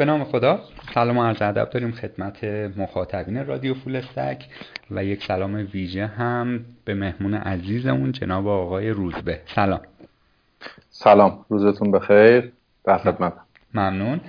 [0.00, 0.60] به نام خدا.
[0.94, 2.44] سلام و عرض ادب داریم خدمت
[2.76, 4.44] مخاطبین رادیو فول استک
[4.90, 9.40] و یک سلام ویژه هم به مهمون عزیزمون جناب آقای روزبه.
[9.46, 9.80] سلام.
[10.90, 11.44] سلام.
[11.48, 12.52] روزتون بخیر.
[12.84, 13.32] در خدمت.
[13.74, 14.20] ممنون.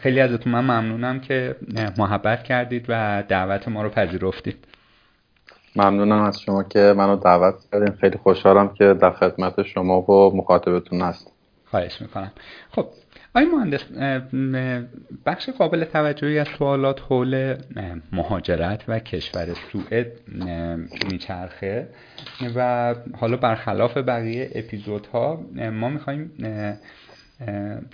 [0.00, 1.56] خیلی ازتون من ممنونم که
[1.98, 4.64] محبت کردید و دعوت ما رو پذیرفتید.
[5.76, 7.94] ممنونم از شما که منو دعوت کردین.
[7.94, 11.30] خیلی خوشحالم که در خدمت شما و مخاطبتون هست
[11.70, 12.32] خواهش می‌کنم.
[12.70, 12.86] خب
[13.36, 13.84] آقای مهندس
[15.26, 17.56] بخش قابل توجهی از سوالات حول
[18.12, 20.06] مهاجرت و کشور سوئد
[21.10, 21.88] میچرخه
[22.56, 26.30] و حالا برخلاف بقیه اپیزودها ما می‌خوایم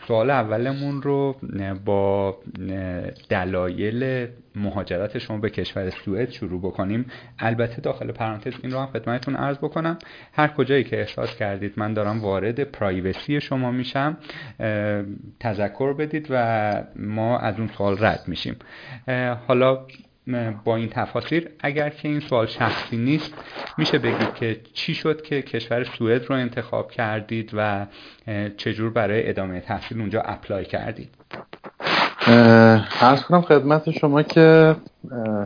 [0.09, 1.37] سوال اولمون رو
[1.85, 2.37] با
[3.29, 7.07] دلایل مهاجرت شما به کشور سوئد شروع بکنیم.
[7.39, 9.99] البته داخل پرانتز این رو هم خدمتتون عرض بکنم.
[10.33, 14.17] هر کجایی که احساس کردید من دارم وارد پرایوسی شما میشم
[15.41, 18.57] تذکر بدید و ما از اون سوال رد میشیم.
[19.48, 19.87] حالا
[20.65, 23.34] با این تفاصیل اگر که این سوال شخصی نیست
[23.78, 27.86] میشه بگید که چی شد که کشور سوئد رو انتخاب کردید و
[28.56, 31.08] چجور برای ادامه تحصیل اونجا اپلای کردید؟
[33.01, 34.77] ارز کنم خدمت شما که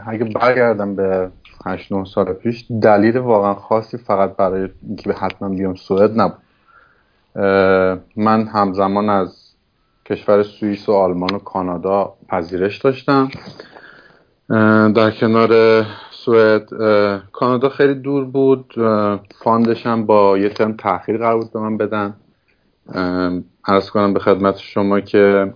[0.06, 1.30] اگه برگردم به
[1.66, 6.38] 8 9 سال پیش دلیل واقعا خاصی فقط برای اینکه به حتما بیام سوئد نبود.
[8.16, 9.54] من همزمان از
[10.06, 13.28] کشور سوئیس و آلمان و کانادا پذیرش داشتم.
[14.94, 16.68] در کنار سوئد
[17.32, 18.74] کانادا خیلی دور بود.
[19.44, 22.14] فاندش هم با یه ترم تاخیر قرار بود به من بدن.
[23.64, 25.54] عرض کنم به خدمت شما که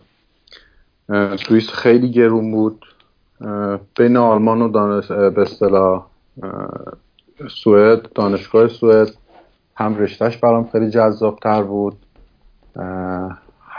[1.37, 2.85] سوئیس خیلی گرون بود.
[3.97, 6.07] بین آلمان و دانش به اصطلاح
[7.49, 9.09] سوئد دانشگاه سوئد
[9.77, 11.97] هم رشتهش برام خیلی جذاب تر بود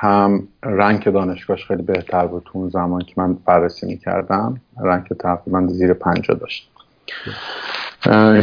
[0.02, 4.62] هم رنگ دانشگاهش خیلی بهتر بود تو اون زمان که من بررسی می‌کردم.
[4.84, 6.72] رنگ تقریبا زیر پنجا داشت.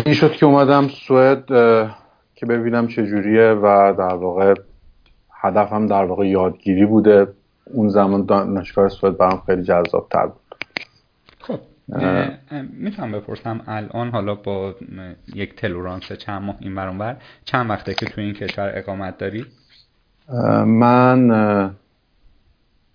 [0.07, 1.47] این شد که اومدم سوئد
[2.35, 4.55] که ببینم چجوریه و در واقع
[5.41, 7.27] هدفم در واقع یادگیری بوده.
[7.65, 10.55] اون زمان دانشگاه سوئد برام خیلی جذاب تر بود.
[11.41, 11.61] خب
[12.73, 14.75] می‌تونم بپرسم الان حالا با
[15.35, 19.47] یک تلورانس چند ماه این برانور چند وقته که تو این کشور اقامت داری؟
[20.67, 21.75] من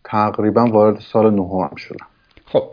[0.03, 2.07] تقریبا وارد سال نهم شدم.
[2.45, 2.69] خب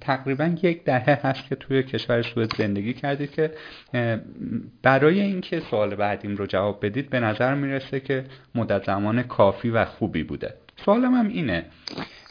[0.00, 3.50] تقریبا یک دهه هست که توی کشور سوئد زندگی کردید که
[4.82, 8.24] برای اینکه سوال بعدیم رو جواب بدید به نظر می‌رسه که
[8.54, 10.54] مدت زمان کافی و خوبی بوده.
[10.84, 11.64] سوالم هم اینه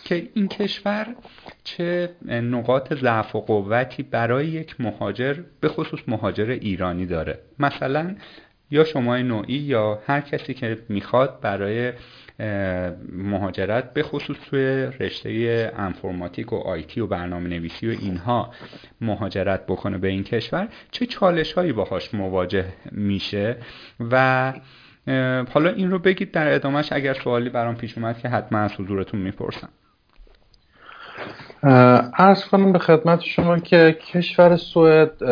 [0.03, 1.07] که این کشور
[1.63, 8.15] چه نقاط ضعف و قوتی برای یک مهاجر به خصوص مهاجر ایرانی داره؟ مثلا
[8.73, 11.94] یا شما نوعی یا هر کسی که می‌خواد برای
[13.11, 14.66] مهاجرت به خصوص توی
[15.00, 18.51] رشته انفرماتیک و آیتی و برنامه نویسی و اینها
[19.01, 23.57] مهاجرت بکنه به این کشور چه چالش هایی باهاش مواجه میشه؟
[24.11, 24.53] و
[25.53, 29.19] حالا این رو بگید در ادامهش اگر سوالی برام پیش اومد که حتما از حضورتون
[29.19, 29.69] می‌پرسم.
[32.17, 35.23] ارز کنم به خدمت شما که کشور سوئد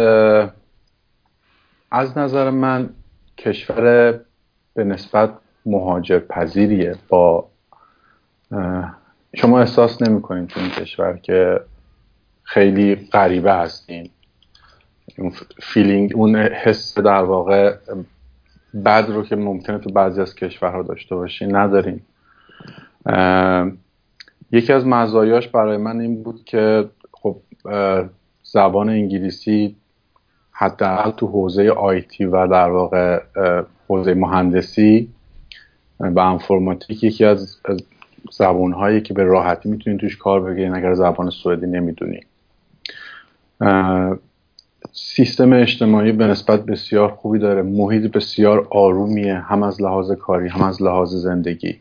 [1.92, 2.90] از نظر من
[3.46, 4.20] کشور
[4.74, 5.34] به نسبت
[5.66, 7.48] مهاجر پذیریه با
[9.36, 11.62] شما احساس نمی کنید تو این کشور که
[12.44, 14.10] خیلی غریبه هستین.
[15.18, 15.32] اون
[15.62, 17.76] feeling اون حس در واقع
[18.86, 22.06] بد رو که ممکنه تو بعضی از کشورها داشته باشین نداریم
[24.52, 27.38] یکی از مزایاش برای من این بود که خب
[28.44, 29.76] زبان انگلیسی
[30.62, 33.22] حداقل تو حوزه IT و در واقع
[33.88, 35.10] حوزه مهندسی
[36.00, 37.58] و انفرماتیک یکی از
[38.32, 42.26] زبان هایی که به راحتی می‌تونید توش کار بگیرین اگر زبان سوئدی نمی‌دونید
[44.94, 47.62] سیستم اجتماعی به نسبت بسیار خوبی داره.
[47.62, 51.80] محیط بسیار آرومیه هم از لحاظ کاری هم از لحاظ زندگی.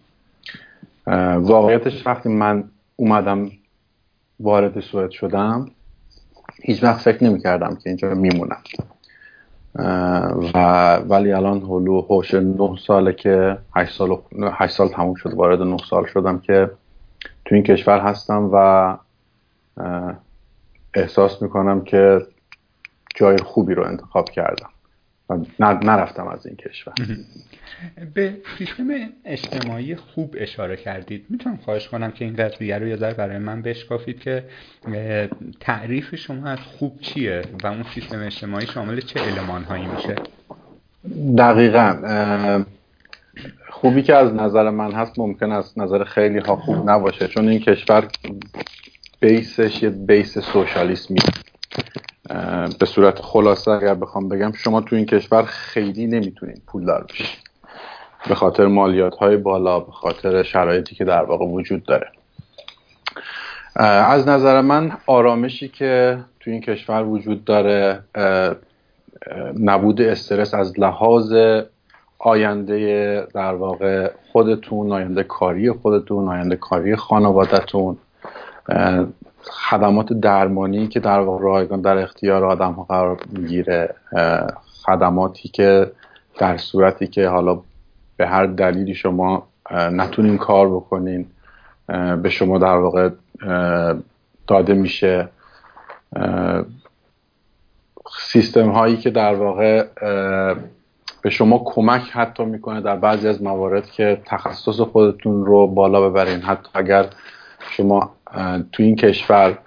[1.36, 2.64] واقعیتش وقتی من
[2.96, 3.50] اومدم
[4.40, 5.70] وارد سوئد شدم
[6.62, 8.62] هیچ وقت فکر نمی کردم که اینجا میمونم.
[10.54, 14.18] و ولی الان هلو هوش نه ساله که هشت سال,
[14.52, 16.70] هشت سال تموم شد وارد نه سال شدم که
[17.44, 18.96] تو این کشور هستم و
[20.94, 22.26] احساس می‌کنم که
[23.14, 24.69] جای خوبی رو انتخاب کردم.
[25.60, 26.94] نرفتم از این کشور.
[28.14, 28.88] به سیستم
[29.24, 31.26] اجتماعی خوب اشاره کردید.
[31.28, 34.44] می‌تونم خواهش کنم که این قضیه رو یه ذره برای من بشکافید که
[35.60, 40.14] تعریف شما از خوب چیه و اون سیستم اجتماعی شامل چه علمان هایی میشه؟
[41.38, 42.64] دقیقا
[43.68, 47.60] خوبی که از نظر من هست ممکن است نظر خیلی ها خوب نباشه چون این
[47.60, 48.08] کشور
[49.20, 51.18] بیسش یه بیس سوشالیسمی.
[52.78, 57.50] به صورت خلاصه اگر بخوام بگم شما تو این کشور خیلی نمی‌تونید پولدار بشید.
[58.28, 62.08] به خاطر مالیات های بالا به خاطر شرایطی که در واقع وجود داره.
[64.06, 68.02] از نظر من آرامشی که تو این کشور وجود داره
[69.60, 71.34] نبود استرس از لحاظ
[72.18, 77.96] آینده در واقع خودتون آینده کاری خودتون آینده کاری خانوادتون
[79.42, 83.94] خدمات درمانی که در واقع رایگان در اختیار آدم ها قرار می‌گیره
[84.86, 85.90] خدماتی که
[86.38, 87.60] در صورتی که حالا
[88.16, 91.26] به هر دلیلی شما نتونین کار بکنین
[92.22, 93.10] به شما در واقع
[94.46, 95.28] داده میشه.
[98.18, 99.86] سیستم هایی که در واقع
[101.22, 106.40] به شما کمک حتی می‌کنه در بعضی از موارد که تخصص خودتون رو بالا ببرین.
[106.40, 107.06] حتی اگر
[107.70, 108.12] شما
[108.72, 109.58] تو این کشور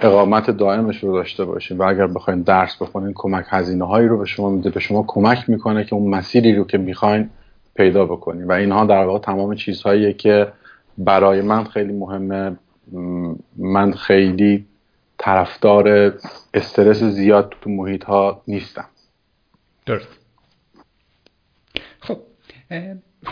[0.00, 4.24] اقامت دائمش رو داشته باشین و اگر بخواین درس بخونین کمک هزینه هایی رو به
[4.24, 7.30] شما میده به شما کمک می‌کنه که اون مسیری رو که می‌خواین
[7.74, 8.44] پیدا بکنین.
[8.44, 10.52] و اینها در واقع تمام چیزهاییه که
[10.98, 12.56] برای من خیلی مهمه.
[13.56, 14.66] من خیلی
[15.18, 16.14] طرفدار
[16.54, 18.86] استرس زیاد تو محیط ها نیستم.
[19.86, 20.08] درست.
[22.00, 22.18] خب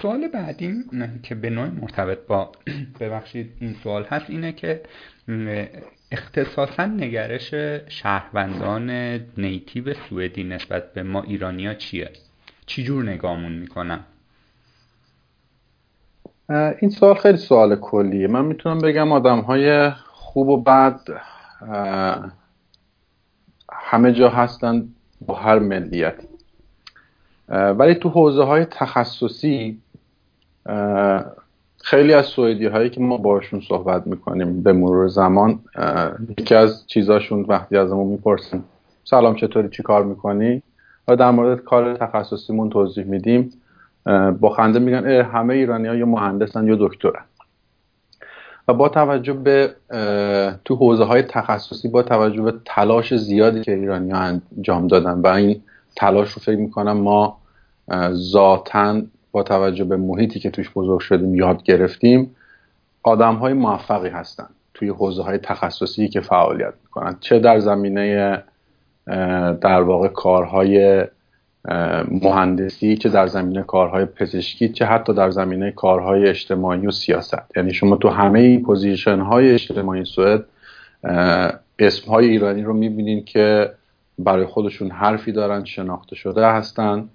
[0.02, 0.74] سوال بعدی
[1.22, 2.52] که به نوع مرتبط با
[3.00, 4.82] ببخشید این سوال هست اینه که
[6.12, 7.54] اختصاصا نگرش
[7.88, 8.90] شهروندان
[9.36, 12.10] نیتیو سوئدی نسبت به ما ایرانیا چیه؟
[12.66, 14.00] چی جور نگامون می‌کنن؟
[16.80, 21.00] این سوال خیلی سوال کلیه من می‌تونم بگم آدم های خوب و بد
[23.72, 24.88] همه جا هستن
[25.20, 26.27] با هر ملیتی
[27.48, 29.78] ولی تو حوزه های تخصصی
[31.82, 35.60] خیلی از سوئدی هایی که ما باشون صحبت می‌کنیم به مرور زمان
[36.38, 38.64] یکی از چیزاشون وقتی ازمون می‌پرسیم
[39.04, 40.62] سلام چطوری؟ چی کار می‌کنی؟
[41.08, 43.50] و در مورد کار تخصصیمون توضیح میدیم.
[44.40, 47.24] با خنده میگن همه ایرانی ها یا مهندسن یا دکترن.
[48.68, 49.74] و با توجه به
[50.64, 55.26] تو حوزه های تخصصی با توجه به تلاش زیادی که ایرانی ها انجام دادن و
[55.26, 55.62] این
[55.96, 57.37] تلاش رو فکر می‌کنم ما
[58.12, 59.02] ذاتا
[59.32, 62.36] با توجه به محیطی که توش بزرگ شدیم یاد گرفتیم
[63.02, 67.16] آدم های موفقی هستن توی حوزه های تخصصی که فعالیت می‌کنن.
[67.20, 68.42] چه در زمینه
[69.60, 71.04] در واقع کارهای
[72.10, 77.56] مهندسی چه در زمینه کارهای پزشکی چه حتی در زمینه کارهای اجتماعی و سیاست.
[77.56, 80.44] یعنی شما تو همه این پوزیشن های اجتماعی سوئد
[81.78, 83.70] اسم های ایرانی رو می‌بینین که
[84.18, 87.08] برای خودشون حرفی دارن شناخته شده هستن.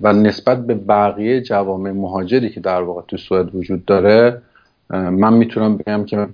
[0.00, 4.42] و نسبت به بقیه جوامع مهاجری که در واقع تو سوئد وجود داره
[4.90, 6.28] من می‌تونم بگم که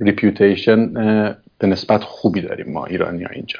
[0.00, 0.92] ریپیوتیشن
[1.58, 3.58] به نسبت خوبی داریم ما ایرانی ها اینجا.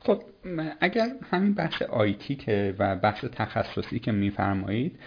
[0.00, 0.22] خب
[0.80, 4.98] اگر همین بخش آیتی که و بخش تخصصی که میفرمایید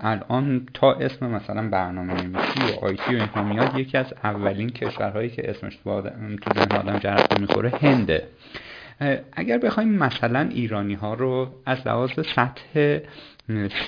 [0.00, 5.30] الان تا اسم مثلا برنامه نویسی و آیتی و اینها میاد یکی از اولین کشورهایی
[5.30, 8.28] که اسمش تو آدم جرقه می‌خوره هنده
[9.32, 12.98] اگر بخوایم مثلا ایرانی ها رو از لحاظ سطح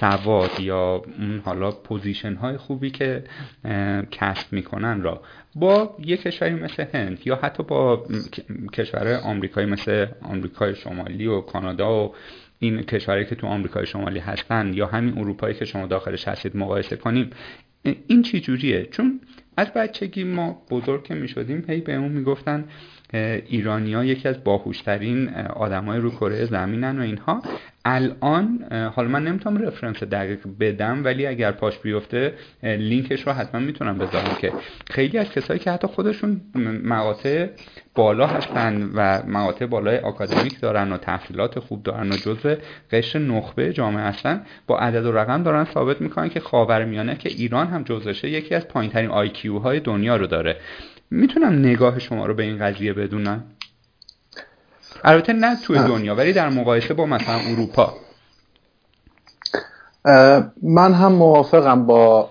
[0.01, 3.25] سواد یا اون حالا position های خوبی که
[4.11, 5.23] کسب می‌کنن را
[5.55, 8.07] با یک کشوری مثل هند یا حتی با
[8.73, 12.15] کشور آمریکایی مثل آمریکای شمالی و کانادا و
[12.59, 16.97] این کشورهایی که تو آمریکای شمالی هستن یا همین اروپایی که شما داخلش هستید مقایسه
[16.97, 17.31] کنیم
[18.07, 19.21] این چی جوریه؟ چون
[19.57, 22.65] از بچگی ما بزرگ که می شدیم هی به اون می‌گفتن
[23.15, 27.43] ایرانیا یکی از باهوشترین آدمای رو کره زمینن و اینها.
[27.85, 33.99] الان حالا من نمی‌تونم رفرنس دقیق بدم ولی اگر پاش بیفته لینکش رو حتما می‌تونم
[33.99, 34.53] بذارم که
[34.91, 36.41] خیلی از کسایی که حتی خودشون
[36.85, 37.47] مقاطع
[37.95, 42.55] بالا هستن و مقاطع بالای آکادمیک دارن و تحصیلات خوب دارن و جزء
[42.93, 47.67] قشر نخبه جامعه هستن با عدد و رقم دارن ثابت می‌کنن که خاورمیانه که ایران
[47.67, 49.31] هم جزشه یکی از پایینترین آی
[49.63, 50.57] های دنیا رو داره.
[51.11, 53.43] می‌تونم نگاه شما رو به این قضیه بدونم؟
[55.05, 57.95] البته نه توی دنیا ولی در مقایسه با مثلا اروپا.
[60.63, 62.31] من هم موافقم با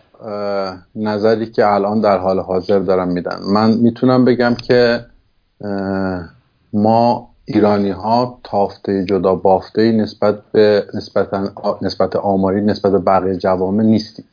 [0.95, 3.39] نظری که الان در حال حاضر دارم میدن.
[3.53, 5.05] من می‌تونم بگم که
[6.73, 11.29] ما ایرانی ها تافته جدا بافته نسبت به نسبت,
[11.81, 14.25] نسبت آماری نسبت به بقیه جوامع نیستیم.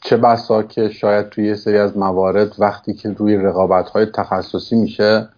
[0.00, 4.76] چه بسا که شاید توی یه سری از موارد وقتی که روی رقابت های تخصصی
[4.76, 5.28] میشه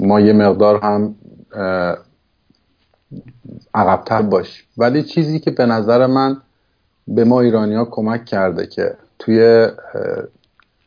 [0.00, 1.14] ما یه مقدار هم
[3.74, 6.36] عقبتر باشیم ولی چیزی که به نظر من
[7.08, 9.68] به ما ایرانی ها کمک کرده که توی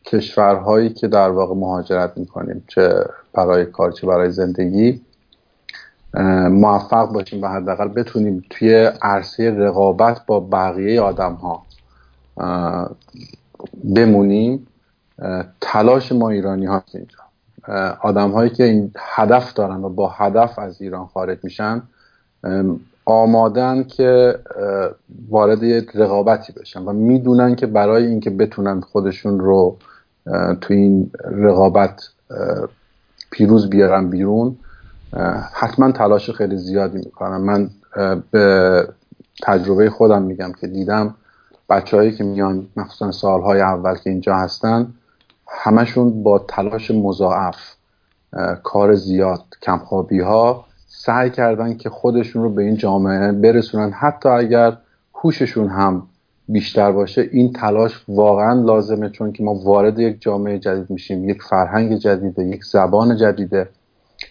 [0.06, 5.02] کشورهایی که در واقع مهاجرت می‌کنیم چه برای کار چه برای زندگی
[6.50, 11.66] موفق باشیم و حداقل بتونیم توی عرصه رقابت با بقیه آدم ها
[13.96, 14.68] بمونیم.
[15.62, 17.18] تلاش ما ایرانی هاست اینجا.
[18.02, 21.82] آدم هایی که این هدف دارن و با هدف از ایران خارج میشن
[23.06, 24.40] آمادن که
[25.30, 25.60] وارد
[25.96, 29.78] رقابتی بشن و می‌دونن که برای اینکه بتونن خودشون رو
[30.62, 32.02] تو این رقابت
[33.32, 34.58] پیروز بیارن بیرون
[35.54, 37.42] حتما تلاش خیلی زیادی می‌کنم.
[37.42, 37.70] من
[38.32, 38.88] به
[39.44, 41.16] تجربه خودم میگم که دیدم
[41.70, 44.94] بچههایی که میان مخصوصا سالهای اول که اینجا هستن
[45.48, 47.58] همشون با تلاش مضاعف
[48.64, 53.92] کار زیاد کمخوابی ها سعی کردن که خودشون رو به این جامعه برسونن.
[53.92, 54.78] حتی اگر
[55.14, 56.04] هوششون هم
[56.48, 61.44] بیشتر باشه این تلاش واقعا لازمه چون که ما وارد یک جامعه جدید میشیم یک
[61.44, 63.70] فرهنگ جدیده یک زبان جدیده.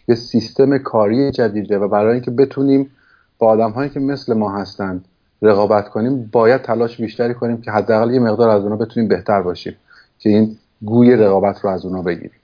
[0.09, 2.91] یه سیستم کاری جدیده و برای اینکه بتونیم
[3.39, 5.05] با آدم هایی که مثل ما هستند
[5.43, 9.77] رقابت کنیم باید تلاش بیشتری کنیم که حداقل یه مقدار از اونا بتونیم بهتر باشیم
[10.19, 12.41] که این گوی رقابت رو از اونا بگیریم.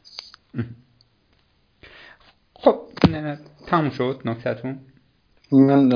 [2.54, 2.78] خب
[3.66, 4.78] تموم شد نکتتون؟
[5.52, 5.88] من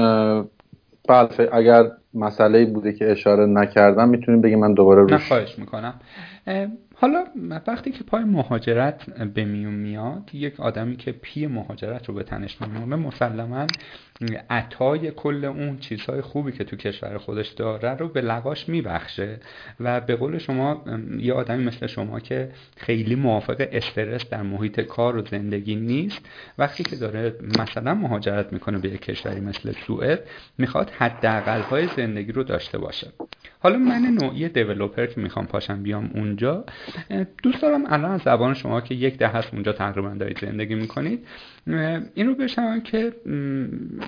[1.09, 5.95] بله اگر مسئله بوده که اشاره نکردم می‌تونیم بگیم من دوباره روش خواهش می‌کنم.
[7.01, 7.25] حالا
[7.67, 12.61] وقتی که پای مهاجرت به میون میاد یک آدمی که پی مهاجرت رو به تنش
[12.61, 13.67] میمونه مسلما
[14.51, 19.41] عطای کل اون چیزهای خوبی که تو کشور خودش داره رو به لقاش میبخشه
[19.81, 20.85] و به قول شما
[21.19, 26.21] یه آدمی مثل شما که خیلی موافق استرس در محیط کار و زندگی نیست
[26.59, 30.21] وقتی که داره مثلا مهاجرت می‌کنه به یک کشوری مثل سوئد
[30.59, 33.13] می‌خواد حداقل های زندگی رو داشته باشه.
[33.61, 36.65] حالا من نوعی دیولوپر که می‌خوام پاشم بیام اونجا
[37.43, 41.27] دوست دارم الان از زبان شما که یک ده هست اونجا تقریبا دارید زندگی می‌کنید
[42.15, 43.13] این رو بشنوم که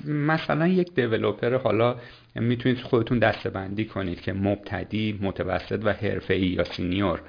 [0.07, 1.97] مثلا یک دیولوپر حالا
[2.35, 7.21] می‌تونید خودتون دسته بندی کنید که مبتدی متوسط و حرفه‌ای یا سینیور.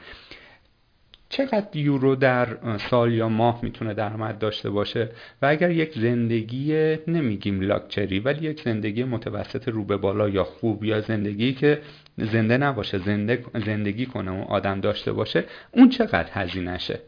[1.29, 5.09] چقدر یورو در سال یا ماه می‌تونه درآمد داشته باشه؟
[5.41, 10.83] و اگر یک زندگی نمیگیم لاکچری ولی یک زندگی متوسط رو به بالا یا خوب
[10.83, 11.81] یا زندگی که
[12.17, 16.99] زنده نباشه زنده زندگی کنه و آدم داشته باشه اون چقدر هزینهشه؟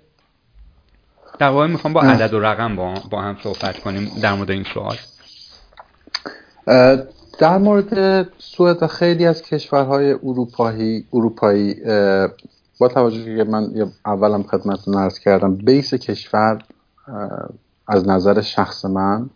[1.40, 4.66] در واقع می‌خوام با عدد و رقم با, با هم صحبت کنیم در مورد این
[4.74, 4.96] سوال.
[7.40, 11.76] در مورد سوئد خیلی از کشورهای اروپایی اروپایی
[12.80, 16.62] با توجه که من اولم خدمتتون عرض کردم بیس کشور
[17.88, 19.30] از نظر شخص من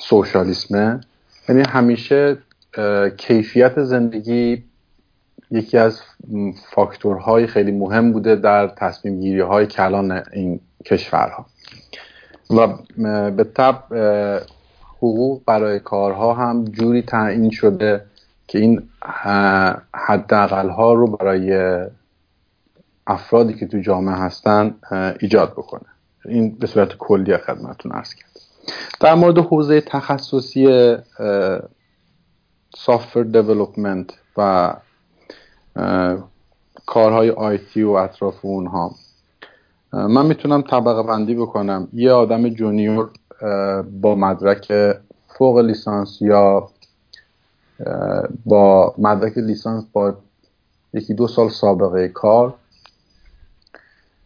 [0.00, 1.00] سوشالیسمه.
[1.48, 2.38] یعنی همیشه
[3.16, 4.64] کیفیت زندگی
[5.50, 6.00] یکی از
[6.70, 11.46] فاکتورهای خیلی مهم بوده در تصمیم گیری های کلان این کشورها.
[12.50, 12.66] و
[13.30, 13.84] به طب
[14.96, 18.04] حقوق برای کارها هم جوری تعیین شده
[18.46, 18.88] که این
[19.94, 21.80] حداقل ها رو برای
[23.06, 24.74] افرادی که تو جامعه هستن
[25.20, 25.86] ایجاد بکنه.
[26.24, 28.30] این به صورت کلی خدمتتون عرض کرد
[29.00, 30.96] در مورد حوزه تخصصی
[32.78, 34.74] سافر دیولپمنت و
[36.86, 38.94] کارهای آیتی و اطراف اونها.
[39.92, 41.88] من می‌تونم طبقه بندی بکنم.
[41.92, 43.10] یه آدم جونیور
[44.00, 44.72] با مدرک
[45.38, 46.68] فوق لیسانس یا
[48.44, 50.14] با مدرک لیسانس با
[50.92, 52.54] یکی دو سال سابقه کار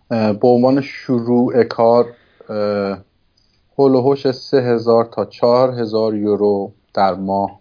[0.08, 2.06] به عنوان شروع کار
[3.78, 7.59] هلوهوش سه هزار تا چهار هزار یورو در ماه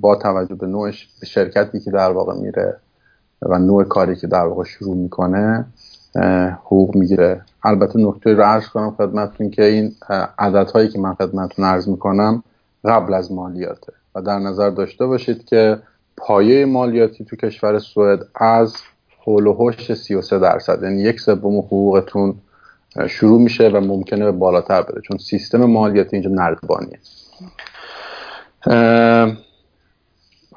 [0.00, 0.90] با توجه به نوع
[1.26, 2.76] شرکتی که در واقع میره
[3.42, 5.64] و نوع کاری که در واقع شروع می‌کنه
[6.64, 7.42] حقوق می‌گیره.
[7.64, 9.94] البته نکته رو عرض کنم خدمتتون که این
[10.38, 12.42] عددهایی که من خدمتتون عرض می‌کنم
[12.84, 13.92] قبل از مالیاته.
[14.14, 15.78] و در نظر داشته باشید که
[16.16, 18.74] پایه مالیاتی تو کشور سوئد از
[19.24, 20.82] حول و 33 درصد.
[20.82, 22.34] یعنی یک سوم حقوقتون
[23.08, 26.98] شروع میشه و ممکنه به بالاتر بره چون سیستم مالیاتی اینجا نردبانیه.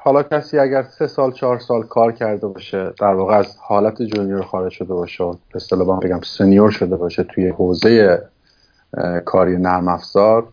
[0.08, 4.42] حالا کسی اگر سه سال چهار سال کار کرده باشه در واقع از حالت جونیور
[4.42, 8.22] خارج شده باشه به اصطلاح بگم سنیور شده باشه توی حوزه
[9.24, 10.48] کاری نرم افزار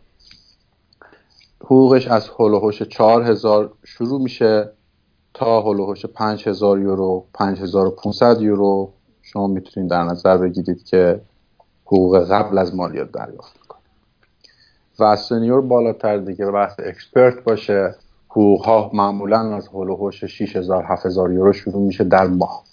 [1.63, 4.69] حقوقش از هلوهوش چهار هزار شروع میشه
[5.33, 8.91] تا هلوهوش پنج هزار یورو پنج هزار و پونصد یورو.
[9.21, 11.21] شما می‌تونید در نظر بگیرید که
[11.85, 13.81] حقوق قبل از مالیات دریافت کنه
[14.99, 17.95] و سنیور بالاتر دیگه بحث اکسپرت باشه.
[18.35, 22.63] حقوق ها معمولا از هول و هوش 6000 7000 یورو شروع میشه در ماه.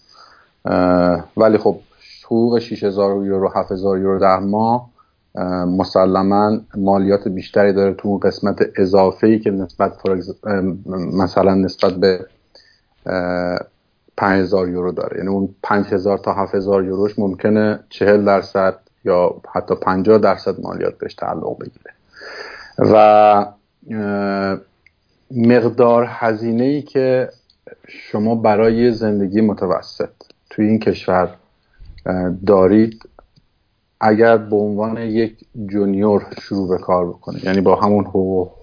[1.36, 1.76] ولی خب
[2.24, 4.90] حقوق 6000 یورو 7000 یورو در ماه
[5.66, 9.92] مسلما مالیات بیشتری داره تو اون قسمت اضافه ای که نسبت
[11.12, 12.26] مثلا نسبت به
[14.16, 15.16] 5000 یورو داره.
[15.16, 21.14] یعنی اون 5000 تا 7000 یوروش ممکنه 40 درصد یا حتی 50 درصد مالیات بهش
[21.14, 21.92] تعلق بگیره.
[22.78, 23.46] و
[25.36, 27.28] مقدار هزینه ای که
[27.88, 30.10] شما برای زندگی متوسط
[30.50, 31.36] توی این کشور
[32.46, 33.08] دارید
[34.00, 35.36] اگر به عنوان یک
[35.66, 38.04] جونیور شروع به کار بکنه یعنی با همون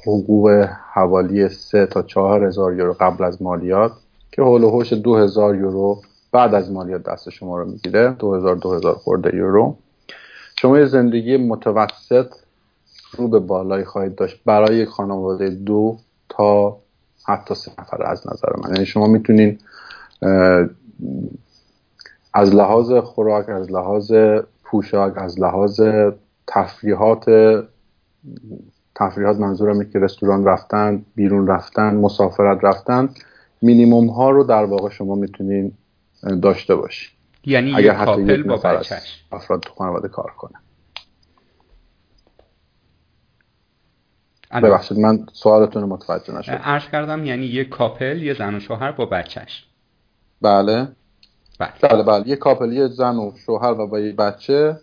[0.07, 3.91] حقوق حوالی سه تا چهار هزار یورو قبل از مالیات
[4.31, 8.35] که حول و حوش دو هزار یورو بعد از مالیات دست شما رو می‌گیره دو
[8.35, 9.75] هزار دو هزار خورده یورو.
[10.61, 12.33] شما یه زندگی متوسط
[13.17, 15.97] رو به بالای خواهید داشت برای خانواده دو
[16.39, 16.77] تا
[17.27, 18.73] حتی سه نفر از نظر من.
[18.73, 19.59] یعنی شما می‌تونین
[22.33, 24.11] از لحاظ خوراک از لحاظ
[24.63, 25.81] پوشاک از لحاظ
[26.47, 27.25] تفریحات
[28.95, 33.09] تفریحات منظورم که رستوران رفتن بیرون رفتن مسافرت رفتن
[33.61, 35.71] مینیموم ها رو در واقع شما می‌تونین
[36.41, 37.09] داشته باشید
[37.45, 39.23] یعنی اگر حتی کاپل با بچهش.
[39.31, 40.59] افراد تو خانواده کار کنه.
[44.51, 46.55] ببخشید من سوالتون رو متوجه نشدم.
[46.55, 49.65] عرض کردم یعنی یه کاپل یه زن و شوهر با بچهش.
[50.41, 50.87] بله.
[51.59, 51.71] بله.
[51.81, 52.27] بله, بله.
[52.27, 54.79] یه کاپل یه زن و شوهر و با یه بچه.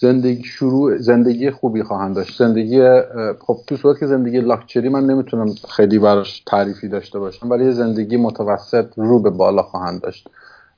[0.00, 2.38] زندگی شروع زندگی خوبی خواهند داشت.
[2.38, 3.00] زندگی
[3.40, 8.16] خب تو صورت که زندگی لاکچری من نمی‌تونم خیلی براش تعریفی داشته باشم ولی زندگی
[8.16, 10.28] متوسط رو به بالا خواهند داشت.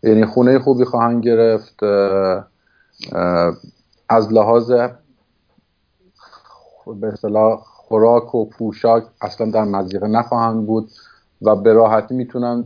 [0.02, 1.82] یعنی خونه خوبی خواهند گرفت
[4.08, 4.70] از لحاظ
[7.00, 10.90] به اصطلاح خوراک و پوشاک اصلا در مزیقه نخواهند بود
[11.42, 12.64] و به راحتی می‌تونن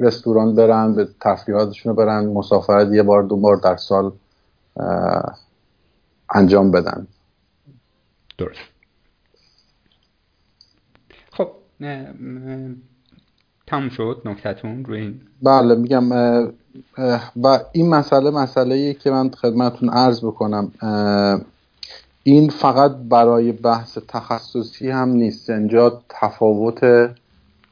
[0.00, 4.12] رستوران برن به تفریحاتشون رو برن مسافرت یه بار دو بار در سال
[6.34, 7.06] انجام بدن.
[8.38, 8.60] درست.
[11.30, 11.50] خب
[13.66, 16.12] تموم شد نکتتون روی این؟ بله میگم
[17.42, 20.72] و این مسئله مسئله که من خدمتون عرض بکنم
[22.26, 25.50] این فقط برای بحث تخصصی هم نیست.
[25.50, 26.84] اینجا تفاوت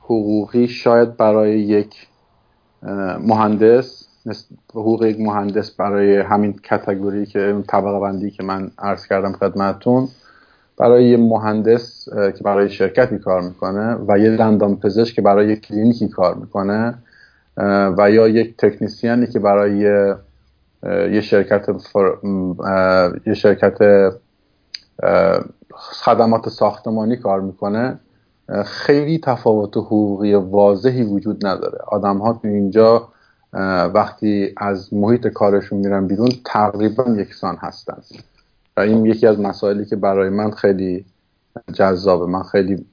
[0.01, 2.07] حقوقی شاید برای یک
[3.21, 4.09] مهندس
[4.71, 10.09] حقوق یک مهندس برای همین کتگوری که طبقه بندی که من عرض کردم خدمتون
[10.79, 16.09] برای یه مهندس که برای شرکتی کار می‌کنه و یه دندان پزشک که برای کلینیکی
[16.09, 16.95] کار می‌کنه
[17.99, 19.79] و یا یک تکنیسیانی که برای
[21.12, 21.67] یه شرکت
[23.27, 23.79] یه شرکت
[25.73, 27.99] خدمات ساختمانی کار می‌کنه
[28.65, 31.79] خیلی تفاوت حقوقی واضحی وجود نداره.
[31.87, 33.09] آدم ها تو اینجا
[33.95, 37.97] وقتی از محیط کارشون میرن بیرون تقریبا یکسان هستن.
[38.77, 41.05] و این یکی از مسائلی که برای من خیلی
[41.73, 42.27] جذابه.
[42.27, 42.87] من خیلی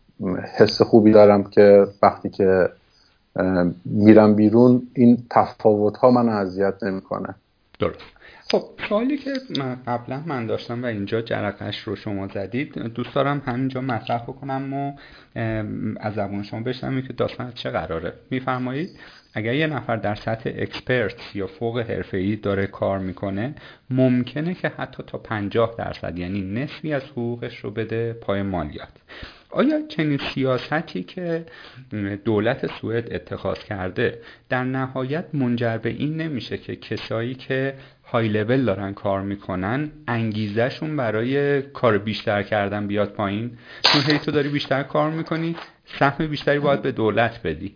[0.58, 2.70] حس خوبی دارم که وقتی که
[3.86, 7.36] میرم بیرون این تفاوت ها من اذیت نمی‌کنه.
[7.80, 8.00] درست.
[8.52, 9.34] خب سوالی که
[9.88, 14.94] قبلا من داشتم و اینجا جرقش رو شما زدید دوست دارم همینجا مطرح بکنم و
[16.00, 18.14] از زبان شما بشنم که داستان چه قراره.
[18.30, 18.90] میفرمایید
[19.34, 23.56] اگر یه نفر در سطح اکسپرت یا فوق حرفه‌ای داره کار می‌کنه
[23.90, 28.94] ممکنه که حتی تا 50 درصد یعنی نصفی از حقوقش رو بده پای مالیات.
[29.52, 31.46] آیا چنین سیاستی که
[32.26, 37.74] دولت سوئد اتخاذ کرده در نهایت منجر به این نمیشه که کسایی که
[38.12, 43.58] های لول دارن کار می‌کنن انگیزهشون برای کار بیشتر کردن بیاد پایین.
[43.82, 45.56] چون هی تو داری بیشتر کار می‌کنی
[46.00, 47.76] سهم بیشتری باید به دولت بدی.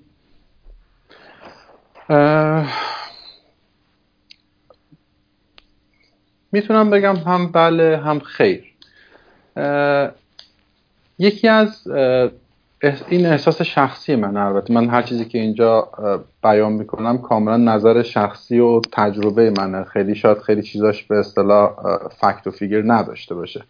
[6.52, 8.63] می‌تونم بگم هم بله هم خیر.
[11.19, 11.88] یکی از
[13.10, 15.89] این احساس شخصی من البته من هر چیزی که اینجا
[16.43, 19.84] بیان می‌کنم کاملا نظر شخصی و تجربه منه.
[19.84, 21.72] خیلی شاید خیلی چیزاش به اصطلاح
[22.10, 23.63] فکت و فیگر نداشته باشه.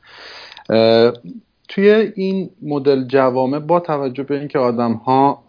[1.69, 5.43] توی این مدل جوامع با توجه به اینکه آدم ها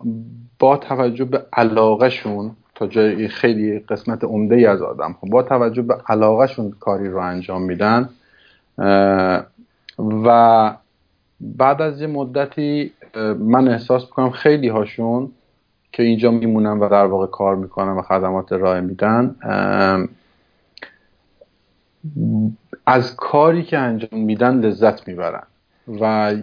[0.58, 5.82] با توجه به علاقهشون تا جای خیلی قسمت عمده ای از آدم ها با توجه
[5.82, 8.08] به علاقهشون کاری رو انجام میدن
[9.98, 10.76] و
[11.40, 12.92] بعد از یه مدتی
[13.38, 15.32] من احساس می‌کنم خیلی هاشون
[15.92, 19.36] که اینجا میمونن و در واقع کار می‌کنن و خدمات ارائه میدن
[22.86, 25.42] از کاری که انجام میدن لذت می‌برن.
[26.00, 26.34] و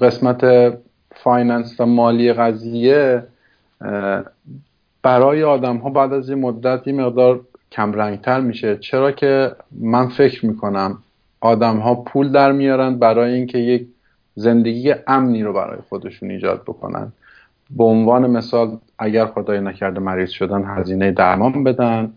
[0.00, 0.72] قسمت
[1.14, 3.22] فایننس و مالی قضیه
[5.02, 7.40] برای آدم ها بعد از این مدت یه مقدار
[7.72, 8.76] کمرنگتر میشه.
[8.76, 10.98] چرا که من فکر می‌کنم
[11.40, 13.86] آدم ها پول در میارن برای اینکه یک
[14.34, 17.12] زندگی امنی رو برای خودشون ایجاد بکنن.
[17.70, 22.12] به عنوان مثال اگر خدای نکرده مریض شدن هزینه درمان بدن.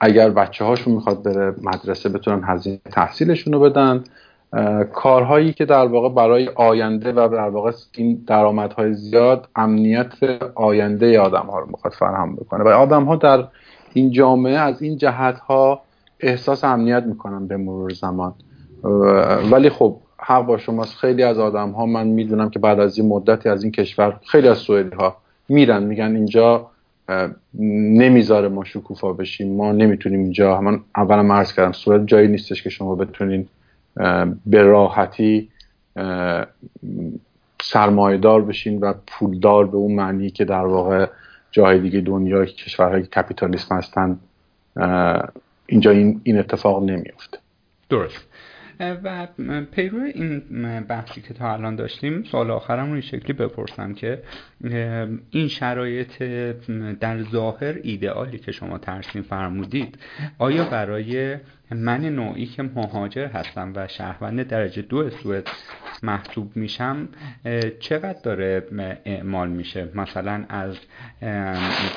[0.00, 4.04] اگر بچه هاشون می‌خواد بره مدرسه بتونن هزینه تحصیلشون رو بدن.
[4.92, 10.12] کارهایی که در واقع برای آینده و در واقع این درآمدهای زیاد امنیت
[10.54, 12.64] آینده آدم ها رو می‌خواد فراهم بکنه.
[12.64, 13.44] و آدم ها در
[13.92, 15.82] این جامعه از این جهت ها
[16.20, 18.34] احساس امنیت می‌کنن به مرور زمان.
[19.52, 20.96] ولی خب حق با شماست.
[20.96, 24.48] خیلی از آدم ها من می‌دونم که بعد از این مدتی از این کشور خیلی
[24.48, 25.16] از سوئدی ها
[25.48, 26.70] میرن میگن اینجا
[27.58, 29.56] نمی‌ذاره ما شکوفا بشیم.
[29.56, 30.60] ما نمی‌تونیم اینجا.
[30.60, 33.48] من اولا مرز کردم سوئد جایی نیستش که شما بتونین
[34.46, 35.48] به راحتی
[37.62, 41.06] سرمایدار بشین و پولدار به اون معنی که در واقع
[41.50, 44.18] جای دیگه دنیا کشورهای کپیتالیسم هستن
[45.66, 47.38] اینجا این, این اتفاق نمیافته.
[47.88, 48.31] درست.
[49.04, 49.26] و
[49.72, 50.40] پیرو این
[50.80, 54.22] بحثی که تا الان داشتیم سال آخرم رو این شکلی بپرسم که
[55.30, 56.22] این شرایط
[57.00, 59.98] در ظاهر ایدئالی که شما ترسیم فرمودید
[60.38, 61.36] آیا برای
[61.72, 65.48] من نوعی که مهاجر هستم و شهروند درجه دو سوئد
[66.02, 67.08] محسوب میشم
[67.80, 68.66] چقدر داره
[69.04, 70.76] اعمال میشه؟ مثلا از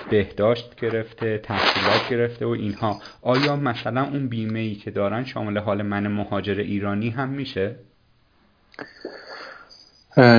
[0.10, 3.00] بهداشت گرفته تحصیلات گرفته و اینها.
[3.22, 7.76] آیا مثلا اون بیمه ای که دارن شامل حال من مهاجر ایرانی هم میشه؟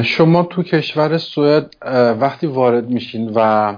[0.05, 1.75] شما تو کشور سوئد
[2.21, 3.77] وقتی وارد میشین و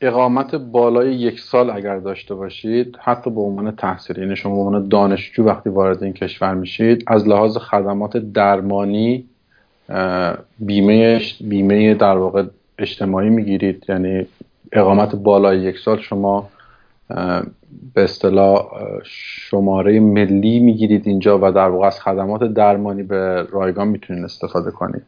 [0.00, 4.88] اقامت بالای یک سال اگر داشته باشید حتی به عنوان تحصیلی یعنی شما به عنوان
[4.88, 9.24] دانشجو وقتی وارد این کشور میشید از لحاظ خدمات درمانی
[10.58, 12.44] بیمه بیمه در واقع
[12.78, 13.84] اجتماعی می‌گیرید.
[13.88, 14.26] یعنی
[14.72, 16.48] اقامت بالای یک سال شما
[17.94, 18.66] به اصطلاح
[19.04, 25.02] شماره ملی می‌گیرید اینجا و در واقع از خدمات درمانی به رایگان می‌تونید استفاده کنید.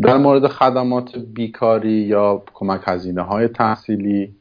[0.00, 4.34] در مورد خدمات بیکاری یا کمک هزینه های تحصیلی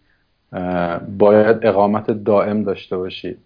[1.18, 3.38] باید اقامت دائم داشته باشید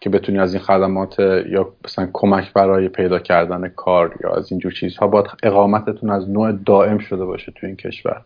[0.00, 4.72] که بتونی از این خدمات یا مثلا کمک برای پیدا کردن کار یا از اینجور
[4.72, 8.22] چیزها باید اقامتتون از نوع دائم شده باشه تو این کشور.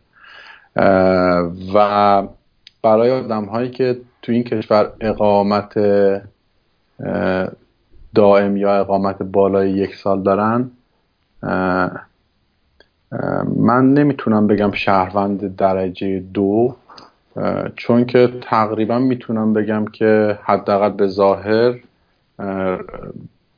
[1.75, 2.23] و
[2.83, 5.75] برای آدم هایی که تو این کشور اقامت
[8.15, 10.71] دائم یا اقامت بالای یک سال دارن
[13.57, 16.77] من نمی‌تونم بگم شهروند درجه دو
[17.77, 21.75] چون که تقریبا می‌تونم بگم که حداقل به ظاهر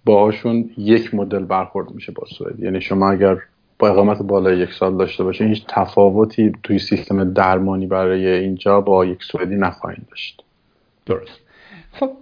[0.05, 2.61] باهاشون یک مدل برخورد میشه با سوئد.
[2.61, 3.37] یعنی شما اگر
[3.79, 9.05] با اقامت بالای یک سال داشته باشین هیچ تفاوتی توی سیستم درمانی برای اینجا با
[9.05, 10.43] یک سوئدی نخواهید داشت.
[11.07, 11.46] درست.
[11.99, 12.17] خب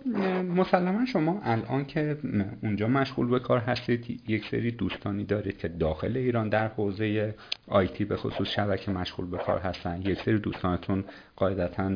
[0.56, 2.16] مسلما شما الان که
[2.62, 7.34] اونجا مشغول به کار هستید یک سری دوستانی دارید که داخل ایران در حوزه
[7.68, 10.02] آیتی به خصوص شبکه مشغول به کار هستن.
[10.02, 11.04] یک سری دوستانتون
[11.36, 11.90] قاعدتا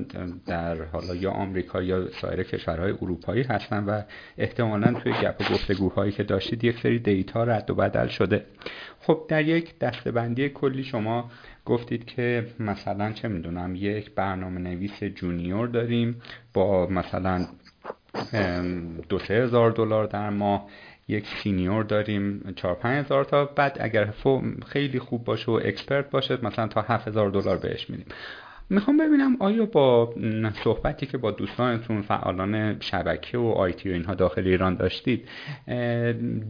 [0.46, 4.02] در حالا یا آمریکا یا سایر کشورهای اروپایی هستن و
[4.38, 8.44] احتمالا توی گپ گفتگوهایی که داشتید یک سری دیتا رد و بدل شده.
[9.00, 11.30] خب در یک دسته‌بندی کلی شما
[11.64, 16.22] گفتید که مثلا چه می‌دونم یک برنامه نویس junior داریم
[16.54, 17.46] با مثلا
[19.08, 20.66] دو سه هزار دلار در ماه
[21.08, 23.44] یک senior داریم چهار پنج هزار تا.
[23.44, 24.14] بعد اگر
[24.66, 28.06] خیلی خوب باشه و expert باشه مثلا تا هفت هزار دلار بهش میدیم.
[28.70, 30.14] می‌خوام ببینم آیا با
[30.64, 35.28] صحبتی که با دوستانتون فعالان شبکه و IT و اینها داخل ایران داشتید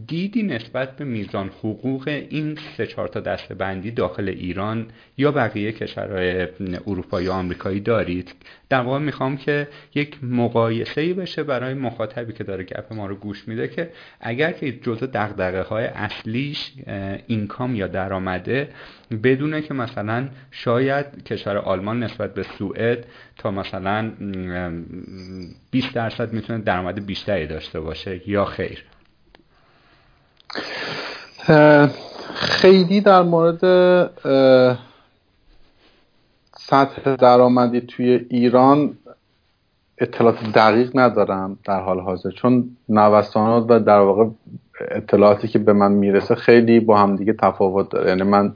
[0.07, 5.73] دیدی نسبت به میزان حقوق این سه چهار تا دسته بندی داخل ایران یا بقیه
[5.73, 6.49] کشورهای
[6.87, 8.35] اروپایی آمریکایی دارید؟
[8.71, 13.15] در واقع می‌خوام که یک مقایسه ای بشه برای مخاطبی که داره گپ ما رو
[13.15, 16.73] گوش میده که اگر که جزء دغدغه های اصلیش
[17.27, 18.69] اینکام یا درآمده
[19.23, 23.05] بدونه که مثلا شاید کشور آلمان نسبت به سوئد
[23.39, 24.13] تا مثلا
[25.71, 28.85] 20 درصد می‌تونه درآمد بیشتری داشته باشه یا خیر.
[32.35, 33.65] خیلی در مورد
[36.71, 38.99] سطح درآمدی توی ایران
[39.99, 42.31] اطلاعات دقیق ندارم در حال حاضر.
[42.31, 44.27] چون نوسانات و در واقع
[44.91, 48.09] اطلاعاتی که به من می‌رسه خیلی با همدیگه تفاوت داره.
[48.09, 48.55] یعنی من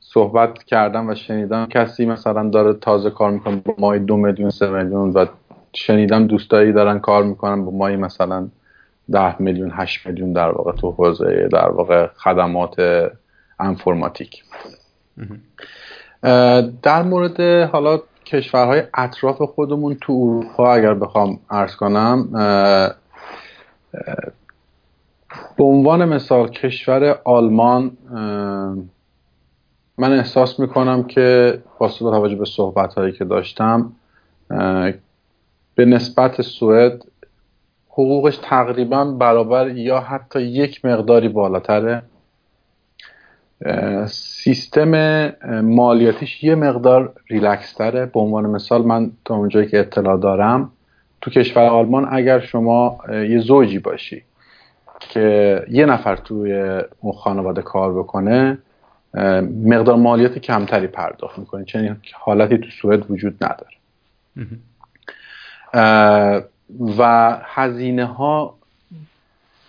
[0.00, 4.70] صحبت کردم و شنیدم کسی مثلا داره تازه کار می‌کنه با مای دو میلیون سه
[4.70, 5.26] میلیون و
[5.72, 8.48] شنیدم دوستایی دارن کار می‌کنن با مای مثلا
[9.12, 12.74] ده میلیون هشت میلیون در واقع تو حوزه در واقع خدمات
[13.60, 14.44] انفرماتیک.
[16.82, 22.28] در مورد حالا کشورهای اطراف خودمون تو اروپا اگر بخوام ارز کنم
[25.56, 27.96] به عنوان مثال کشور آلمان
[29.98, 33.92] من احساس می‌کنم که با توجه به صحبت هایی که داشتم
[35.74, 37.02] به نسبت سوئد
[37.88, 42.02] حقوقش تقریبا برابر یا حتی یک مقداری بالاتره.
[44.06, 44.90] سیستم
[45.60, 50.72] مالیاتیش یه مقدار ریلکس تره به عنوان مثال من تا اونجایی که اطلاع دارم
[51.20, 54.22] تو کشور آلمان اگر شما یه زوجی باشی
[55.00, 58.58] که یه نفر توی اون خانواده کار بکنه
[59.64, 61.64] مقدار مالیات کمتری پرداخت می‌کنه.
[61.64, 63.74] چنین حالتی تو سوئد وجود نداره.
[66.98, 68.54] و هزینه ها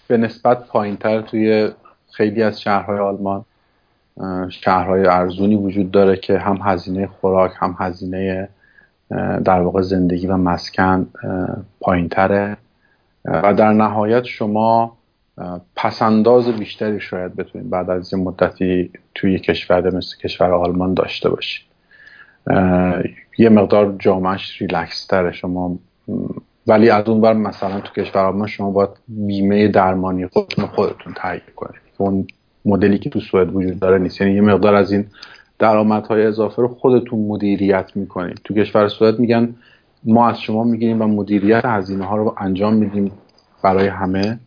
[0.07, 1.71] به نسبت پایین تر توی
[2.11, 3.45] خیلی از شهرهای آلمان
[4.49, 8.49] شهرهای ارزونی وجود داره که هم هزینه خوراک هم هزینه
[9.45, 11.07] در واقع زندگی و مسکن
[11.79, 12.57] پایین تره
[13.25, 14.97] و در نهایت شما
[15.75, 21.65] پسنداز بیشتری شاید بتونید بعد از این مدتی توی کشور مثل کشور آلمان داشته باشید.
[23.37, 25.77] یه مقدار جامعش ریلکس تره شما
[26.67, 31.41] ولی از اون بر مثلا تو کشور آلمان شما باید بیمه درمانی خودتون خودتون تهیه
[31.55, 31.81] کنید.
[31.97, 32.27] اون
[32.65, 34.21] مدلی که تو سوئد وجود داره نیست.
[34.21, 35.05] یعنی یه مقدار از این
[35.59, 38.41] درآمدهای اضافه رو خودتون مدیریت می‌کنید.
[38.43, 39.55] تو کشور سوئد میگن
[40.03, 43.11] ما از شما می‌گیریم و مدیریت هزینه ها رو انجام میدیم
[43.63, 44.39] برای همه.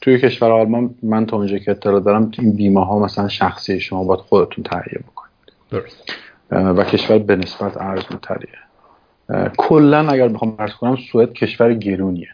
[0.00, 4.04] توی کشور آلمان من تا اونجا که اطلاع دارم این بیمه ها مثلا شخصی شما
[4.04, 5.32] باید خودتون تهیه بکنید.
[5.70, 6.12] درست.
[6.50, 8.58] و کشور به نسبت ارزونتریه.
[9.56, 12.28] کلا اگر بخوام عرض کنم سوئد کشور گرونیه.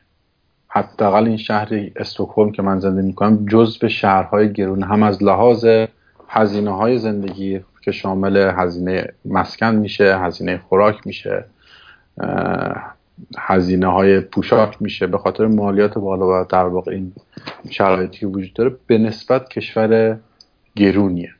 [0.75, 3.47] حداقل این شهر استکهلم که من زندگی می‌کنم
[3.81, 5.67] به شهرهای گرون هم از لحاظ
[6.29, 11.45] هزینه های زندگی که شامل هزینه مسکن میشه هزینه خوراک میشه
[13.39, 17.13] هزینه های پوشاک میشه به خاطر مالیات بالا و در واقع این
[17.71, 20.19] شرایطی که وجود داره به نسبت کشور
[20.77, 21.31] گرونیه.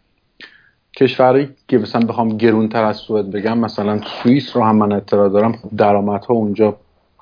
[0.97, 5.53] کشوری که مثلا بخوام گرونتر از سوئد بگم مثلا سوئیس رو هم من اطلاع دارم
[5.53, 6.77] خب درآمدها اونجا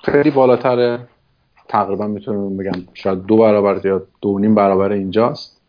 [0.05, 0.99] خیلی بالاتره.
[1.73, 5.61] تقریبا می‌تونم بگم شاید دو برابر یا دو نیم برابر اینجاست.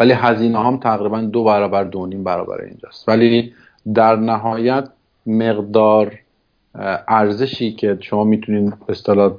[0.00, 3.08] ولی هزینه هم تقریبا دو برابر دو نیم برابر اینجاست.
[3.08, 3.52] ولی
[3.94, 4.88] در نهایت
[5.26, 6.12] مقدار
[7.08, 9.32] ارزشی که شما می‌تونید به اصطلاح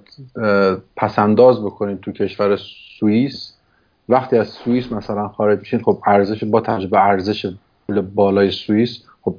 [0.96, 2.56] پسنداز بکنید تو کشور
[3.00, 3.54] سوئیس
[4.10, 7.54] وقتی از سوئیس مثلا خارج میشین خب ارزش با توجه به ارزش
[7.88, 9.36] پول بالای سوئیس خب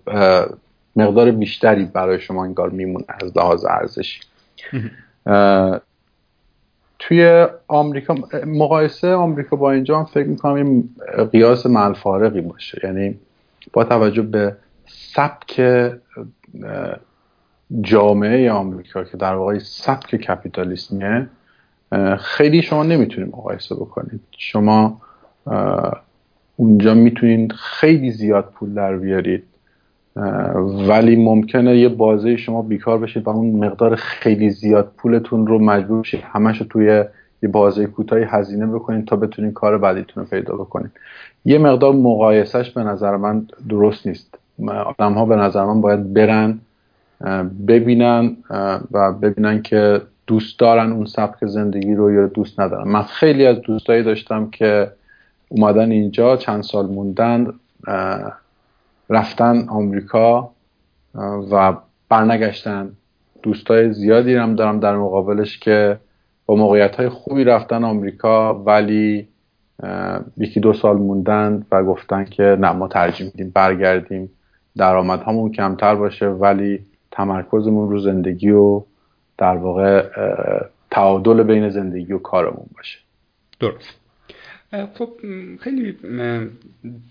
[0.97, 4.21] مقدار بیشتری برای شما انگار میمونه از لحاظ ارزشی.
[6.99, 8.15] توی آمریکا
[8.47, 10.89] مقایسه آمریکا با اینجا هم فکر می‌کنم این
[11.33, 12.81] قیاس ملفارقی باشه.
[12.85, 13.19] یعنی
[13.73, 14.57] با توجه به
[14.87, 15.63] سبک
[17.81, 21.27] جامعه آمریکا که در واقع سبک کپیتالیسمیه
[22.19, 24.21] خیلی شما نمی‌تونید مقایسه بکنید.
[24.39, 25.01] شما
[26.57, 29.45] اونجا می‌تونید خیلی زیاد پول در بیارید.
[30.89, 36.01] ولی ممکنه یه بازه شما بیکار بشید و اون مقدار خیلی زیاد پولتون رو مجبور
[36.01, 36.21] بشید.
[36.33, 37.05] همش رو توی
[37.43, 40.91] یه بازه کوتاهی هزینه بکنید تا بتونید کار بعدیتون رو پیدا بکنید.
[41.45, 44.39] یه مقدار مقایسهش به نظر من درست نیست.
[44.69, 46.59] آدم ها به نظر من باید برن
[47.69, 48.37] ببینن
[48.93, 52.89] و ببینن که دوست دارن اون سبک زندگی رو یا دوست ندارن.
[52.89, 54.91] من خیلی از دوستایی داشتم که
[55.49, 57.47] اومدن اینجا چند سال موندن
[59.11, 60.51] رفتن آمریکا
[61.51, 61.77] و
[62.09, 62.93] برنگشتن.
[63.43, 65.99] دوستای زیادی هم دارم در مقابلش که
[66.47, 69.29] با موقعیت های خوبی رفتن آمریکا ولی
[70.37, 74.31] یکی دو سال موندن و گفتن که نه ما ترجیح میدیم برگردیم.
[74.77, 78.83] درآمد همون کمتر باشه ولی تمرکزمون رو زندگی و
[79.39, 80.05] در واقع
[80.91, 82.99] تعادل بین زندگی و کارمون باشه.
[83.61, 84.08] درست.
[84.71, 85.13] خب
[85.61, 85.97] خیلی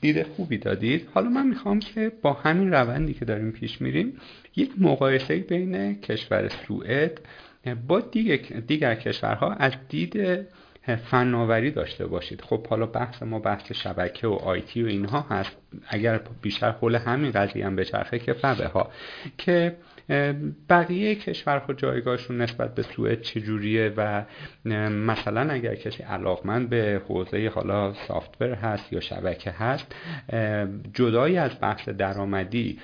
[0.02, 1.08] دید خوبی دادید.
[1.14, 4.18] حالا من می‌خوام که با همین روندی که داریم پیش میریم
[4.56, 7.22] یک مقایسه بین کشور سوئد
[7.88, 10.46] با دیگر, دیگر کشورها از دید
[10.96, 12.42] فناوری داشته باشید.
[12.42, 15.58] خب حالا بحث ما بحث شبکه و آیتی و اینها هست.
[15.88, 18.92] اگر بیشتر حول همین قضیه هم بچرخه که فبه ها
[19.38, 19.76] که
[20.70, 24.24] بقیه کشورها جایگاهشون نسبت به سوئد چجوریه و
[24.90, 29.96] مثلا اگر کسی علاقمند به حوزه حالا سافتور هست یا شبکه هست
[30.94, 32.80] جدای از بحث درآمدی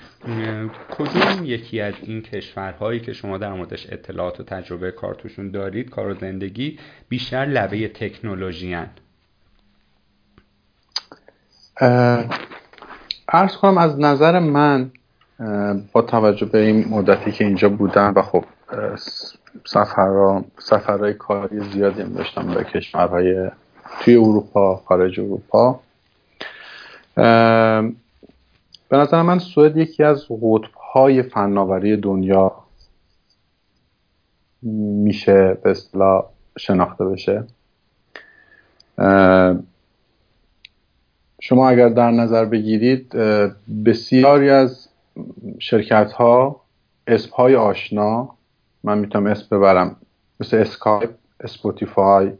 [0.91, 5.89] کدوم یکی از این کشورهایی که شما در موردش اطلاعات و تجربه کار توشون دارید
[5.89, 8.75] کار و زندگی بیشتر لبه تکنولوژی
[13.27, 14.91] ارز کنم از نظر من
[15.91, 18.43] با توجه به این مدتی که اینجا بودم و خب
[19.65, 23.49] سفرها سفرهای کاری زیادی هم داشتم به کشورهای
[23.99, 25.79] توی اروپا خارج اروپا.
[28.89, 32.51] به نظر من سوئد یکی از قطبهای فناوری دنیا
[35.03, 36.25] میشه به اصطلاح
[36.57, 37.43] شناخته بشه.
[41.41, 43.09] شما اگر در نظر بگیرید
[43.85, 44.82] بسیاری از
[45.60, 46.62] شرکت ها
[47.08, 48.30] اسم های آشنا
[48.84, 49.95] من می‌تونم اسم ببرم
[50.39, 52.32] مثل اسکایپ اسپوتیفای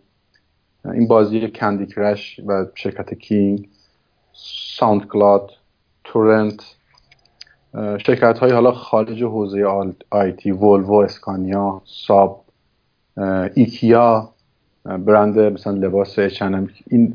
[0.86, 3.70] این بازی کندی کرش و شرکت کینگ
[4.78, 5.52] ساوند کلاد
[6.04, 6.76] تورنت
[7.74, 12.46] شرکت های حالا خارج حوزه IT ولوو اسکانیا ساب
[13.54, 14.30] ایکیا
[14.86, 17.14] برند مثلا لباس چنم این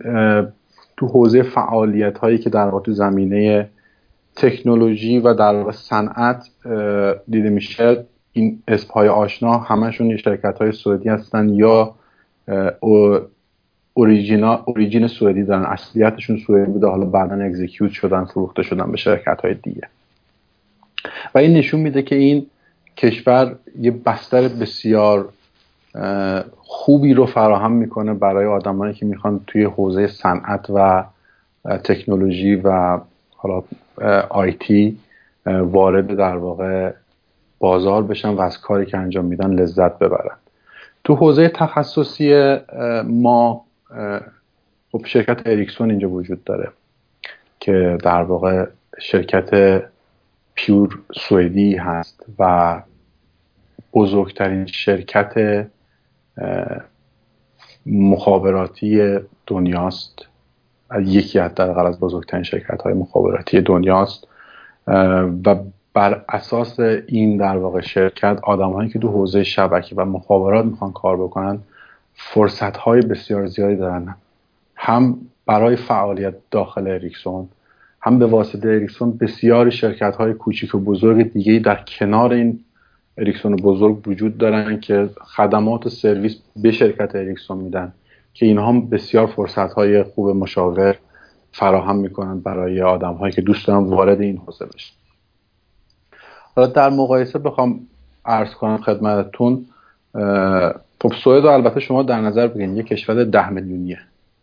[0.97, 3.71] تو حوزه فعالیت هایی که در واقع زمینه
[4.38, 6.51] تکنولوژی و در صنعت
[7.29, 8.05] دیده میشه.
[8.33, 11.94] این اسمای آشنا همشون شرکت های سوئدی هستن یا
[13.94, 15.64] اوریجین سوئدی دارن.
[15.64, 16.87] اصلیتشون سوئدی بوده.
[16.87, 19.83] حالا بعدا اکزیکیوت شدن فروخته شدن به شرکت های دیگه.
[21.35, 22.46] و این نشون میده که این
[22.96, 25.29] کشور یه بستر بسیار
[26.57, 31.05] خوبی رو فراهم می‌کنه برای آدمانی که می‌خوان توی حوزه صنعت و
[31.85, 32.98] تکنولوژی و
[33.40, 33.62] حالا
[34.29, 34.98] آیتی
[35.46, 36.92] وارد در واقع
[37.59, 40.37] بازار بشن و از کاری که انجام میدن لذت ببرن.
[41.05, 42.57] تو حوزه تخصصی
[43.05, 43.64] ما
[44.92, 46.72] خب شرکت اریکسون اینجا وجود داره
[47.61, 48.66] که در واقع
[49.01, 49.83] شرکت
[50.55, 52.83] پیور سوئدی هست و
[53.94, 55.66] بزرگترین شرکت
[57.87, 60.27] مخابراتی دنیاست.
[61.05, 64.29] یکی در از بزرگترین شرکت های مخابراتی دنیاست.
[65.46, 65.57] و
[65.94, 71.16] بر اساس این در واقع شرکت آدم که تو حوزه شبکه و مخابرات می‌خوان کار
[71.16, 71.59] بکنن
[72.14, 74.14] فرصت های بسیار زیادی دارن.
[74.77, 77.48] هم برای فعالیت داخل اریکسون
[78.01, 82.61] هم به واسطه اریکسون بسیاری شرکت های کوچیک و بزرگ دیگه در کنار این
[83.18, 87.92] اریکسون بزرگ وجود دارن که خدمات و سرویس به شرکت اریکسون میدن.
[88.38, 90.98] که اینها بسیار فرصت های خوب مشاور
[91.53, 94.94] فراهم می‌کنن برای آدم هایی که دوست دارن وارد این حوزه بشن.
[96.57, 97.81] حالا در مقایسه بخوام
[98.24, 99.66] عرض کنم خدمتتون
[101.03, 103.98] خب سوئد البته شما در نظر بگیرید یک کشور ده میلیونیه.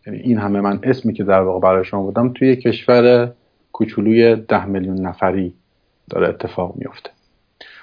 [0.06, 3.32] یعنی این همه من اسمی که در واقع برای شما بودم توی کشور
[3.72, 5.54] کوچولوی ده میلیون نفری
[6.10, 7.10] داره اتفاق میفته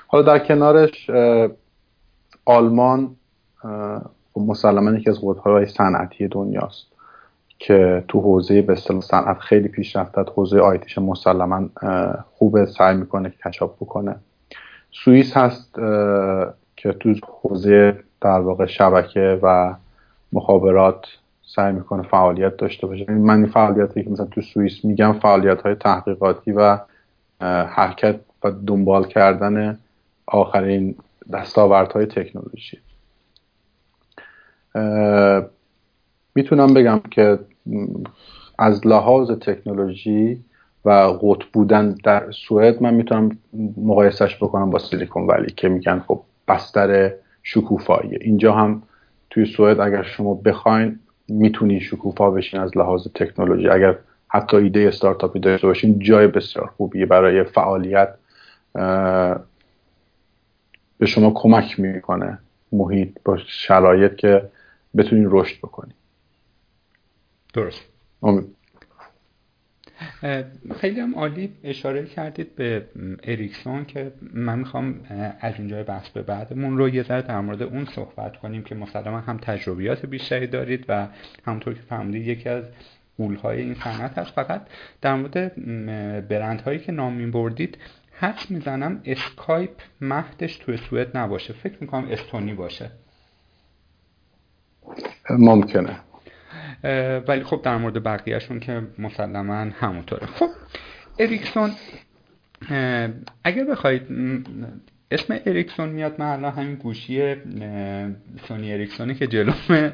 [0.08, 1.10] حالا در کنارش
[2.46, 3.16] آلمان
[4.36, 6.88] مسلما یکی از قطبهای صنعتی دنیاست
[7.60, 11.70] که تو حوزه به صنعت خیلی پیشرفته حوزه آیتیش مسلما
[12.34, 14.16] خوب سعی می‌کنه که کشاف بکنه.
[14.92, 15.74] سوئیس هست
[16.76, 19.76] که تو حوزه در واقع شبکه و
[20.34, 21.06] مخابرات
[21.56, 23.12] سعی می‌کنه فعالیت داشته باشه.
[23.12, 26.78] من این فعالیتی که مثلا تو سوئیس میگم فعالیت های تحقیقاتی و
[27.66, 29.80] حرکت و دنبال کردن
[30.26, 30.96] آخرین
[31.34, 32.78] دستاوردهای تکنولوژی.
[36.36, 37.40] می‌تونم بگم که
[38.60, 40.44] از لحاظ تکنولوژی
[40.86, 40.90] و
[41.22, 43.38] قطب بودن در سوئد من می‌تونم
[43.78, 47.12] مقایسش بکنم با سیلیکون ولی که میگن خب بستر
[47.44, 48.84] شکوفاییه اینجا هم
[49.30, 53.70] توی سوئد اگر شما بخواین می‌تونین شکوفا بشین از لحاظ تکنولوژی.
[53.70, 58.10] اگر حتی ایده استارتاپی داشته باشین جای بسیار خوبیه برای فعالیت
[60.98, 62.38] به شما کمک می‌کنه.
[62.72, 64.50] محیط با شرایط که
[64.98, 65.94] بتونین رشد بکنین.
[67.54, 67.82] درست.
[70.76, 72.86] خیلی هم عالی اشاره کردید به
[73.24, 75.00] اریکسون که من می‌خوام
[75.40, 79.20] از اینجا بحث به بعدمون رو یه ذره در مورد اون صحبت کنیم که مسلما
[79.20, 81.08] هم تجربیات بیشتری دارید و
[81.46, 82.64] همونطور که فهمیدید یکی از
[83.18, 84.32] غولهای این صنعت هست.
[84.32, 84.68] فقط
[85.02, 85.56] در مورد
[86.28, 87.78] برندهایی که نام میبردید
[88.12, 91.54] حدس می‌زنم اسکایپ مهدش توی سوئد نباشه.
[91.54, 92.92] فکر می‌کنم استونی باشه.
[95.30, 96.00] ممکنه.
[97.28, 100.26] ولی خب در مورد بقیهشون که مسلما همونطوره.
[100.26, 100.50] خب
[101.20, 101.72] اریکسون
[103.44, 104.02] اگر بخواید
[105.12, 107.36] اسم اریکسون میاد من الان همین گوشی
[108.48, 109.56] سونی اریکسونی که جلوم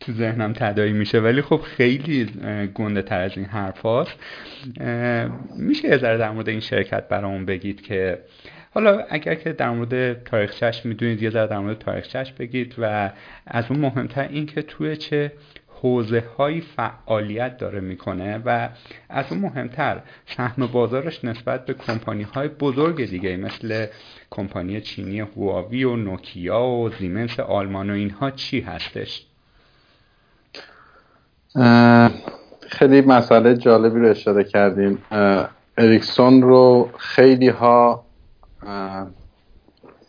[0.00, 1.20] تو ذهنم تدایی میشه.
[1.20, 2.24] ولی خب خیلی
[2.74, 4.16] گنده تر از این حرف هاست
[5.58, 8.18] میشه یه در مورد این شرکت برامون بگید که
[8.70, 13.10] حالا اگر که در مورد تاریخچش می‌دونید یه ذره در مورد تاریخچش بگید و
[13.46, 15.32] از اون مهمتر این که توی چه
[15.82, 18.68] حوزه های فعالیت داره می‌کنه و
[19.08, 23.86] از اون مهمتر سهم بازارش نسبت به کمپانی های بزرگ دیگه مثل
[24.30, 29.26] کمپانی چینی هواوی و نوکیا و زیمنس آلمان و اینها چی هستش؟
[32.68, 34.98] خیلی مسئله جالبی رو اشاره کردیم
[35.78, 38.04] اریکسون رو خیلی ها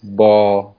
[0.04, 0.72] با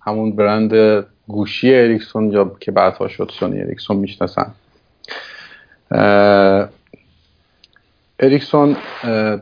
[0.00, 4.54] همون برند گوشی اریکسون یا که بعدها شد سونی اریکسون می‌شناسن.
[8.20, 8.76] اریکسون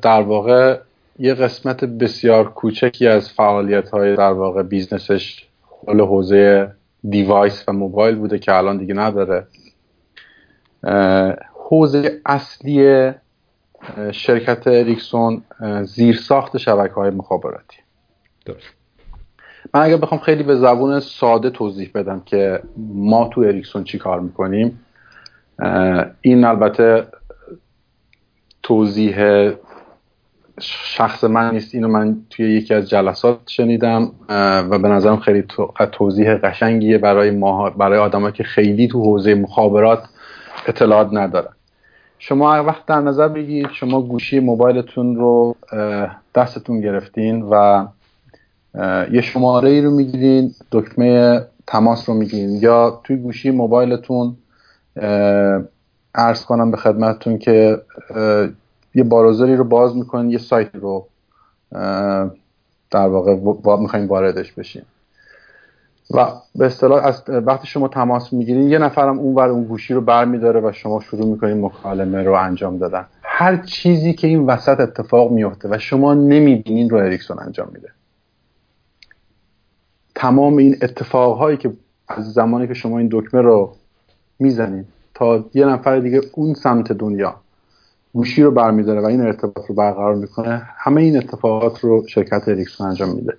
[0.02, 0.78] در واقع
[1.18, 5.44] یه قسمت بسیار کوچکی از فعالیت های در واقع business ش
[5.86, 6.72] حول حوزه
[7.08, 9.46] device و موبایل بوده که الان دیگه نداره.
[11.54, 13.12] حوزه اصلی
[14.12, 15.42] شرکت اریکسون
[15.82, 17.76] زیرساخت شبکه های مخابراتی.
[18.46, 18.66] درست.
[19.74, 22.62] من اگر بخوام خیلی به زبون ساده توضیح بدم که
[22.94, 24.80] ما تو اریکسون چی کار می‌کنیم
[26.20, 27.06] این البته
[28.62, 29.50] توضیح
[30.60, 31.74] شخص من نیست.
[31.74, 34.12] اینو من توی یکی از جلسات شنیدم
[34.70, 35.44] و به نظرم خیلی
[35.92, 40.08] توضیح قشنگیه برای ما برای آدمایی که خیلی تو حوزه مخابرات
[40.66, 41.52] اطلاعات ندارن.
[42.24, 45.56] شما وقت در نظر بگیرید شما گوشی موبایلتون رو
[46.34, 47.86] دستتون گرفتین و
[49.12, 52.50] یه شماره ای رو می‌گیرین دکمه تماس رو می‌گیرین.
[52.50, 54.36] یا توی گوشی موبایلتون
[56.14, 57.82] ارز کنم به خدمتتون که
[58.94, 61.06] یه باروزری رو باز می‌کنین یه سایت رو
[62.90, 63.36] در واقع
[63.76, 64.82] می‌خواین واردش بشین.
[66.12, 70.00] و به اصطلاح از وقتی شما تماس می‌گیرین یه نفرم اون ور اون گوشی رو
[70.00, 73.06] برمیداره و شما شروع می‌کنین مکالمه رو انجام دادن.
[73.22, 77.88] هر چیزی که این وسط اتفاق میفته و شما نمی‌بینین رو اریکسون انجام میده.
[80.14, 81.72] تمام این اتفاقهایی که
[82.08, 83.72] از زمانی که شما این دکمه رو
[84.38, 87.34] می‌زنید تا یه نفر دیگه اون سمت دنیا
[88.14, 92.86] گوشی رو برمیداره و این ارتباط رو برقرار می‌کنه همه این اتفاقات رو شرکت اریکسون
[92.86, 93.34] انجام میده.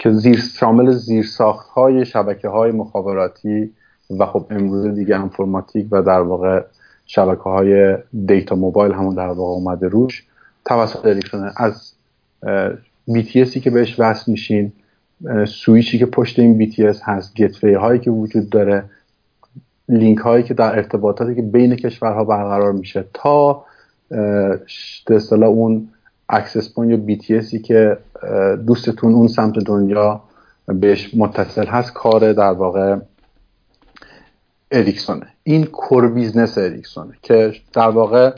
[0.00, 3.70] که زیر شامل زیرساخت های شبکه های مخابراتی
[4.18, 6.64] و خب امروز دیگه انفرماتیک و در واقع
[7.06, 7.96] شبکه های
[8.26, 10.26] دیتا موبایل همون در واقع اومده روش
[10.64, 11.92] توسط اریکسون از
[13.10, 14.72] BTS ی که بهش وصل میشین
[15.46, 18.84] سویچی که پشت این BTS هست gateway هایی که وجود داره
[19.88, 23.64] لینک هایی که در ارتباطاتی که بین کشورها برقرار میشه تا
[25.06, 25.88] به اصطلاح اون
[26.30, 27.98] access point یا BTS ی که
[28.66, 30.22] دوستتون اون سمت دنیا
[30.66, 32.96] بهش متصل هست کار در واقع
[34.70, 35.26] اریکسونه.
[35.42, 38.32] این core business اریکسونه که در واقع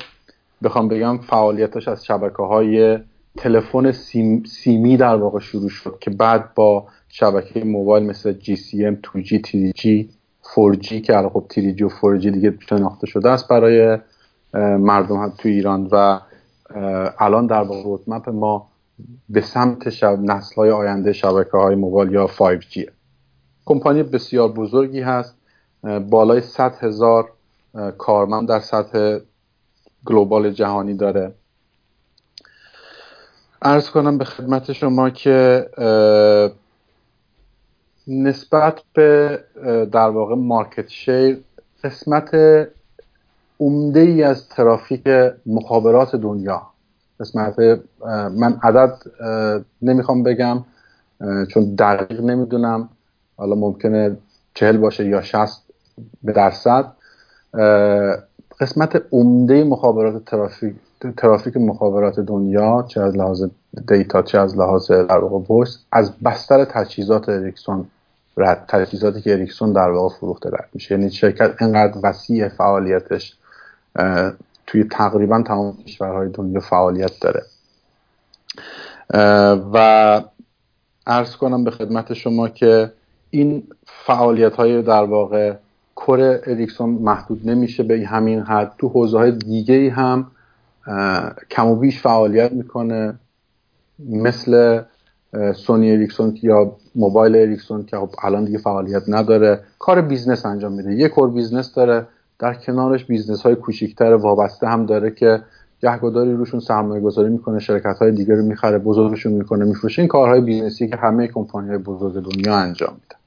[0.62, 2.98] بخوام بگم فعالیتش از شبکه های
[3.36, 9.40] تلفن سیم، سیمی در واقع شروع شد که بعد با شبکه موبایل مثل GCM 2G
[9.46, 10.04] 3G
[10.54, 13.98] 4G که الان خب 3G و 4G دیگه شناخته شده است برای
[14.78, 16.20] مردم تو ایران و
[17.18, 18.68] الان در واقع رودمپ ما
[19.28, 22.90] به سمت شب نسل های آینده شبکه های موبایل یا 5G
[23.64, 25.34] کمپانی بسیار بزرگی هست.
[26.10, 27.32] بالای 100 هزار
[27.98, 29.18] کارمند در سطح
[30.06, 31.34] گلوبال جهانی داره.
[33.62, 35.66] ارز کنم به خدمت شما که
[38.08, 39.38] نسبت به
[39.92, 41.44] در واقع مارکت شیر
[41.84, 42.30] قسمت
[43.62, 45.02] عمده ای از ترافیک
[45.46, 46.62] مخابرات دنیا.
[47.20, 47.54] قسمت
[48.40, 48.94] من عدد
[49.82, 50.64] نمی‌خوام بگم
[51.48, 52.88] چون دقیق نمی‌دونم.
[53.36, 54.16] حالا ممکنه
[54.54, 55.62] چهل باشه یا شصت
[56.22, 56.92] به درصد
[58.60, 60.74] قسمت عمده مخابرات ترافیک
[61.16, 63.44] ترافیک مخابرات دنیا چه از لحاظ
[63.88, 67.86] data چه از لحاظ در واقع از بستر تجهیزات اریکسون
[68.36, 70.94] رد تجهیزاتی که اریکسون در واقع فروخته رد میشه.
[70.94, 73.38] یعنی شرکت اینقدر وسیع فعالیتش
[74.66, 77.42] توی تقریبا تمام کشورهای دنیا فعالیت داره.
[79.72, 80.22] و
[81.06, 82.92] عرض کنم به خدمت شما که
[83.30, 85.54] این فعالیت های در واقع
[85.94, 88.72] core اریکسون محدود نمیشه به همین حد.
[88.78, 90.30] تو حوزه های دیگه هم
[91.50, 93.14] کم و بیش فعالیت می‌کنه.
[94.08, 94.82] مثل
[95.54, 99.60] سونی اریکسون یا موبایل اریکسون که خب الان دیگه فعالیت نداره.
[99.78, 100.94] کار business انجام میده.
[100.94, 102.06] یه core business داره.
[102.42, 105.42] در کنارش business های کوچیکتر وابسته هم داره که
[105.82, 110.02] گهگداری روشون سرمایه گذاری می‌کنه شرکت های دیگه رو می‌خره بزرگشون می‌کنه میفروشه.
[110.02, 113.18] این کارهای business ی که همه کمپانی های بزرگ دنیا انجام میدن.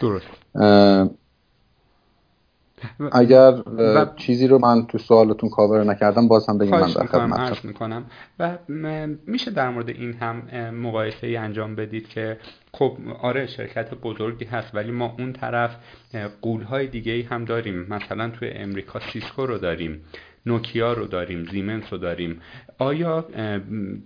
[0.00, 0.26] درست.
[3.12, 7.64] اگر و چیزی رو من تو سوالتون کاور نکردم باز هم بگیم من در خدمت
[7.64, 8.04] می‌کنم.
[8.38, 8.58] و
[9.26, 12.38] میشه در مورد این هم مقایسه ای انجام بدید که
[12.72, 15.76] خب آره شرکت بزرگی هست ولی ما اون طرف
[16.42, 17.86] غول های دیگه ای هم داریم.
[17.90, 20.00] مثلا توی امریکا سیسکو رو داریم
[20.46, 22.40] نوکیا رو داریم زیمنس رو داریم.
[22.78, 23.24] آیا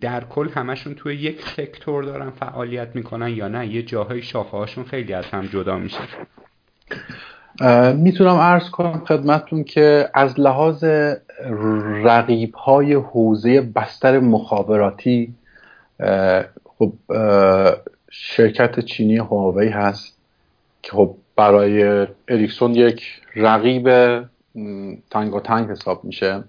[0.00, 4.84] در کل همشون توی یک سکتور دارن فعالیت می‌کنن یا نه؟ یه جاهای شاخه هاشون
[4.84, 5.98] خیلی از هم جدا میشه.
[7.94, 10.84] می‌تونم ارز کنم خدمتتون که از لحاظ
[12.04, 15.34] رقیب های حوزه بستر مخابراتی
[16.64, 16.92] خب
[18.10, 20.18] شرکت چینی هواوی هست
[20.82, 23.88] که خب برای اریکسون یک رقیب
[25.10, 26.44] تنگ و تنگ حساب میشه.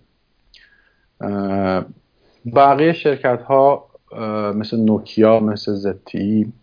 [2.56, 3.86] بقیه شرکت ها
[4.56, 6.54] مثل نوکیا مثل ZTE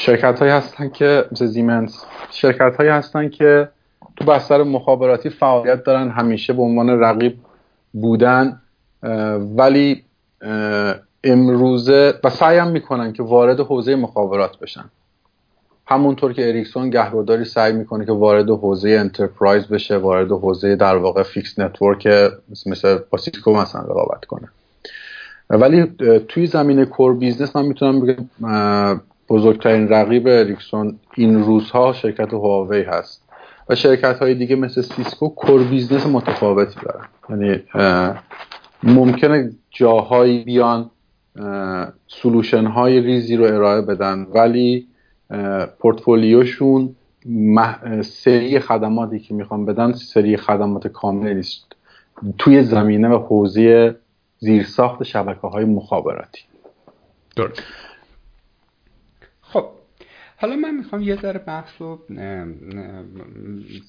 [0.00, 3.68] شرکت هایی هستن که مثل زیمنس شرکت هایی هستن که
[4.16, 7.36] تو بستر مخابراتی فعالیت دارن همیشه به عنوان رقیب
[7.92, 8.60] بودن
[9.56, 10.04] ولی
[11.24, 14.84] امروزه و سعیم می‌کنن که وارد حوزه مخابرات بشن.
[15.86, 21.22] همونطور که اریکسون گهگداری سعی می‌کنه که وارد حوزه enterprise بشه وارد حوزه در واقع
[21.22, 22.08] fixed network
[22.66, 24.48] مثل با سیسکو مثلا رقابت کنه.
[25.50, 25.84] ولی
[26.28, 28.28] توی زمینه core business من می‌تونم بگم
[29.28, 33.22] بزرگترین رقیب اریکسون این روزها شرکت هواوی هست.
[33.68, 37.08] و شرکت های دیگه مثل سیسکو core business متفاوتی دارن.
[37.30, 37.62] یعنی
[38.82, 40.90] ممکنه جاهایی بیان
[42.08, 44.86] solution های ریزی رو ارائه بدن ولی
[45.78, 46.96] پورتفولیوشون
[48.02, 51.66] سری خدماتی که می‌خوان بدن سری خدمات کاملی نیست.
[52.38, 53.96] توی زمینه و حوزه
[54.38, 56.42] زیرساخت شبکه های مخابراتی.
[57.36, 57.62] درست.
[60.40, 62.06] حالا من می‌خوام یه ذره بحث رو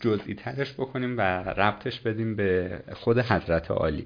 [0.01, 4.05] جزئی ترش بکنیم و ربطش بدیم به خود حضرت عالی.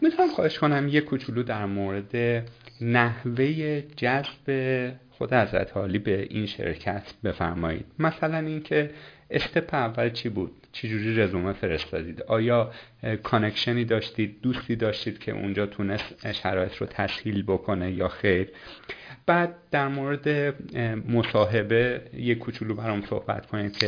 [0.00, 2.44] می‌تونم خواهش کنم یه کوچولو در مورد
[2.80, 7.86] نحوه جذب خود حضرت عالی به این شرکت بفرمایید.
[7.98, 8.90] مثلا اینکه
[9.30, 12.70] step اول چی بود؟ چجوری رزومه فرستادید؟ آیا
[13.22, 18.48] connection ی داشتید؟ دوستی داشتید که اونجا تونست شرایط رو تسهیل بکنه یا خیر؟
[19.26, 20.54] بعد در مورد
[21.08, 23.86] مصاحبه یک کوچولو برام صحبت کنید که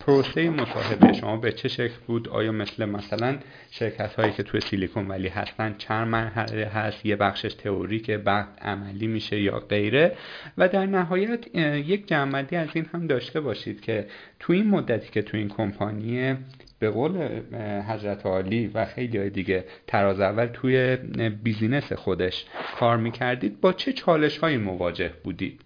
[0.00, 3.38] پروسه مصاحبه شما به چه شکل بود؟ آیا مثل مثلا
[3.70, 8.48] شرکت هایی که توی سیلیکون ولی هستن چند مرحله هست؟ یه بخشش تئوری که بعد
[8.62, 10.16] عملی میشه یا غیره؟
[10.58, 14.06] و در نهایت یک جمع‌بندی از این هم داشته باشید که
[14.40, 16.36] تو این مدتی که تو این کمپانی
[16.78, 17.42] به قول
[17.82, 20.96] حضرت عالی و خیلی های دیگه تراز اول توی
[21.42, 22.46] business خودش
[22.78, 23.60] کار می‌کردید.
[23.60, 25.60] با چه چالش هایی مواجه بودید؟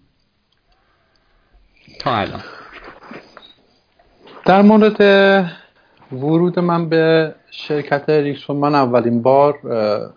[2.00, 2.42] تا الان.
[4.46, 5.00] در مورد
[6.12, 10.10] ورود من به شرکت اریکسون من اولین بار به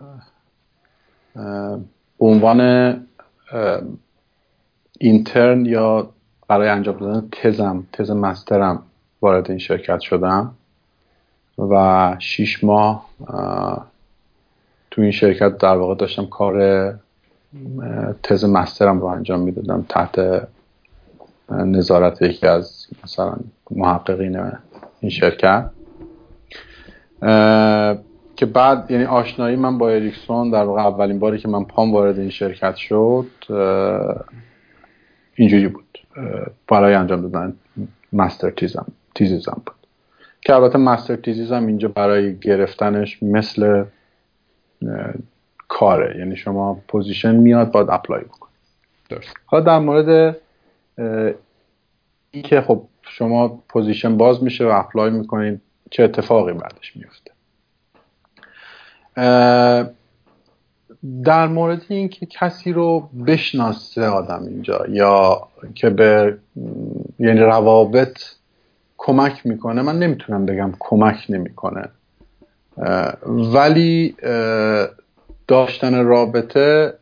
[2.18, 2.60] عنوان
[4.98, 6.10] اینترن یا
[6.48, 8.82] برای انجام دادن تزم تز مسترم
[9.20, 10.54] وارد این شرکت شدم.
[11.58, 13.08] و شیش ماه
[14.90, 16.94] تو این شرکت در واقع داشتم کار
[18.22, 20.42] تز مسترم رو انجام می‌دادم تحت
[21.50, 23.36] نظارت یکی از مثلا
[23.70, 24.40] محققین
[25.00, 25.70] این شرکت.
[28.36, 32.18] که بعد یعنی آشنایی من با اریکسون در واقع اولین باری که من پام وارد
[32.18, 33.26] این شرکت شد
[35.34, 35.98] اینجوری بود.
[36.68, 37.56] برای انجام دادن
[38.12, 39.83] master thesis م thesis م بود.
[40.44, 43.84] که البته master thesis هم اینجا برای گرفتنش مثل
[45.68, 46.18] کاره.
[46.18, 48.48] یعنی شما position میاد باید apply بکن
[49.08, 49.34] درست.
[49.46, 50.36] حالا در مورد
[52.30, 57.30] این که خب شما position باز میشه و apply می‌کنید چه اتفاقی بعدش میفته
[61.24, 66.38] در مورد اینکه کسی رو بشناسه آدم اینجا یا که به
[67.18, 68.18] یعنی روابط
[69.06, 69.82] کمک می‌کنه.
[69.82, 71.88] من نمی‌تونم بگم کمک نمی‌کنه.
[73.26, 74.16] ولی
[75.48, 76.94] داشتن رابطه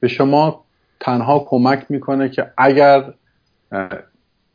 [0.00, 0.64] به شما
[1.00, 3.12] تنها کمک می‌کنه که اگر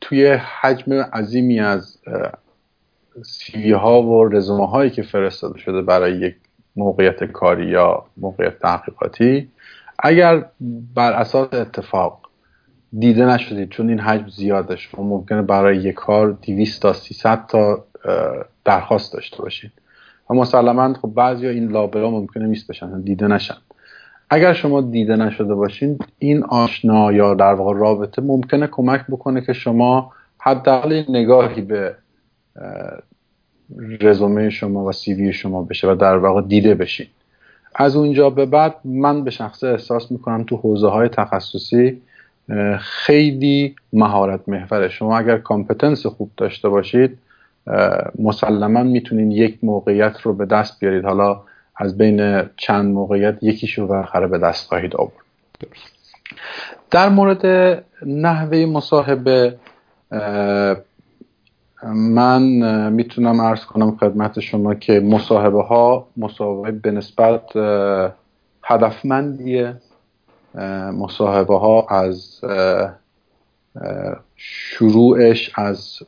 [0.02, 0.28] توی
[0.62, 1.98] حجم عظیمی از
[3.24, 6.36] سیوی ها و رزومه هایی که فرستاده شده برای یک
[6.76, 9.52] موقعیت کاری یا موقعیت تحقیقاتی
[10.00, 10.46] اگر
[10.96, 12.21] بر اساس اتفاق
[13.00, 17.86] دیده نشدید چون این حجم زیاده شما ممکنه برای یک کار 200 تا 300 تا
[18.66, 19.72] درخواست داشته باشید.
[20.30, 23.58] و مسلما خب بعضی این لابلا ممکنه میست بشن دیده نشن.
[24.30, 29.54] اگر شما دیده نشده باشین این آشنا یا در واقع رابطه ممکنه کمک بکنه که
[29.54, 31.96] شما حداقل نگاهی به
[34.02, 37.08] رزومه شما و سیوی شما بشه و در واقع دیده بشین.
[37.76, 42.02] از اونجا به بعد من به شخصه احساس می‌کنم تو حوزه های تخصصی
[42.80, 44.89] خیلی مهارت محوره.
[44.89, 47.18] شما اگر کامپتنس خوب داشته باشید
[48.20, 51.06] مسلما می‌تونید یک موقعیت رو به دست بیارید.
[51.06, 51.41] حالا
[51.76, 55.14] از بین چند موقعیت یکیشو بالاخره به دست خواهید آورد.
[56.91, 57.45] در مورد
[58.06, 59.56] نحوه مصاحبه
[61.86, 62.41] من
[62.89, 67.43] می‌تونم ارز کنم خدمت شما که مصاحبه ها مصاحبه به نسبت
[68.64, 69.76] هدفمندیه.
[70.93, 72.41] مصاحبه ها از
[74.36, 75.99] شروعش از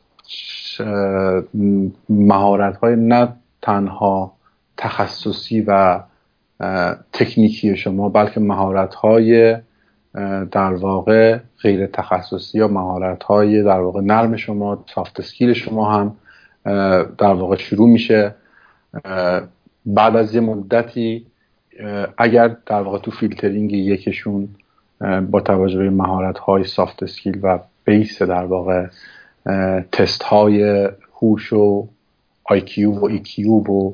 [2.08, 3.32] مهارت های نه
[3.62, 4.32] تنها
[4.76, 6.00] تخصصی و
[7.12, 9.56] تکنیکی شما بلکه مهارت های
[10.50, 16.16] در واقع غیر تخصصی یا مهارت های در واقع نرم شما soft skill شما هم
[17.18, 18.34] در واقع شروع میشه.
[19.86, 21.26] بعد از یه مدتی
[22.18, 24.48] اگر در واقع تو فیلترینگ یکشون
[25.30, 28.86] با توجه به مهارت های soft skill و base در واقع
[29.92, 30.88] تست های
[31.20, 31.88] هوش و
[32.44, 33.92] IQ و EQ و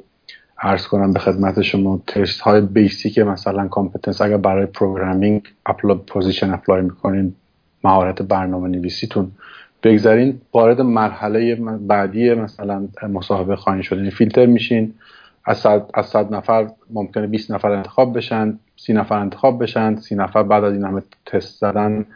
[0.59, 6.51] عرض کنم به خدمت شما تست های basic مثلا competence اگر برای programming apply position
[6.51, 7.35] apply می‌کنین
[7.85, 9.31] مهارت برنامه نویسیتون
[9.83, 10.41] بگذارین.
[10.55, 14.95] وارد مرحله بعدی مثلا مصاحبه خواهید شدین یعنی فیلتر میشین.
[15.45, 20.15] از صد, از صد نفر ممکنه 20 نفر انتخاب بشن سی نفر انتخاب بشن سی
[20.15, 22.07] نفر بعد از این همه تست زدن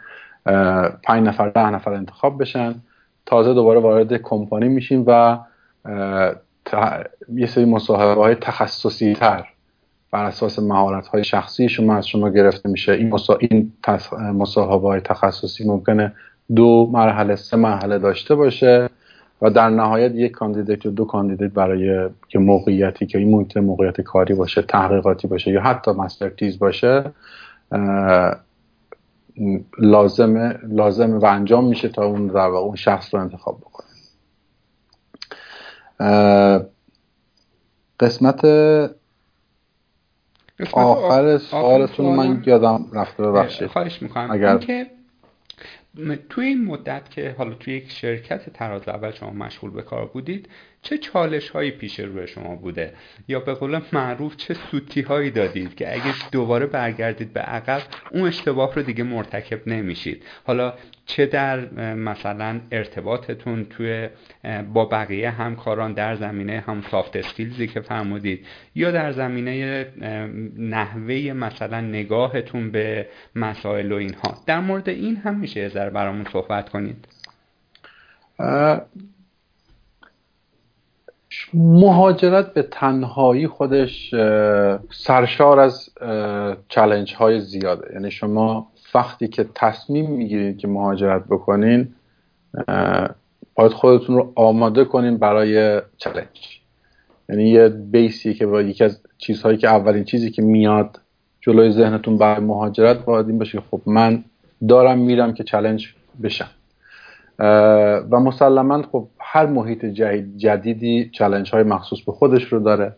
[1.03, 2.75] پنج نفر ده نفر انتخاب بشن.
[3.25, 5.37] تازه دوباره وارد کمپانی میشین و
[7.33, 9.45] یه سری مصاحبه های تخصصی تر
[10.11, 12.91] بر اساس مهارت های شخصی شما از شما گرفته میشه.
[12.91, 13.35] این, مصا...
[13.35, 13.73] این
[14.33, 16.13] مصاحبه های تخصصی ممکنه
[16.55, 18.89] دو مرحله سه مرحله داشته باشه.
[19.41, 24.01] و در نهایت یک candidate یا دو candidate برای که موقعیتی که این محیط موقعیت
[24.01, 27.11] کاری باشه تحقیقاتی باشه یا حتی master باشه
[29.77, 33.85] لازمه لازمه و انجام میشه تا اون در اون شخص رو انتخاب بکنه.
[37.99, 38.45] قسمت
[40.73, 43.67] آخر سوالتون من یادم رفته ببخشید.
[43.67, 44.31] خواهش می‌کنم.
[44.31, 44.57] اگر
[46.29, 50.49] توی این مدت که حالا توی یک شرکت تراز اول شما مشغول به کار بودید
[50.85, 52.93] چه چالش هایی پیش روی شما بوده؟
[53.27, 57.81] یا به قول معروف چه سوتی هایی دادید که اگه دوباره برگردید به عقب
[58.11, 60.73] اون اشتباه رو دیگه مرتکب نمیشید؟ حالا
[61.05, 61.59] چه در
[61.93, 64.09] مثلا ارتباطتون توی
[64.73, 69.85] با بقیه همکاران در زمینه هم سافت اسکیلزی که فرمودید یا در زمینه
[70.57, 76.25] نحوه مثلا نگاهتون به مسائل و اینها؟ در مورد این هم میشه یه ذره برامون
[76.33, 77.07] صحبت کنید.
[81.53, 84.15] مهاجرت به تنهایی خودش
[84.91, 85.89] سرشار از
[86.69, 87.93] challenge های زیاده.
[87.93, 91.87] یعنی شما وقتی که تصمیم می‌گیرید که مهاجرت بکنین
[93.55, 96.59] باید خودتون رو آماده کنین برای challenge.
[97.29, 100.99] یعنی یه basically یکی از چیزهایی که اولین چیزی که میاد
[101.41, 104.23] جلوی ذهنتون برای مهاجرت باید این باشه خب من
[104.67, 106.49] دارم میرم که challenge بشم.
[107.39, 109.85] و مسلما خب هر محیط
[110.37, 112.95] جدیدی چلنج های مخصوص به خودش رو داره.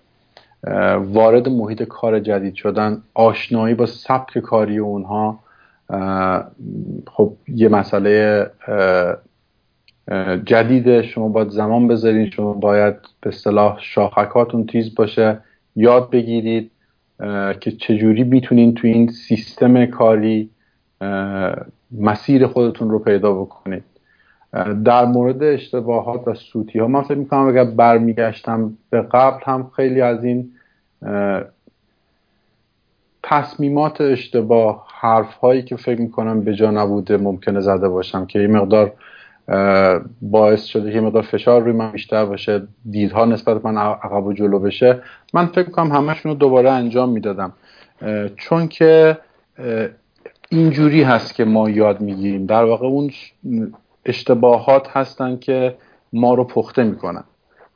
[0.97, 5.39] وارد محیط کار جدید شدن آشنایی با سبک کاری اونها.
[7.07, 8.45] خب یه مسئله
[10.45, 11.01] جدیده.
[11.01, 15.37] شما باید زمان بذارید شما باید به صلاح شاخکاتون تیز باشه.
[15.75, 16.71] یاد بگیرید
[17.59, 20.49] که چجوری می‌تونین تو این سیستم کاری
[21.91, 23.83] مسیر خودتون رو پیدا بکنید.
[24.85, 30.01] در مورد اشتباهات و سوتی ها من فکر می‌کنم اگر برمیگشتم به قبل هم خیلی
[30.01, 30.51] از این
[33.23, 38.47] تصمیمات اشتباه حرف هایی که فکر می‌کنم به جا نبوده ممکنه زده باشم که یه
[38.47, 38.93] مقدار
[40.21, 44.59] باعث شده که مقدار فشار روی من بیشتر باشه دیدها نسبت من عقب و جلو
[44.59, 45.01] بشه.
[45.33, 47.53] من فکر کنم همشون رو دوباره انجام می‌دادم.
[48.35, 49.17] چون که
[50.49, 52.45] اینجوری هست که ما یاد می‌گیریم.
[52.45, 53.11] در واقع اون
[54.07, 55.75] اشتباهات هستن که
[56.13, 57.23] ما رو پخته می‌کنن.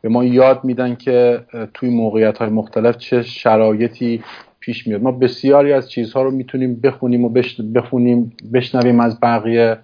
[0.02, 1.42] به ما یاد میدن که
[1.74, 4.24] توی موقعیت های مختلف چه شرایطی
[4.60, 5.02] پیش میاد.
[5.02, 7.30] ما بسیاری از چیزها رو می‌تونیم بخونیم و
[7.76, 9.78] بخونیم بشنویم از بقیه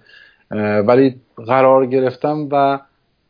[0.86, 2.80] ولی قرار گرفتن و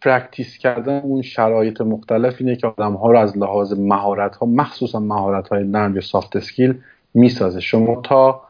[0.03, 5.01] practice کردن اون شرایط مختلف اینه که آدم ها رو از لحاظ مهارت ها مخصوصا
[5.01, 6.75] مهارت های نرم یا soft skill
[7.15, 7.61] می‌سازه.
[7.61, 8.43] شما تا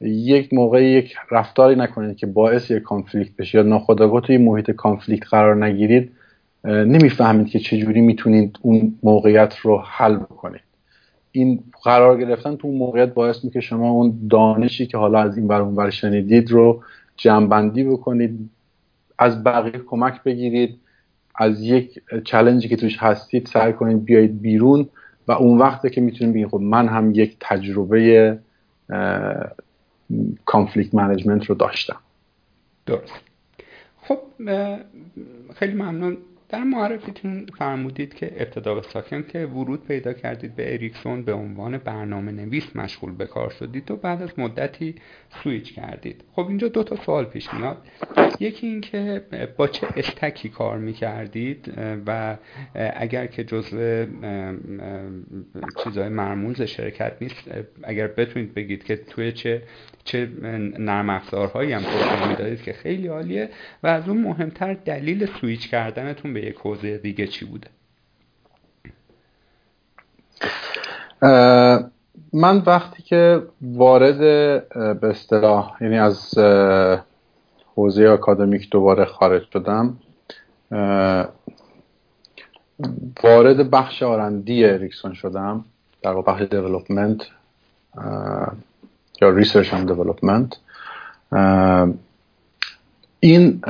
[0.00, 5.28] یک موقع یک رفتاری نکنید که باعث یک conflict بشه یا ناخودآگاه توی محیط conflict
[5.28, 6.12] قرار نگیرید
[6.64, 10.60] نمی‌فهمید که چجوری می‌تونید اون موقعیت رو حل بکنید.
[11.32, 15.46] این قرار گرفتن تو اون موقعیت باعث میشه شما اون دانشی که حالا از این
[15.46, 16.82] ور اون شنیدید رو
[17.16, 18.50] جمعبندی بکنید
[19.18, 20.78] از بقیه کمک بگیرید
[21.34, 24.88] از یک challenge ی که توش هستید سعی کنید بیایید بیرون
[25.28, 28.38] و اون وقته که می‌تونید بگید خب من هم یک تجربه
[30.44, 32.00] conflict management رو داشتم.
[32.86, 33.12] درست.
[34.02, 34.18] خب
[35.54, 36.16] خیلی ممنون.
[36.48, 41.78] در معرفیتون فرمودید که ابتدا به ساکن که ورود پیدا کردید به اریکسون به عنوان
[41.78, 44.94] برنامه نویس مشغول به کار شدید و بعد از مدتی
[45.42, 46.24] سویچ کردید.
[46.32, 47.76] خب اینجا دو تا سوال پیش میاد.
[48.40, 49.22] یکی اینکه
[49.56, 51.74] با چه stack ی کار می‌کردید
[52.06, 52.36] و
[52.74, 54.06] اگر که جزء
[55.84, 57.50] چیزهای مرموز شرکت نیست
[57.82, 59.62] اگر بتونید بگید که توی چه
[60.04, 60.28] چه
[60.78, 63.48] نرم افزارهایی هم توضیح می‌دادید که خیلی عالیه
[63.82, 67.70] و از اون مهمتر دلیل سویچ کردنتون به یک حوزه دیگه چی بوده؟
[72.32, 74.18] من وقتی که وارد
[75.00, 76.38] به اصطلاح یعنی از
[77.74, 79.96] حوزه اکادمیک دوباره خارج شدم
[83.22, 85.64] وارد بخش R&D اریکسون شدم
[86.02, 87.22] در بخش development
[89.22, 90.56] یا research and development.
[93.20, 93.60] این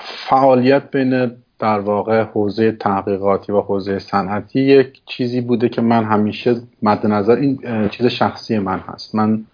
[0.00, 6.56] فعالیت بین در واقع حوزه تحقیقاتی و حوزه صنعتی یک چیزی بوده که من همیشه
[6.82, 9.14] مد نظر این چیز شخصی من هست.
[9.14, 9.44] من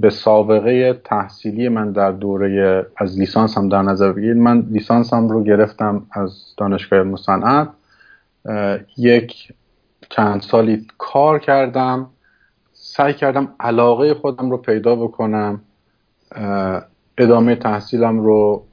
[0.00, 5.28] به سابقه تحصیلی من در دوره از لیسانس هم در نظر بگیرید من لیسانس هم
[5.28, 7.68] رو گرفتم از دانشگاه مصنعت.
[8.96, 9.52] یک
[10.10, 12.06] چند سالی کار کردم
[12.72, 15.60] سعی کردم علاقه خودم رو پیدا بکنم
[17.18, 18.64] ادامه تحصیلم رو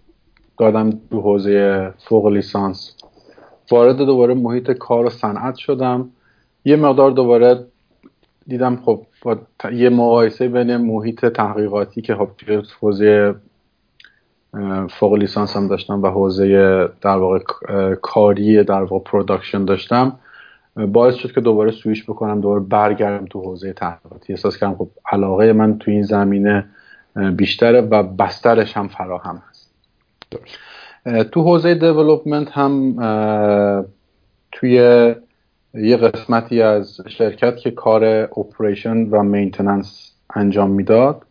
[0.59, 2.95] دادم تو حوزه فوق لیسانس.
[3.71, 6.09] وارد دوباره محیط کار و صنعت شدم.
[6.65, 7.65] یه مقدار دوباره
[8.47, 9.01] دیدم خب
[9.73, 12.29] یه مقایسه بین محیط تحقیقاتی که خب
[12.79, 13.35] حوزه
[14.89, 16.47] فوق لیسانس هم داشتم و حوزه
[17.01, 17.39] در واقع
[17.95, 20.19] کاری در واقع production داشتم
[20.75, 24.33] باعث شد که دوباره سویش بکنم دوباره برگردم تو حوزه تحقیقاتی.
[24.33, 26.65] احساس کردم خب علاقه من تو این زمینه
[27.35, 29.58] بیشتره و بسترش هم فراهم هست.
[31.31, 32.95] تو حوزه development هم
[34.51, 34.73] توی
[35.73, 41.21] یه قسمتی از شرکت که کار operation و maintenance انجام می‌داد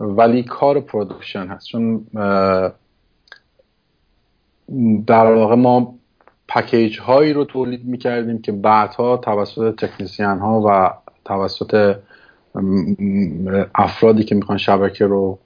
[0.00, 1.66] ولی کار production هست.
[1.66, 2.06] چون
[5.06, 5.94] در واقع ما
[6.48, 10.90] package هایی رو تولید می کردیم که بعدها توسط تکنیسیان ها و
[11.24, 11.96] توسط
[13.74, 15.38] افرادی که می‌خوان شبکه رو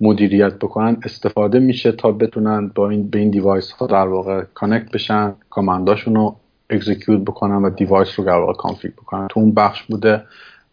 [0.00, 4.92] مدیریت بکنن استفاده میشه تا بتونن با این به این device ها در واقع connect
[4.92, 6.36] بشن command اشون رو
[6.70, 9.28] execute بکنن و device رو در واقع config بکنن.
[9.28, 10.22] تو اون بخش بوده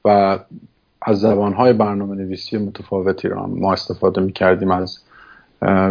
[0.06, 0.40] و
[1.02, 5.00] از زبان های برنامه نویسی متفاوتی رو ما استفاده می‌کردیم از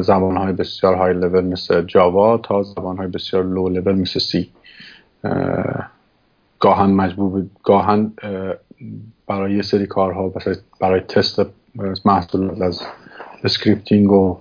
[0.01, 4.51] زبان های بسیار های لول مثل جاوا تا زبان های بسیار لو لول مثل سی
[6.61, 8.13] گاهن مجبور گاهن
[9.27, 10.33] برای یه سری کارها
[10.81, 11.47] برای تست
[12.05, 12.83] محصول از
[13.45, 14.39] scripting و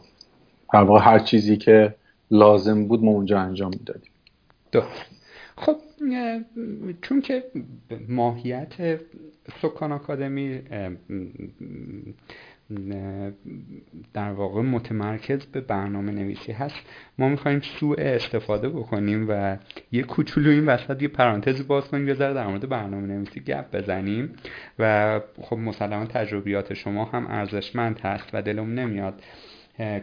[0.74, 1.96] در واقع هر چیزی که
[2.32, 4.12] لازم بود ما اونجا انجام می‌دادیم.
[5.58, 5.76] خب
[7.02, 7.44] چون که
[8.08, 9.00] ماهیت
[9.62, 10.62] سکان آکادمی
[14.14, 16.76] در واقع متمرکز به برنامه نویسی هست.
[17.18, 19.58] ما می‌خوایم سوء استفاده بکنیم و
[19.92, 23.76] یه کوچولو این وسط یه پرانتزی باز کنیم یه ذره در مورد برنامه نویسی گپ
[23.76, 24.34] بزنیم.
[24.80, 29.22] و خب مسلما تجربیات شما هم ارزشمند هست و دلم نمیاد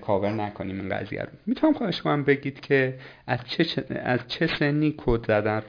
[0.00, 1.28] کاور نکنیم این قضیه رو.
[1.46, 2.94] می‌تونم خواهش کنم بگید که
[3.26, 5.62] از چه, از چه سنی کد زدن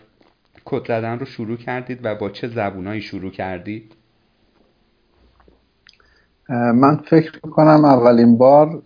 [0.66, 3.96] کد زدن رو شروع کردید و با چه زبونایی شروع کردید؟
[6.50, 8.82] من فکر می‌کنم اولین بار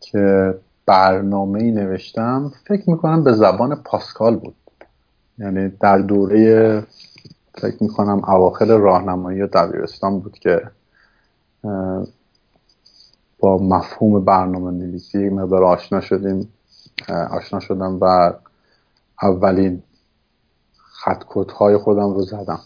[0.00, 0.54] که
[0.86, 4.54] برنامه ای نوشتم فکر می‌کنم به زبان پاسکال بود.
[5.38, 6.86] یعنی در دوره
[7.54, 10.62] فکر می‌کنم اواخر راهنمایی و دبیرستان بود که
[13.38, 16.52] با مفهوم برنامه نویسی مقدار آشنا شدیم.
[17.30, 18.32] آشنا شدم و
[19.22, 19.82] اولین
[20.76, 21.22] خط
[21.58, 22.60] های خودم رو زدم.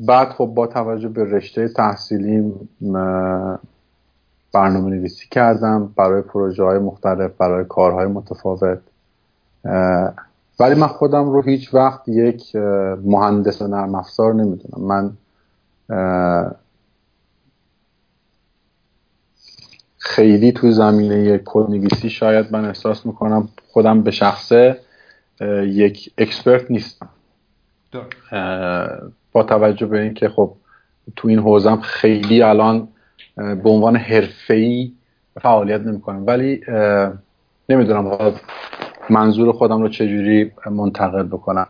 [0.00, 2.52] بعد خب با توجه به رشته تحصیلی
[4.54, 8.80] برنامه نویسی کردم برای پروژه های مختلف برای کارهای متفاوت.
[10.60, 12.56] ولی من خودم رو هیچ وقت یک
[13.04, 14.86] مهندس نرم افزار نمی‌دونم.
[14.86, 15.12] من
[19.98, 24.80] خیلی تو زمینه کد نویسی شاید من احساس می‌کنم خودم به شخصه
[25.62, 27.08] یک اکسپرت نیستم.
[29.32, 30.52] با توجه به اینکه خب
[31.16, 32.88] تو این حوزم خیلی الان
[33.36, 34.92] به عنوان حرفه‌ای
[35.40, 36.26] فعالیت نمی‌کنم.
[36.26, 36.60] ولی
[37.68, 38.34] نمی‌دونم
[39.10, 41.66] منظور خودم رو چجوری منتقل بکنم.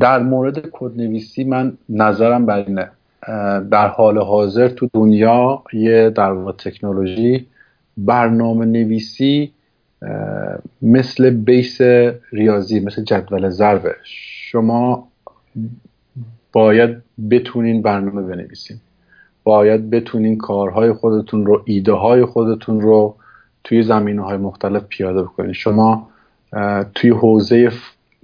[0.00, 2.90] در مورد کدنویسی من نظرم بر اینه.
[3.70, 7.46] در حال حاضر تو دنیا یه در واقع تکنولوژی
[7.96, 9.52] برنامه نویسی
[10.82, 11.80] مثل بیس
[12.32, 13.94] ریاضی مثل جدول ضربه.
[14.50, 15.08] شما
[16.52, 18.76] باید بتونین برنامه بنویسین.
[19.44, 23.16] باید بتونین کارهای خودتون رو ایده های خودتون رو
[23.64, 25.52] توی زمینه های مختلف پیاده بکنین.
[25.52, 26.08] شما
[26.94, 27.70] توی حوزه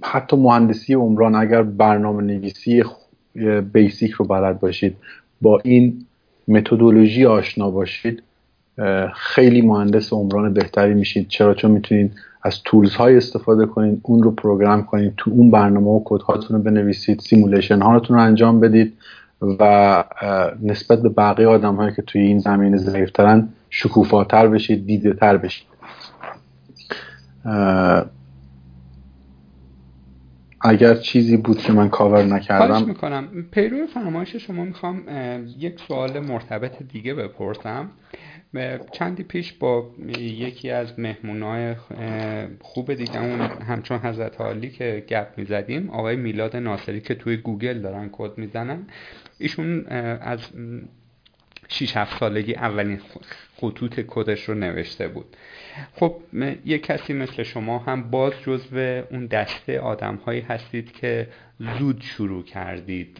[0.03, 2.83] حتی مهندسی عمران اگر برنامه نویسی
[3.73, 4.95] basic رو بلد باشید
[5.41, 6.05] با این
[6.47, 8.23] متدولوژی آشنا باشید
[9.15, 11.27] خیلی مهندس عمران بهتری میشید.
[11.27, 12.13] چرا؟ چون می‌تونید
[12.43, 16.57] از tools های استفاده کنید اون رو program کنید تو اون برنامه و کد هاتون
[16.57, 18.93] رو بنویسید simulation هاتون رو انجام بدید
[19.59, 20.03] و
[20.63, 25.67] نسبت به بقیه آدم هایی که توی این زمینه ضعیفترن شکوفاتر بشید دیده تر بشید
[30.61, 33.27] اگر چیزی بود که من کاور نکردم می‌کنم.
[33.51, 35.01] پیرو فرمایش شما می‌خوام
[35.59, 37.89] یک سوال مرتبط دیگه بپرسم.
[38.91, 41.75] چندی پیش با یکی از مهمونای
[42.61, 48.09] خوب دیگه همچون حضرت عالی که گپ می‌زدیم آقای میلاد ناصری که توی گوگل دارن
[48.11, 48.87] کد می‌زنن.
[49.39, 49.85] ایشون
[50.21, 50.39] از
[51.67, 53.01] 6 7 سالگی اولین
[53.57, 55.37] خطوط کدش رو نوشته بود.
[55.95, 56.15] خب
[56.65, 61.27] یک کسی مثل شما هم باز جزو اون دسته آدم هایی هستید که
[61.79, 63.17] زود شروع کردید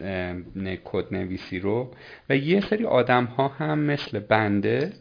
[0.83, 1.91] کد نویسی رو.
[2.29, 4.93] و یه سری آدم ها هم مثل بنده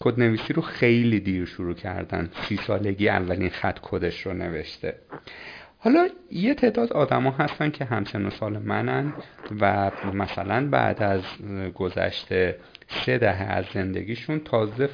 [0.00, 2.30] کد نویسی رو خیلی دیر شروع کردن.
[2.48, 4.94] سی سالگی اولین خط کدش رو نوشته.
[5.84, 9.12] حالا یه تعداد آدما هستن که همسن و سال منن
[9.60, 11.20] و مثلا بعد از
[11.74, 12.56] گذشته
[12.88, 14.88] سه دهه از زندگیشون تازه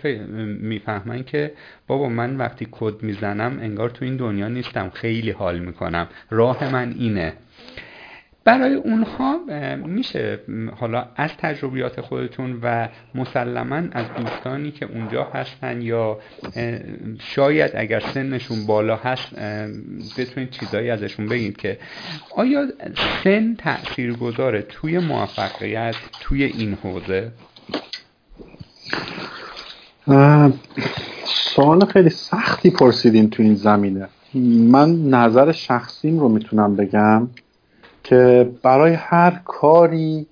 [0.60, 1.52] می‌فهمن که
[1.86, 6.08] بابا من وقتی کد می‌زنم انگار تو این دنیا نیستم خیلی حال می‌کنم.
[6.30, 7.32] راه من اینه.
[8.44, 9.40] برای اونها
[9.86, 10.38] میشه
[10.76, 16.18] حالا از تجربیات خودتون و مسلما از دوستانی که اونجا هستن یا
[17.18, 19.34] شاید اگر سنشون بالا هست
[20.18, 21.78] بتونید چیزایی ازشون بگید که
[22.36, 22.66] آیا
[23.24, 27.32] سن تأثیر گذاره توی موفقیت توی این حوزه؟
[31.24, 34.08] سوال خیلی سختی پرسیدین تو این زمینه.
[34.70, 37.28] من نظر شخصیم رو می‌تونم بگم.
[38.04, 40.26] که برای هر کاری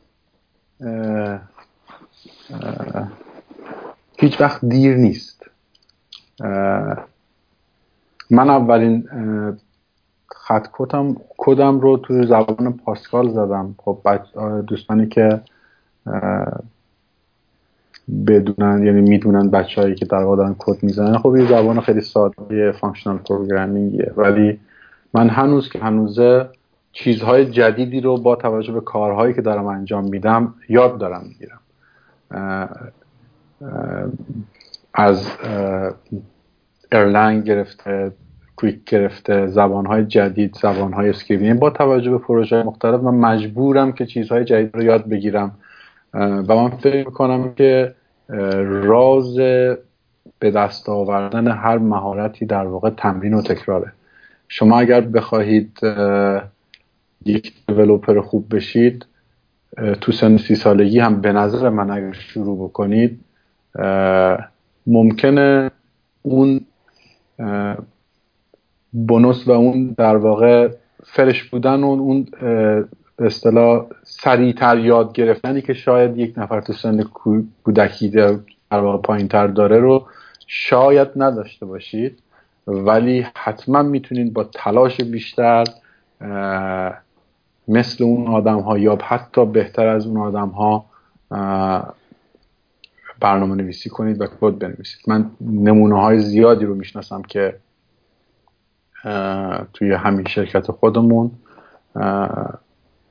[4.19, 5.51] هیچ وقت دیر نیست.
[8.31, 9.09] من اولین
[10.27, 13.75] خط کدم کدم رو توی زبان پاسکال زدم.
[13.79, 14.21] خب
[14.67, 15.41] دوستانی که
[18.27, 21.19] بدونن یعنی می‌دونن بچههایی که در واقع کد می‌زنن.
[21.19, 24.61] خب یه زبان خیلی ساده functional programming یه ولی
[25.15, 26.49] من هنوز که هنوزه
[27.01, 31.61] چیزهای جدیدی رو با توجه به کارهایی که دارم انجام میدم یاد دارم می‌گیرم.
[34.95, 35.31] از
[36.93, 38.13] ارلنگ گرفته
[38.57, 44.45] کویک گرفته زبانهای جدید زبانهای scripting با توجه به پروژه مختلف من مجبورم که چیزهای
[44.45, 45.55] جدید رو یاد بگیرم.
[46.15, 47.95] و من فکر می‌کنم که
[48.83, 49.37] راز
[50.39, 53.93] به دست آوردن هر مهارتی در واقع تمرین و تکراره.
[54.49, 55.79] شما اگر بخواهید
[57.25, 59.07] یک developer خوب بشید
[60.01, 63.21] تو سن سی سالگی هم به نظر من اگر شروع بکنید
[64.87, 65.71] ممکنه
[66.23, 66.61] اون
[68.93, 70.69] بونوس و اون در واقع
[71.05, 72.27] فرش بودن و اون
[73.19, 78.39] اصطلاح سریعتر یاد گرفتنی که شاید یک نفر تو سن کودکی در
[78.71, 80.07] واقع پایین تر داره رو
[80.47, 82.23] شاید نداشته باشید.
[82.67, 85.65] ولی حتما می‌تونید با تلاش بیشتر
[87.69, 90.85] مثل اون آدم ها یا حتی بهتر از اون آدم ها
[93.21, 95.01] برنامه نویسی کنید و کد بنویسید.
[95.07, 97.57] من نمونه های زیادی رو می‌شناسم که
[99.73, 101.31] توی همین شرکت خودمون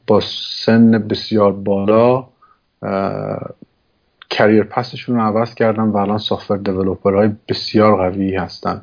[0.07, 0.19] با
[0.65, 2.27] سن بسیار بالا
[4.29, 8.81] کریر پسشون رو عوض کردن و الان سافتور های بسیار قوی هستن.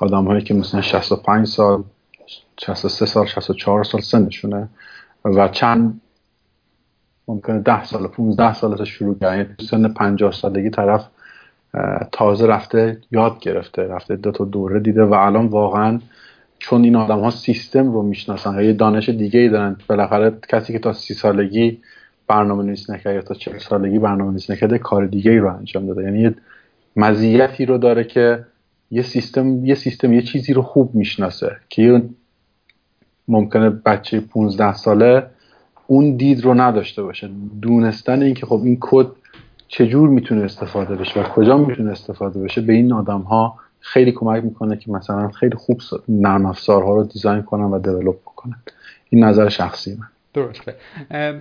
[0.00, 1.84] آدم هایی که مثلا 65 سال
[2.60, 4.68] 63 سال 64 سال سنشونه.
[5.24, 6.00] و چند
[7.28, 9.36] ممکنه 10 سال 15 سال تا شروع کردن.
[9.36, 11.08] یعنی سن 50 سالگی طرف
[12.12, 16.00] تازه رفته یاد گرفته رفته دو تا دوره دیده و الان واقعا
[16.58, 20.78] چون این آدم ها سیستم رو می‌شناسن یه دانش دیگه ای دارن بالاخره کسی که
[20.78, 21.80] تا سی سالگی
[22.28, 26.02] برنامه نویس نکرده تا چه سالگی برنامه نویس نکرده کار دیگه ای رو انجام داده.
[26.02, 26.34] یعنی یه
[26.96, 28.44] مزیتی رو داره که
[28.90, 32.02] یه سیستم یه سیستم یه چیزی رو خوب می‌شناسه که
[33.28, 35.26] ممکنه بچه 15 ساله
[35.86, 37.30] اون دید رو نداشته باشه.
[37.62, 39.06] دونستن اینکه خب این کد
[39.68, 44.44] چجور می‌تونه استفاده بشه و کجا می‌تونه استفاده بشه به این آدم ها خیلی کمک
[44.44, 48.56] می‌کنه که مثلا خیلی خوب نرم افزارها رو دیزاین کنن و دیولپ کنن
[49.10, 50.06] این نظر شخصی من.
[50.34, 50.74] درسته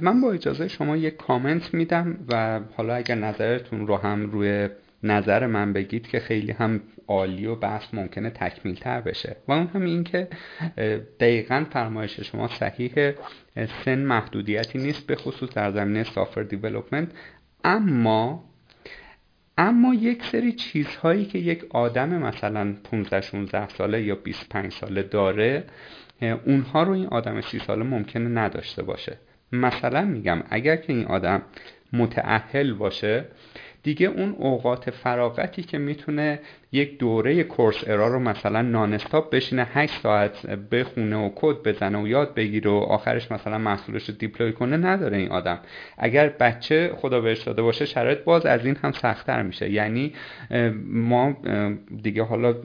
[0.01, 4.69] من با اجازه شما یک کامنت میدم و حالا اگر نظرتون رو هم روی
[5.03, 9.35] نظر من بگید که خیلی هم عالی و بحث ممکنه تکمیل تر بشه.
[9.47, 10.27] و اون هم این که
[11.19, 13.11] دقیقا فرمایش شما صحیح
[13.85, 17.07] سن محدودیتی نیست به خصوص در زمینه سافر دیولوپمنت
[17.63, 18.43] اما
[19.57, 25.63] اما یک سری چیزهایی که یک آدم مثلا 15 16 ساله یا 25 ساله داره
[26.45, 29.17] اونها رو این آدم سی ساله ممکنه نداشته باشه.
[29.51, 31.41] مثلا میگم اگر که این آدم
[31.93, 33.25] متعهل باشه
[33.83, 36.39] دیگه اون اوقات فراغتی که می‌تونه
[36.71, 42.07] یک دوره کورس ارا رو مثلا نانستاپ بشینه 8 ساعت بخونه و کد بزنه و
[42.07, 45.59] یاد بگیره و آخرش مثلا محصولش رو دیپلوی کنه نداره این آدم.
[45.97, 49.71] اگر بچه خدا بهش داده باشه شرایط باز از این هم سختتر میشه.
[49.71, 50.13] یعنی
[50.85, 51.37] ما
[52.03, 52.55] دیگه حالا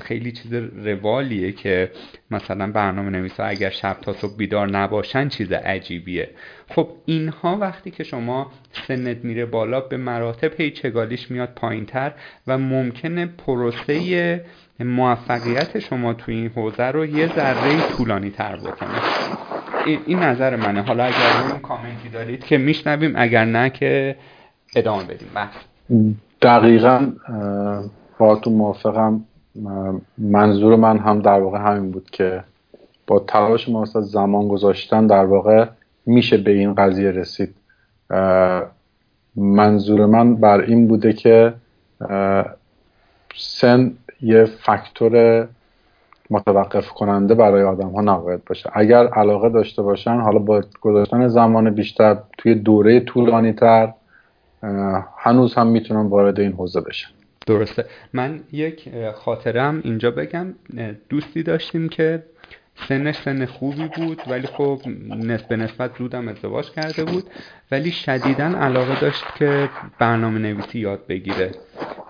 [0.00, 0.54] خیلی چیز
[0.84, 1.90] روالیه که
[2.32, 6.30] مثلا برنامه نویسا اگر شب تا صبح بیدار نباشن چیز عجیبیه.
[6.68, 8.50] خب اینها وقتی که شما
[8.88, 12.12] سنت میره بالا به مراتب هی چگالیش میاد پایین تر
[12.46, 14.44] و ممکنه پروسه
[14.80, 18.88] موفقیت شما تو این حوزه رو یه ذره طولانی تر بکنه.
[20.06, 20.82] این نظر منه.
[20.82, 24.16] حالا اگر اون کامنتی دارید که میشنویم اگر نه که
[24.76, 25.28] ادامه بدیم.
[25.34, 25.54] بحث
[26.42, 27.12] دقیقا
[28.18, 29.24] با تو موافقم.
[30.18, 32.44] منظور من هم در واقع همین بود که
[33.06, 35.66] با تلاش ما زمان گذاشتن در واقع
[36.06, 37.54] میشه به این قضیه رسید.
[39.36, 41.54] منظور من بر این بوده که
[43.36, 45.48] سن یه فاکتور
[46.30, 48.70] متوقف کننده برای آدم ها نباید باشه.
[48.72, 53.92] اگر علاقه داشته باشن حالا با گذاشتن زمان بیشتر توی دوره طولانی تر
[55.16, 57.08] هنوز هم می‌تونن وارد این حوزه بشن.
[57.46, 57.84] درسته.
[58.12, 60.54] من یک خاطرم اینجا بگم.
[61.08, 62.22] دوستی داشتیم که
[62.88, 64.80] سنش سن خوبی بود ولی خب
[65.48, 67.24] به نسبت زودم ازدواج کرده بود.
[67.70, 69.68] ولی شدیدا علاقه داشت که
[69.98, 71.50] برنامه نویسی یاد بگیره.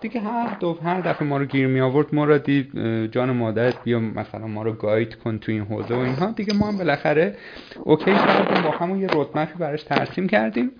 [0.01, 2.71] دیگه هر دو هر دفعه ما رو گیر می آورد ما رو دید
[3.07, 6.31] جان مادرت بیا مثلا ما رو گاید کن تو این حوزه و اینها.
[6.31, 7.37] دیگه ما هم بالاخره
[7.85, 10.71] اوکی کردیم با همون یه رودمپی براش ترسیم کردیم.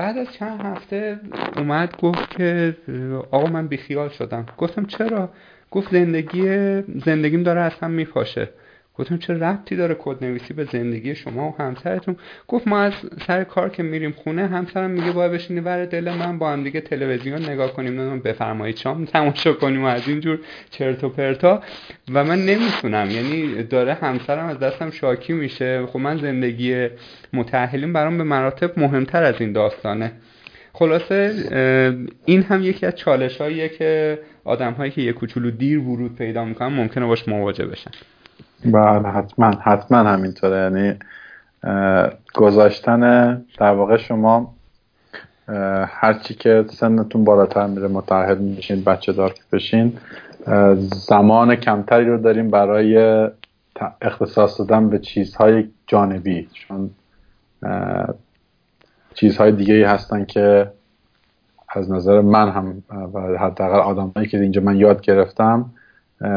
[0.00, 1.20] بعد از چند هفته
[1.56, 2.76] اومد گفت که
[3.30, 4.46] آقا من بیخیال شدم.
[4.58, 5.30] گفتم چرا؟
[5.70, 6.42] گفت زندگی
[7.04, 8.48] زندگیم داره اصلا میپاشه.
[9.00, 12.16] گفتم چه ربطی داره کد نویسی به زندگی شما و همسرتون؟
[12.48, 12.92] گفت ما از
[13.26, 16.80] سر کار که میریم خونه همسرم میگه باید بشینی ور دل من با هم دیگه
[16.80, 18.20] تلویزیون نگاه کنیم.
[18.20, 20.38] بفرمایید شام تماشا کنیم و از اینجور
[20.70, 21.62] چرت و پرتا.
[22.12, 23.10] و من نمی‌تونم.
[23.10, 25.86] یعنی داره همسرم از دستم شاکی میشه.
[25.86, 26.88] خب من زندگی
[27.32, 30.12] متأهلین برام به مراتب مهمتر از این داستانه.
[30.72, 31.34] خلاصه
[32.24, 36.44] این هم یکی از چالش هاییه که آدم هایی که یه کوچولو دیر ورود پیدا
[36.44, 37.90] می‌کنن ممکنه باش مواجه بشن.
[38.64, 40.56] بله حتما حتما همینطوره.
[40.56, 40.94] یعنی
[42.34, 44.54] گذاشتن در واقع شما
[45.86, 49.98] هرچی که سنتون بالاتر میره متعهد میشین بچه دار بشین
[51.08, 53.28] زمان کمتری رو داریم برای
[54.02, 56.48] اختصاص دادن به چیزهای جانبی.
[56.52, 56.90] چون
[59.14, 60.70] چیزهای دیگه ای هستن که
[61.68, 62.82] از نظر من هم
[63.14, 65.70] و حداقل آدمایی که اینجا من یاد گرفتم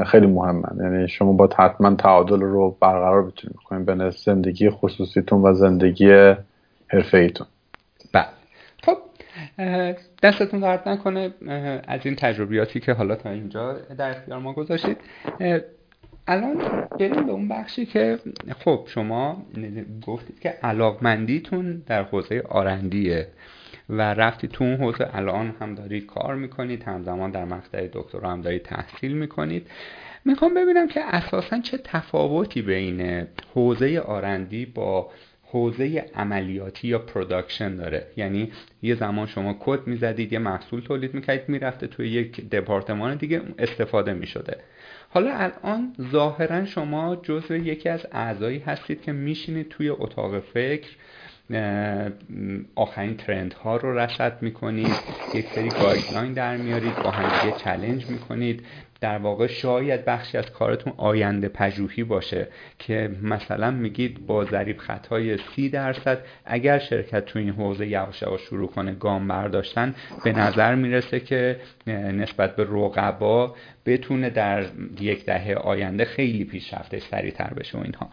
[0.05, 0.77] خیلی مهمن.
[0.84, 6.34] یعنی شما با حتما تعادل رو برقرار بتونید کنید بین زندگی خصوصیتون و زندگی
[6.88, 7.47] حرفه ایتون.
[8.13, 8.25] بله.
[8.84, 8.97] خب
[10.23, 11.34] دستتون درد نکنه.
[11.88, 14.97] از این تجربیاتی که حالا تا اینجا در اختیار ما گذاشتید.
[16.27, 16.57] الان
[16.99, 18.19] بریم به اون بخشی که
[18.65, 19.45] خب شما
[20.07, 23.28] گفتید که علاقمندیتون در حوزه R&D یه.
[23.89, 25.09] و رفتی تو اون حوزه.
[25.13, 29.67] الان هم دارید کار می‌کنید همزمان در مقطع دکترا هم دارید تحصیل می‌کنید.
[30.25, 35.09] می‌خوام ببینم که اساسا چه تفاوتی بین حوزه R&D با
[35.43, 38.07] حوزه عملیاتی یا production داره.
[38.17, 43.41] یعنی یه زمان شما کد می‌زدید یه محصول تولید می‌کردید می‌رفته توی یک دپارتمان دیگه
[43.57, 44.57] استفاده می‌شده.
[45.09, 50.89] حالا الان ظاهرا شما جزو یکی از اعضایی هستید که میشینید توی اتاق فکر
[52.76, 58.05] آخرین trend ها رو رصد می‌کنید یک سری guideline در میارید با هم دیگه challenge
[58.10, 58.66] می‌کنید.
[59.02, 62.48] در واقع شاید بخشی از کارتون آینده پژوهی باشه
[62.80, 68.41] که مثلا میگید با ضریب خطای سی درصد اگر شرکت تو این حوزه یواش یواش
[68.41, 74.66] شروع کنه گام برداشتن به نظر می‌رسه که نسبت به رقبا بتونه در
[75.00, 78.10] یک دهه آینده خیلی پیشرفتش سریعتر بشه و اینها.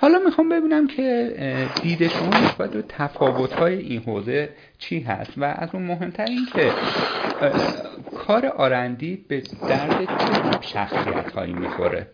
[0.00, 1.34] حالا می‌خوام ببینم که
[1.82, 6.46] دید شما نسبت به تفاوت های این حوزه چی هست و از اون مهمتر این
[6.52, 6.70] که
[8.16, 12.06] کار آرندی به درد چه شخصیت هایی می‌خوره؟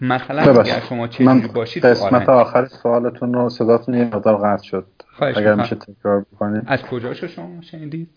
[0.00, 1.24] مثلا اگر شما چه
[1.54, 4.86] باشید قسمت آخر سوالتون رو صداتون یه مقدار قطع شد.
[5.20, 6.62] اگر میشه تکرار بکنید.
[6.66, 8.08] از کجاشو شما شنیدید؟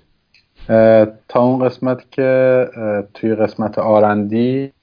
[1.29, 2.67] تا اون قسمت که
[3.13, 4.73] توی قسمت آرندی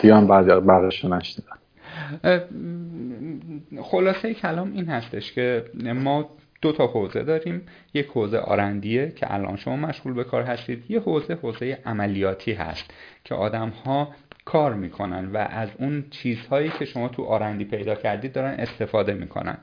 [0.00, 0.26] دیان
[0.66, 1.58] بقیش نشنیدم.
[3.82, 5.64] خلاصه کلام این هستش که
[5.94, 6.30] ما
[6.62, 7.62] دو تا حوزه داریم.
[7.94, 10.84] یک حوزه آرندیه که الان شما مشغول به کار هستید.
[10.88, 12.90] یه حوزه حوزه عملیاتی هست
[13.24, 14.08] که آدم ها
[14.44, 19.58] کار می‌کنن و از اون چیزهایی که شما تو آرندی پیدا کردید دارن استفاده می‌کنن.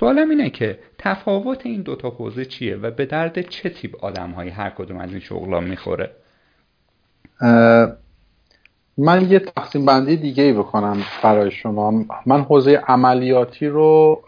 [0.00, 4.50] سوالم اینه که تفاوت این دوتا حوزه چیه و به درد چه تیپ آدم هایی
[4.50, 6.10] هر کدوم از این شغلا می‌خوره؟
[8.98, 12.04] من یه تقسیم بندی دیگه ای بکنم برای شما.
[12.26, 14.20] من حوزه عملیاتی رو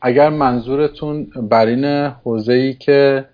[0.00, 1.84] اگر منظورتون بر این
[2.24, 3.24] حوزه ای که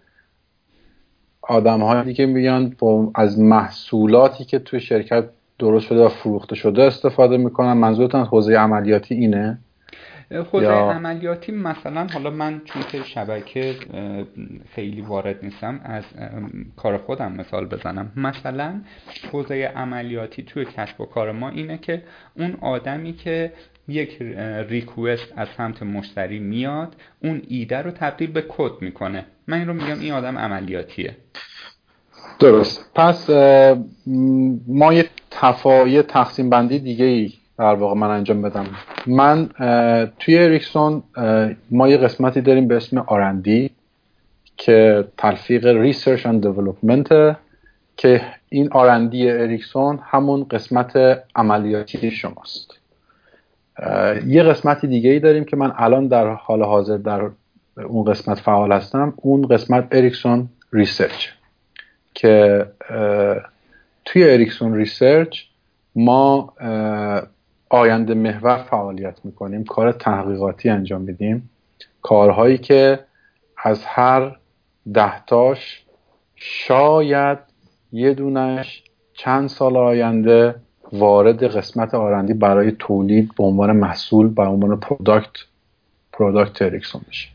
[1.43, 2.77] آدم های دیگه میگن
[3.15, 5.25] از محصولاتی که توی شرکت
[5.59, 9.59] درست شده و فروخته شده استفاده می‌کنن منظورتون حوزه عملیاتی اینه؟
[10.43, 13.75] حوزه عملیاتی مثلا حالا من چون که شبکه
[14.75, 16.05] خیلی وارد نیستم از
[16.77, 18.13] کار خودم مثال بزنم.
[18.17, 18.81] مثلا
[19.33, 22.03] حوزه عملیاتی توی کسب و کار ما اینه که
[22.37, 23.53] اون آدمی که
[23.89, 24.23] یک
[24.69, 29.27] ریکوست از سمت مشتری میاد اون ایده رو تبدیل به کد می‌کنه.
[29.47, 31.17] من این رو میگم این آدم عملیاتیه.
[32.39, 32.91] درست.
[32.95, 33.31] پس
[34.67, 36.03] ما یه تفا...
[36.03, 38.67] تقسیم بندی دیگه ای در واقع من انجام بدم.
[39.07, 39.49] من
[40.19, 41.03] توی اریکسون
[41.71, 43.71] ما یه قسمتی داریم به اسم R&D
[44.57, 47.37] که تلفیق research and development
[47.97, 52.71] که این R&D اریکسون همون قسمت عملیاتی شماست.
[54.27, 57.31] یه قسمتی دیگه ای داریم که من الان در حال حاضر در
[57.77, 59.15] اون قسمت فعال هستم.
[59.17, 61.29] اون قسمت اریکسون research
[62.15, 62.67] که
[64.05, 65.39] توی اریکسون research
[65.97, 66.53] ما
[67.75, 71.51] آینده محور فعالیت می‌کنیم کار تحقیقاتی انجام میدیم.
[72.03, 73.01] کارهایی که
[73.65, 74.37] از هر
[74.95, 75.85] دهتاش
[76.37, 77.39] شاید
[77.93, 80.55] یه دونش چند سال آینده
[80.93, 85.31] وارد قسمت R&D برای تولید به عنوان محصول به عنوان product
[86.13, 87.29] product اریکسون بشه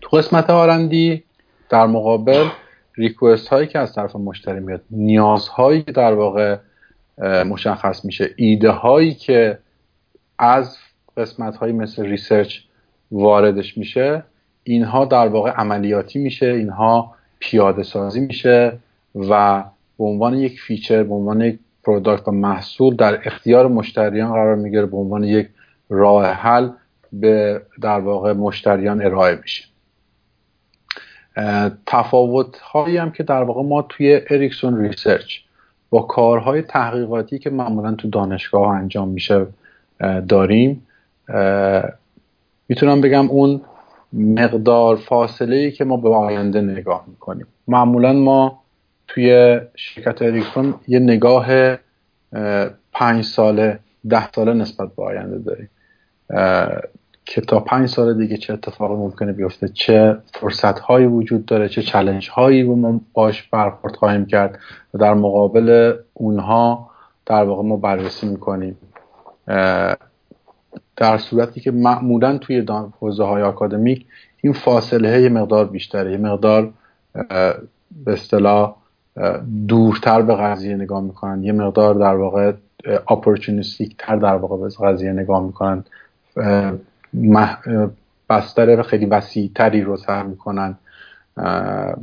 [0.00, 1.24] تو قسمت R&D
[1.68, 2.48] در مقابل
[2.94, 6.56] request هایی که از طرف مشتری میاد نیازهایی که در واقع
[7.22, 8.30] مشخص میشه.
[8.36, 9.58] ایده هایی که
[10.38, 10.78] از
[11.16, 12.58] قسمت هایی مثل research
[13.12, 14.22] واردش میشه
[14.62, 18.78] اینها در واقع عملیاتی میشه اینها پیاده سازی میشه
[19.14, 19.64] و
[19.98, 24.86] به عنوان یک feature به عنوان یک product و محصول در اختیار مشتریان قرار می‌گیره
[24.86, 25.48] به عنوان یک
[25.88, 26.70] راه حل
[27.12, 29.64] به در واقع مشتریان ارائه میشه.
[31.86, 35.38] تفاوت هایی هم که در واقع ما توی اریکسون research
[35.94, 39.46] با کارهای تحقیقاتی که معمولا تو دانشگاه انجام میشه
[40.28, 40.86] داریم.
[42.68, 43.60] می‌تونم بگم اون
[44.12, 47.46] مقدار فاصله ای که ما به آینده نگاه می‌کنیم.
[47.68, 48.62] معمولا ما
[49.08, 51.76] توی شرکت اریکسون یه نگاه
[52.92, 55.68] پنج ساله ده ساله نسبت به آینده داریم.
[57.24, 61.82] که تا پنج سال دیگه چه اتفاقی ممکنه بیفته چه فرصت هایی وجود داره چه
[61.82, 64.58] چلنج هایی ما باش برخورد خواهیم کرد
[64.94, 66.90] و در مقابل اونها
[67.26, 68.76] در واقع ما بررسی می‌کنیم.
[70.96, 72.66] در صورتی که معمولا توی
[73.00, 74.06] حوزه های آکادمیک
[74.40, 76.12] این فاصله یه مقدار بیشتره.
[76.12, 76.70] یه مقدار
[78.04, 78.76] به اصطلاح
[79.68, 81.44] دورتر به قضیه نگاه می‌کنن.
[81.44, 82.52] یه مقدار در واقع
[83.08, 85.84] اپورتونیستیک تر در واقع به قضیه نگاه می‌کنن.
[88.30, 90.78] بستر خیلی وسیع تری رو سعی می‌کنن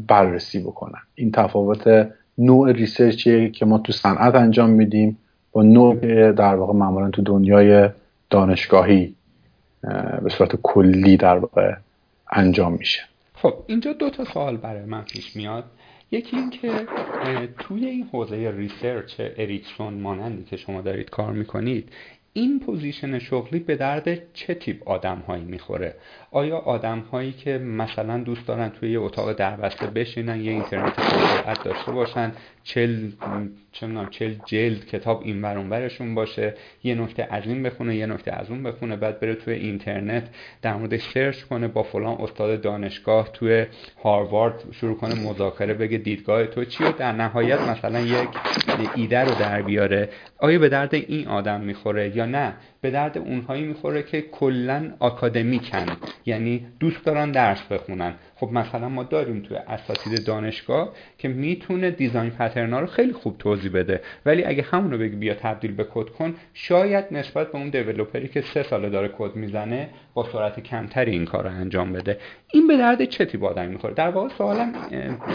[0.07, 1.01] بررسی بکنن.
[1.15, 5.17] این تفاوت نوع ریسرچی که ما تو صنعت انجام میدیم
[5.51, 7.89] با نوع در واقع معمولا تو دنیای
[8.29, 9.15] دانشگاهی
[10.23, 11.75] به صورت کلی در واقع
[12.31, 13.01] انجام میشه.
[13.33, 15.63] خب اینجا دو تا سوال برای من پیش میاد.
[16.11, 16.71] یکی اینکه
[17.59, 21.89] توی این حوزه research اریکسون مانندی که شما دارید کار می‌کنید
[22.33, 25.95] این position شغلی به درد چه تیپ آدم هایی می‌خوره؟
[26.33, 31.63] آیا آدم هایی که مثلا دوست دارن توی یه اتاق دربسته بشینن یه اینترنت سرعت
[31.63, 32.31] داشته باشن
[32.63, 33.11] چل
[33.71, 36.53] چل, چل جلد کتاب این برشون باشه
[36.83, 40.29] یه نکته از این بخونه یه نکته از اون بخونه بعد بره توی اینترنت
[40.61, 43.65] در مورد search کنه با فلان استاد دانشگاه توی
[44.03, 48.29] هاروارد شروع کنه مذاکره بگه دیدگاه تو چی و در نهایت مثلا یک
[48.95, 50.09] ایده رو در بیاره.
[50.37, 55.85] آیا به درد این آدم می‌خوره یا نه؟ به درد اونهایی می‌خوره که کلا آکادمیکن.
[56.25, 58.13] یعنی دوست دارن درس بخونن.
[58.35, 63.37] خب مثلا ما داریم توی اساتید دانشگاه که می‌تونه design pattern ا رو خیلی خوب
[63.37, 64.01] توضیح بده.
[64.25, 68.27] ولی اگه همونو بگی بیا تبدیل به کد کن شاید نسبت به اون developer ی
[68.27, 72.17] که سه ساله داره کد می‌زنه با سرعت کمتری این کار رو انجام بده.
[72.53, 74.73] این به درد چه تیپ آدمی می‌خوره؟ در واقع سوالم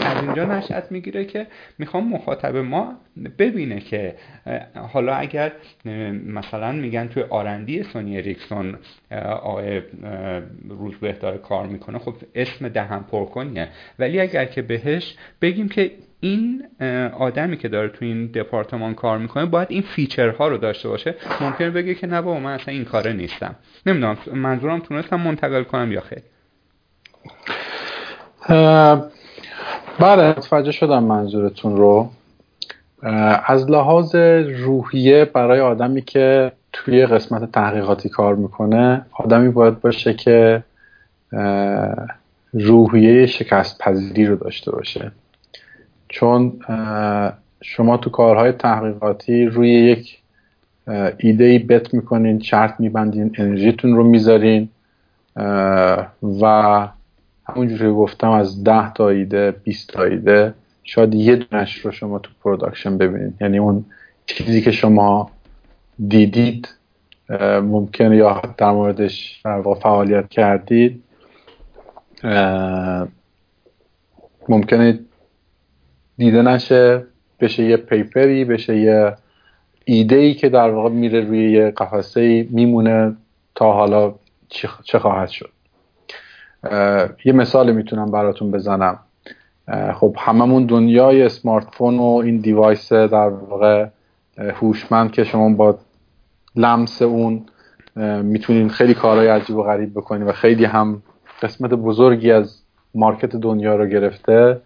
[0.01, 1.47] از اینجا نشأت می‌گیره که
[1.77, 2.93] می‌خوام مخاطب ما
[3.39, 4.15] ببینه که
[4.93, 5.51] حالا اگر
[6.25, 8.77] مثلا میگن توی R&D سونی اریکسون
[9.41, 9.81] آقای
[10.69, 13.67] روزبه داره کار می‌کنه خب اسم دهن پرکنیه
[13.99, 16.63] ولی اگر که بهش بگیم که این
[17.19, 21.15] آدمی که داره تو این دپارتمان کار می‌کنه باید این feature ها رو داشته باشه.
[21.41, 23.55] ممکنه بگه که نه بابا من اصلا این کاره نیستم.
[23.85, 26.21] نمی‌دونم منظورم تونستم منتقل کنم یا خیر.
[29.99, 32.09] بله متوجه شدم منظورتون رو.
[33.45, 34.15] از لحاظ
[34.65, 40.63] روحیه برای آدمی که توی قسمت تحقیقاتی کار می‌کنه آدمی باید باشه که
[42.53, 45.11] روحیه شکست پذیری رو داشته باشه.
[46.09, 46.59] چون
[47.61, 50.19] شما تو کارهای تحقیقاتی روی یک
[51.17, 54.69] ایده ای bet می‌کنین شرط میبندین انرژیتون رو می‌ذارین
[56.41, 56.87] و
[57.49, 60.53] همونجوری گفتم از ده تا ایده 20 تا ایده
[60.83, 63.85] شاید یه دونش رو شما تو production ببینید یعنی اون
[64.25, 65.31] چیزی که شما
[66.07, 66.69] دیدید
[67.61, 69.41] ممکنه یا در موردش
[69.81, 71.03] فعالیت کردید
[74.49, 74.99] ممکنه
[76.17, 77.03] دیده نشه
[77.39, 79.15] بشه یه paper ی بشه یه
[79.85, 83.15] ایده ای که در واقع میره روی یه قفسه ای میمونه
[83.55, 84.13] تا حالا
[84.83, 85.49] چه خواهد شد.
[87.25, 88.99] یه مثال می‌تونم براتون بزنم.
[89.93, 93.87] خب هممون دنیای smartphone و این device در واقع
[94.37, 95.77] هوشمند که شما با
[96.55, 97.45] لمس اون
[98.21, 101.01] می‌تونین خیلی کارهای عجیب و غریب بکنین و خیلی هم
[101.41, 102.61] قسمت بزرگی از
[102.95, 104.61] market دنیا رو گرفته.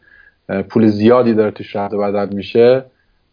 [0.69, 2.84] پول زیادی داره توش رد بدل میشه.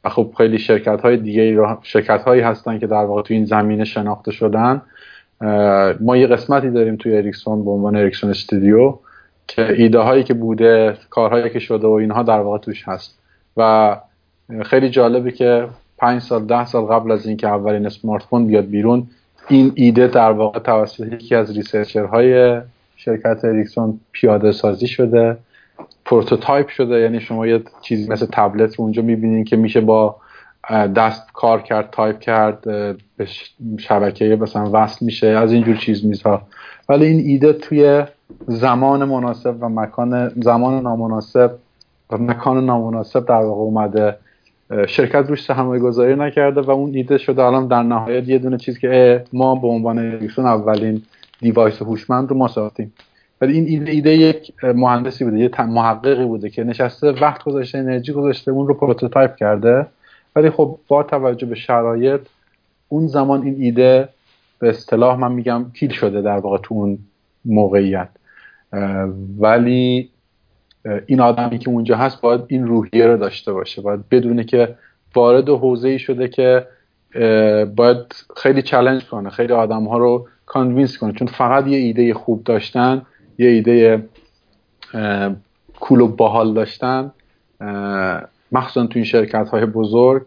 [0.04, 3.84] و خب خیلی شرکت های دیگه شرکت هایی هستن که در واقع تو این زمینه
[3.84, 4.82] شناخته شدن.
[6.00, 8.94] ما یه قسمتی داریم توی اریکسون به عنوان اریکسون استودیو
[9.48, 13.18] که ایده هایی که بوده کارهایی که شده و اینها در واقع توش هست.
[13.56, 13.96] و
[14.64, 15.68] خیلی جالبه که
[15.98, 19.06] پنج سال ده سال قبل از اینکه اولین smartphone بیاد بیرون
[19.48, 22.60] این ایده در واقع توسط یکی از researcher های
[22.96, 25.36] شرکت اریکسون پیاده سازی شده.
[26.04, 30.16] prototype شده یعنی شما یه چیزی مثل تبلت رو اونجا می‌بینین که میشه با
[30.96, 32.62] دست کار کرد تایپ کرد
[33.16, 33.26] به
[33.78, 36.42] شبکه مثلا وصل میشه از اینجور چیز میزها.
[36.88, 38.04] ولی این ایده توی
[38.46, 41.50] زمان مناسب و مکان زمان نامناسب
[42.10, 44.16] و مکان نامناسب در واقع اومده.
[44.88, 47.42] شرکت روش سرمایه گذاری نکرده و اون ایده شده.
[47.42, 49.98] الان در نهایت یه دونه چیز که ما به عنوان
[50.38, 51.02] اولین
[51.40, 52.92] device هوشمند رو ما ساختیم.
[53.40, 58.12] ولی این ایده, ایده یک مهندسی بوده یه محققی بوده که نشسته وقت گذاشته انرژی
[58.12, 59.86] گذاشته اون رو prototype کرده.
[60.36, 62.20] ولی خب با توجه به شرایط
[62.88, 64.08] اون زمان این ایده
[64.58, 66.98] به اصطلاح من میگم kill شده در واقع تو اون
[67.44, 68.08] موقعیت.
[69.38, 70.10] ولی
[71.06, 73.82] این آدمی که اونجا هست باید این روحیه رو داشته باشه.
[73.82, 74.74] باید بدونه که
[75.14, 76.66] وارد حوزه ای شده که
[77.76, 81.12] باید خیلی challenge کنه خیلی آدم ها رو convince کنه.
[81.12, 83.02] چون فقط یه ایده خوب داشتن
[83.38, 84.08] یه ایده
[85.80, 87.12] cool و باحال داشتن.
[88.52, 90.22] مخصوصا تو این شرکت های بزرگ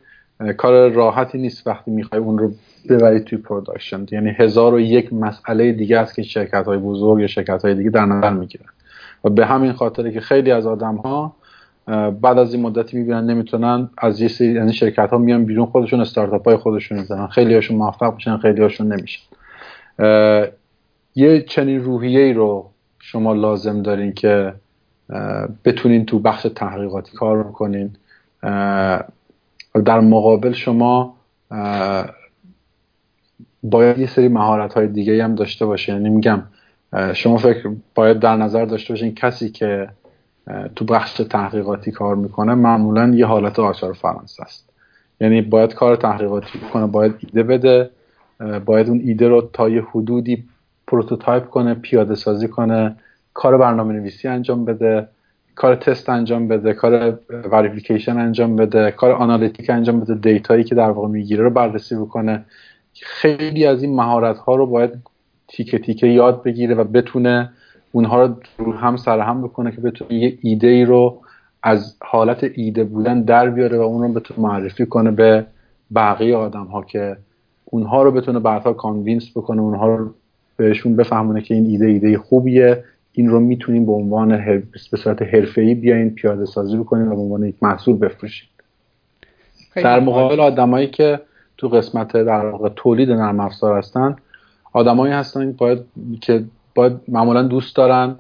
[0.58, 2.52] کار راحتی نیست وقتی می‌خوای اون رو
[2.90, 4.06] ببرید توی production.
[4.12, 7.90] یعنی هزار و یک مسئله دیگه است که شرکت های بزرگ یا شرکت های دیگه
[7.90, 8.66] در نظر می‌گیرن.
[9.24, 11.36] و به همین خاطره که خیلی از آدم ها
[12.22, 16.02] بعد از این مدتی می‌بینن نمی‌تونن از یه سری یعنی شرکت ها میان بیرون خودشون
[16.02, 19.22] استارتاپ های خودشون می‌زنن خیلی هاشون موفق میشن خیلی هاشون نمیشن
[21.16, 22.71] یه چنین روحیه ای رو
[23.02, 24.54] شما لازم دارین که
[25.66, 27.96] بتونین تو بخش تحقیقاتی کار کنین
[29.86, 31.16] در مقابل شما
[33.64, 35.94] باید یه سری مهارت های دیگه هم داشته باشه.
[35.94, 36.44] یعنی میگم
[37.14, 39.90] شما فکر باید در نظر داشته باشین کسی که
[40.76, 44.70] تو بخش تحقیقاتی کار می‌کنه معمولا یه حالت آچار فرانسه است.
[45.22, 47.90] یعنی باید کار تحقیقاتی کنه باید ایده بده
[48.66, 50.44] باید اون ایده رو تا یه حدودی
[50.92, 52.96] prototype کنه پیاده سازی کنه
[53.34, 55.08] کار برنامه نویسی انجام بده
[55.56, 57.20] کار تست انجام بده کار
[57.52, 61.96] verification انجام بده کار analytic انجام بده data یی که در واقع می‌گیره رو بررسی
[61.96, 62.46] بکنه.
[63.02, 64.92] خیلی از این مهارت ها رو باید
[65.48, 67.50] تیکه تیکه یاد بگیره و بتونه
[67.92, 71.22] اونها رو رو هم سر هم بکنه که بتونه یه ایده ای رو
[71.64, 75.46] از حالت ایده بودن در بیاره و اون رو بتونه معرفی کنه به
[75.96, 77.18] بقیه آدم ها که
[77.66, 80.14] اونها رو بتونه بعدها convince بکنه اونها رو
[80.64, 82.84] بهشون بفهمونه که این ایده ایده خوبیه.
[83.14, 84.38] این رو می‌تونیم به عنوان
[84.92, 88.50] به صورت حرفه‌ای بیاین پیاده سازی بکنیم و به عنوان یک محصول بفروشیم
[89.76, 91.20] در مقابل آدمایی که
[91.58, 94.16] تو قسمت در واقع تولید نرم افزار هستن
[94.74, 95.80] آدمایی هستن باید
[96.22, 96.44] که
[96.76, 98.16] باید معمولا دوست دارن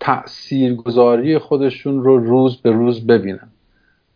[0.00, 3.48] تاثیرگذاری خودشون رو روز به روز ببینن.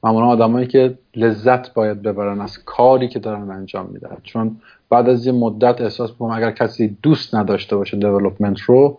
[0.05, 4.17] معمولا آدمایی که لذت باید ببرن از کاری که دارن انجام میدن.
[4.23, 4.57] چون
[4.93, 8.99] بعد از یه مدت احساس می‌کنم اگر کسی دوست نداشته باشه دیولپمنت رو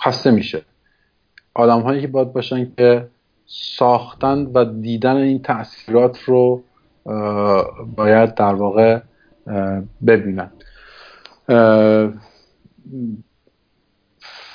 [0.00, 0.62] خسته میشه.
[1.54, 3.08] آدم هایی که باید باشن که
[3.46, 6.62] ساختن و دیدن این تاثیرات رو
[7.96, 9.00] باید در واقع
[10.06, 10.50] ببینن.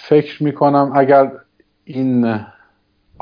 [0.02, 1.32] فکر می‌کنم اگر
[1.86, 2.40] این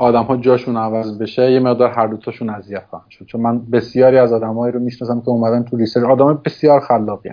[0.00, 3.26] آدم ها جاشون عوض بشه یه مقدار هر دوتاشون اذیت خواهند شد.
[3.26, 7.30] چون من بسیاری از آدمایی رو می‌شناسم که اومدن تو ریسرچ آدم بسیار خلاقی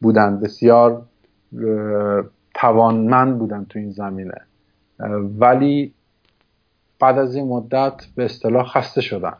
[0.00, 1.02] بودن بسیار
[2.54, 4.40] توانمند بودن تو این زمینه.
[5.38, 5.94] ولی
[7.00, 9.34] بعد از این مدت به اصطلاح خسته شدن.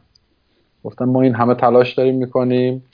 [0.84, 2.84] گفتن ما این همه تلاش داریم می‌کنیم.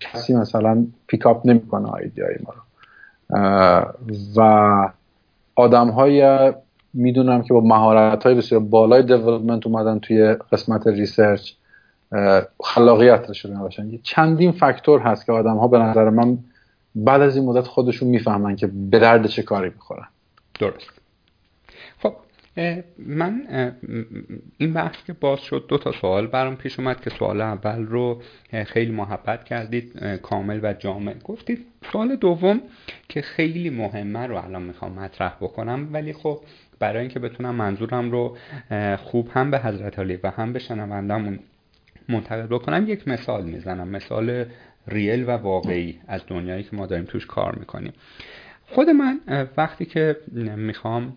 [0.00, 2.10] کسی مثلا pick up نمی‌کنه ایده های
[2.46, 2.62] ما رو.
[4.36, 4.88] و
[5.54, 6.52] آدم های
[6.94, 11.52] می‌دونم که با مهارت های بسیار بالای development اومدن توی قسمت research
[12.64, 13.98] خلاقیت داشته باشن.
[14.02, 16.38] چندین فاکتور هست که آدم ها به نظر من
[16.94, 20.06] بعد از این مدت خودشون می‌فهمن که به درد چه کاری می‌خورن.
[20.60, 20.90] درست.
[21.98, 22.12] خب
[22.98, 23.42] من
[24.58, 28.22] این بحث که باز شد دو تا سوال برام پیش اومد که سوال اول رو
[28.66, 31.14] خیلی محبت کردید کامل و جامع.
[31.24, 32.60] گفتید سوال دوم
[33.08, 36.40] که خیلی مهمه رو الان می‌خوام مطرح بکنم ولی خب
[36.80, 38.36] برای اینکه بتونم منظورم رو
[38.96, 41.38] خوب هم به حضرت علی و هم به شنوندمون
[42.08, 44.44] منتقل بکنم یک مثال می‌زنم مثال
[44.88, 47.92] real و واقعی از دنیایی که ما داریم توش کار می‌کنیم.
[48.66, 49.20] خود من
[49.56, 50.16] وقتی که
[50.56, 51.12] می‌خوام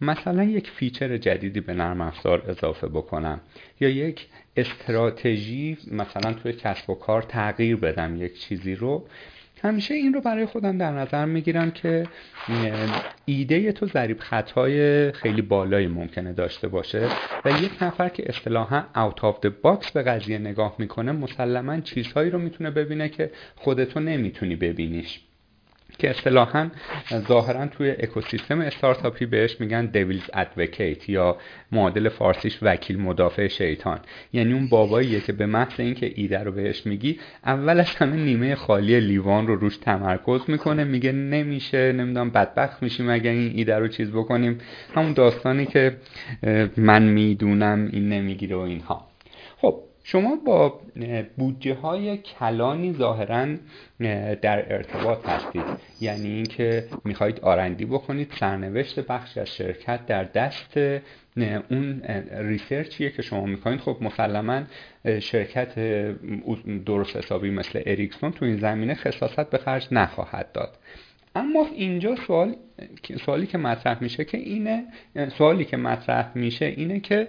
[0.00, 3.40] مثلا یک feature جدیدی به نرم افزار اضافه بکنم
[3.80, 4.26] یا یک
[4.56, 9.06] استراتژی مثلا توی کسب و کار تغییر بدم یک چیزی رو
[9.62, 12.06] همیشه این رو برای خودم در نظر می‌گیرم که
[13.24, 17.08] ایده تو ضریب خطای خیلی بالایی ممکنه داشته باشه
[17.44, 22.30] و یک نفر که اصطلاحا out of the box به قضیه نگاه می‌کنه مسلما چیزهایی
[22.30, 25.20] رو می‌تونه ببینه که خودتو نمی‌تونی ببینیش.
[25.98, 26.70] که اصطلاحا
[27.28, 31.36] ظاهرا توی اکوسیستم استارتاپی بهش میگن devil's advocate یا
[31.72, 33.98] معادل فارسیش وکیل مدافع شیطان.
[34.32, 38.54] یعنی اون باباییه که به محض اینکه ایده رو بهش میگی اول از همه نیمه
[38.54, 43.88] خالی لیوان رو روش تمرکز می‌کنه میگه نمیشه نمی‌دونم بدبخت میشیم اگر این ایده رو
[43.88, 44.58] چیز بکنیم.
[44.94, 45.96] همون داستانی که
[46.76, 49.06] من می‌دونم این نمی‌گیره و اینها.
[49.56, 50.80] خب شما با
[51.36, 53.46] بودجه های کلانی ظاهرا
[54.42, 55.62] در ارتباط هستید.
[56.00, 60.78] یعنی اینکه می‌خواهید آرندی بکنید سرنوشت بخشی از شرکت در دست
[61.70, 64.62] اون ریسرچیه که شما می‌کنید خب مسلما
[65.20, 65.74] شرکت
[66.86, 70.78] درست حسابی مثل اریکسون تو این زمینه خصاصت به خرج نخواهد داد.
[71.34, 72.56] اما اینجا سوال
[73.24, 74.84] سوالی که مطرح میشه که اینه
[75.38, 77.28] سوالی که مطرح میشه اینه که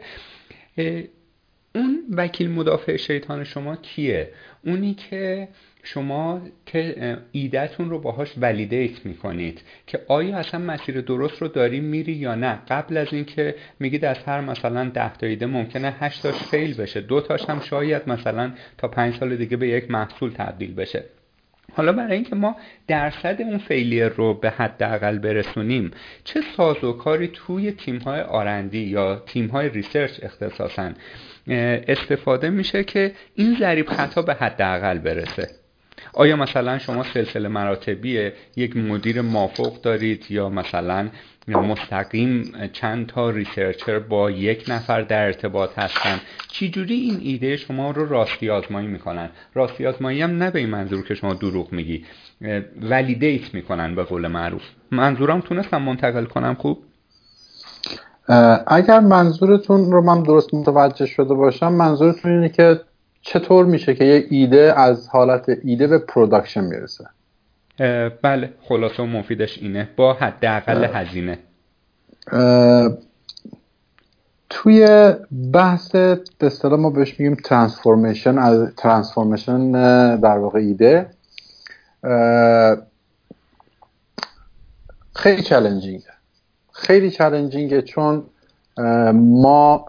[1.76, 4.30] اون وکیل مدافع شیطان شما کیه؟
[4.65, 5.47] اونی که
[5.84, 12.14] شما که ایدهتون رو باهاش ولیدیت می‌کنید که آیا اصلا مسیر درست رو داری میری
[12.14, 16.35] یا نه؟ قبل از اینکه میگید از هر مثلا ده تا ایده ممکنه 8 تاش
[16.35, 20.73] فیل بشه دو تاش هم شاید مثلا تا پنج سال دیگه به یک محصول تبدیل
[20.73, 21.03] بشه.
[21.73, 22.56] حالا برای اینکه ما
[22.88, 25.91] درصد اون failure رو به حداقل برسونیم
[26.23, 30.91] چه سازوکاری توی تیم های R&D یا تیم های research اختصاصا؟
[31.47, 35.49] استفاده میشه که این ضریب خطا به حداقل برسه.
[36.13, 41.09] آیا مثلا شما سلسله مراتبیه یک مدیر مافوق دارید یا مثلا
[41.47, 46.19] مستقیم چند تا researcher با یک نفر در ارتباط هستن؟
[46.51, 51.03] چجوری این ایده شما رو راستی آزمایی می‌کنن؟ راستی آزمایی هم نه به این منظور
[51.03, 52.05] که شما دروغ میگی
[52.82, 54.63] validate می‌کنن به قول معروف.
[54.91, 56.84] منظورم تونستم منتقل کنم خوب؟
[58.68, 62.81] اگر منظورتون رو من درست متوجه شده باشم منظورتون اینه که
[63.22, 67.06] چطور میشه که یه ایده از حالت ایده به production می‌رسه؟
[68.22, 69.89] بله خلاصه و مفیدش اینه.
[69.95, 71.39] با حداقل هزینه.
[74.49, 75.14] توی
[75.53, 79.72] بحث به اصطلاح ما بهش میگیم transformation از transformation
[80.19, 81.10] در واقع ایده.
[85.15, 86.15] خیلی چالنجینگه
[86.77, 88.23] خیلی چالنجینگه چون
[89.14, 89.85] ما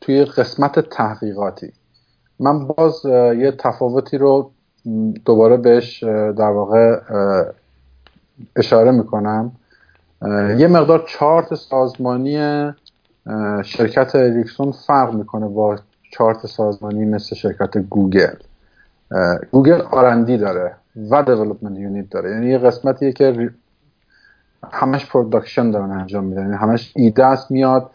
[0.00, 1.72] توی قسمت تحقیقاتی.
[2.40, 3.04] من باز
[3.38, 4.50] یه تفاوتی رو
[5.24, 6.02] دوباره بهش
[6.38, 7.00] در واقع
[8.56, 9.52] اشاره می‌کنم.
[10.58, 12.36] یه مقدار چارت سازمانی
[13.64, 15.78] شرکت اریکسون فرق می‌کنه با
[16.10, 18.36] چارت سازمانی مثل شرکت گوگل.
[19.50, 20.74] گوگل R&D داره
[21.10, 22.30] و development unit داره.
[22.30, 23.50] یعنی یه قسمتیه که
[24.72, 26.42] همش production دارن انجام میدن.
[26.42, 27.90] یعنی همش ایده است میاد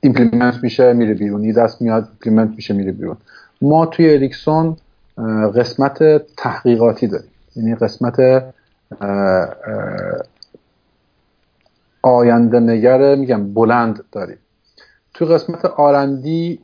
[0.00, 1.42] implement میشه میره بیرون.
[1.42, 3.16] ایده است میاد implement میشه میره بیرون.
[3.62, 4.76] ما توی اریکسون
[5.54, 5.98] قسمت
[6.36, 7.30] تحقیقاتی داریم.
[7.56, 8.44] یعنی قسمت
[12.02, 14.38] آینده نگر میگم بلند داریم.
[15.14, 16.60] توی قسمت R&D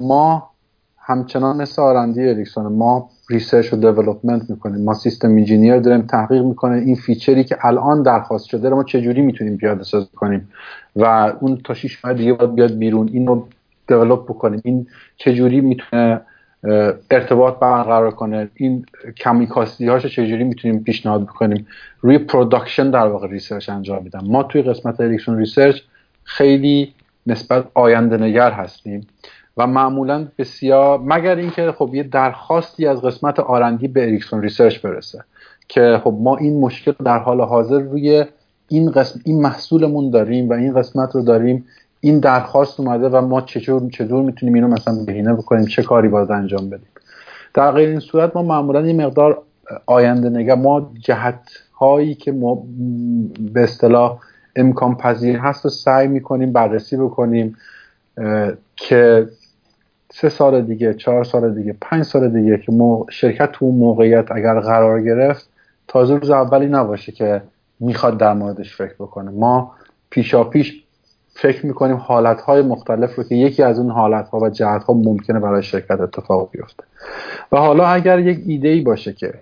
[0.00, 0.50] ما
[0.98, 4.84] همچنان مثل R&D اریکسون ما research و development می‌کنیم.
[4.84, 6.76] ما system engineer داریم تحقیق می‌کنه.
[6.76, 10.48] این feature ی که الان درخواست شده رو ما چجوری می‌تونیم پیاده سازی کنیم؟
[10.96, 11.04] و
[11.40, 13.10] اون تا 6 ماه دیگه باید بیاد بیرون.
[13.12, 13.48] این رو
[13.88, 14.60] develop بکنیم.
[14.64, 14.86] این
[15.16, 16.20] چجوری می‌تونه
[17.10, 18.86] ارتباط برقرار کنه؟ این
[19.16, 21.66] کمی کاستی هاشو چجوری می‌تونیم پیشنهاد بکنیم؟
[22.00, 24.24] روی production در واقع research انجام میدم.
[24.26, 25.80] ما توی قسمت اریکسون research
[26.24, 26.94] خیلی
[27.26, 29.06] نسبت آینده نگر هستیم.
[29.56, 35.24] و معمولا بسیار مگر اینکه خب یه درخواستی از قسمت R&D به اریکسون research برسه
[35.68, 38.24] که خب ما این مشکل در حال حاضر روی
[38.68, 41.64] این قسم این محصولمون داریم و این قسمت رو داریم.
[42.00, 46.30] این درخواست اومده و ما چطور چطور می‌تونیم اینو مثلا بهینه بکنیم؟ چه کاری باید
[46.30, 46.88] انجام بدیم؟
[47.54, 49.42] در غیر این صورت ما معمولا این مقدار
[49.86, 51.40] آینده نگه ما جهت
[51.74, 52.62] هایی که ما
[53.52, 54.18] به اصطلاح
[54.56, 57.56] امکان پذیر هست رو سعی می‌کنیم بررسی بکنیم
[58.76, 59.28] که
[60.16, 62.72] سه سال دیگه چهار سال دیگه پنج سال دیگه که
[63.10, 65.48] شرکت تو اون موقعیت اگر قرار گرفت
[65.88, 67.42] تازه روز اولی نباشه که
[67.80, 69.30] می‌خواد در موردش فکر بکنه.
[69.30, 69.72] ما
[70.10, 70.82] پیشا پیش
[71.34, 74.94] فکر می‌کنیم حالت های مختلف رو که یکی از اون حالت ها و جهت ها
[74.94, 76.84] ممکنه برای شرکت اتفاق بیفته.
[77.52, 79.34] و حالا اگر یک ایده ای باشه که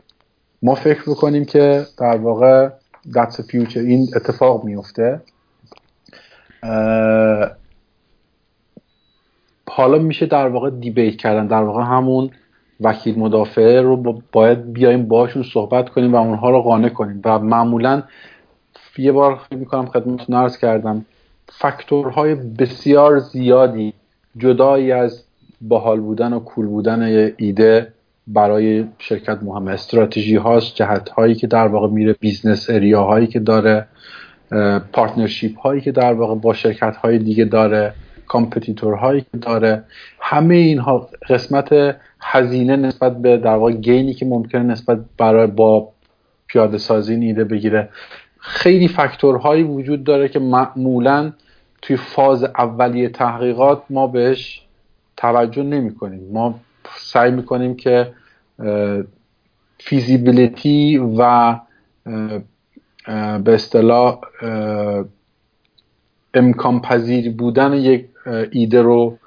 [0.63, 2.69] ما فکر بکنیم که در واقع
[3.09, 5.21] that's future این اتفاق میفته
[9.75, 12.31] حالا میشه در واقع دیبیت کردن در واقع همون
[12.81, 17.21] وکیل مدافعه رو باید بیایم باشون صحبت کنیم و اونها رو قانع کنیم.
[17.25, 18.03] و معمولا
[18.99, 21.05] یه بار فکر می‌کنم خدمتتون عرض کردم
[21.49, 23.93] فاکتورهای بسیار زیادی
[24.37, 25.25] جدایی از
[25.61, 27.93] باحال بودن و cool بودن ایده
[28.27, 29.69] برای شرکت مهم.
[29.69, 33.87] استراتژی هاست جهت هایی که در واقع میره business area هایی که داره
[34.93, 37.95] partnership هایی که در واقع با شرکت های دیگه داره.
[38.33, 39.85] competitor هایی که داره.
[40.21, 45.89] همه اینها قسمت هزینه نسبت به در واقع gain ی که ممکنه نسبت برای با
[46.47, 47.89] پیاده سازی این ایده بگیره.
[48.39, 51.33] خیلی فاکتورهایی وجود داره که معمولا
[51.83, 54.63] توی فاز اولیه تحقیقات ما بهش
[55.17, 56.61] توجه نمی کنیم ما
[56.97, 58.13] سعی می‌کنیم که
[59.79, 61.57] feasibility و
[63.45, 64.21] به اصطلاح
[66.35, 68.12] امکان پذیر بودن یک
[68.51, 69.19] ایده رو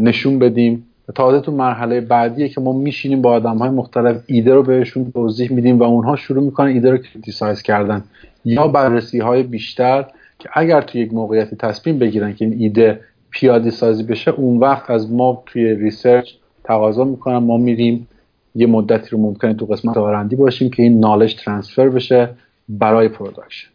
[0.00, 0.86] نشون بدیم.
[1.14, 5.52] تازه تو مرحله بعدیه که ما میشینیم با آدم های مختلف ایده رو بهشون توضیح
[5.52, 8.04] میدیم و اونها شروع می‌کنن ایده رو criticize کردن.
[8.44, 10.06] یا بررسی های بیشتر
[10.38, 13.00] که اگر توی یک موقعیتی تصمیم بگیرن که این ایده
[13.30, 16.30] پیاده سازی بشه اون وقت از ما توی research
[16.64, 17.36] تقاضا می‌کنن.
[17.36, 18.08] ما میریم
[18.54, 22.28] یه مدتی رو ممکنه تو قسمت R&D باشیم که این knowledge transfer بشه
[22.68, 23.68] برای production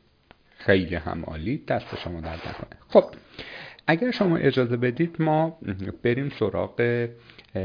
[0.57, 1.61] خیلی هم عالی.
[1.67, 2.79] دست شما درد نکنه.
[2.89, 3.03] خب
[3.87, 5.59] اگر شما اجازه بدید ما
[6.03, 7.07] بریم سراغ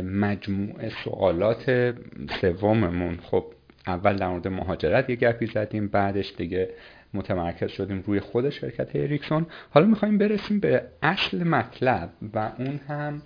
[0.05, 1.95] مجموعه سوالات
[2.41, 3.19] سوممون.
[3.23, 3.45] خب
[3.87, 6.71] اول در مورد مهاجرت یه گپی زدیم بعدش دیگه
[7.15, 9.47] متمرکز شدیم روی خود شرکت اریکسون.
[9.71, 13.23] حالا می‌خوایم برسیم به اصل مطلب و اون هم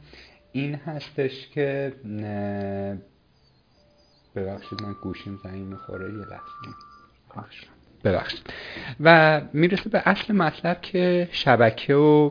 [0.52, 1.92] این هستش که
[4.36, 7.66] ببخشید من گوشیم زنگ می‌خوره یه لحظه.
[8.04, 8.40] ببخشید.
[9.00, 12.30] و می‌رسه به اصل مطلب که شبکه و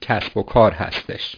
[0.00, 1.36] کسب و کار هستش.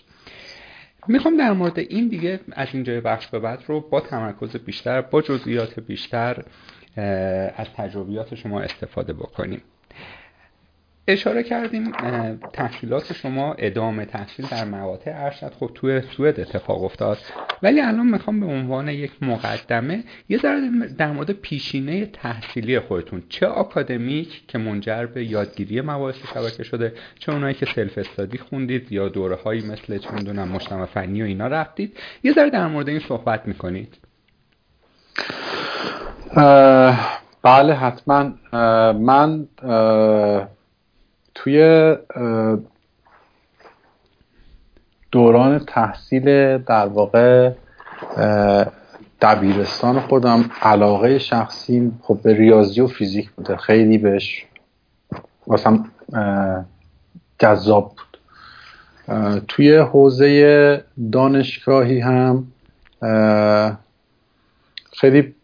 [1.09, 5.23] می‌خوام در مورد این دیگه از اینجای بخش به بعد رو با تمرکز بیشتر با
[5.23, 6.45] جزئیات بیشتر
[7.57, 9.63] از تجربیات شما استفاده بکنیم.
[11.09, 11.93] اشاره کردیم
[12.53, 17.19] تحصیلات شما ادامه تحصیل در مقاطع ارشد خب توی سوئد اتفاق افتاد.
[17.63, 20.61] ولی الان می‌خوام به عنوان یک مقدمه یه ذره
[20.99, 23.23] در مورد پیشینه تحصیلی خودتون.
[23.29, 28.93] چه آکادمیک که منجر به یادگیری مباحث شبکه شده چه اونایی که سلف استادی خوندید
[28.93, 31.97] یا دوره هایی مثل چه می‌دونم مجتمع فنی و اینا رفتید.
[32.23, 33.95] یه ذره در مورد این صحبت می‌کنید.
[37.43, 38.33] بله حتما.
[38.93, 39.47] من
[41.41, 41.97] توی
[45.13, 47.53] دوران تحصیل در واقع
[49.21, 53.57] دبیرستان خودم علاقه شخصی خب به ریاضی و فیزیک بوده.
[53.57, 54.47] خیلی بهش
[55.47, 55.91] واسم
[57.39, 58.19] جذاب بود.
[59.49, 62.47] توی حوزه دانشگاهی هم
[64.93, 65.35] خیلی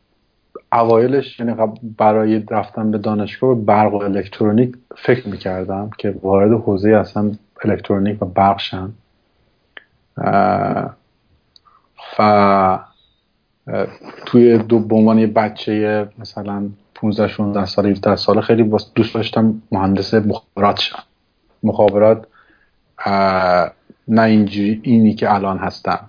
[0.74, 1.54] اوایلش یعنی
[1.98, 7.32] برای رفتن به دانشگاه به برق و الکترونیک فکر می‌کردم که وارد حوزه اصلا
[7.64, 8.92] الکترونیک و برق شم.
[12.18, 12.78] و
[14.26, 19.62] توی دو به عنوان یه بچه مثلا 15 16 سال 17 سال خیلی دوست داشتم
[19.72, 21.02] مهندس مخابرات شم.
[21.62, 22.26] مخابرات
[24.08, 26.00] نه اینجوری اینی که الان هستم.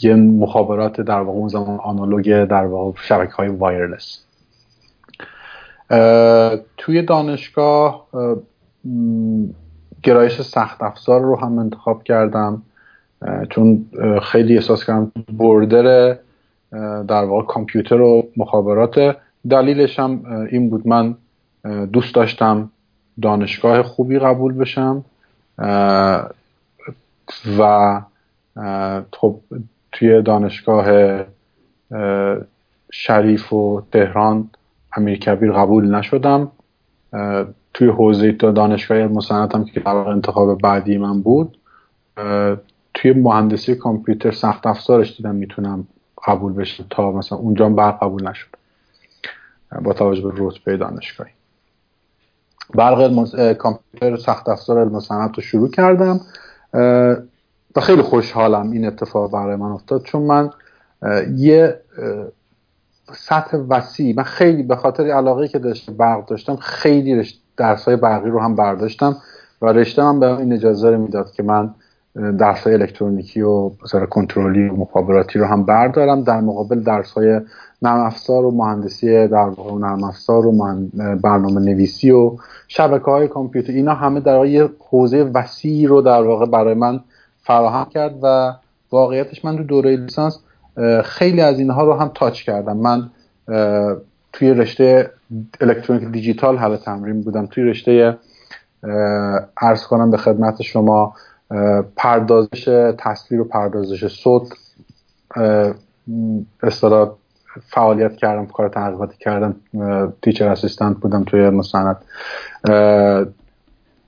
[0.00, 4.24] یه مخابرات در واقع اون زمان آنالوگ در واقع شبکه های وایرلس
[6.76, 8.06] توی دانشگاه
[10.02, 12.62] گرایش سخت افزار رو هم انتخاب کردم
[13.50, 13.86] چون
[14.22, 16.16] خیلی احساس کردم بردر
[17.08, 19.16] در واقع کامپیوتر و مخابرات.
[19.50, 21.14] دلیلش هم این بود من
[21.92, 22.70] دوست داشتم
[23.22, 25.04] دانشگاه خوبی قبول بشم
[27.58, 28.00] و
[29.12, 29.40] خب
[29.92, 30.86] توی دانشگاه
[32.92, 34.50] شریف و تهران
[34.96, 36.50] امیر کبیر قبول نشدم.
[37.74, 41.58] توی حوزه دانشگاه هم که در انتخاب بعدی من بود
[42.94, 45.86] توی مهندسی کامپیوتر سخت افزارش دیدم می‌تونم
[46.26, 48.48] قبول بشم تا مثلا اونجا برق قبول نشد.
[49.82, 51.32] با توجه به رتبه دانشگاهی.
[52.74, 55.00] برق کامپیوتر سخت افزار علم
[55.36, 56.20] رو شروع کردم.
[57.76, 60.50] و خیلی خوشحالم این اتفاق برای من افتاد چون من
[61.36, 61.80] یه
[63.12, 67.26] سطح وسیع من خیلی به خاطر علاقه که داشتم برق داشتم خیلی
[67.56, 69.16] درس های برقی رو هم برداشتم
[69.62, 71.74] و رشته من به این اجازه رو می‌داد که من
[72.14, 76.22] درس های الکترونیکی و مثلا کنترلی و مخابراتی رو هم بردارم.
[76.22, 77.40] در مقابل درس های
[77.82, 80.52] نرم افزار و مهندسی در واقع نرم افزار و
[81.22, 82.36] برنامه نویسی و
[82.68, 87.00] شبکه های کامپیوتر اینا همه در واقع یه حوزه وسیعی رو در واقع برای من
[87.42, 88.54] فراهم کرد و
[88.92, 90.38] واقعیتش من تو دوره لیسانس
[91.04, 92.76] خیلی از اینها رو هم تاچ کردم.
[92.76, 93.10] من
[94.32, 95.10] توی رشته
[95.60, 97.46] الکترونیک دیجیتال حالا تمرین بودم.
[97.46, 98.18] توی رشته
[99.56, 101.14] ارز کنم به خدمت شما
[101.96, 104.48] پردازش تصویر و پردازش صوت
[106.62, 107.10] اصطلاح
[107.66, 109.56] فعالیت کردم کار تحقیقاتی کردم
[110.22, 111.96] تیچر اسیستنت بودم توی مستند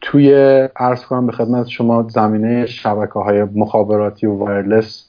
[0.06, 0.34] توی
[0.76, 5.06] ارز کنم به خدمت شما زمینه شبکه های مخابراتی و وایرلس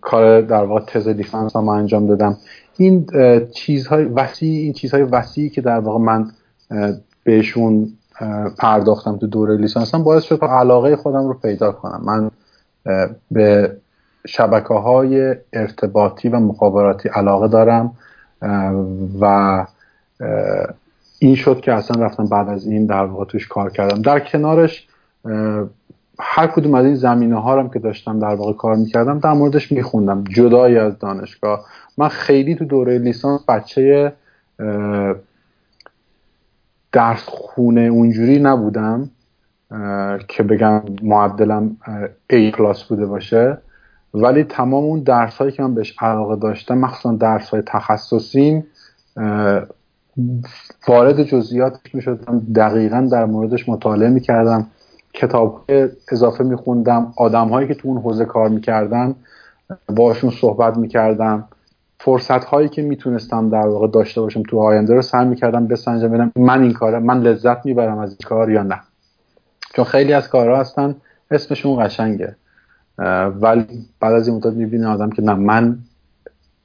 [0.00, 2.36] کار در واقع تز لیسانس هم انجام دادم.
[2.76, 3.06] این
[3.54, 6.30] چیزهای وسیع این چیزهای وسیعی که در واقع من
[7.24, 7.92] بهشون
[8.58, 12.02] پرداختم تو دوره لیسانسم باعث شد علاقه خودم رو پیدا کنم.
[12.04, 12.30] من
[13.30, 13.76] به
[14.26, 17.92] شبکه های ارتباطی و مخابراتی علاقه دارم
[19.20, 19.66] و
[21.18, 24.02] این شد که اصلا رفتم بعد از این در واقع توش کار کردم.
[24.02, 24.88] در کنارش
[26.20, 29.72] هر کدوم از این زمینه ها هم که داشتم در واقع کار می‌کردم در موردش
[29.72, 30.24] میخوندم.
[30.24, 31.64] جدای از دانشگاه.
[31.98, 34.12] من خیلی تو دوره لیسانس بچه
[36.92, 39.10] درس خونه اونجوری نبودم
[40.28, 41.76] که بگم معدلم
[42.32, 43.58] A کلاس بوده باشه.
[44.14, 48.66] ولی تمام اون درس هایی که من بهش علاقه داشتم مخصوصا درس های تخصصیم
[50.88, 52.46] وارد جزئیات می شدم.
[52.54, 54.66] دقیقا در موردش مطالعه می کردم.
[55.12, 55.64] کتاب
[56.12, 57.12] اضافه می خوندم.
[57.16, 59.14] آدم هایی که تو اون حوزه کار می‌کردن
[59.96, 61.48] باشون صحبت می‌کردم
[62.00, 66.08] فرصت هایی که می‌تونستم در واقع داشته باشم تو آینده رو سعی می‌کردم بسنجم.
[66.08, 68.80] ببینم من این کاره من لذت می‌برم از این کار یا نه.
[69.74, 70.96] چون خیلی از کارها هستن
[71.30, 72.36] اسمشون قشنگه.
[73.40, 73.66] ولی
[74.00, 75.78] بعد از این مدت می‌بینه آدم که نه من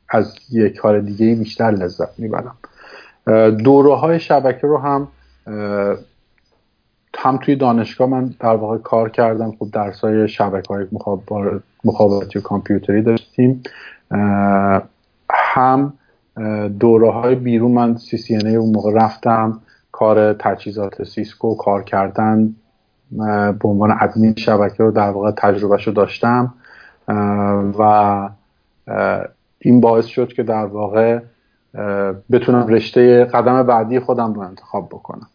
[0.09, 2.55] از یک کار دیگه بیشتر لذت می‌برم.
[3.63, 5.07] دوره های شبکه رو هم
[7.17, 9.51] هم توی دانشگاه من در واقع کار کردم.
[9.51, 10.85] خب درس های شبکه های
[11.83, 13.63] مخابراتی کامپیوتری داشتیم.
[15.29, 15.93] هم
[16.79, 19.61] دوره های بیرون من CCNA اون موقع رفتم.
[19.91, 22.55] کار تجهیزات سیسکو کار کردن
[23.59, 26.53] به عنوان ادمین شبکه رو در واقع تجربهش رو داشتم
[27.79, 28.29] و
[29.59, 31.19] این باعث شد که در واقع
[32.31, 35.29] بتونم رشته قدم بعدی خودم رو انتخاب بکنم.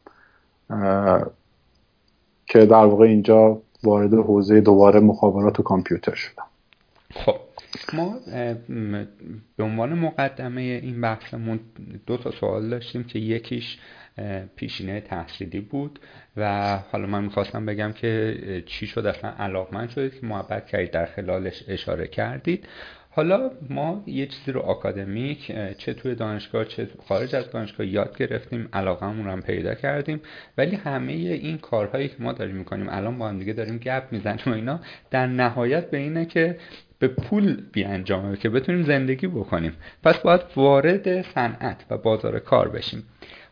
[2.47, 6.45] که در واقع اینجا وارد حوزه دوباره مخابرات و کامپیوتر شدم.
[7.15, 7.37] خب
[7.93, 8.15] ما
[9.57, 11.61] به عنوان مقدمه این بحثمون
[12.07, 13.79] دو تا سوال داشتیم که یکیش
[14.57, 16.01] پیشینه تحصیلی بود
[16.37, 21.07] و حالا من می‌خواستم بگم که چی شد؟ اصلا علاقمند شدید که محبت کردید در
[21.07, 22.69] خلالش اشاره کردید.
[23.19, 28.69] حالا ما یه چیزی رو آکادمیک چه توی دانشگاه چه خارج از دانشگاه یاد گرفتیم
[28.73, 30.21] علاقمون رو هم پیدا کردیم.
[30.59, 34.43] ولی همه این کارهایی که ما داریم می‌کنیم الان با هم دیگه داریم گپ می‌زنیم
[34.47, 34.81] و اینا
[35.11, 36.57] در نهایت به اینه که
[36.99, 39.73] به پول بیانجامه که بتونیم زندگی بکنیم.
[40.03, 43.03] پس باید وارد صنعت و بازار کار بشیم.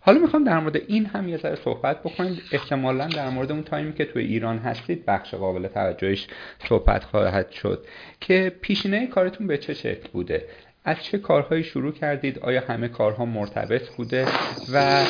[0.06, 2.38] حالا می‌خوام در مورد این هم یه ذره صحبت بکنیم.
[2.52, 6.26] احتمالا در مورد اون تایمی که توی ایران هستید بخش قابل توجهش
[6.68, 7.86] صحبت خواهد شد
[8.20, 10.44] که پیشینه کارتون به چه شکل بوده؟
[10.84, 14.26] از چه کارهایی شروع کردید؟ آیا همه کارها مرتبط بوده؟
[14.72, 15.04] و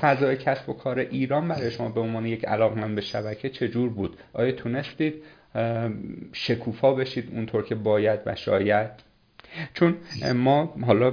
[0.00, 4.16] فضای کسب و کار ایران برای شما به عنوان یک علاقمند به شبکه چجور بود؟
[4.32, 5.14] آیا تونستید
[6.32, 9.07] شکوفا بشید اونطور که باید و شاید؟
[9.74, 9.96] چون
[10.34, 11.06] ما حالا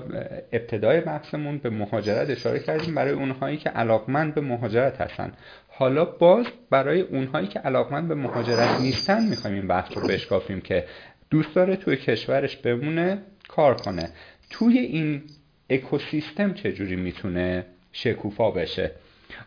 [0.52, 5.34] ابتدای بحثمون به مهاجرت اشاره کردیم برای اونهایی که علاقمند به مهاجرت هستن.
[5.68, 10.86] حالا باز برای اونهایی که علاقمند به مهاجرت نیستن می‌خوایم این بحث رو بشکافیم که
[11.30, 13.18] دوست داره توی کشورش بمونه
[13.48, 14.10] کار کنه.
[14.50, 15.24] توی این
[15.70, 18.92] اکوسیستم چجوری می‌تونه شکوفا بشه؟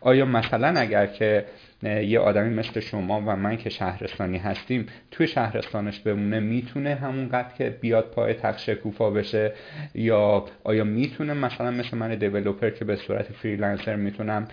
[0.01, 1.45] آیا مثلا اگر که
[1.83, 7.69] یه آدمی مثل شما و من که شهرستانی هستیم توی شهرستانش بمونه می‌تونه همونقدر که
[7.81, 9.53] بیاد پای تخت شکوفا بشه؟
[9.95, 14.47] یا آیا می‌تونه مثلا مثل من دیولوپر که به صورت فریلنسر می‌تونم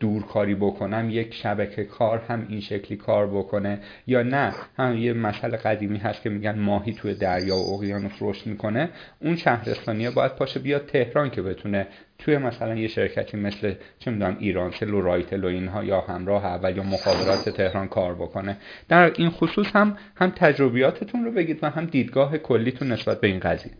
[0.00, 5.56] دورکاری بکنم یک شبکه کار هم این شکلی کار بکنه؟ یا نه هم یه مسئله
[5.56, 8.88] قدیمی هست که میگن ماهی توی دریا و اقیانوس رشد می‌کنه
[9.20, 11.86] اون شهرستانیه باید پاشه بیاد تهران که بتونه
[12.24, 16.76] توی مثلا یه شرکتی مثل چه می‌دونم ایرانسل و رایتل و اینها یا همراه اول
[16.76, 18.56] یا مخابرات تهران کار بکنه.
[18.88, 23.40] در این خصوص هم هم تجربیاتتون رو بگید و هم دیدگاه کلیتون نسبت به این
[23.40, 23.72] قضیه.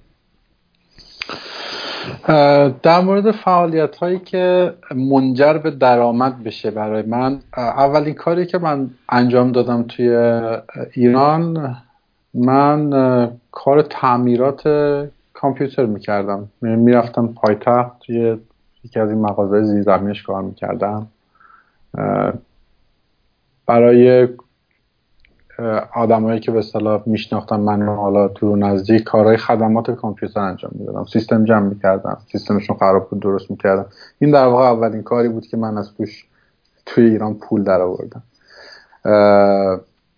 [2.82, 8.90] در مورد فعالیت هایی که منجر به درآمد بشه برای من اولین کاری که من
[9.08, 10.08] انجام دادم توی
[10.92, 11.76] ایران
[12.34, 12.90] من
[13.50, 14.62] کار تعمیرات
[15.44, 16.48] کامپیوتر می‌کردم.
[16.60, 18.38] می‌رفتم پایتخت توی
[18.84, 21.06] یکی از این مغازه زیرزمینش کار می‌کردم.
[23.66, 24.28] برای
[25.94, 31.04] آدمایی که به اصطلاح میشناختن من حالا تو نزدیک کارهای خدمات کامپیوتر انجام می‌دادم.
[31.04, 32.18] سیستم جمع می‌کردم.
[32.32, 33.86] سیستمشون خراب بود درست می‌کردم
[34.18, 36.26] این در واقع اولین کاری بود که من از توش
[36.86, 38.22] توی ایران پول در آوردم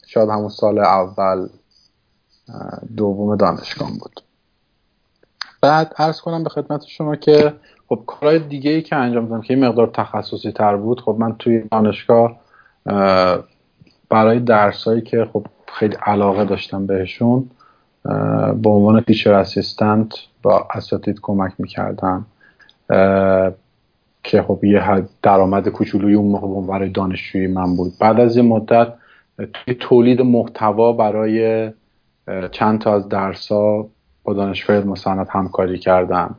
[0.07, 1.49] شاید همون سال اول
[2.97, 4.21] دوم دانشگاه بود.
[5.67, 7.53] بعد عرض کنم به خدمت شما که
[7.89, 11.37] خب کارهای دیگه ای که انجام دادم که این مقدار تخصصی تر بود خب من
[11.39, 12.41] توی دانشگاه
[14.11, 17.51] برای درسایی که خب خیلی علاقه داشتم بهشون
[18.63, 20.13] به عنوان تیچر اسیستنت
[20.43, 22.27] با اساتید کمک می‌کردم
[24.23, 27.93] که خب یه درآمد کوچولوی اون موقع برای دانشجوی من بود.
[28.01, 28.93] بعد از یه مدت
[29.53, 31.71] توی تولید محتوا برای
[32.51, 33.89] چند تا از درس ها
[34.27, 36.35] با دانشگاه مصند همکاری کردم.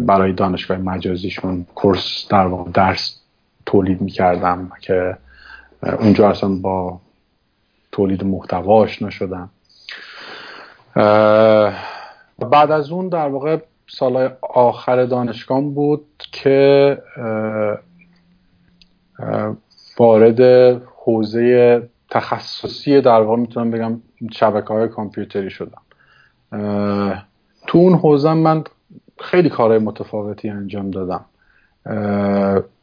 [0.00, 3.20] برای دانشگاه مجازیشون کورس در درس
[3.66, 5.16] تولید می‌کردم که
[5.82, 7.00] اونجا اصلا با
[7.92, 9.50] تولید محتوا آشنا شدم.
[12.38, 16.98] بعد از اون در واقع سال آخر دانشگاه بود که
[19.98, 20.40] وارد
[20.96, 24.00] حوزه تخصصی در واقع می‌تونم بگم
[24.32, 25.82] شبکه های کامپیوتری شدم.
[27.66, 28.64] تو اون حوزه من
[29.20, 31.24] خیلی کارهای متفاوتی انجام دادم.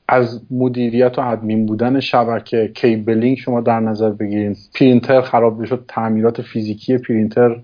[0.08, 6.41] از مدیریت و ادمین بودن شبکه cabling شما در نظر بگیرید پرینتر خراب شد تعمیرات
[6.41, 7.60] فیزیکی پرینتر.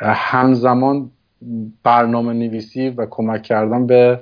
[0.00, 1.10] همزمان
[1.82, 4.20] برنامه نویسی و کمک کردن به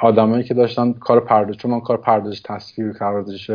[0.00, 3.50] آدمایی که داشتن کار پردازش چون من کار پردازش تصویر پردازش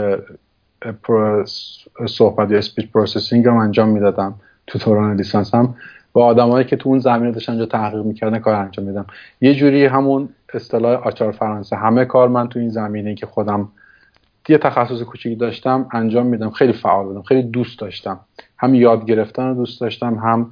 [2.07, 4.35] صحبت یا speech processing هم انجام می‌دادم.
[4.67, 5.75] تو دوران لیسانس هم.
[6.13, 9.05] با آدمایی که تو اون زمینه داشتن اونجا تحقیق می‌کردن کار انجام میدم
[9.41, 11.75] یه جوری همون اصطلاح آچار فرانسه.
[11.75, 13.69] همه کار من تو این زمینه که خودم
[14.49, 16.49] یه تخصص کوچیکی داشتم انجام میدم.
[16.49, 17.21] خیلی فعال بودم.
[17.21, 18.19] خیلی دوست داشتم.
[18.57, 20.51] هم یاد گرفتن رو دوست داشتم هم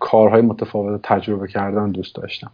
[0.00, 2.50] کارهای متفاوت تجربه کردن دوست داشتم.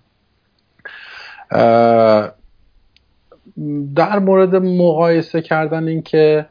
[3.95, 6.47] در مورد مقایسه کردن اینکه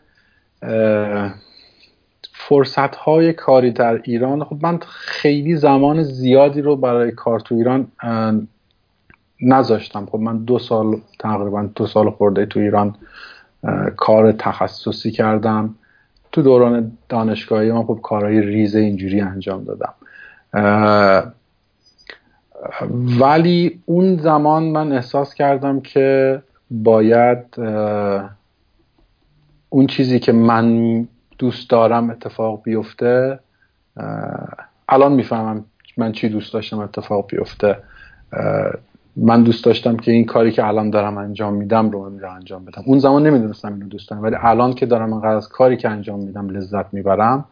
[2.50, 4.44] فرصت های کاری در ایران.
[4.44, 7.88] خب من خیلی زمان زیادی رو برای کار تو ایران
[9.42, 10.06] نذاشتم.
[10.06, 12.96] خب من دو سال تقریبا دو سال خورده تو ایران
[13.98, 15.76] کار تخصصی کردم.
[16.32, 19.94] تو دوران دانشگاهی من خب کارهای ریز اینجوری انجام دادم.
[23.20, 27.60] ولی اون زمان من احساس کردم که باید
[29.70, 31.08] اون چیزی که من
[31.40, 33.40] دوست دارم اتفاق بیفته
[34.90, 35.66] الان می‌فهمم
[35.98, 37.78] من چی دوست داشتم اتفاق بیفته.
[39.16, 42.00] من دوست داشتم که این کاری که الان دارم انجام میدم رو
[42.36, 42.84] انجام بدم.
[42.86, 46.20] اون زمان نمی‌دونستم اینو دوست دارم ولی الان که دارم انقدر از کاری که انجام
[46.20, 47.46] میدم لذت می‌برم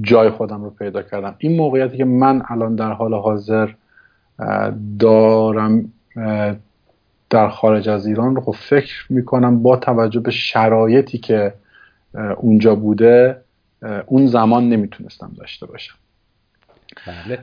[0.00, 1.34] جای خودم رو پیدا کردم.
[1.38, 3.70] این موقعیتی که من الان در حال حاضر
[4.98, 5.92] دارم
[7.30, 11.54] در خارج از ایران رو خب فکر می‌کنم با توجه به شرایطی که
[12.14, 13.40] اونجا بوده
[14.06, 15.94] اون زمان نمی‌تونستم داشته باشم.
[17.06, 17.38] بله.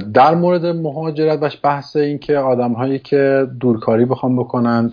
[0.00, 4.92] در مورد مهاجرت و بحث این که آدم هایی که دورکاری بخوام بکنن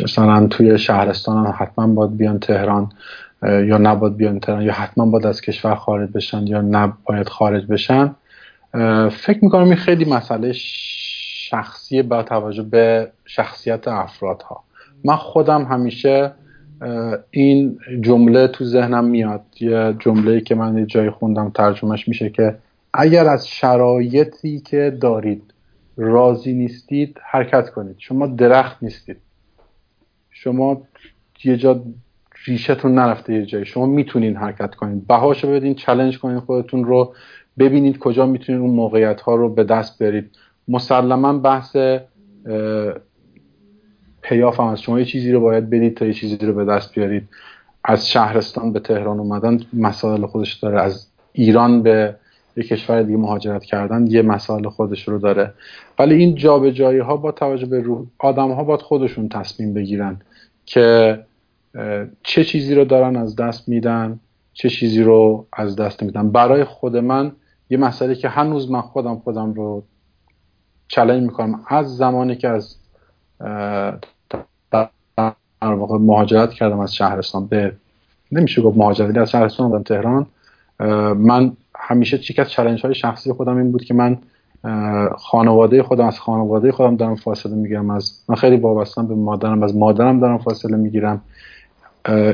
[0.00, 2.92] مثلا توی شهرستان هم حتما باید بیان تهران
[3.42, 8.14] یا نباید بیان تهران یا حتما باید از کشور خارج بشن یا نباید خارج بشن.
[9.10, 10.52] فکر می‌کنم این خیلی مسئله
[11.50, 14.64] شخصی با توجه به شخصیت افرادها.
[15.04, 16.32] من خودم همیشه
[17.30, 19.42] این جمله تو ذهنم میاد.
[19.60, 22.56] یه جمله که من یه جایی خوندم ترجمهش میشه که
[22.94, 25.42] اگر از شرایطی که دارید
[25.96, 27.96] راضی نیستید حرکت کنید.
[27.98, 29.16] شما درخت نیستید.
[30.30, 30.82] شما
[31.44, 31.82] یه جا
[32.46, 33.64] ریشتون نرفته یه جایی.
[33.64, 35.06] شما می‌تونین حرکت کنید.
[35.06, 37.14] بهاشو بدین چلنج کنید خودتون رو.
[37.58, 40.30] ببینید کجا می‌تونید اون موقعیت ها رو به دست برید
[40.68, 41.76] مسلما بحث
[44.24, 46.94] پیاف هم از شما یه چیزی رو باید بدید تا یه چیزی رو به دست
[46.94, 47.28] بیارید.
[47.84, 50.80] از شهرستان به تهران اومدن مسائل خودش داره.
[50.80, 52.16] از ایران به
[52.56, 55.54] یه کشور دیگه مهاجرت کردن یه مسائل خودش رو داره.
[55.98, 60.20] ولی این جابجایی ها با توجه به روح آدم ها باید خودشون تصمیم بگیرن
[60.66, 61.18] که
[62.22, 64.20] چه چیزی رو دارن از دست میدن
[64.52, 67.32] چه چیزی رو از دست میدن برای خود من
[67.70, 69.82] یه مسئله که هنوز من خودم خودم رو
[70.88, 71.60] چلنج می‌کنم.
[71.68, 72.76] از زمانی که از
[75.64, 77.72] در واقع مهاجرت کردم از شهرستان به
[78.32, 80.26] نمیشه گفت مهاجرت از شهرستان بودم تهران.
[81.14, 84.18] من همیشه چیک از چلنج های شخصی خودم این بود که من
[85.16, 89.76] خانواده خودم از خانواده خودم دارم فاصله می‌گیرم از من خیلی وابستم به مادرم از
[89.76, 91.22] مادرم دارم فاصله می‌گیرم.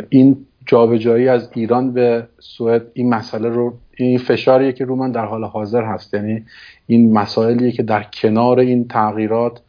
[0.09, 5.25] این جابجایی از ایران به سوئد این مسئله رو این فشاریه که رو من در
[5.25, 6.15] حال حاضر هست.
[6.15, 6.45] یعنی
[6.87, 9.61] این مسائلیه که در کنار این تغییرات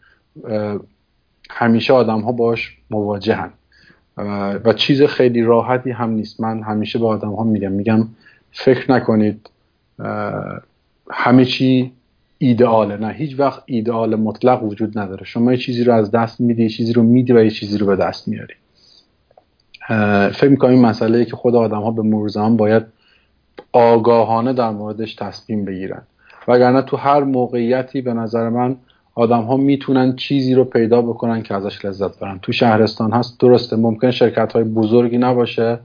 [1.54, 3.50] همیشه آدم ها باش مواجهن.
[4.66, 6.42] و چیز خیلی راحتی هم نیست.
[6.42, 7.72] من همیشه به آدم ها میگم.
[7.72, 8.08] میگم
[8.52, 9.50] فکر نکنید
[11.12, 11.92] همه چی
[12.38, 12.98] ایدئاله.
[12.98, 15.26] نه هیچ وقت ایدئال مطلق وجود نداره.
[15.26, 17.86] شما یه چیزی رو از دست میدی یه چیزی رو میدی و یه چیزی رو
[17.86, 18.54] به دست میاری.
[20.34, 22.84] فکر می‌کنم این مسئله که خود آدم ها به مرور زمان باید
[23.72, 26.02] آگاهانه در موردش تصمیم بگیرن.
[26.48, 28.76] وگرنه تو هر موقعیتی به نظر من
[29.16, 32.40] آدم ها می‌تونن چیزی رو پیدا بکنن که ازش لذت برن.
[32.40, 35.80] تو شهرستان هست درسته ممکن شرکت های بزرگی نباشه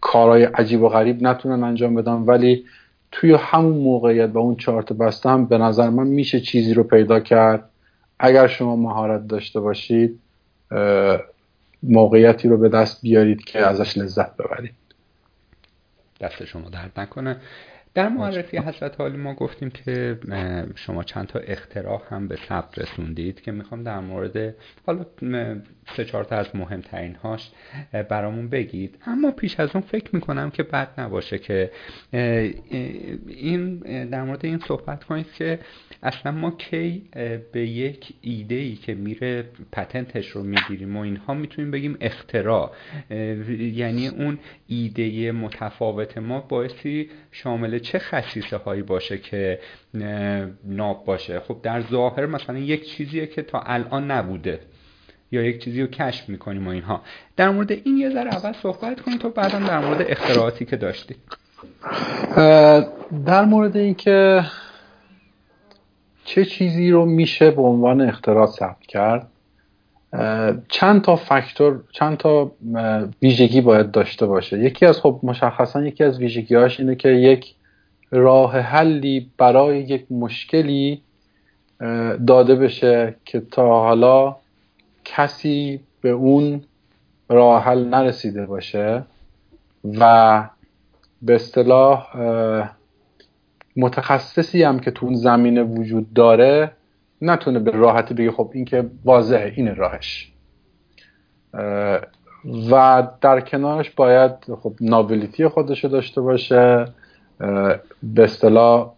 [0.00, 2.64] کارهای عجیب و غریب نتونن انجام بدن ولی
[3.12, 7.20] توی همون موقعیت و اون چارت بسته هم به نظر من میشه چیزی رو پیدا
[7.20, 7.70] کرد.
[8.18, 10.20] اگر شما مهارت داشته باشید
[11.82, 14.74] موقعیتی رو به دست بیارید که ازش لذت ببرید.
[16.20, 17.36] دست شما درد نکنه.
[17.94, 20.18] در معرفی حضرت حالی ما گفتیم که
[20.74, 24.54] شما چند تا اختراع هم به ثبت رسوندید که می‌خوام در مورد
[24.86, 25.06] حالا
[25.96, 27.50] سه چهار تا از مهمترین هاش
[28.08, 28.98] برامون بگید.
[29.06, 31.70] اما پیش از اون فکر می‌کنم که بد نباشه که
[33.26, 35.58] این در مورد این صحبت کنید که
[36.02, 37.02] اصلا ما کی
[37.52, 42.70] به یک ایده ای که میره پتنتش رو می‌گیریم و اینها می‌تونیم بگیم اختراع.
[43.60, 49.58] یعنی اون ایده متفاوت ما باعثی شامل چه خصیصه هایی باشه که
[50.64, 54.60] ناب باشه؟ خب در ظاهر مثلا یک چیزیه که تا الان نبوده
[55.32, 57.02] یا یک چیزی رو کشف می‌کنیم و اینها.
[57.36, 61.14] در مورد این یه ذره اول صحبت کنیم تو بعدا در مورد اختراعاتی که داشتی
[63.26, 64.42] در مورد اینکه
[66.28, 69.26] چه چیزی رو میشه به عنوان اختراع ثبت کرد؟
[70.68, 72.52] چند تا فاکتور چند تا
[73.22, 74.58] ویژگی باید داشته باشه.
[74.58, 77.54] یکی از خب مشخصا یکی از ویژگیهاش اینه که یک
[78.10, 81.02] راه حلی برای یک مشکلی
[82.26, 84.36] داده بشه که تا حالا
[85.04, 86.62] کسی به اون
[87.28, 89.02] راه حل نرسیده باشه
[89.98, 90.44] و
[91.22, 92.06] به اصطلاح
[93.76, 96.72] متخصصی هم که تو اون زمینه وجود داره
[97.22, 100.32] نتونه به راحتی بگه خب این که واضحه این راهش.
[102.70, 104.32] و در کنارش باید
[104.62, 106.84] خب ناولیتی خودشو داشته باشه.
[108.02, 108.92] به اصطلاح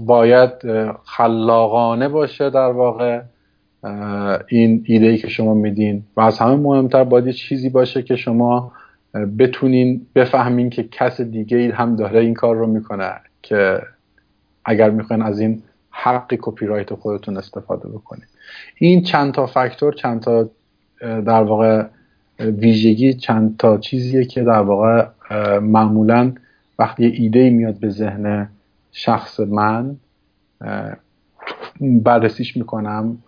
[0.00, 0.50] باید
[1.04, 3.22] خلاقانه باشه در واقع.
[4.48, 6.02] این ایده ای که شما میدین.
[6.16, 8.72] و از همه مهمتر باید چیزی باشه که شما
[9.14, 13.12] بتونین بفهمین که کس دیگه ای هم داره این کار رو می‌کنه
[13.42, 13.82] که
[14.64, 18.28] اگر می‌خواین از این حق کپی رایت خودتون استفاده بکنید
[18.78, 20.50] این چند تا فاکتور چند تا
[21.00, 21.86] در واقع
[22.38, 25.06] ویژگی چند تا چیزیه که در واقع
[25.58, 26.32] معمولا
[26.78, 28.48] وقتی ایده میاد به ذهن
[28.92, 29.96] شخص من
[31.80, 33.18] بررسیش می‌کنم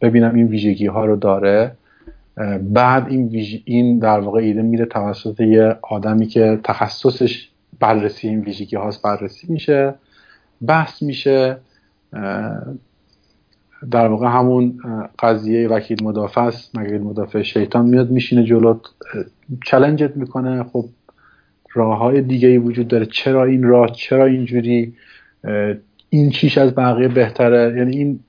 [0.00, 1.72] ببینم این ویژگی ها رو داره.
[2.72, 3.30] بعد این,
[3.64, 7.50] این در واقع ایده میره توسط یه آدمی که تخصصش
[7.80, 9.94] بررسی این ویژگی هاست بررسی میشه
[10.66, 11.56] بحث میشه
[13.90, 14.78] در واقع همون
[15.18, 18.80] قضیه وکیل مدافع است وکیل مدافع شیطان میاد میشینه جلوت
[19.66, 20.62] چلنجت می‌کنه.
[20.62, 20.84] خب
[21.74, 23.06] راه های دیگه ای وجود داره.
[23.06, 24.94] چرا این راه؟ چرا اینجوری؟
[26.10, 28.20] این چیش از بقیه بهتره؟ یعنی این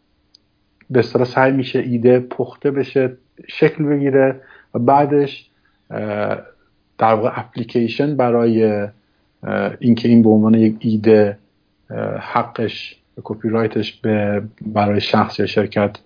[0.90, 4.42] به اصطلاح سعی میشه ایده پخته بشه شکل بگیره
[4.74, 5.50] و بعدش
[6.98, 8.88] در واقع اپلیکیشن برای
[9.80, 11.38] اینکه این به عنوان یک ایده
[12.20, 15.98] حقش کپی رایتش به برای شخص یا شرکت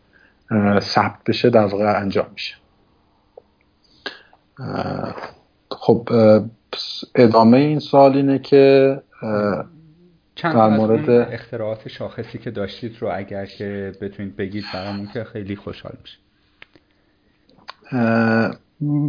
[0.79, 2.55] ثبت بشه در واقع انجام میشه.
[5.71, 6.09] خب
[7.15, 8.97] ادامه این سال اینه که
[10.41, 15.55] چند در مورد اختراعات شاخصی که داشتید رو اگر که بتونید بگید برامون که خیلی
[15.55, 16.17] خوشحال میشه.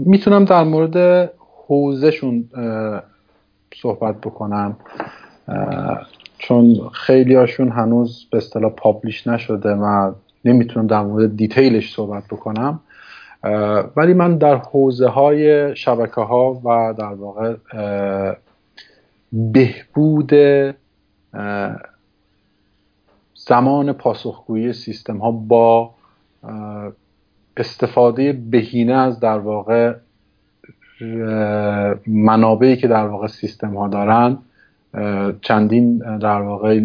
[0.06, 1.30] می‌تونم در مورد
[1.66, 2.48] حوزهشون
[3.74, 4.76] صحبت بکنم.
[6.38, 10.12] چون خیلی هاشون هنوز به اصطلاح پابلیش نشده و
[10.44, 12.80] نمی‌تونم در مورد دیتیلش صحبت بکنم.
[13.96, 17.54] ولی من در حوزه های شبکه ها و در واقع
[19.32, 20.32] بهبود
[23.34, 25.90] زمان پاسخگویی سیستم ها با
[27.56, 29.94] استفاده بهینه از در واقع
[32.06, 34.38] منابعی که در واقع سیستم ها دارن
[35.42, 36.80] چندین در واقع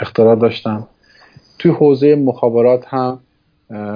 [0.00, 0.88] اختراع داشتم
[1.58, 3.18] توی حوزه مخابرات هم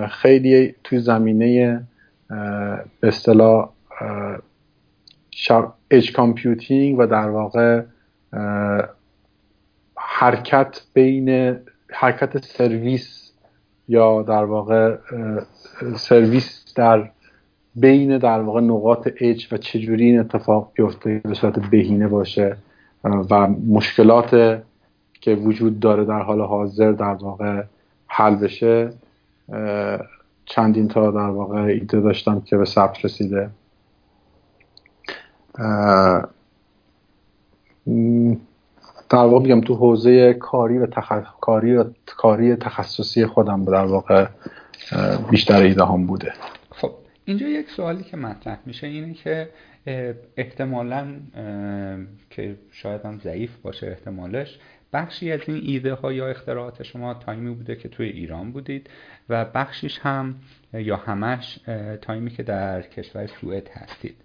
[0.08, 1.82] خیلی توی زمینه
[3.00, 3.68] به اصطلاح
[5.90, 7.82] edge computing و در واقع
[10.24, 11.58] حرکت بین
[11.90, 13.32] حرکت سرویس
[13.88, 14.96] یا در واقع
[15.96, 17.10] سرویس در
[17.74, 22.56] بین در واقع نقاط اج و چجوری این اتفاق بیفته به صورت بهینه باشه
[23.04, 24.30] و مشکلات
[25.20, 27.62] که وجود داره در حال حاضر در واقع
[28.06, 28.90] حل بشه
[30.44, 33.50] چندین تا در واقع ایده داشتم که به ثبت رسیده.
[39.10, 41.12] در واقع میگم تو حوزه کاری و تخ...
[41.40, 41.84] کاری, و...
[42.06, 44.26] کاری تخصصی خودم در واقع
[45.30, 46.32] بیشتر ایده هم بوده.
[46.70, 46.90] خب
[47.24, 49.48] اینجا یک سوالی که مطرح میشه اینه که
[50.36, 51.06] احتمالا
[52.30, 54.58] که شاید هم ضعیف باشه احتمالش
[54.92, 58.90] بخشی از این ایده ها یا اختراعات شما تایمی بوده که توی ایران بودید
[59.28, 60.34] و بخشیش هم
[60.72, 61.58] یا همش
[62.02, 64.16] تایمی که در کشور سوئد هستید.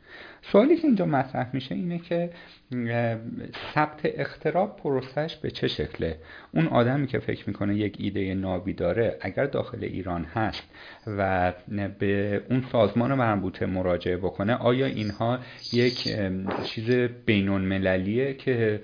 [0.41, 2.30] سوالی که اینجا مطرح میشه اینه که
[3.76, 6.18] ثبت اختراع پروسش به چه شکله؟
[6.53, 10.64] اون آدمی که فکر می‌کنه یک ایده نابی داره اگر داخل ایران هست
[11.07, 11.53] و
[11.99, 15.40] به اون سازمان مربوطه مراجعه بکنه آیا اینها
[15.74, 16.18] یک
[16.64, 16.90] چیز
[17.26, 18.82] بینون مللیه که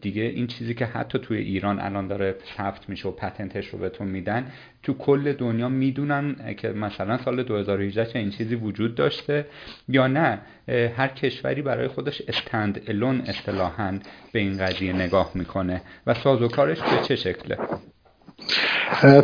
[0.00, 4.08] دیگه این چیزی که حتی توی ایران الان داره ثبت میشه و پتنتش رو بهتون
[4.08, 4.52] میدن
[4.82, 9.46] تو کل دنیا می‌دونن که مثلا سال 2018 چه این چیزی وجود داشته
[9.88, 10.38] یا نه؟
[10.88, 13.98] هر کشوری برای خودش استند الون اصطلاحا
[14.32, 15.82] به این قضیه نگاه می‌کنه.
[16.06, 17.58] و سازوکارش به چه شکله؟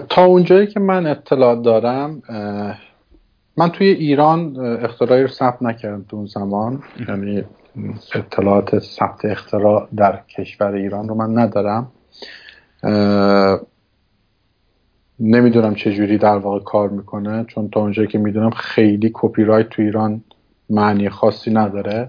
[0.08, 2.22] تا اونجایی که من اطلاع دارم
[3.56, 6.82] من توی ایران اختراعی رو ثبت نکردم تو اون زمان.
[7.08, 7.44] یعنی
[8.14, 11.92] اطلاعات ثبت اختراع در کشور ایران رو من ندارم.
[15.20, 19.68] نمی‌دونم چه جوری در واقع کار می‌کنه چون تا اونجایی که می‌دونم خیلی کپی رایت
[19.68, 20.24] تو ایران
[20.70, 22.08] معنی خاصی نداره.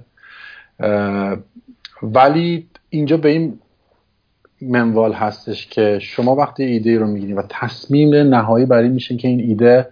[2.03, 3.59] ولی اینجا به این
[4.61, 9.39] منوال هستش که شما وقتی ایده رو می‌گیرید و تصمیم نهایی برای میشه که این
[9.39, 9.87] ایده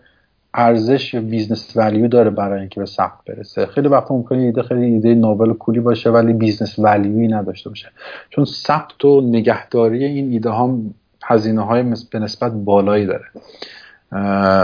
[0.53, 3.65] ارزش business value داره برای اینکه به ثبت برسه.
[3.65, 7.69] خیلی وقتا ممکنه ایده خیلی ایده novel cool ی باشه ولی business value ی نداشته
[7.69, 7.89] باشه.
[8.29, 10.79] چون ثبت و نگهداری این ایده ها
[11.23, 13.25] هزینه های به نسبت بالایی داره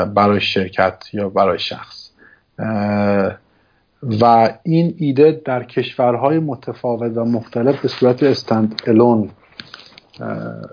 [0.05, 2.11] برای شرکت یا برای شخص.
[4.03, 9.29] و این ایده در کشورهای متفاوت و مختلف به صورت stand alone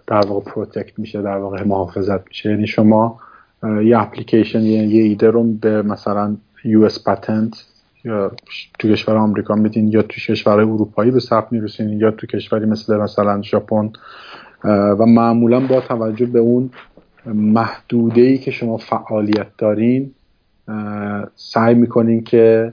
[0.07, 2.51] در واقع protect میشه در واقع محافظت میشه.
[2.51, 3.21] یعنی شما
[3.85, 7.65] یه اپلیکیشن یه, ایده رو به مثلا US patent
[8.05, 8.33] یا
[8.79, 12.97] تو کشور آمریکا میدین یا تو کشورهای اروپایی به ثبت می‌رسونین یا تو کشوری مثل
[12.97, 13.91] مثلا ژاپن
[14.65, 16.71] و معمولا با توجه به اون
[17.27, 20.15] محدوده ای که شما فعالیت دارین
[21.35, 22.73] سعی می‌کنین که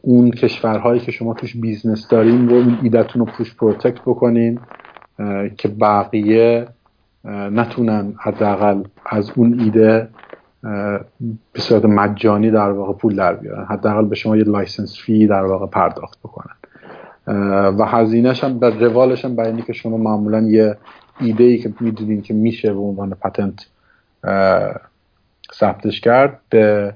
[0.00, 4.60] اون کشورهایی که شما توش business دارین رو ایدتون رو پوش protect بکنین
[5.56, 6.66] که بقیه
[7.24, 10.08] نتونن حداقل از اون ایده
[11.52, 13.64] به صورت مجانی در واقع پول در بیارن.
[13.64, 16.54] حداقل به شما یه license fee در واقع پرداخت بکنن.
[17.78, 20.76] و هزینهش هم در روالش هم برای که شما معمولا یه
[21.20, 23.66] ایده ای که می‌دونین که میشه به عنوان patent
[25.54, 26.94] ثبتش کرد به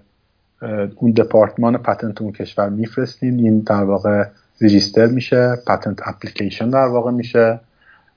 [0.97, 4.25] اون دپارتمان patent اون کشور میفرستین این در واقع
[4.61, 7.61] ریجیستر میشه پتنت اپلیکیشن در واقع میشه.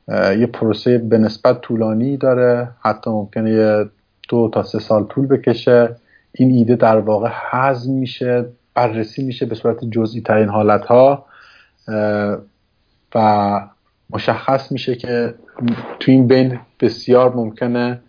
[0.09, 2.69] یه پروسه به نسبت طولانی داره.
[2.81, 3.89] حتی ممکنه یه
[4.29, 5.95] دو تا سه سال طول بکشه.
[6.31, 11.25] این ایده در واقع حزم میشه بررسی میشه به صورت جزئی ترین حالت ها
[13.15, 13.61] و
[14.09, 15.33] مشخص میشه که
[15.99, 17.99] تو این بین بسیار ممکنه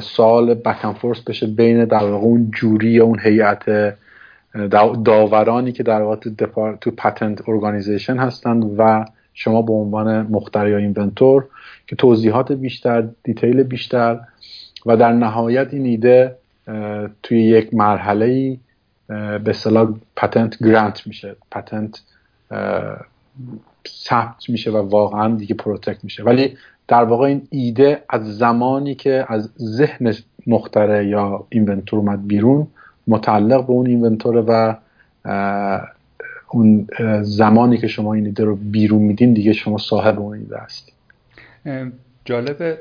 [0.00, 3.94] سال بکن فورس بشه بین در واقع اون جوری یا اون هیئت
[5.04, 9.04] داورانی که در واقع تو, تو patent organization هستند و
[9.34, 11.46] شما به عنوان مخترع یا inventor
[11.86, 14.20] که توضیحات بیشتر detail بیشتر
[14.86, 16.36] و در نهایت این ایده
[17.22, 18.58] توی یک مرحله ای
[19.38, 21.36] به اصطلاح patent grant میشه.
[21.50, 22.02] patent
[23.88, 26.22] ثبت میشه و واقعا دیگه protect میشه.
[26.22, 26.56] ولی
[26.88, 30.14] در واقع این ایده از زمانی که از ذهن
[30.46, 32.66] مختره یا اینونتور اومد بیرون
[33.06, 34.74] متعلق به اون اینونتوره و
[36.50, 36.86] اون
[37.22, 40.94] زمانی که شما این ایده رو بیرون میدین دیگه شما صاحب اون ایده هستید
[42.24, 42.78] جالب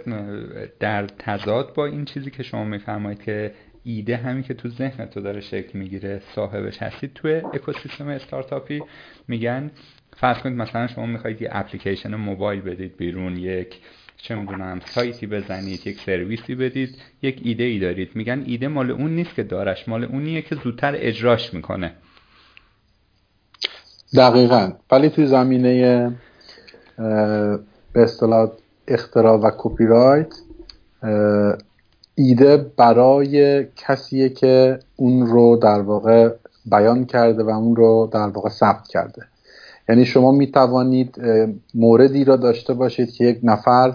[0.79, 3.51] در تضاد با این چیزی که شما میفرمایید که
[3.83, 8.81] ایده همین که تو ذهن تو داره شکل می‌گیره صاحبش هستید توی اکوسیستم استارتاپی
[9.27, 9.71] میگن
[10.17, 13.79] فرض کنید مثلا شما می‌خواید یه اپلیکیشن موبایل بدید بیرون یک
[14.17, 18.09] چه می‌دونم سایتی بزنید یک سرویسی بدید یک ایده ای دارید.
[18.15, 21.93] میگن ایده مال اون نیست که دارش مال اونیه که زودتر اجراش می‌کنه.
[24.17, 24.71] دقیقا.
[24.91, 26.11] ولی توی زمینه
[27.93, 28.51] به اصطلاح
[28.87, 30.33] اختراع و کپی رایت
[32.15, 36.29] ایده برای کسیه که اون رو در واقع
[36.65, 39.21] بیان کرده و اون رو در واقع ثبت کرده.
[39.89, 41.21] یعنی شما می توانید
[41.73, 43.93] موردی را داشته باشید که یک نفر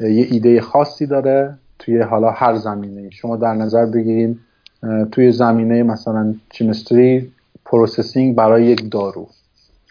[0.00, 4.40] یه ایده خاصی داره توی حالا هر زمینه شما در نظر بگیرید
[5.12, 7.32] توی زمینه مثلا chemistry
[7.64, 9.28] processing برای یک دارو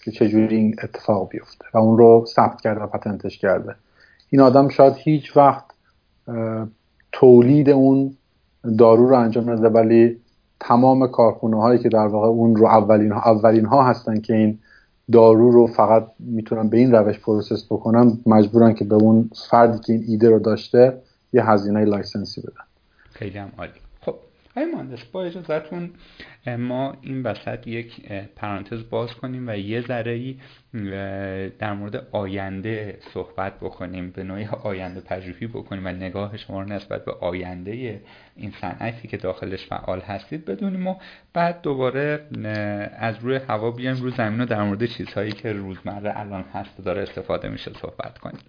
[0.03, 3.75] که چجوری این اتفاق بیفته و اون رو ثبت کرده و patent ش کرده.
[4.29, 5.65] این آدم شاید هیچ وقت
[7.11, 8.17] تولید اون
[8.77, 10.17] دارو رو انجام نده ولی
[10.59, 14.59] تمام کارخونه هایی که در واقع اون رو اولین ها, اولین ها هستن که این
[15.11, 19.93] دارو رو فقط می‌تونن به این روش process بکنن مجبورن که به اون فردی که
[19.93, 21.01] این ایده رو داشته
[21.33, 22.63] یه هزینه license ی بدن.
[23.11, 23.71] خیلی هم عالی.
[24.55, 25.89] آقای مهندس با اجازتون
[26.47, 30.35] ما این وسط یک پرانتز باز کنیم و یه ذره
[31.59, 37.05] در مورد آینده صحبت بکنیم به نوعی آینده پژوهی بکنیم و نگاه شما رو نسبت
[37.05, 38.01] به آینده
[38.35, 40.95] این صنعتی که داخلش فعال هستید بدونیم و
[41.33, 42.27] بعد دوباره
[42.97, 46.83] از روی هوا بیایم روی زمین و در مورد چیزهایی که روزمره الان هست و
[46.83, 48.41] داره استفاده میشه صحبت کنیم.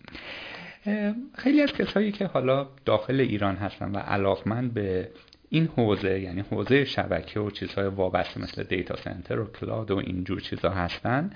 [1.35, 5.09] خیلی از کسایی که حالا داخل ایران هستن و علاقمند به
[5.55, 10.41] این حوزه یعنی حوزه شبکه و چیزهای وابسته مثل دیتا سنتر و کلاد و اینجور
[10.41, 11.31] چیزها هستن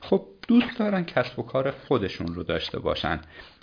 [0.00, 3.20] خب دوست دارن کسب و کار خودشون رو داشته باشن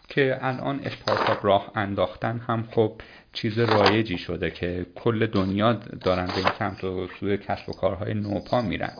[0.10, 3.02] که الان استارتاپ راه انداختن هم خب
[3.34, 8.14] چیز رایجی شده که کل دنیا دارن به این سمت و سوی کسب و کارهای
[8.14, 8.94] نوپا میرن.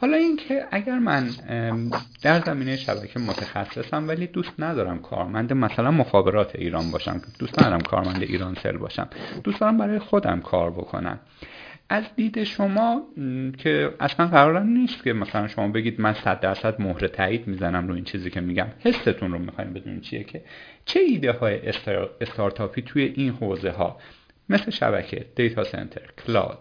[0.00, 1.30] حالا اینکه اگر من
[2.22, 8.22] در زمینه شبکه متخصصم ولی دوست ندارم کارمند مثلا مخابرات ایران باشم دوست ندارم کارمند
[8.22, 9.08] ایران سل باشم
[9.44, 11.20] دوست دارم برای خودم کار بکنم.
[11.88, 13.02] از دید شما
[13.58, 17.94] که اصلا قرار نیست که مثلا شما بگید من صد درصد مهر تایید می‌زنم رو
[17.94, 18.66] این چیزی که میگم.
[18.80, 20.42] حستون رو می‌خوایم بدونیم چیه که
[20.84, 21.60] چه ایده های
[22.20, 23.98] استارتاپی توی این حوزه ها
[24.48, 26.58] مثل شبکه data center cloud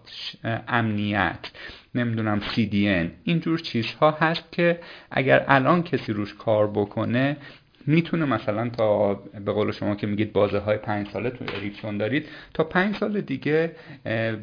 [0.68, 1.52] امنیت
[1.96, 4.80] نمی‌دونم CDN اینجور چیزها هست که
[5.12, 7.38] اگر الان کسی روش کار بکنه
[7.86, 9.14] می‌تونه مثلا تا
[9.46, 13.22] به قول شما که میگید بازه های پنج ساله تو اریکسون دارید تا پنج سال
[13.22, 13.76] دیگه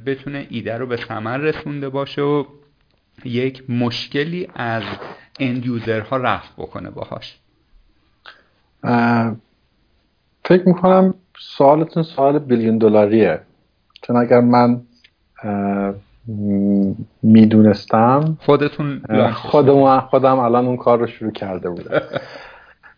[0.06, 2.44] بتونه ایده رو به ثمر رسونده باشه و
[3.24, 4.82] یک مشکلی از
[5.40, 7.38] اند ها رفت بکنه باهاش.
[10.44, 13.40] فکر می‌کنم سوالتون سوال بیلیون دلاریه.
[14.02, 14.82] چون اگر من
[17.22, 18.38] می‌دونستم.
[18.40, 19.02] خودتون
[19.34, 22.00] خودم خودم الان اون کار رو شروع کرده بودم.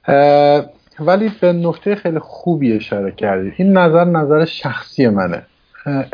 [1.00, 3.52] ولی به نکته خیلی خوبی اشاره کردید.
[3.56, 5.42] این نظر نظر شخصی منه.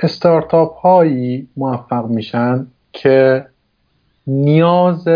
[0.03, 3.47] استارتاپ هایی موفق میشن که
[4.27, 5.09] نیاز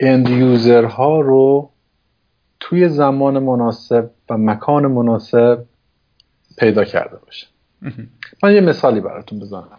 [0.00, 1.70] اند یوزر ها رو
[2.60, 5.64] توی زمان مناسب و مکان مناسب
[6.58, 7.46] پیدا کرده باشه
[8.42, 9.78] من یه مثالی براتون بزنم.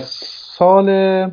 [0.00, 1.30] سال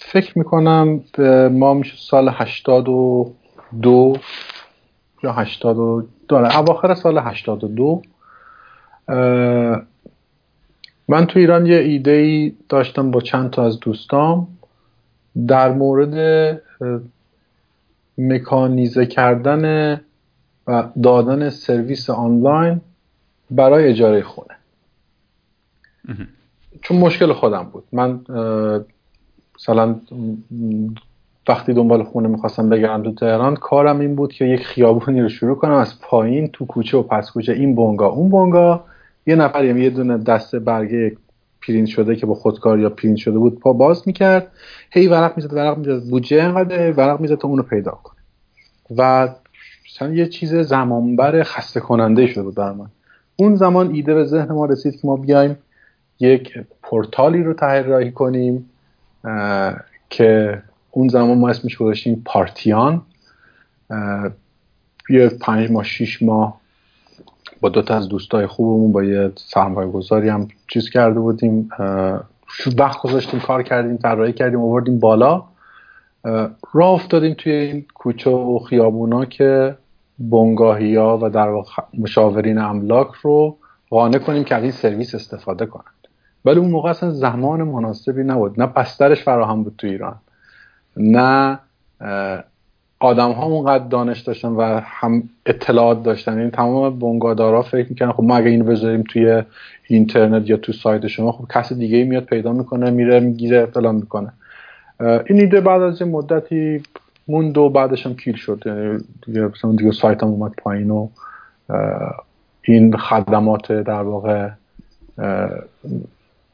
[0.00, 1.04] فکر می‌کنم
[1.52, 3.32] ما میشه سال هشتاد و
[3.82, 4.16] دو
[5.22, 8.02] یا هشتاد و داره اواخر سال هشتاد و دو.
[11.08, 14.48] من تو ایران یه ایده ای داشتم با چند تا از دوستام
[15.48, 16.62] در مورد
[18.18, 19.94] مکانیزه کردن
[20.66, 22.80] و دادن سرویس آنلاین
[23.50, 24.56] برای اجاره خونه.
[26.82, 27.84] چون مشکل خودم بود.
[27.92, 28.20] من
[29.56, 30.00] مثلا
[31.48, 35.56] وقتی دنبال خونه می‌خواستم بگردم تو تهران کارم این بود که یک خیابونی رو شروع
[35.56, 37.52] کنم از پایین تو کوچه و پس کوچه.
[37.52, 38.84] این بونگا اون بونگا
[39.26, 41.16] یه نفر یه دونه دسته برگه
[41.68, 44.52] پرینت شده که با خودکار یا پرینت شده بود پا باز می‌کرد.
[44.90, 48.20] هی ورق می‌زد ورق می‌زد بودجه انقدر ورق می‌زد تا اونو پیدا کنه.
[48.96, 49.28] و
[49.90, 52.86] مثلا یه چیز زمانبر خسته کننده شده بود در من.
[53.36, 55.58] اون زمان ایده به ذهن ما رسید که ما بیایم
[56.20, 58.70] یک پورتالی رو طراحی کنیم
[60.10, 63.02] که اون زمان ما اسمش گذاشتیم پارتیان.
[65.10, 66.60] یه پنج ماه شیش ماه
[67.60, 71.68] با دو تا از دوستای خوبمون با یه سرمایه گذاری هم چیز کرده بودیم.
[72.78, 75.44] وقت گذاشتیم کار کردیم طراحی کردیم آوردیم بالا.
[76.72, 79.76] راه افتادیم توی این کوچه و خیابونا که
[80.20, 83.56] بنگاهی ها و در واقع مشاورین املاک رو
[83.90, 85.86] قانع کنیم که از این سرویس استفاده کنند.
[86.44, 88.60] ولی اون موقع اصلا زمان مناسبی نبود.
[88.60, 90.16] نه بسترش فراهم بود تو ایران.
[90.96, 91.58] نه
[93.00, 96.32] آدم ها اونقدر دانش داشتن و هم اطلاعات داشتن.
[96.32, 99.42] این یعنی تمام بنگادارا فکر می‌کنن خب ما اگه اینو بذاریم توی
[99.86, 104.32] اینترنت یا تو سایت شما خب کسی دیگه میاد پیدا می‌کنه میره می‌گیره فلان می‌کنه.
[105.00, 106.82] این ایده بعد از مدتی
[107.30, 108.62] موند و بعدش هم کیل شد.
[108.66, 111.08] یعنی دیگه دیگه سایت هم اومد پایین و
[112.62, 114.48] این خدمات در واقع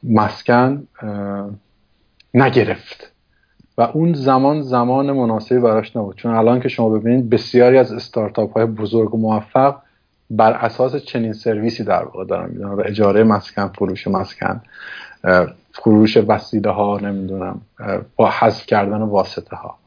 [0.03, 0.87] مسکن
[2.33, 3.11] نگرفت.
[3.77, 6.15] و اون زمان زمان مناسبی براش نبود.
[6.15, 9.75] چون الان که شما ببینید بسیاری از استارتاپ های بزرگ و موفق
[10.29, 14.61] بر اساس چنین سرویسی در واقع دارن می‌دونن و اجاره مسکن فروش مسکن
[15.71, 17.61] فروش وسیله ها نمی‌دونم
[18.15, 19.77] با حذف کردن واسطه ها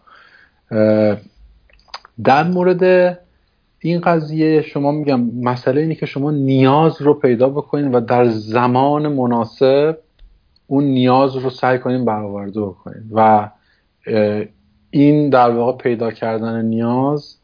[2.25, 3.19] در مورد
[3.79, 9.09] این قضیه شما میگم مسئله اینه که شما نیاز رو پیدا بکنید و در زمان
[9.09, 9.99] مناسب
[10.67, 13.51] اون نیاز رو سعی کنید برآورده بکنید و
[14.91, 17.37] این در واقع پیدا کردن نیاز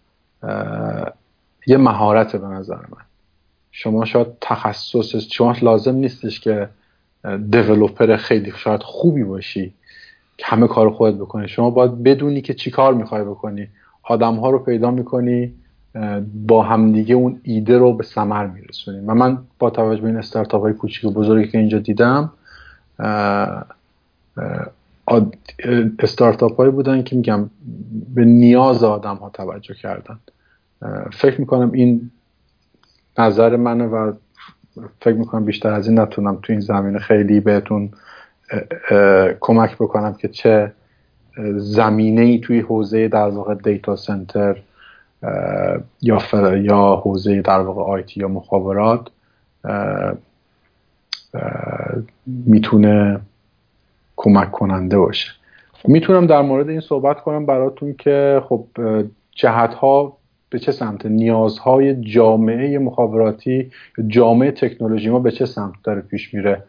[1.66, 3.04] یه مهارت به نظر من.
[3.70, 6.68] شما شاید تخصص شما لازم نیستش که
[7.50, 9.74] دیولوپر خیلی شاید خوبی باشی.
[10.42, 11.48] همه کار خودت بکنی.
[11.48, 13.68] شما باید بدونی که چی کار می‌خوای بکنی.
[14.02, 15.52] آدم ها رو پیدا می‌کنی
[16.46, 19.06] با همدیگه اون ایده رو به ثمر میرسونی.
[19.06, 22.32] و من با توجه به این استارتاپ های کوچیک و بزرگی که اینجا دیدم
[25.98, 27.50] استارتاپ هایی بودن که میگم
[28.14, 30.18] به نیاز آدم ها توجه کردن.
[31.12, 32.10] فکر می‌کنم این
[33.18, 34.12] نظر منه و
[35.00, 37.90] فکر می‌کنم بیشتر از این نتونم تو این زمینه خیلی بهتون
[39.40, 40.72] کمک بکنم که چه
[41.56, 44.56] زمینه ای توی حوزه در واقع دیتا سنتر
[46.02, 46.20] یا
[46.56, 49.10] یا حوزه در واقع آیتی یا مخابرات
[52.26, 53.20] می‌تونه
[54.16, 55.32] کمک کننده باشه.
[55.84, 58.66] می‌تونم در مورد این صحبت کنم براتون که خب
[59.30, 60.16] جهت ها
[60.50, 63.70] به چه سمت؟ نیازهای جامعه مخابراتی
[64.06, 66.62] جامعه تکنولوژی ما به چه سمت داره پیش میره؟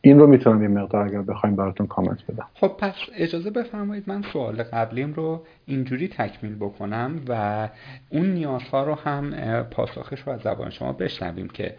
[0.00, 2.46] این رو می‌تونم یه مقدار اگر بخوایم براتون کامنت بدم.
[2.54, 7.68] خب پس اجازه بفرمایید من سوال قبلیم رو اینجوری تکمیل بکنم و
[8.10, 9.30] اون نیازها رو هم
[9.62, 11.74] پاسخش رو از زبان شما بشنویم که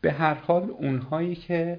[0.00, 1.78] به هر حال اونهایی که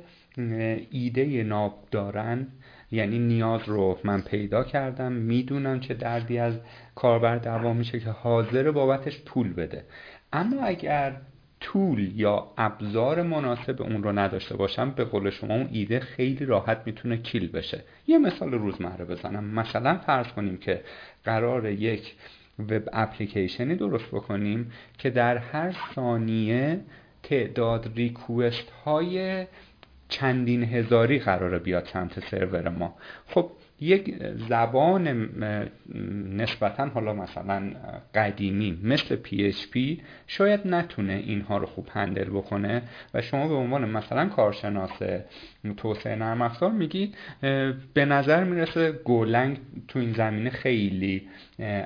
[0.91, 2.47] ایده ناب دارن
[2.91, 6.53] یعنی نیاز رو من پیدا کردم می‌دونم چه دردی از
[6.95, 9.83] کاربر دوا میشه که حاضر بابتش پول بده.
[10.33, 11.15] اما اگر
[11.61, 16.81] طول یا ابزار مناسب اون رو نداشته باشم به قول شما اون ایده خیلی راحت
[16.85, 17.83] می‌تونه کیل بشه.
[18.07, 19.43] یه مثال روزمره بزنم.
[19.43, 20.81] مثلا فرض کنیم که
[21.23, 22.15] قرار یک
[22.59, 26.79] وب اپلیکیشنی درست بکنیم که در هر ثانیه
[27.23, 29.45] تعداد ریکوست های
[30.09, 32.95] چندین هزاری قراره بیاد سمت سرور ما.
[33.27, 33.51] خب
[33.81, 34.15] یک
[34.49, 35.29] زبان
[36.37, 37.71] نسبتا حالا مثلا
[38.15, 42.81] قدیمی مثل PHP شاید نتونه اینها رو خوب handle بکنه
[43.13, 44.91] و شما به عنوان مثلا کارشناس
[45.77, 47.11] توسعه نرم افزار میگی
[47.93, 51.27] به نظر می‌رسه Golang تو این زمینه خیلی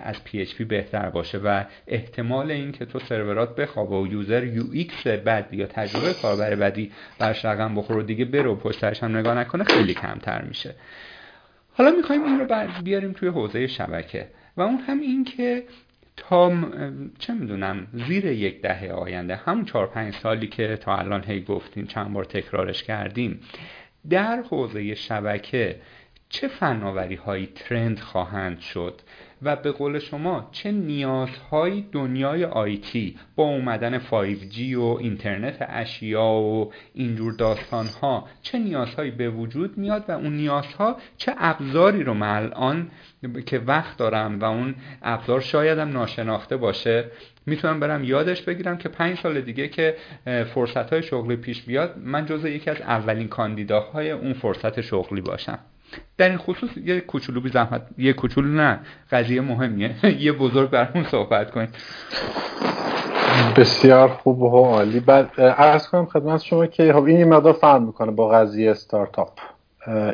[0.03, 5.47] از PHP بهتر باشه و احتمال این که تو سرورات بخوابه و user UX بد
[5.51, 9.93] یا تجربه کاربر بدی برش رقم بخوره و دیگه برو پشترش هم نگاه نکنه خیلی
[9.93, 10.76] کمتر میشه.
[11.77, 14.27] حالا می‌خوایم این رو بیاریم توی حوزه شبکه.
[14.57, 15.64] و اون هم این که
[16.18, 16.52] تا
[17.19, 21.85] چه می‌دونم زیر یک دهه آینده همون چهار پنج سالی که تا الان هی گفتیم
[21.85, 23.39] چند بار تکرارش کردیم
[24.10, 25.81] در حوزه شبکه
[26.30, 29.02] چه فناوری هایی ترند خواهند شد؟
[29.45, 36.72] و به قول شما چه نیازهایی دنیای آیتی با اومدن 5G و اینترنت اشیا و
[36.93, 42.91] اینجور داستانها چه نیازهایی به وجود میاد و اون نیازها چه ابزاری رو من الان
[43.45, 47.05] که وقت دارم و اون ابزار شایدم ناشناخته باشه.
[47.45, 49.95] می‌تونم برم یادش بگیرم که پنج سال دیگه که
[50.53, 55.59] فرصت های شغلی پیش بیاد من جزء یکی از اولین کاندیداهای اون فرصت شغلی باشم.
[56.17, 58.80] در این خصوص یه کوچولو بی زحمت یه کوچولو نه
[59.11, 59.95] قضیه مهمیه.
[60.26, 61.69] یه بزرگ برمون صحبت کنید
[63.57, 64.99] بسیار خوب و عالی.
[64.99, 69.39] بعد عرض کنم خدمت شما که خب این مقدار فرق می‌کنه با قضیه استارتاپ.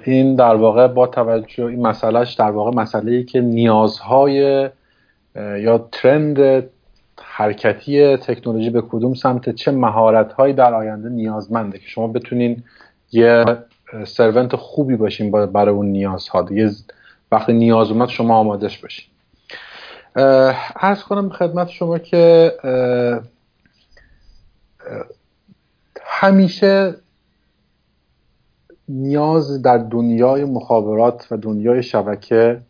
[0.03, 4.69] این در واقع با توجه این مسئلهش در واقع مسئله ای که نیازهای
[5.35, 6.69] یا ترند
[7.21, 12.63] حرکتی تکنولوژی به کدوم سمت چه مهارت هایی در آینده نیازمنده که شما بتونین
[13.11, 13.45] یه
[14.07, 16.41] سرونت خوبی باشیم برای اون نیازها.
[16.41, 16.71] دیگه
[17.31, 19.05] وقتی نیاز اومد شما آمادش باشین.
[20.75, 22.51] ارز کنم خدمت شما که
[26.01, 26.95] همیشه
[28.89, 32.61] نیاز در دنیای مخابرات و دنیای شبکه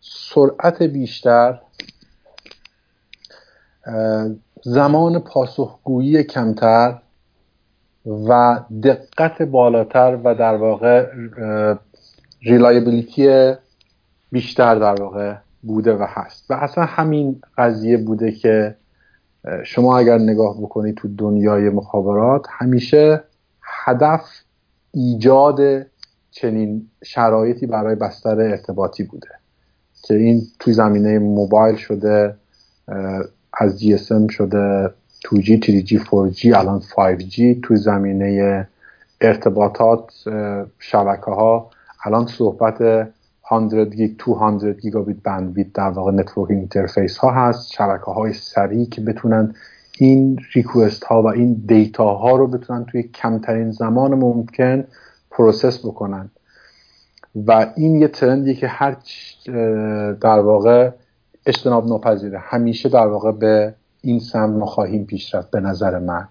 [0.00, 1.60] سرعت بیشتر
[4.64, 6.98] زمان پاسخگویی کمتر
[8.06, 11.06] و دقت بالاتر و در واقع
[12.42, 13.52] ریلایبیلیتی
[14.32, 16.50] بیشتر در واقع بوده و هست.
[16.50, 18.76] و اصلا همین قضیه بوده که
[19.64, 23.22] شما اگر نگاه بکنید تو دنیای مخابرات همیشه
[23.62, 24.24] هدف
[24.92, 25.60] ایجاد
[26.30, 29.28] چنین شرایطی برای بستر ارتباطی بوده
[30.02, 32.36] که این توی زمینه موبایل شده
[33.52, 34.90] از GSM شده
[35.26, 38.68] 2G 3G 4G الان 5G توی زمینه
[39.20, 40.12] ارتباطات
[40.78, 41.70] شبکه ها
[42.04, 42.78] الان صحبت
[43.50, 47.72] 100 گیگ 200 گیگابیت bandwidth در واقع network interface ها هست.
[47.72, 49.54] شبکه های سریع که بتونن
[49.98, 54.84] این request ها و این data ها رو بتونن توی کمترین زمان ممکن
[55.30, 56.30] process بکنن.
[57.46, 58.96] و این یه trend ی که هر
[60.20, 60.90] در واقع
[61.46, 62.38] اجتناب ناپذیره.
[62.38, 66.28] همیشه در واقع به این سمت ما خواهیم پیش رفت به نظر من.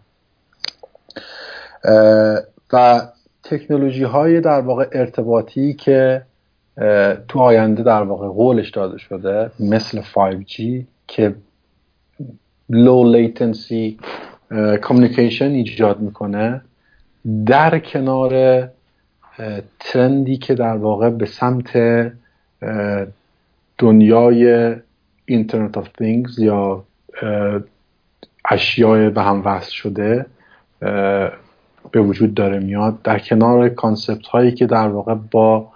[2.73, 3.01] و
[3.43, 6.21] تکنولوژی های در واقع ارتباطی که
[7.27, 10.61] تو آینده در واقع قولش داده شده مثل 5G
[11.07, 11.35] که
[12.71, 13.93] low latency
[14.81, 16.61] communication ایجاد می‌کنه
[17.45, 18.63] در کنار
[19.79, 21.77] trend ی که در واقع به سمت
[23.77, 24.75] دنیای
[25.25, 26.83] internet of things یا
[28.45, 30.25] اشیاء به هم وصل شده
[31.91, 33.01] به وجود داره میاد.
[33.01, 35.71] در کنار concept هایی که در واقع با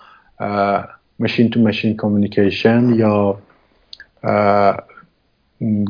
[1.19, 3.38] machine to machine communication یا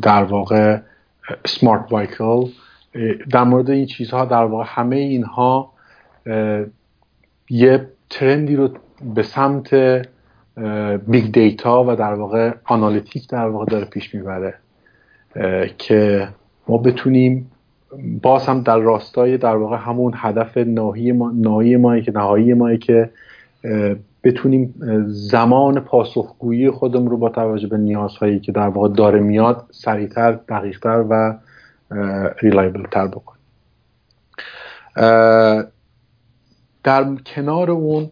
[0.02, 0.78] در واقع
[1.46, 2.44] smart vehicle
[3.30, 5.72] در مورد این چیزها در واقع همه اینها
[7.50, 8.68] یه trend ی رو
[9.14, 9.74] به سمت
[11.06, 14.54] big data و در واقع analytic در واقع داره پیش می‌بره.
[15.78, 16.28] که
[16.68, 17.50] ما بتونیم
[18.22, 22.76] باز هم در راستای در واقع همون هدف نهایی ما نهایی ما که نهایی ما
[22.76, 23.10] که
[24.24, 24.74] بتونیم
[25.06, 31.04] زمان پاسخگویی خودمون رو با توجه به نیازهایی که در واقع داره میاد سریعتر دقیقتر
[31.10, 31.38] و
[32.42, 33.40] ریلایبل تر بکنیم.
[36.84, 38.10] در کنار اون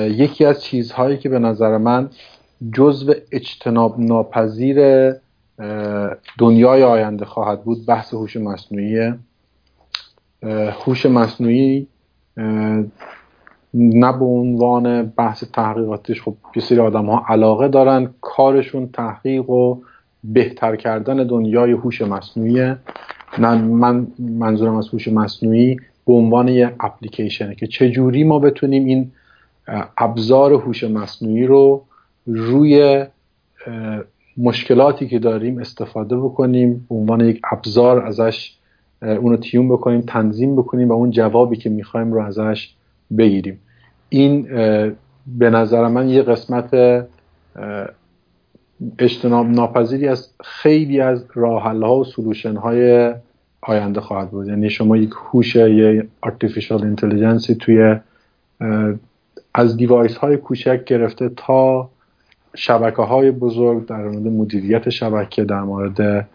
[0.00, 2.10] یکی از چیزهایی که به نظر من
[2.72, 5.12] جزو اجتناب ناپذیر
[6.38, 7.86] دنیای آینده خواهد بود.
[7.86, 9.12] بحث هوش مصنوعی
[10.84, 11.86] هوش مصنوعی
[13.74, 19.80] نه به عنوان بحث تحقیقاتش خب یه سری آدم ها علاقه دارن کارشون تحقیق و
[20.24, 22.74] بهتر کردن دنیای هوش مصنوعی
[23.38, 25.76] نه من منظورم از هوش مصنوعی
[26.06, 29.12] به عنوان یه اپلیکیشنه که چجوری ما بتونیم این
[29.98, 31.84] ابزار هوش مصنوعی رو
[32.26, 33.06] روی
[34.36, 38.56] مشکلاتی که داریم استفاده بکنیم به عنوان یک ابزار ازش
[39.02, 42.74] اونو تیون بکنیم تنظیم بکنیم و اون جوابی که می‌خوایم رو ازش
[43.18, 43.60] بگیریم.
[44.08, 44.42] این
[45.38, 46.74] به نظر من یه قسمت
[48.98, 53.14] اجتناب ناپذیری از خیلی از راه ها و سلوشن های
[53.60, 54.48] آینده خواهد بود.
[54.48, 57.96] یعنی شما یک هوش یه artificial intelligence توی
[59.54, 61.90] از دیوایس های کوچک گرفته تا
[62.56, 66.28] شبکه های بزرگ در مورد مدیریت شبکه در مورد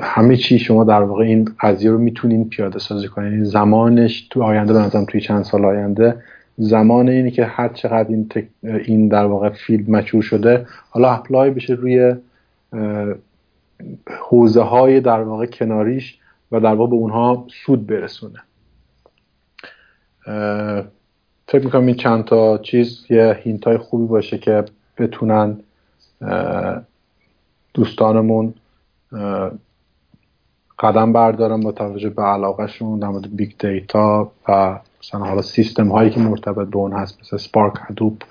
[0.00, 3.32] همه چی شما در واقع این قضیه رو می‌تونین پیاده سازی کنین.
[3.32, 6.22] یعنی زمانش تو آینده به نظرم توی چند سال آینده
[6.58, 8.28] زمان اینی که هر چقدر این,
[8.62, 12.14] این در واقع field mature شده حالا apply بشه روی
[14.28, 16.18] حوزه های در واقع کناریش
[16.52, 18.38] و در واقع به اونها سود برسونه.
[21.48, 24.64] فکر می‌کنم این چند تا چیز یه hint های خوبی باشه که
[24.98, 25.60] بتونن
[27.74, 28.54] دوستانمون
[30.78, 36.10] قدم بردارن با توجه به علاقهشون در مورد big data و مثلا حالا سیستم هایی
[36.10, 38.22] که مرتبط به اون هست مثل Spark Hadoop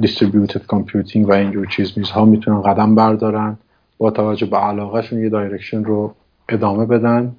[0.00, 3.56] distributed computing و اینجور چیز میزها می‌تونن قدم بردارن
[3.98, 6.14] با توجه به علاقهشون یه direction رو
[6.48, 7.36] ادامه بدن.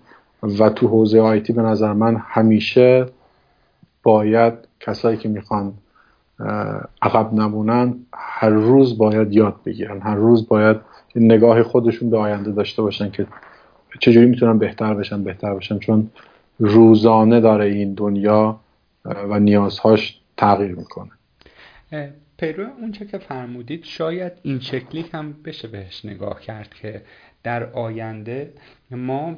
[0.60, 3.06] و تو حوزه IT به نظر من همیشه
[4.06, 5.74] باید کسایی که می‌خوان
[7.02, 10.02] عقب نمونن هر روز باید یاد بگیرن.
[10.02, 10.78] هر روز باید
[11.16, 13.28] نگاه خودشون به آینده داشته باشن که
[14.00, 15.80] چجوری می‌تونن بهتر بشن بهتر بشن.
[15.80, 16.10] چون
[16.60, 18.60] روزانه داره این دنیا
[19.06, 21.12] و نیازهاش تغییر می‌کنه.
[22.38, 27.02] پیرو اونچه که فرمودید شاید این شکلی هم بشه بهش نگاه کرد که
[27.46, 28.54] در آینده
[28.92, 29.38] ما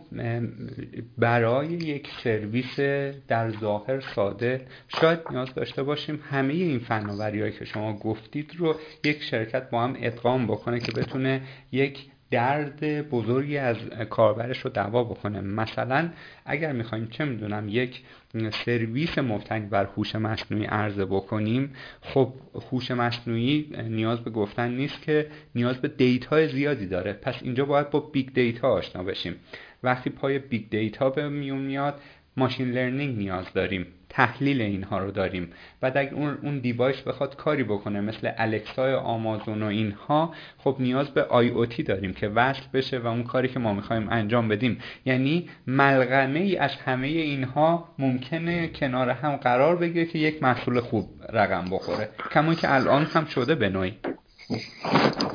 [1.18, 2.80] برای یک سرویس
[3.28, 9.24] در ظاهر ساده شاید نیاز داشته باشیم همه این فناوری که شما گفتید رو یک
[9.24, 13.78] شرکت با هم ادغام بکنه که بتونه یک درد بزرگی از
[14.10, 15.42] کاربرش رو دوا بکنه.
[15.42, 16.10] مثلا
[16.46, 18.04] اگر می‌خوایم چه می‌دونم یک
[18.52, 22.34] سرویس مبتنی بر هوش مصنوعی عرضه بکنیم خب
[22.72, 27.14] هوش مصنوعی نیاز به گفتن نیست که نیاز به data زیادی داره.
[27.14, 29.36] پس اینجا باید با big data آشنا بشیم.
[29.84, 32.02] وقتی پای big data به میون میاد
[32.38, 33.86] machine learning نیاز داریم.
[34.18, 35.50] تحلیل اینها رو داریم.
[35.82, 36.14] بعد اگر
[36.44, 42.14] اون, device بخواد کاری بکنه مثل الکسای آمازون و اینها خب نیاز به IoT داریم
[42.14, 44.80] که وصل بشه و اون کاری که ما می‌خوایم انجام بدیم.
[45.06, 51.10] یعنی ملغمه ای از همه اینها ممکنه کنار هم قرار بگیره که یک محصول خوب
[51.34, 52.10] رقم بخوره.
[52.32, 53.94] کمون که الان هم شده به نوعی.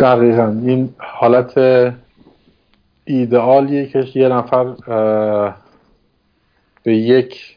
[0.00, 0.46] دقیقا.
[0.66, 1.59] این حالت
[3.04, 4.64] ایدئالیه که یه نفر
[6.82, 7.56] به یک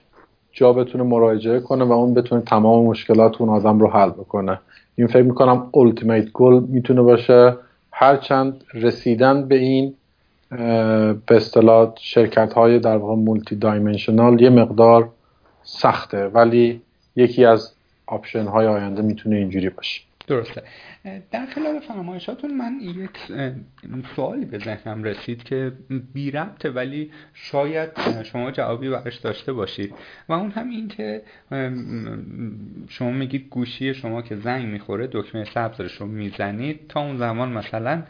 [0.56, 4.60] جا بتونه مراجعه کنه و اون بتونه تمام مشکلات اون آدم رو حل بکنه.
[4.96, 7.56] این فکر می‌کنم ultimate گل می‌تونه باشه.
[7.92, 9.94] هرچند رسیدن به این
[11.28, 15.10] به اصطلاح شرکت های در واقع مولتی دایمنشنال یه مقدار
[15.64, 16.82] سخته ولی
[17.16, 17.74] یکی از
[18.08, 20.02] option های آینده می‌تونه اینجوری باشه.
[20.28, 20.64] درسته.
[21.32, 23.10] در خلال فرمایشاتون من یک
[24.16, 25.72] سوالی به ذهنم رسید که
[26.14, 27.90] بی ربطه ولی شاید
[28.24, 29.94] شما جوابی براش داشته باشید.
[30.30, 31.22] و اون هم این که
[32.90, 36.88] شما میگید گوشی شما که زنگ می‌خوره دکمه سبزش رو می‌زنید.
[36.90, 38.04] تا اون زمان مثلا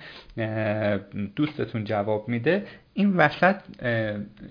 [1.36, 2.66] دوستتون جواب میده.
[2.94, 3.56] این وسط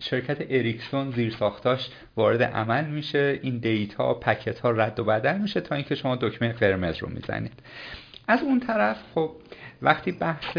[0.01, 3.41] شرکت اریکسون زیر ساختاش وارد عمل میشه.
[3.43, 7.53] این دیتا پکت ها رد و بدل میشه تا اینکه شما دکمه قرمز رو می‌زنید.
[8.29, 9.31] از اون طرف خب
[9.83, 10.59] وقتی بحث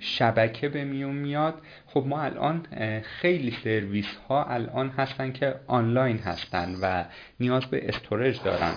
[0.00, 1.54] شبکه به میون میاد
[1.86, 2.66] خب ما الان
[3.02, 7.04] خیلی سرویس ها الان هستن که آنلاین هستن و
[7.40, 8.74] نیاز به استورج دارن.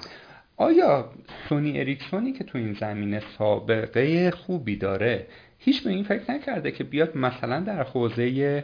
[0.57, 1.09] آیا
[1.49, 5.27] سونی اریکسونی که تو این زمینه سابقه خوبی داره
[5.59, 8.63] هیچ به این فکر نکرده که بیاد مثلا در حوزه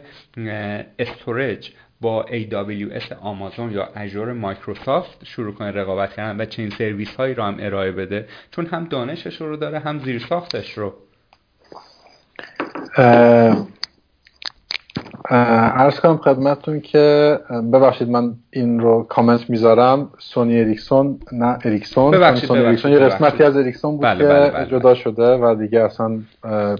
[0.98, 7.34] storage با AWS آمازون یا Azure مایکروسافت شروع کنه رقابت کردن و چنین سرویس هایی
[7.34, 8.26] رو هم ارائه بده.
[8.50, 10.92] چون هم دانشش رو داره هم زیر ساختش رو
[15.30, 17.38] عرض کنم خدمتتون که
[17.72, 20.10] ببخشید من این رو کامنت می‌ذارم.
[20.18, 22.10] سونی اریکسون نه اریکسون.
[22.10, 22.92] ببخشید سونی اریکسون.
[22.92, 24.66] یه قسمتی از اریکسون بود بله، که بله، بله.
[24.66, 26.18] جدا شده و دیگه اصلا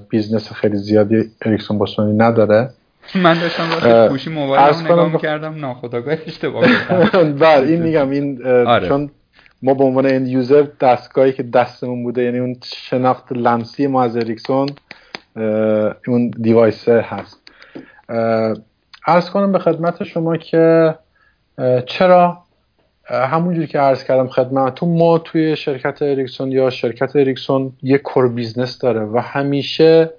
[0.09, 2.71] business خیلی زیادی اریکسون با سونی نداره.
[3.25, 8.89] من داشتم وقتی گوشی خودم نگاه می‌کردم ناخودآگاه اشتباه کردم بله این میگم این آره.
[8.89, 9.11] چون
[9.63, 14.17] ما به عنوان این user دستگاهی که دستمون بوده یعنی اون شناخت لمسی ما از
[14.17, 14.69] اریکسون
[16.07, 17.41] اون device هست
[19.07, 20.95] عرض کنم به خدمت شما که
[21.87, 22.43] چرا
[23.09, 28.29] اه، همونجوری که عرض کردم خدمتتون ما توی شرکت اریکسون یا شرکت اریکسون یک core
[28.29, 30.11] business داره و همیشه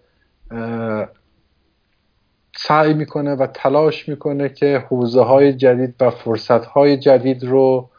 [2.56, 7.90] سعی می‌کنه و تلاش می‌کنه که حوزه های جدید و فرصت های جدید رو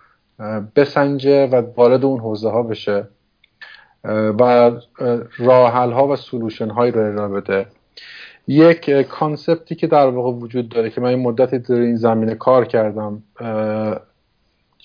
[0.76, 3.08] بسنجه و وارد اون حوزه ها بشه
[4.04, 4.70] و
[5.38, 7.66] راه حل ها و solution هایی رو ارائه بده.
[8.48, 12.34] یک concept ی که در واقع وجود داره که من این مدتی در این زمینه
[12.34, 13.22] کار کردم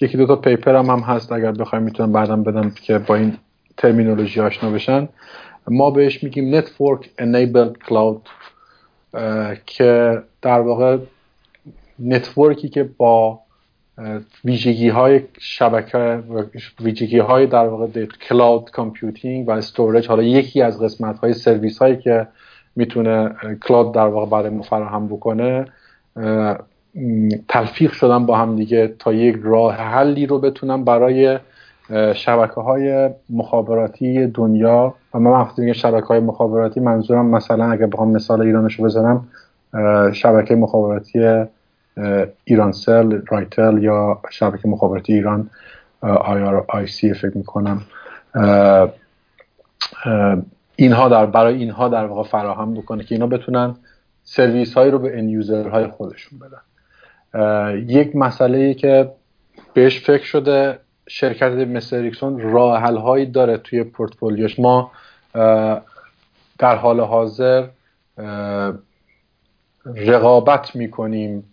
[0.02, 3.38] یکی دو تا paper هم, هست اگر بخوایم می‌تونم بعدم بدم که با این
[3.78, 5.10] terminology آشنا بشن.
[5.68, 8.22] ما بهش میگیم Network Enabled اه،
[9.66, 10.98] که در واقع
[12.00, 13.40] network ی که با
[14.46, 16.24] ویژگی های شبکه
[16.80, 21.98] ویژگی های در واقع cloud computing و storage حالا یکی از قسمت های سرویس هایی
[21.98, 22.28] که
[22.76, 25.66] می‌تونه cloud در واقع برای ما فراهم بکنه
[27.48, 31.40] تلفیق شدن با هم دیگه تا یک راه حلی رو بتونن برای
[32.16, 38.12] شبکه های مخابراتی دنیا و من وقتی میگم شبکه های مخابراتی منظورم مثلا اگه بخوام
[38.12, 39.28] مثال ایرانشو بزنم
[40.14, 41.46] شبکه مخابراتی
[42.44, 45.50] ایرانسل رایتل یا شبکه مخابراتی ایران
[46.02, 47.82] آی آر آی سی فکر می‌کنم.
[50.76, 53.76] اینها در برای اینها در واقع فراهم بکنه که اینا بتونن
[54.24, 56.62] سرویس هایی رو به end user های خودشون بدن.
[57.88, 59.12] یک مسئله ای که
[59.74, 64.60] بهش فکر شده شرکت مثل اریکسون راه هایی داره توی پورتفولیوش.
[64.60, 64.92] ما
[66.60, 67.68] در حال حاضر
[69.96, 71.44] رقابت می‌کنیم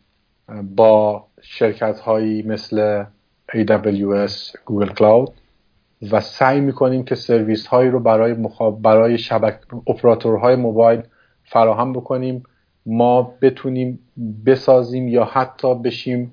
[0.77, 3.05] با شرکت هایی مثل
[3.53, 5.33] AWS Google Cloud
[6.11, 8.83] و سعی می‌کنیم که سرویس هایی رو برای مخاب...
[8.83, 11.03] برای شبک اپراتورهای موبایل
[11.45, 12.43] فراهم بکنیم.
[12.87, 13.99] ما بتونیم
[14.47, 16.33] بسازیم یا حتی بشیم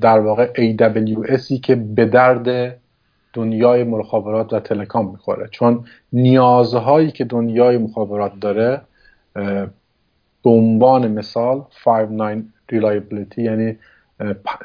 [0.00, 2.78] در واقع AWS ی که به درد
[3.32, 5.48] دنیای مخابرات و telecom می‌خوره.
[5.48, 8.80] چون نیازهایی که دنیای مخابرات داره
[10.44, 12.42] به عنوان مثال 5.9
[12.72, 13.78] reliability یعنی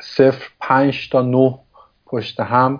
[0.01, 1.59] صفر پنج تا نه
[2.05, 2.79] پشت هم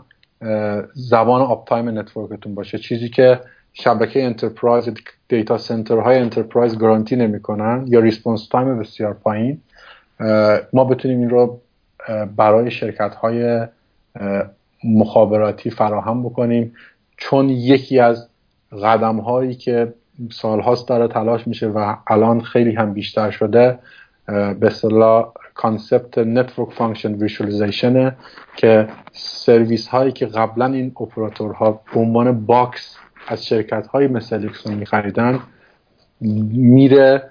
[0.94, 2.78] زبان uptime network تون باشه.
[2.78, 3.40] چیزی که
[3.74, 4.89] شبکه enterprise
[5.27, 9.61] data center های enterprise گارانتی نمی‌کنن یا response time بسیار پایین
[10.74, 11.61] ما بتونیم این رو
[12.35, 13.67] برای شرکت های
[14.84, 16.75] مخابراتی فراهم بکنیم.
[17.17, 18.27] چون یکی از
[18.84, 19.93] قدم هایی که
[20.31, 23.80] سالهاست داره تلاش میشه و الان خیلی هم بیشتر شده
[24.27, 28.15] به اصطلاح concept network function virtualization
[28.55, 32.97] که سرویس هایی که قبلا این اپراتورها به عنوان box
[33.27, 35.39] از شرکت های مثل اریکسون میخریدن
[36.51, 37.30] میره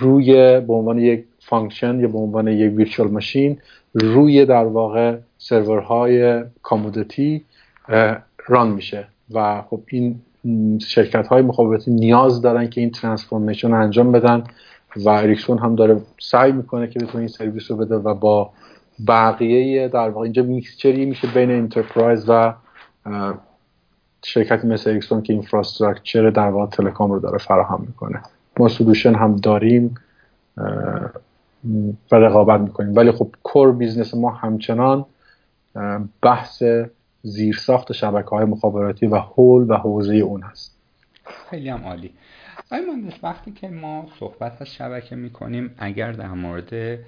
[0.00, 3.58] روی به عنوان یک function یا به عنوان یک virtual machine
[3.94, 7.44] روی در واقع سرورهای commodity
[8.46, 9.06] run میشه.
[9.34, 10.20] و خب این
[10.78, 14.44] شرکت های مخابراتی نیاز دارن که این transformation رو انجام بدن
[14.96, 18.50] و اریکسون هم داره سعی می‌کنه که بتونه این سرویس رو بده و با
[19.08, 22.54] بقیه در واقع اینجا mixture ی میشه بین enterprise و
[24.24, 28.22] شرکتی مثل اریکسون که infrastructure در واقع telecom رو داره فراهم می‌کنه.
[28.58, 29.94] ما solution هم داریم.
[32.12, 32.96] و رقابت می‌کنیم.
[32.96, 35.06] ولی خب core business ما همچنان
[36.22, 36.62] بحث
[37.22, 40.78] زیرساخت شبکه های مخابراتی و حول و حوزه اون هست.
[41.50, 42.10] خیلی هم عالی.
[42.72, 46.98] آیا مهندس وقتی که ما صحبت از شبکه می‌کنیم اگر در مورد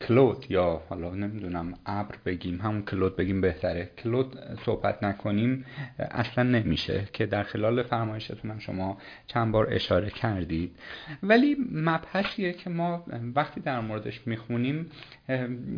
[0.00, 3.90] cloud یا حالا نمی‌دونم ابر بگیم همون cloud بگیم بهتره.
[3.98, 5.64] cloud صحبت نکنیم
[5.98, 10.76] اصلا نمیشه که در خلال فرمایشتون هم شما چند بار اشاره کردید.
[11.22, 13.04] ولی مبحثیه که ما
[13.34, 14.90] وقتی در موردش می‌خونیم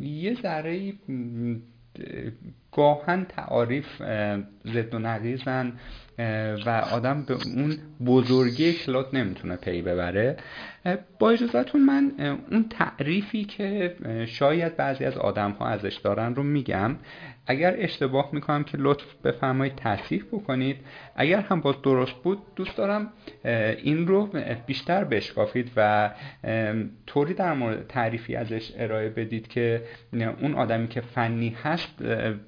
[0.00, 0.92] یه ذره
[2.72, 4.02] گاهن تعاریف
[4.64, 5.72] زد و نقیزن.
[6.66, 10.36] و آدم به اون بزرگی کلاد نمی‌تونه پی ببره.
[11.18, 12.12] با اجازتون من
[12.50, 16.96] اون تعریفی که شاید بعضی از آدم ها ازش دارن رو میگم.
[17.46, 20.76] اگر اشتباه می‌کنم که لطف بفرمایید تصحیح بکنید
[21.16, 23.12] اگر هم باز درست بود دوست دارم
[23.82, 24.28] این رو
[24.66, 26.10] بیشتر بشکافید و
[27.06, 29.82] طوری در مورد تعریفی ازش ارائه بدید که
[30.12, 32.02] اون آدمی که فنی هست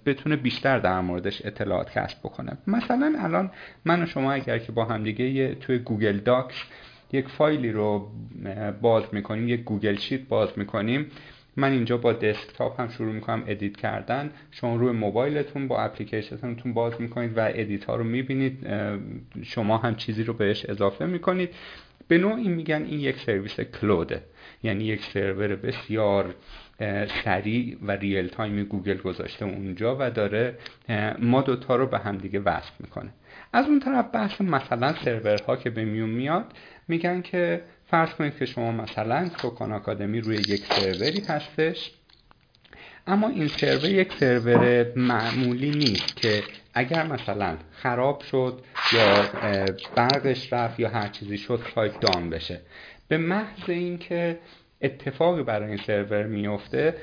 [0.06, 2.58] بتونه بیشتر در موردش اطلاعات کسب بکنه.
[2.66, 3.50] مثلا الان
[3.84, 6.62] من و شما اگر که با همدیگه توی Google Docs
[7.12, 8.10] یک فایلی رو
[8.82, 11.06] باز می‌کنیم یک Google Sheet باز می‌کنیم
[11.56, 14.30] من اینجا با desktop هم شروع می‌کنم edit کردن.
[14.50, 18.66] شما روی موبایلتون با اپلیکیشنتون باز می‌کنید و edit ها رو می‌بینید.
[19.42, 21.50] شما هم چیزی رو بهش اضافه می‌کنید.
[22.08, 24.22] به نوعی میگن این یک سرویس cloud ه.
[24.62, 26.34] یعنی یک سرور بسیار
[27.24, 30.58] سریع و real time گوگل گذاشته اونجا و داره
[31.18, 33.10] ما دوتا رو به همدیگه وصل می‌کنه.
[33.52, 36.44] از اون طرف بحث مثلا سرورها که به میون میاد
[36.88, 37.62] میگن که
[37.94, 41.90] فرض کنید که شما مثلا کوکان آکادمی روی یک سروری هستش
[43.06, 46.42] اما این سرور یک سرور معمولی نیست که
[46.74, 48.58] اگر مثلا خراب شد
[48.92, 49.24] یا
[49.94, 52.60] برقش رفت یا هر چیزی شد سایت دان بشه.
[53.08, 54.38] به محض اینکه
[54.82, 56.94] اتفاقی برای این سرور میفته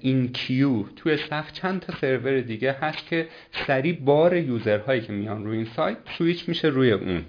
[0.00, 3.28] این کیو توی صف چند تا سرور دیگه هست که
[3.66, 7.24] سریع بار user هایی که میان روی این سایت سویچ میشه روی اون.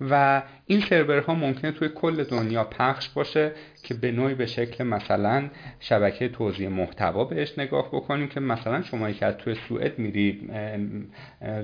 [0.00, 5.50] و این سرورها ممکنه توی کل دنیا پخش باشه که به نوعی به شکل مثلا
[5.80, 10.50] شبکه توزیع محتوا بهش نگاه بکنیم که مثلا شما که از توی سوئد میری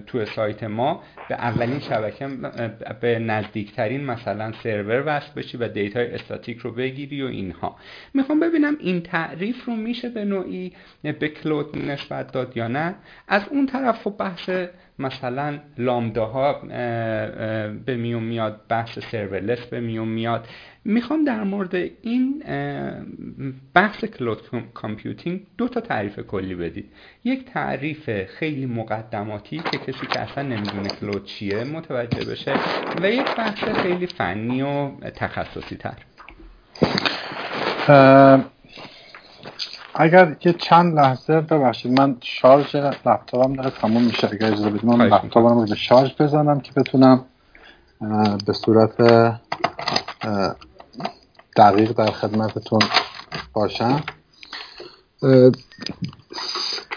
[0.06, 2.28] توی سایت ما به اولین شبکه
[3.00, 7.76] به نزدیکترین مثلا سرور وصل بشی و data ی static رو بگیری و اینها.
[8.14, 10.72] می‌خوام ببینم این تعریف رو میشه به نوعی
[11.02, 12.94] به کلود نسبت داد یا نه؟
[13.28, 14.50] از اون طرف و بحث
[14.98, 16.52] مثلا لامداها
[17.86, 20.48] به میون میاد بحث سرورلس به میون میاد.
[20.84, 22.42] می‌خوام در مورد این
[23.74, 24.40] بحث کلود
[24.74, 26.92] کامپیوتینگ دو تا تعریف کلی بدید.
[27.24, 32.54] یک تعریف خیلی مقدماتی که کسی که اصلا نمی‌دونه کلود چیه متوجه بشه
[33.02, 35.96] و یک بحث خیلی فنی و تخصصی تر.
[39.94, 45.06] اگر یه چند لحظه ببخشید من شارژ لپتاپم داره تموم میشه اگر اجازه بدید من
[45.06, 47.24] لپتاپم رو به شارژ بزنم که بتونم
[48.46, 48.96] به صورت
[51.56, 52.80] دقیق در خدمتتون
[53.52, 54.02] باشم.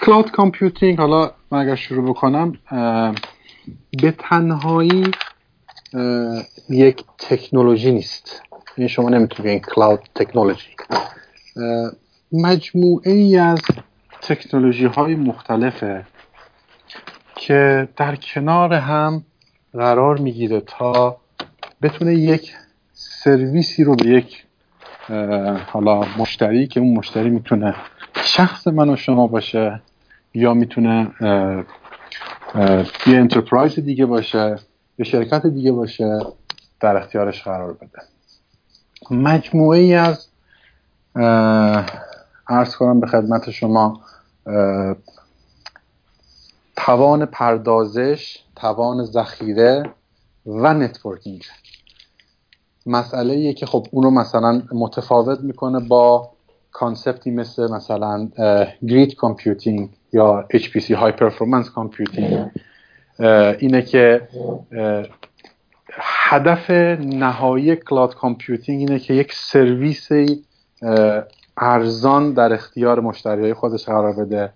[0.05, 2.53] cloud computing حالا من اگر شروع بکنم
[4.01, 5.11] به تنهایی
[6.69, 8.41] یک تکنولوژی نیست.
[8.77, 10.69] یعنی شما نمی‌تونید این کلاود تکنولوژی
[12.31, 13.59] مجموعه ای از
[14.21, 16.05] تکنولوژی های مختلفه
[17.35, 19.23] که در کنار هم
[19.73, 21.17] قرار می‌گیره تا
[21.81, 22.53] بتونه یک
[22.93, 24.45] سرویسی رو به یک
[25.67, 27.75] حالا مشتری که اون مشتری می‌تونه
[28.23, 29.81] شخص من و شما باشه
[30.33, 31.11] یا می‌تونه
[33.07, 34.55] یه انترپرایز دیگه باشه
[34.99, 36.19] یه شرکت دیگه باشه
[36.79, 38.01] در اختیارش قرار بده.
[39.11, 40.27] مجموعه ای از
[42.47, 44.01] عرض کنم به خدمت شما
[46.75, 49.83] توان پردازش توان ذخیره
[50.45, 51.43] و networking
[52.85, 56.31] مسئله که خب اونو مثلا متفاوت می‌کنه با
[56.71, 58.29] concept ی مثل مثلا
[58.87, 62.49] grid computing یا HPC high performance computing
[63.59, 64.27] اینه که
[66.29, 66.69] هدف
[66.99, 70.09] نهایی cloud computing اینه که یک سرویس
[71.57, 74.53] ارزان در اختیار مشتری های خودش قرار بده.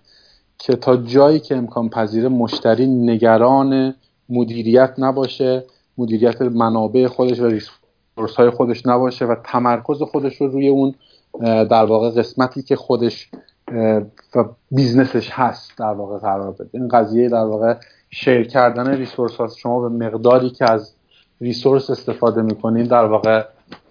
[0.64, 3.96] که تا جایی که امکان پذیر مشتری نگران
[4.30, 5.64] مدیریت نباشه
[5.98, 10.94] مدیریت منابع خودش و resource های خودش نباشه و تمرکز خودش رو روی اون
[11.42, 13.30] در واقع قسمتی که خودش
[14.36, 16.70] و business ش هست در واقع قرار بده.
[16.74, 17.76] این قضیه در واقع
[18.10, 19.58] share کردن resource هاست.
[19.58, 20.94] شما به مقداری که از
[21.42, 23.44] resource استفاده می‌کنین در واقع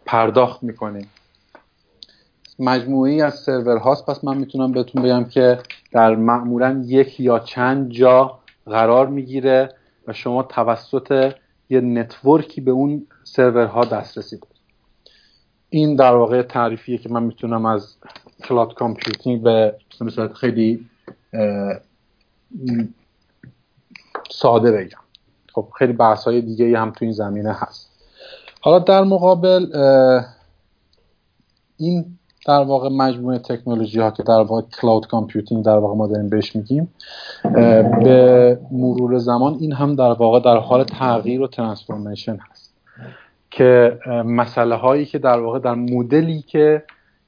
[0.06, 1.06] پرداخت می‌کنین.
[2.60, 4.06] مجموعی از سرور هاست.
[4.06, 5.58] پس من می‌تونم بهتون بگم که
[5.92, 9.74] در معمولا یک یا چند جا قرار می‌گیره
[10.06, 11.34] و شما توسط
[11.70, 14.60] یه network ی به اون سرورها دسترسی دارید
[15.70, 17.96] این در واقع تعریفیه که من می‌تونم از
[18.44, 20.86] cloud computing به مثلا خیلی
[24.30, 24.98] ساده بگم.
[25.54, 27.90] خب خیلی بحث های دیگه هم تو این زمینه هست.
[28.60, 29.66] حالا در مقابل
[31.76, 36.28] این در واقع مجموعه تکنولوژی ها که در واقع cloud computing در واقع ما داریم
[36.28, 36.94] بهش میگیم
[38.04, 42.74] به مرور زمان این هم در واقع در حال تغییر و transformation هست.
[43.50, 46.82] که مسئله هایی که در واقع در مدلی که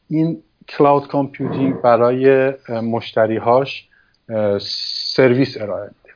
[0.09, 3.89] این cloud computing برای مشتریهاش
[4.61, 6.15] سرویس ارائه میده.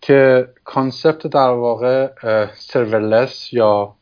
[0.00, 2.10] که concept در واقع
[2.54, 3.94] serverless یا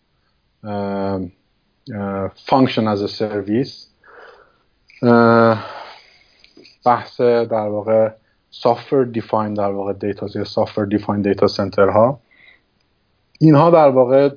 [2.47, 3.89] function as a service
[6.85, 8.10] بحث در واقع
[8.51, 12.20] software defined در واقع data software defined data center ها
[13.39, 14.31] اینها در واقع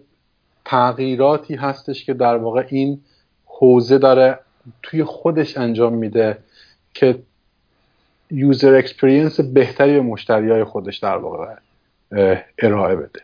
[0.65, 3.01] تغییراتی هستش که در واقع این
[3.45, 4.39] حوزه داره
[4.83, 6.37] توی خودش انجام میده
[6.93, 7.19] که
[8.31, 11.55] user experience بهتری به مشتری های خودش در واقع
[12.57, 13.21] ارائه بده.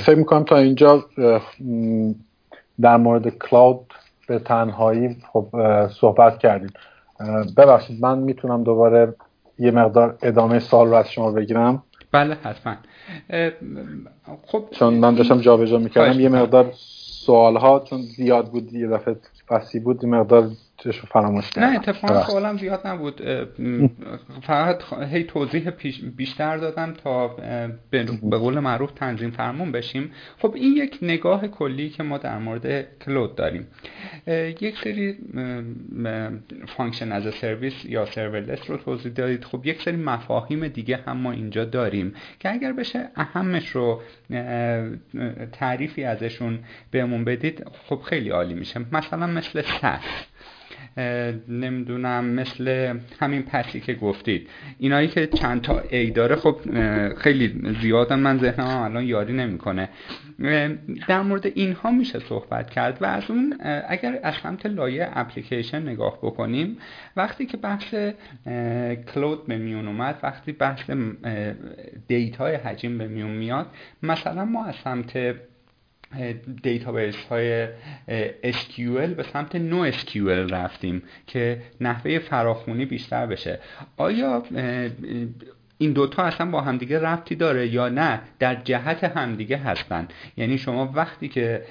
[0.00, 1.04] فکر می‌کنم تا اینجا
[2.80, 3.94] در مورد cloud
[4.28, 5.48] به تنهایی خب
[6.00, 6.70] صحبت کردیم.
[7.56, 9.14] ببخشید من می‌تونم دوباره
[9.58, 11.82] یه مقدار ادامه سال رو از شما بگیرم؟
[12.12, 12.74] بله حتما.
[14.46, 16.70] خب چون من داشتم جابجا می‌کردم یه مقدار
[17.26, 19.16] سوال ها چون زیاد بود یه دفعه
[19.48, 20.50] فسی بود یه مقدار
[20.88, 23.20] فراموش نه اتفاقا سوالم زیاد نبود.
[24.48, 25.70] فقط هی توضیح
[26.16, 27.28] بیشتر دادم تا
[28.22, 30.12] به قول معروف تنظیم فرمون بشیم.
[30.38, 33.66] خب این یک نگاه کلی که ما در مورد کلود داریم.
[34.60, 35.18] یک سری
[36.76, 39.44] function as a service یا serverless رو توضیح دادید.
[39.44, 44.00] خب یک سری مفاهیم دیگه هم ما اینجا داریم که اگر بشه اهمش رو
[45.52, 46.58] تعریفی ازشون
[46.90, 48.80] بهمون بدید خب خیلی عالی میشه.
[48.92, 50.29] مثلا مثل SaaS
[51.48, 54.48] نمی‌دونم مثل همین PaaS ی که گفتید.
[54.78, 56.56] اینایی که چند تا a داره خب
[57.18, 59.88] خیلی زیادن من ذهنم الان یاری نمی‌کنه.
[61.08, 63.54] در مورد اینها میشه صحبت کرد و از اون
[63.88, 66.76] اگر از سمت لایه اپلیکیشن نگاه بکنیم
[67.16, 67.94] وقتی که بحث
[69.14, 70.90] cloud به میون اومد وقتی بحث
[72.08, 73.66] data ی حجیم به میون میاد
[74.02, 75.34] مثلا ما از سمت
[76.62, 77.66] database های
[78.52, 83.58] SQL به سمت NoSQL رفتیم که نحوه فراخونی بیشتر بشه.
[83.96, 84.42] آیا
[85.80, 90.08] این دوتا اصلا با همدیگه ربطی داره یا نه در جهت همدیگه هستن.
[90.36, 91.62] یعنی شما وقتی که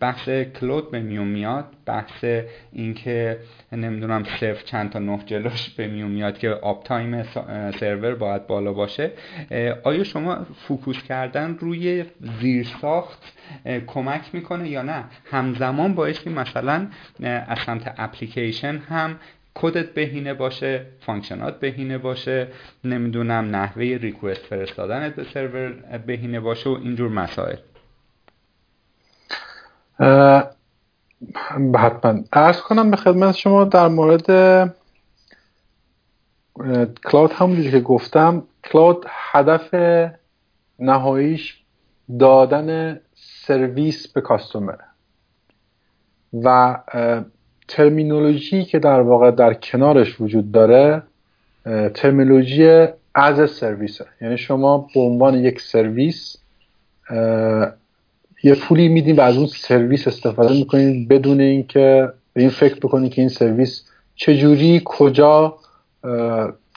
[0.00, 2.24] بحث cloud به میون میاد بحث
[2.72, 3.38] اینکه
[3.72, 7.22] نمی‌دونم صفر چند تا نه جلوش به میون میاد که uptime
[7.80, 9.10] سرور باید بالا باشه
[9.82, 12.04] آیا شما focus کردن روی
[12.40, 13.32] زیرساخت
[13.86, 16.86] کمک می‌کنه یا نه؟ همزمان بایستی مثلا
[17.22, 19.16] از سمت اپلیکیشن هم
[19.60, 22.48] کدت بهینه باشه function ات بهینه باشه
[22.84, 25.72] نمی‌دونم نحوه ریکوست فرستادنت به سرور
[26.06, 27.56] بهینه باشه و اینجور مسائل.
[31.78, 32.24] حتما.
[32.32, 34.26] ارز کنم به خدمت شما در مورد
[37.04, 39.74] کلاود همونجوری که گفتم کلاود هدف
[40.78, 41.62] نهاییش
[42.18, 44.76] دادن سرویس به کاستومر
[46.32, 46.78] و
[47.68, 51.02] ترمینولوژی که در واقع در کنارش وجود داره
[51.94, 56.36] terminology as a service یعنی شما به عنوان یک سرویس
[58.42, 63.12] یه پولی میدین و از اون سرویس استفاده می‌کنید بدون اینکه به این فکر بکنید
[63.12, 63.84] که این سرویس
[64.16, 65.58] چجوری کجا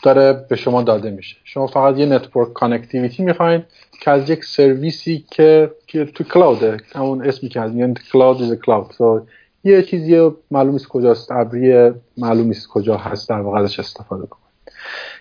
[0.04, 1.38] داره به شما داده میشه.
[1.44, 3.64] شما فقط یه network connectivity می‌خواین
[4.02, 8.42] که از یک سرویسی که, که تو cloud ه همون اسمی که از میگن cloud
[8.42, 9.28] از cloud
[9.64, 14.50] یه چیزی معلوم نیست کجاست ابری معلوم است کجا هست در واقع ازش استفاده کنید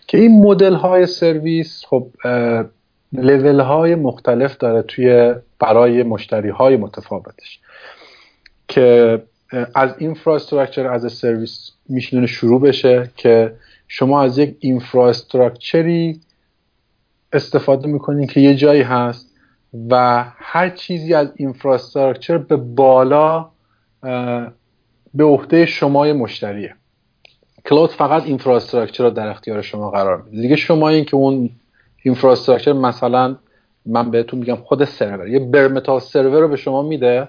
[0.06, 2.08] که این مدل های سرویس خب
[3.12, 7.60] لول های مختلف داره توی برای مشتری های متفاوتش
[8.68, 9.22] که
[9.74, 13.54] از اینفراستراکچر از سرویس میشونه شروع بشه که
[13.88, 16.20] شما از یک اینفراستراکچری
[17.32, 19.34] استفاده می‌کنید که یه جایی هست
[19.90, 23.50] و هر چیزی از اینفراستراکچر به بالا
[25.14, 26.74] به عهده شمای مشتریه.
[27.66, 30.42] cloud فقط infrastructure رو در اختیار شما قرار میده.
[30.42, 31.50] دیگه شما این که اون
[32.02, 33.36] infrastructure مثلا
[33.86, 37.28] من بهتون میگم خود سرور یه bare metal سرور رو به شما میده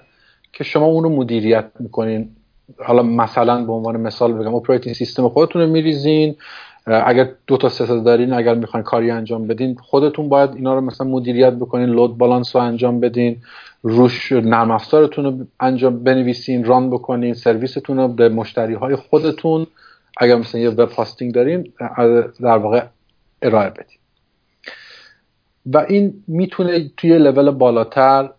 [0.52, 2.30] که شما اون رو مدیریت می‌کنین.
[2.78, 6.36] حالا مثلا به عنوان مثال بگم operating system خودتون رو میریزین
[6.86, 11.06] اگر دو تا سه دارین اگر می‌خواین کاری انجام بدین خودتون باید اینا رو مثلا
[11.06, 13.36] مدیریت بکنین load balance رو انجام بدین
[13.82, 19.66] روش نرم افزارتون رو انجام بنویسین run بکنین سرویستون رو به مشتری های خودتون
[20.16, 21.72] اگر مثلا یه web hosting دارین
[22.40, 22.84] در واقع
[23.42, 23.98] ارائه بدین.
[25.66, 28.30] و این می‌تونه توی لول بالاتر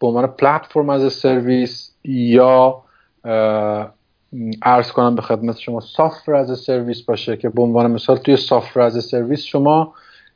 [0.00, 2.82] به عنوان platform as a service یا
[4.62, 8.36] عرض کنم به خدمت شما software as a service باشه که به عنوان مثال توی
[8.36, 9.94] software as a service شما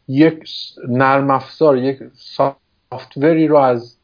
[0.09, 0.49] یک
[0.89, 3.97] نرم افزار یک software ی رو از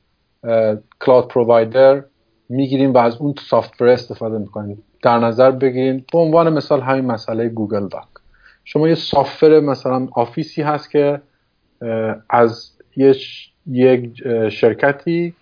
[1.00, 2.02] cloud provider
[2.48, 4.82] می‌گیریم و از اون software استفاده می‌کنیم.
[5.02, 8.08] در نظر بگیریم به عنوان مثال همین مسئله Google Doc
[8.64, 11.20] شما یه software مثلا office ی هست که
[12.30, 15.34] از یک شرکتی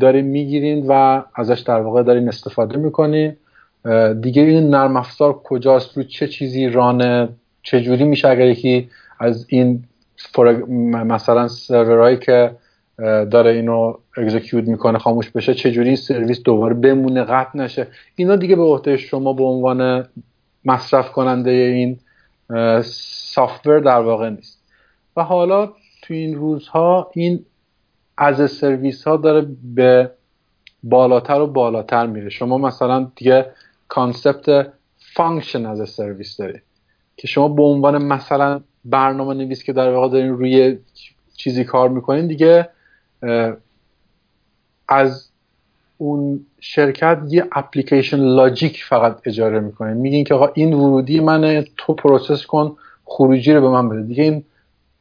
[0.00, 3.36] دارین می‌گیرین و ازش در واقع دارین استفاده می‌کنین.
[4.20, 7.28] دیگه این نرم افزار کجاست؟ رو چه چیزی run ه؟
[7.62, 9.84] چه جوری میشه اگر یکی از این
[10.88, 12.56] مثلا سرورهایی که
[13.30, 17.86] داره اینو اگزیکیوت می‌کنه خاموش بشه چه جوری سرویس دوباره بمونه قطع نشه؟
[18.16, 20.08] اینا دیگه به عهده شما به عنوان
[20.64, 21.98] مصرف کننده این
[22.82, 24.62] سافتور در واقع نیست.
[25.16, 25.66] و حالا
[26.02, 27.44] تو این روزها این
[28.18, 30.10] از سرویس ها داره به
[30.82, 32.28] بالاتر و بالاتر میره.
[32.28, 33.46] شما مثلا دیگه
[33.94, 34.72] concept
[35.14, 36.62] function as a service داره
[37.16, 40.78] که شما به عنوان مثلا برنامه نویس که در واقع دارین روی
[41.36, 42.68] چیزی کار می‌کنین دیگه
[44.88, 45.28] از
[45.98, 51.94] اون شرکت یه application logic فقط اجاره می‌کنین میگین که آقا این ورودی منه تو
[51.94, 54.02] process کن خروجی رو به من بده.
[54.02, 54.44] دیگه این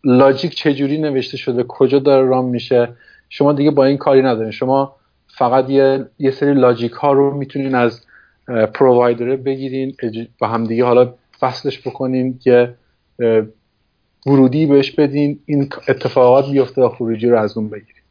[0.04, 2.90] logic چجوری نوشته شده کجا داره run میشه
[3.30, 4.52] شما دیگه با این کاری ندارین.
[4.52, 4.96] شما
[5.28, 8.06] فقط یه, یه سری logic ها رو می‌تونین از
[8.74, 9.96] provider بگیرین
[10.40, 12.74] با هم دیگه حالا وصلش بکنین که
[14.26, 18.02] ورودی بهش بدین این اتفاقات بیفته و خروجی رو از اون بگیرین.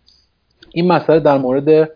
[0.72, 1.90] این مسئله در مورد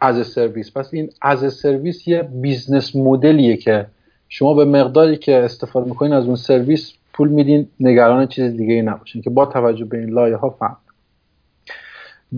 [0.00, 3.86] as a service پس این as a service یه business model یه که
[4.28, 8.82] شما به مقداری که استفاده می‌کنین از اون سرویس پول میدین نگران چیز دیگه ای
[8.82, 10.76] نباشین که با توجه به این لایه ها فهم.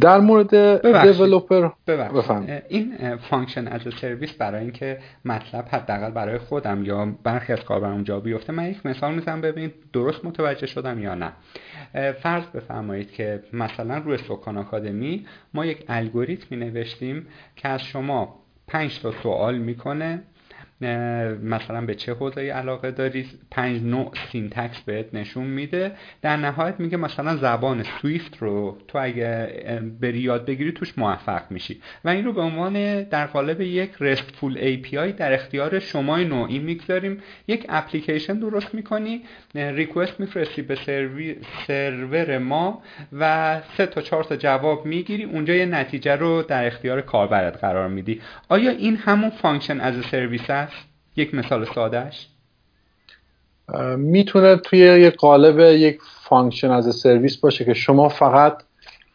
[0.01, 1.71] در مورد developer
[2.69, 8.05] این function as a service برای اینکه مطلب حداقل برای خودم یا برخی از کاربران
[8.05, 11.33] جا بیفته من یک مثال می‌زنم ببینید درست متوجه شدم یا نه.
[12.13, 17.27] فرض بفرمایید که مثلا روی سکان آکادمی ما یک الگوریتمی نوشتیم
[17.57, 18.35] که از شما
[18.67, 20.23] پنج تا سوال می‌کنه.
[21.43, 25.93] مثلا به چه حوزه علاقه داری؟ پنج نوع syntax بهت نشون میده.
[26.23, 29.49] در نهایت میگه مثلا زبان Swift رو تو اگه
[30.01, 31.81] بری یاد بگیری توش موفق میشی.
[32.05, 37.19] و این رو به عنوان در قالب یک RESTful API در اختیار شما نوعی می‌گذاریم.
[37.49, 39.23] یک اپلیکیشن درست می‌کنی
[39.55, 40.77] request میفرستی به
[41.67, 42.83] سرور ما
[43.13, 45.25] و سه تا چهار تا جواب می‌گیری.
[45.25, 48.21] اونجا یه نتیجه رو در اختیار کاربرت قرار میدی.
[48.49, 50.51] آیا این همون function as a service
[51.19, 52.29] یک مثال سادهش
[53.97, 58.63] می‌تونه توی یک قالب یک function as a service باشه که شما فقط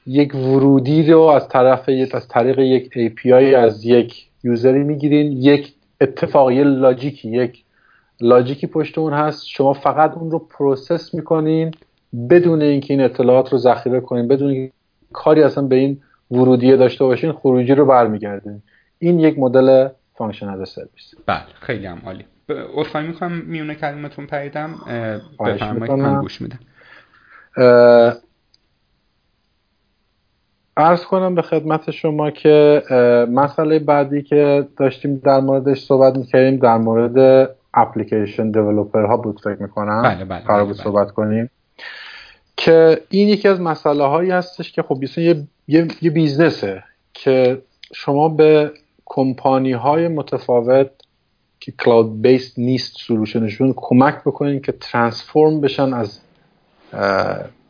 [0.07, 5.32] یک ورودی رو از طرف از طریق یک API از یک user ی می‌گیرین.
[5.32, 7.64] یک اتفاقی logic ی یک
[8.22, 9.45] logic ی پشت اون هست.
[9.48, 11.72] شما فقط اون رو process می‌کنین
[12.30, 14.72] بدون اینکه این اطلاعات رو ذخیره کنین بدون
[15.14, 16.01] کاری اصلا به این
[16.32, 18.61] ورودیه داشته باشین خروجی رو برمیگردین
[18.99, 22.25] این یک مدل function as a service بله خیلی هم عالی.
[22.77, 24.75] اصفایی می‌کنم میونه کلمتون پریدم
[25.40, 26.59] بفرمایید من گوش میدم.
[30.77, 32.83] عرض کنم به خدمت شما که
[33.32, 39.58] مسئله بعدی که داشتیم در موردش صحبت می‌کردیم در مورد اپلیکیشن developer ها بود فکر
[39.61, 40.01] می‌کنم.
[40.01, 41.50] بله بله, بله, بله, صحبت کنیم.
[42.58, 46.83] که این یکی از مسئله هایی هستش که خب یه, یه, یه business ه
[47.14, 47.61] که
[47.93, 48.72] شما به
[49.16, 50.92] کمپانی های متفاوت
[51.59, 56.19] که cloud base نیست solution شون کمک بکنین که transform بشن از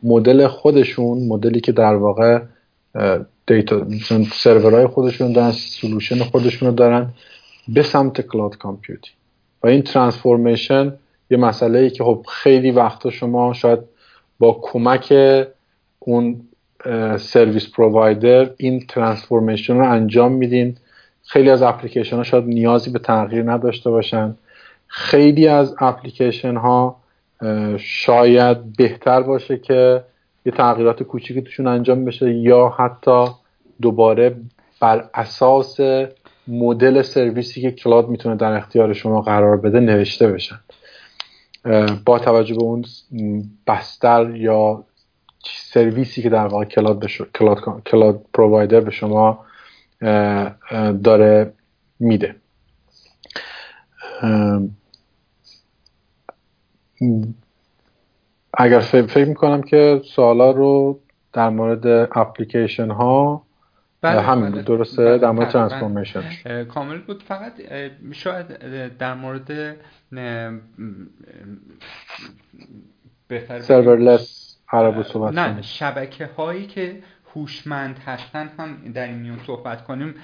[0.03, 2.39] مدل خودشون مدلی که در واقع
[3.47, 3.85] data
[4.33, 7.13] server های خودشون دارن solution خودشون دارن
[7.67, 9.15] به سمت cloud computing
[9.63, 10.93] و این transformation
[11.31, 13.79] یه مسئله ای که خب خیلی وقتا شما شاید
[14.39, 15.13] با کمک
[15.99, 16.41] اون
[17.17, 20.77] service provider این transformation رو انجام میدین.
[21.25, 24.35] خیلی از اپلیکیشن ها شاید نیازی به تغییر نداشته باشن.
[24.87, 26.95] خیلی از اپلیکیشن ها
[27.77, 30.03] شاید بهتر باشه که
[30.45, 33.25] یه تغییرات کوچیکی توشون انجام بشه یا حتی
[33.81, 34.35] دوباره
[34.79, 35.77] بر اساس
[36.47, 40.59] مدل سرویسی که cloud می‌تونه در اختیار شما قرار بده نوشته بشن.
[42.05, 42.85] با توجه به اون
[43.67, 44.83] بستر یا
[45.45, 47.05] سرویسی که در واقع cloud,
[47.35, 49.45] cloud, cloud provider به شما
[51.03, 51.53] داره
[51.99, 52.35] میده.
[58.53, 60.99] اگر فکر می‌کنم که سوالا رو
[61.33, 63.45] در مورد اپلیکیشن ها
[64.01, 64.61] بله همین بله.
[64.61, 65.17] درسته؟ بله.
[65.17, 66.23] در مورد transformation
[66.63, 67.23] کامل بود.
[67.23, 67.53] فقط
[68.11, 68.47] شاید
[68.97, 69.77] در مورد
[73.27, 77.03] بهتر سرورلس عربو صحبت نه شبکه هایی که
[77.35, 80.15] هوشمند هستن هم در این میون صحبت کنیم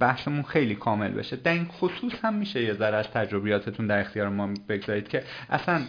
[0.00, 1.36] بحثمون خیلی کامل بشه.
[1.36, 5.80] در این خصوص هم میشه یه ذره از تجربیاتتون در اختیار ما بگذارید که اصلا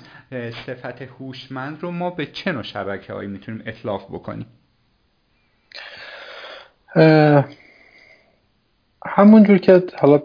[0.65, 4.45] صفت هوشمند رو ما به چه نوع شبکه هایی می‌تونیم اطلاق بکنیم؟
[9.05, 10.21] همونجور که حالا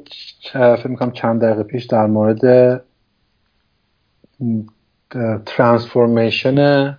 [0.52, 2.82] فکر می‌کنم چند دقیقه پیش در مورد
[5.46, 6.98] transformation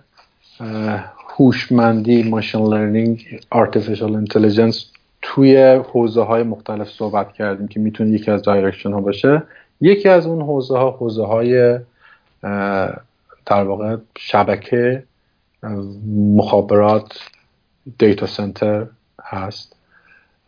[1.40, 4.86] هوشمندی machine learning artificial intelligence
[5.22, 5.56] توی
[5.92, 9.42] حوزه های مختلف صحبت کردیم که می‌تونه یکی از direction ها باشه.
[9.80, 11.78] یکی از اون حوزه ها حوزه های
[13.46, 15.02] در واقع شبکه
[16.36, 17.18] مخابرات
[17.98, 18.86] data center
[19.22, 19.76] هست.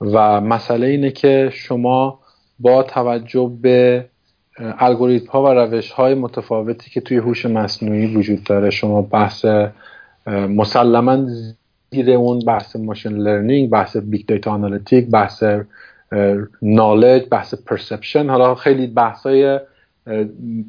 [0.01, 2.19] و مسئله اینه که شما
[2.59, 4.05] با توجه به
[4.59, 9.47] الگوریتم ها و روش های متفاوتی که توی هوش مصنوعی وجود داره شما بحث
[10.27, 11.27] مسلما
[11.91, 15.45] زیر اون بحث machine learning بحث big data analytic بحث
[16.63, 19.61] knowledge بحث perception حالا خیلی بحث های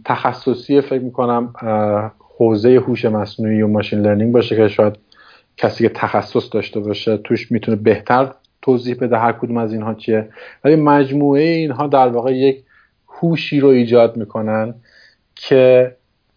[0.05, 1.53] تخصصی فکر می‌کنم
[2.37, 4.93] حوزه هوش مصنوعی و ماشین لرنینگ باشه که شاید
[5.57, 10.29] کسی که تخصص داشته باشه توش می‌تونه بهتر توضیح بده هر کدوم از اینها چیه.
[10.63, 12.63] ولی مجموعه اینها در واقع یک
[13.07, 14.73] هوشی رو ایجاد می‌کنن
[15.35, 15.95] که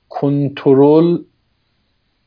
[0.09, 1.19] کنترل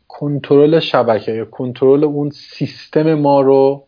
[0.09, 3.85] کنترل شبکه یا کنترل اون سیستم ما رو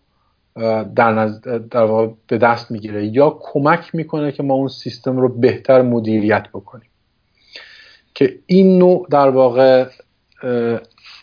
[0.95, 1.27] در,
[1.71, 6.47] در واقع به دست می‌گیره یا کمک می‌کنه که ما اون سیستم رو بهتر مدیریت
[6.53, 6.89] بکنیم.
[8.15, 9.85] که این نوع در واقع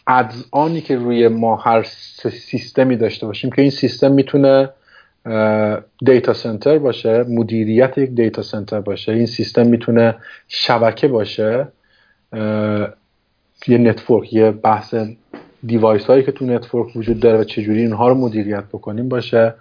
[0.07, 1.83] add-on ی که روی ما هر
[2.31, 4.71] سیستمی داشته باشیم که این سیستم می‌تونه
[6.05, 10.15] data center باشه مدیریت یک data center باشه این سیستم می‌تونه
[10.49, 11.69] شبکه باشه
[13.67, 14.95] یه network یه بحث
[15.67, 19.55] device هایی که تو network وجود داره و چجوری اینها رو مدیریت بکنیم باشه.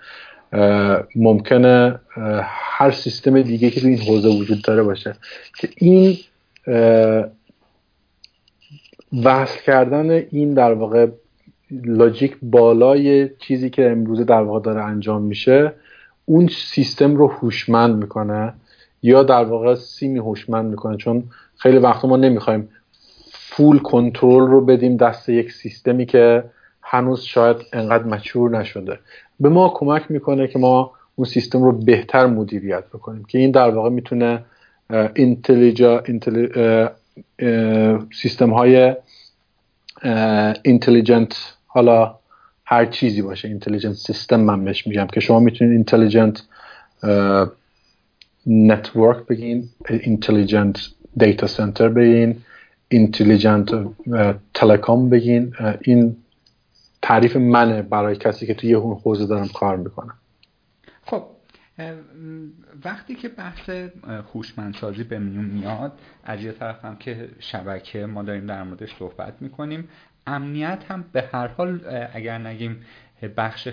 [1.16, 2.00] ممکنه
[2.44, 5.16] هر سیستم دیگه که تو این حوزه وجود داره باشه
[5.58, 6.18] که این
[9.24, 11.08] وصل کردن این در واقع
[11.72, 15.74] لاجیک بالای چیزی که امروزه در واقع داره انجام میشه
[16.26, 18.54] اون سیستم رو هوشمند می‌کنه
[19.04, 20.98] یا در واقع سیمی هوشمند می‌کنه.
[20.98, 21.24] چون
[21.58, 22.70] خیلی وقت ما نمی‌خوایم
[23.58, 26.44] فول کنترل رو بدیم دست یک سیستمی که
[26.82, 29.00] هنوز شاید انقدر مچور نشده.
[29.40, 33.70] به ما کمک می‌کنه که ما اون سیستم رو بهتر مدیریت بکنیم که این در
[33.70, 34.46] واقع می‌تونه
[35.16, 36.04] intelli-
[38.14, 38.96] سیستم های
[40.64, 41.36] intelligent
[41.68, 42.16] حالا
[42.66, 46.42] هر چیزی باشه intelligent system من بهش میگم که شما می‌تونید intelligent
[48.48, 50.80] network بگین intelligent
[51.18, 52.36] data center بگین.
[52.90, 53.70] intelligent
[54.54, 56.18] تلکام بگین این
[57.02, 60.18] تعریف منه برای کسی که توی اون حوزه دارم کار می‌کنم.
[61.06, 61.24] خب
[62.86, 63.70] وقتی که بحث
[64.34, 69.34] هوشمندسازی به میون میاد از یه طرف هم که شبکه ما داریم در موردش صحبت
[69.42, 69.90] می‌کنیم
[70.28, 71.82] امنیت هم به هر حال
[72.14, 72.86] اگر نگیم
[73.38, 73.68] بخش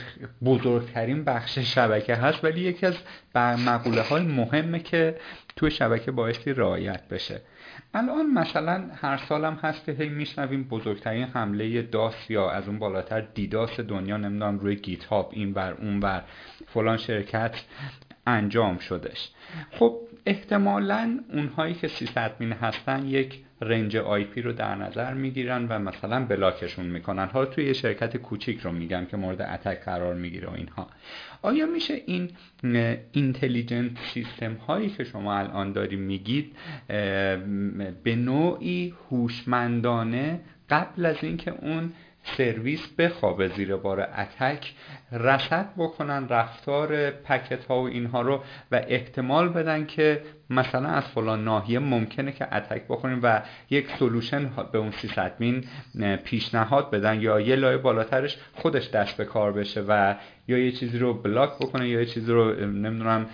[0.44, 2.94] بزرگترین بخش شبکه هست ولی یکی از
[3.36, 5.16] مقوله های مهمه که
[5.56, 7.40] توی شبکه بایستی رعایت بشه.
[7.94, 13.20] الان مثلا هر سالم هست که هی میشنویم بزرگترین حمله DoS یا از اون بالاتر
[13.20, 16.22] DDoS دنیا نمی‌دونم روی GitHub این بر اون بر
[16.66, 17.54] فلان شرکت.
[18.26, 19.30] انجام شدش.
[19.70, 22.08] خب احتمالا اونهایی که سی
[22.60, 27.26] هستن یک range IP رو در نظر می‌گیرن و مثلا block شون می‌کنن.
[27.26, 30.86] حالا توی یه شرکت کوچیک رو میگم که مورد attack قرار می‌گیره و اینها.
[31.42, 32.30] آیا میشه این
[33.12, 36.56] intelligent system هایی که شما الان داری میگید
[38.04, 41.92] به نوعی هوشمندانه قبل از اینکه اون
[42.24, 44.72] سرویس بخوابه زیر بار attack
[45.12, 51.44] رصد بکنن رفتار packet ها و اینها رو و احتمال بدن که مثلا از فلان
[51.44, 55.64] ناحیه ممکنه که attack بخوریم و یک solution به اون sysadmin
[56.24, 60.14] پیشنهاد بدن یا یه لایه بالاترش خودش دست به کار بشه و
[60.48, 63.26] یا یه چیزی رو بلاک بکنه یا یه چیزی رو نمی‌دونم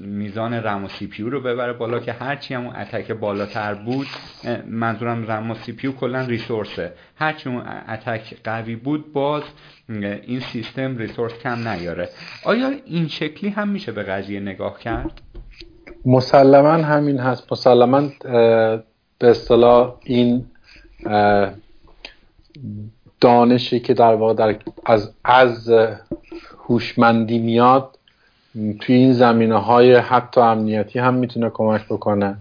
[0.00, 4.06] میزان رم و سی پیو رو ببره بالا که هرچی همون اتک بالاتر بود
[4.66, 6.92] منظورم رم و سی پیو کلا ریسورسه.
[7.16, 9.42] هرچی اون اتک قوی بود باز
[9.88, 12.08] این سیستم ریسورس کم نیاره.
[12.44, 15.20] آیا این شکلی هم میشه به قضیه نگاه کرد؟
[16.04, 17.52] مسلما همین هست.
[17.52, 18.02] مسلما
[19.18, 20.46] به اصطلاح این
[23.20, 25.72] دانشی که در واقع در از از
[26.68, 27.98] هوشمندی میاد
[28.80, 32.36] توی این زمینه های حتی امنیتی هم می‌تونه کمک بکنه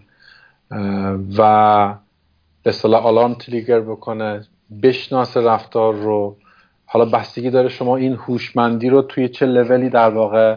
[1.38, 1.94] و
[2.64, 4.44] به اصطلاح آلارم تریگر بکنه
[4.84, 6.36] بشناس رفتار رو.
[6.86, 10.56] حالا بستگی داره شما این هوشمندی رو توی چه لولی در واقع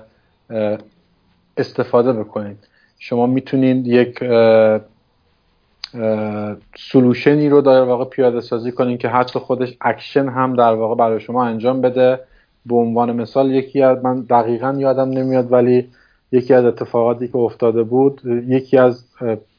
[1.57, 2.69] استفاده بکنید.
[3.05, 4.19] شما می‌تونید یک
[6.77, 10.95] solution ی رو در واقع پیاده سازی کنید که حتی خودش اکشن هم در واقع
[10.95, 12.21] برای شما انجام بده.
[12.67, 15.89] به عنوان مثال یکی از من دقیقا یادم نمیاد ولی
[16.33, 19.05] یکی از اتفاقاتی که افتاده بود یکی از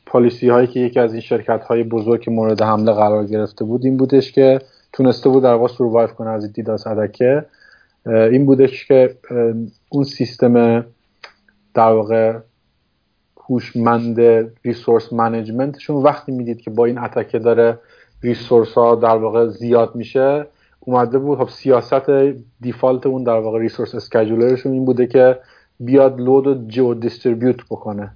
[0.06, 3.98] policy هایی که یکی از این شرکت های بزرگ مورد حمله قرار گرفته بود این
[3.98, 4.60] بودش که
[4.94, 7.46] تونسته بود در واقع survive کنه از DDoS attack ه
[8.06, 9.16] این بودش که
[9.90, 10.86] اون سیستم
[11.74, 12.38] در واقع
[13.50, 14.22] هوشمند
[14.66, 17.80] resource management شون وقتی می‌دید که با این attack ه داره
[18.24, 20.46] resource ها در واقع زیاد میشه
[20.80, 22.10] اومده بود خب سیاست
[22.62, 25.40] default اون در واقع resource scheduler شون این بوده که
[25.80, 28.12] بیاد load رو geo distribute بکنه.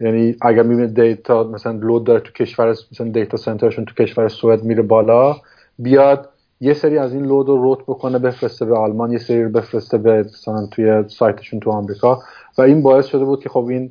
[0.00, 4.28] یعنی اگر می‌بینید data مثلا load داره تو کشور مثلا data center شون تو کشور
[4.28, 5.36] سوئد میره بالا
[5.78, 6.28] بیاد
[6.60, 9.98] یه سری از این load رو route بکنه بفرسته به آلمان یه سری رو بفرسته
[9.98, 12.22] به مثلا توی سایتشون تو آمریکا.
[12.58, 13.90] و این باعث شده بود که خب این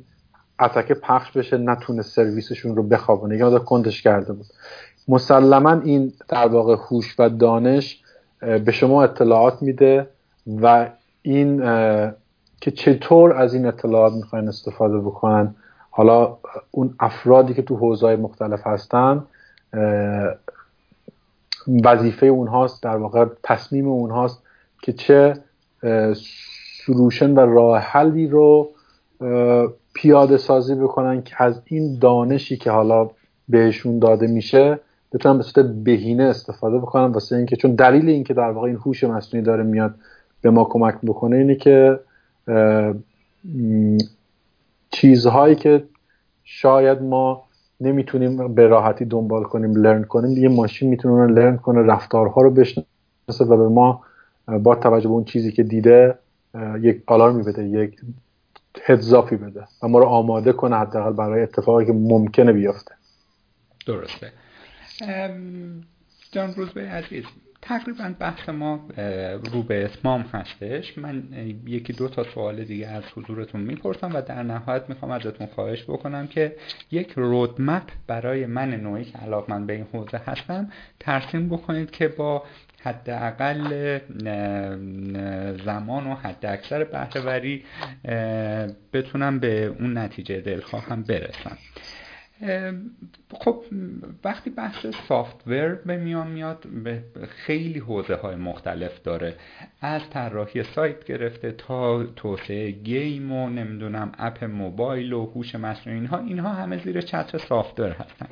[0.60, 3.36] اتکه پخش بشه نتونه سرویسشون رو بخوابونه.
[3.36, 4.46] یا کندش کرده بود.
[5.08, 8.02] مسلما این در واقع هوش و دانش
[8.40, 10.08] به شما اطلاعات میده
[10.62, 10.90] و
[11.22, 11.58] این
[12.60, 15.54] که چطور از این اطلاعات می‌خواین استفاده بکنن.
[15.90, 16.36] حالا
[16.70, 19.24] اون افرادی که تو حوزه‌های مختلف هستن
[21.84, 24.42] وظیفه اونهاست در واقع تصمیم اونهاست
[24.82, 25.34] که چه
[26.86, 28.70] سلوشن و راه حلی رو
[29.96, 33.10] پیاده سازی بکنن که از این دانشی که حالا
[33.48, 34.78] بهشون داده میشه
[35.12, 37.04] بتونن به صورت بهینه استفاده بکنن.
[37.04, 39.94] واسه اینکه چون دلیل اینکه در واقع این هوش مصنوعی داره میاد
[40.42, 42.00] به ما کمک بکنه اینه که
[44.90, 45.84] چیزهایی که
[46.44, 47.42] شاید ما
[47.80, 53.44] نمی‌تونیم به راحتی دنبال کنیم لرن کنیم یه ماشین می‌تونه لرن کنه رفتارها رو بشناسه
[53.48, 54.02] و به ما
[54.62, 56.14] با توجه به اون چیزی که دیده
[56.80, 58.00] یک آلارمی بده یک
[58.84, 62.94] هدزافی بده و ما رو آماده کنه حداقل برای اتفاقی که ممکنه بیفته.
[63.86, 64.32] درسته.
[66.32, 67.24] جان روزبه عزیز
[67.62, 68.80] تقریبا بحث ما
[69.52, 70.98] رو به اتمام هستش.
[70.98, 71.22] من
[71.66, 76.26] یکی دو تا سوال دیگه از حضورتون می‌پرسم و در نهایت می‌خوام ازتون خواهش بکنم
[76.26, 76.56] که
[76.90, 82.42] یک رودمپ برای من نوعی که من به این حوزه هستم ترسیم بکنید که با
[82.82, 83.98] حداقل
[85.64, 87.64] زمان و حد اکثر بهرهوری
[88.92, 91.58] بتونم به اون نتیجه دلخواهم برسم.
[93.30, 93.62] خب
[94.24, 99.34] وقتی بحث سافتور به میان میاد به خیلی حوزه های مختلف داره.
[99.80, 106.18] از طراحی سایت گرفته تا توسعه گیم و نمی‌دونم اپ موبایل و هوش مصنوعی اینها
[106.18, 108.28] اینها همه زیر چتر سافتور هستن.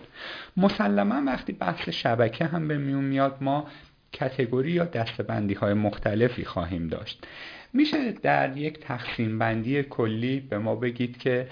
[0.56, 3.66] مسلما وقتی بحث شبکه هم به میون میاد ما
[4.14, 7.26] کتگوری یا دستبندی های مختلفی خواهیم داشت.
[7.72, 11.48] میشه در یک تقسیم بندی کلی به ما بگید که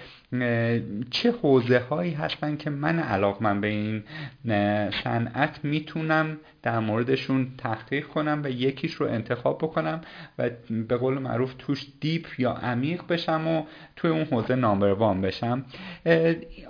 [1.11, 4.03] چه حوزه هایی هستن که من علاقمند به این
[5.05, 10.01] صنعت می‌تونم در موردشون تحقیق کنم و یکیش رو انتخاب بکنم
[10.39, 10.51] و
[10.89, 13.63] به قول معروف توش دیپ یا عمیق بشم و
[13.97, 15.65] توی اون حوزه نامبر بشم.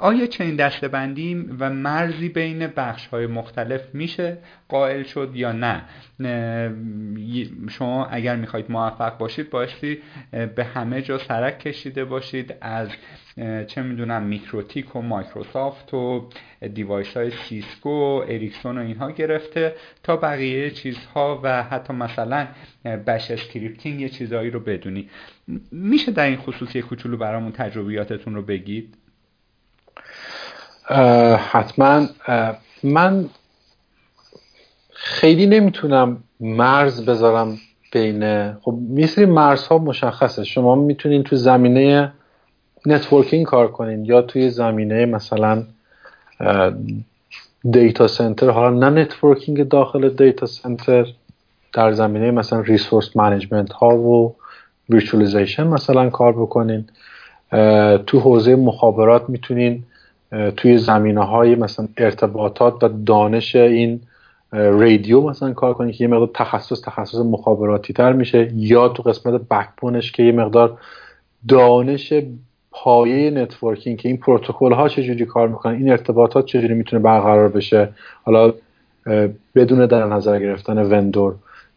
[0.01, 5.83] آیا چنین دسته‌بندی و مرزی بین بخش های مختلف میشه؟ قائل شد یا نه؟
[7.69, 10.03] شما اگر می‌خواید موفق باشید باشید
[10.55, 12.89] به همه جا سرک کشیده باشید از
[13.67, 16.29] چه می‌دونم MikroTik و مایکروسافت و
[16.75, 22.47] device های سیسکو اریکسون و اینها گرفته تا بقیه چیزها و حتی مثلا
[23.07, 25.09] bash scripting یه چیزهایی رو بدونی.
[25.73, 28.95] میشه در این خصوص یه کوچولو برامون تجربیاتتون رو بگید؟
[31.51, 32.07] حتما.
[32.83, 33.29] من
[34.93, 37.59] خیلی نمی‌تونم مرز بذارم
[37.93, 40.45] بین خب مثل مرزها مشخصه.
[40.45, 42.13] شما می‌تونین تو زمینه
[42.87, 45.63] networking کار کنین یا توی زمینه مثلا
[47.71, 51.07] data center حالا نه networking داخل data center
[51.73, 54.35] در زمینه مثلا resource management ها و
[54.89, 56.85] virtualization مثلا کار بکنین.
[58.07, 59.83] تو حوزه مخابرات می‌تونین
[60.57, 64.01] توی زمینه های مثلا ارتباطات و دانش این
[64.53, 68.51] رادیو مثلا کار کنین که یه مقدار تخصص تخصص مخابراتی تر میشه.
[68.55, 70.79] یا تو قسمت backbone ش که یه مقدار
[71.49, 72.13] دانش
[72.73, 77.89] پایه networking که این پروتکل ها چجوری کار می‌کنن این ارتباطات چجوری می‌تونه برقرار بشه
[78.23, 78.55] حالا
[79.55, 81.35] بدون در نظر گرفتن vendor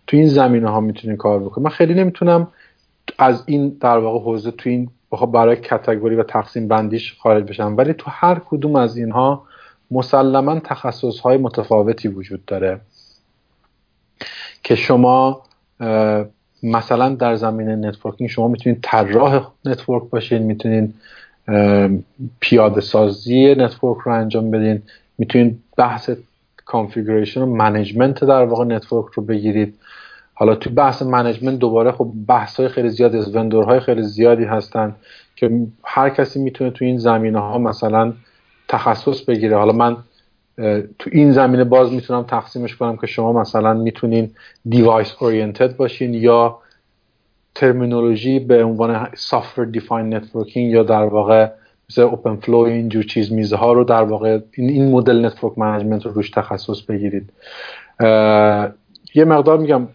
[0.07, 1.63] تو این زمینه ها می‌تونین کار بکنین.
[1.63, 2.47] من خیلی نمی‌تونم
[3.17, 4.89] از این در واقع حوزه تو این
[5.33, 9.43] برای category و تقسیم بندیش خارج بشم ولی تو هر کدوم از اینها
[9.91, 12.81] مسلما تخصص های متفاوتی وجود داره
[14.63, 15.41] که شما
[16.63, 20.93] مثلا در زمینه networking شما می‌تونید طراح network باشین می‌تونید
[22.39, 24.81] پیاده سازی network رو انجام بدین
[25.17, 26.09] می‌تونید بحث
[26.65, 29.75] configuration و management در واقع network رو بگیرید.
[30.33, 34.43] حالا تو بحث management دوباره خب بحث های خیلی زیادی از vendor های خیلی زیادی
[34.43, 34.95] هستن
[35.35, 38.13] که هر کسی می‌تونه تو این زمینه ها مثلا
[38.67, 39.57] تخصص بگیره.
[39.57, 39.97] حالا من
[40.99, 44.31] تو این زمینه باز می‌تونم تقسیمش کنم که شما مثلا می‌تونین
[44.69, 46.59] device oriented باشین یا
[47.55, 51.49] terminology به عنوان software defined networking یا در واقع
[51.89, 56.11] مثل OpenFlow اینجور چیز میزه ها رو در واقع این, این مدل network management رو
[56.11, 57.33] روش تخصص بگیرید.
[59.15, 59.87] یه مقدار میگم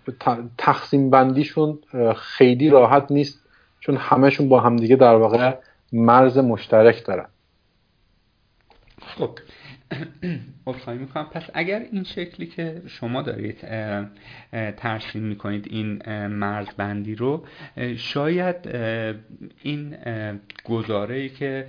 [0.59, 1.79] تقسیم بندیشون
[2.17, 3.41] خیلی راحت نیست
[3.81, 5.55] چون همهشون با همدیگه در واقع
[5.93, 7.27] مرز مشترک دارن.
[9.07, 9.31] خب.
[10.67, 11.25] عذرخواهی می‌کنم.
[11.25, 13.61] پس اگر این شکلی که شما دارید
[14.77, 17.47] ترسیم می‌کنید این مرزبندی رو
[17.97, 18.57] شاید
[19.63, 19.97] این
[20.65, 21.67] گزاره ای که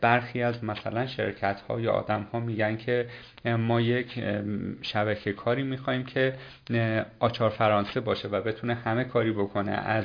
[0.00, 3.06] برخی از مثلا شرکت ها یا آدم ها میگن که
[3.44, 4.24] ما یک
[4.82, 6.34] شبکه کاری می‌خوایم که
[7.18, 10.04] آچار فرانسه باشه و بتونه همه کاری بکنه از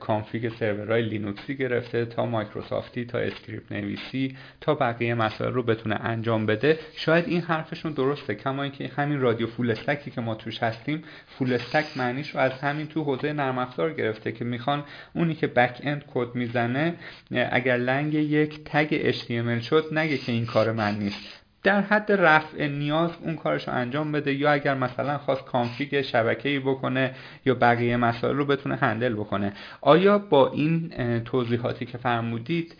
[0.00, 6.46] config سرورهای لینوکسی گرفته تا مایکروسافتی تا script نویسی تا بقیه مسائل رو بتونه انجام
[6.46, 6.78] بده.
[6.96, 8.34] شاید این حرفشون درسته.
[8.34, 12.40] کما اینکه همین رادیو full stack ی که ما توش هستیم full stack معنیش رو
[12.40, 14.84] از همین تو حوزه نرم افزار گرفته که می‌خوان
[15.14, 16.94] اونی که back-end کد می‌زنه
[17.30, 21.41] اگر لنگ یک tag HTML شد نگه که این کار من نیست.
[21.62, 26.04] در حد رفع نیاز اون کارش رو انجام بده یا اگر مثلا خواست config
[26.44, 29.52] ای بکنه یا بقیه مسائل رو بتونه handle بکنه.
[29.80, 30.90] آیا با این
[31.24, 32.76] توضیحاتی که فرمودید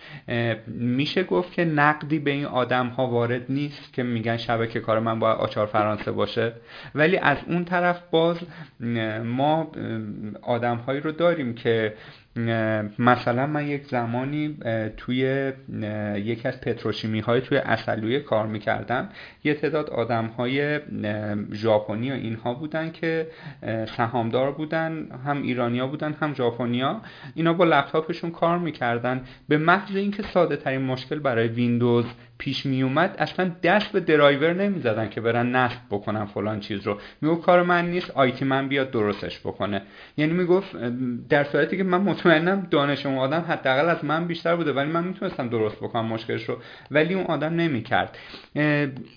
[0.66, 5.18] میشه گفت که نقدی به این آدم ها وارد نیست که میگن شبکه کار من
[5.18, 6.52] باید آچار فرانسه باشه؟
[6.94, 8.38] ولی از اون طرف باز
[9.24, 9.72] ما
[10.42, 11.94] آدم هایی رو داریم که
[12.98, 14.56] مثلا من یک زمانی
[14.96, 15.52] توی
[16.16, 19.08] یکی از پتروشیمی های توی اصلویه کار می‌کردم.
[19.44, 20.80] یه تعداد آدم های
[21.52, 23.26] ژاپنی و اینها بودن که
[23.96, 27.00] سهامدار بودن هم ایرانیا بودن هم ژاپنیا
[27.34, 29.20] اینا با لپتاپشون کار می‌کردن.
[29.48, 32.04] به محض اینکه ساده ترین مشکل برای ویندوز
[32.42, 36.98] پیش می اومد اصلا دست به درایور نمی‌زدن که برن نصب بکنن فلان چیز رو.
[37.20, 39.82] میگه کار من نیست IT من بیاد درستش بکنه.
[40.16, 40.76] یعنی می‌گفت
[41.28, 45.04] در صورتی که من مطمئنم دانش اون آدم حداقل از من بیشتر بوده ولی من
[45.04, 46.56] می‌تونستم درست بکنم مشکلش رو.
[46.90, 48.18] ولی اون آدم نمی‌کرد.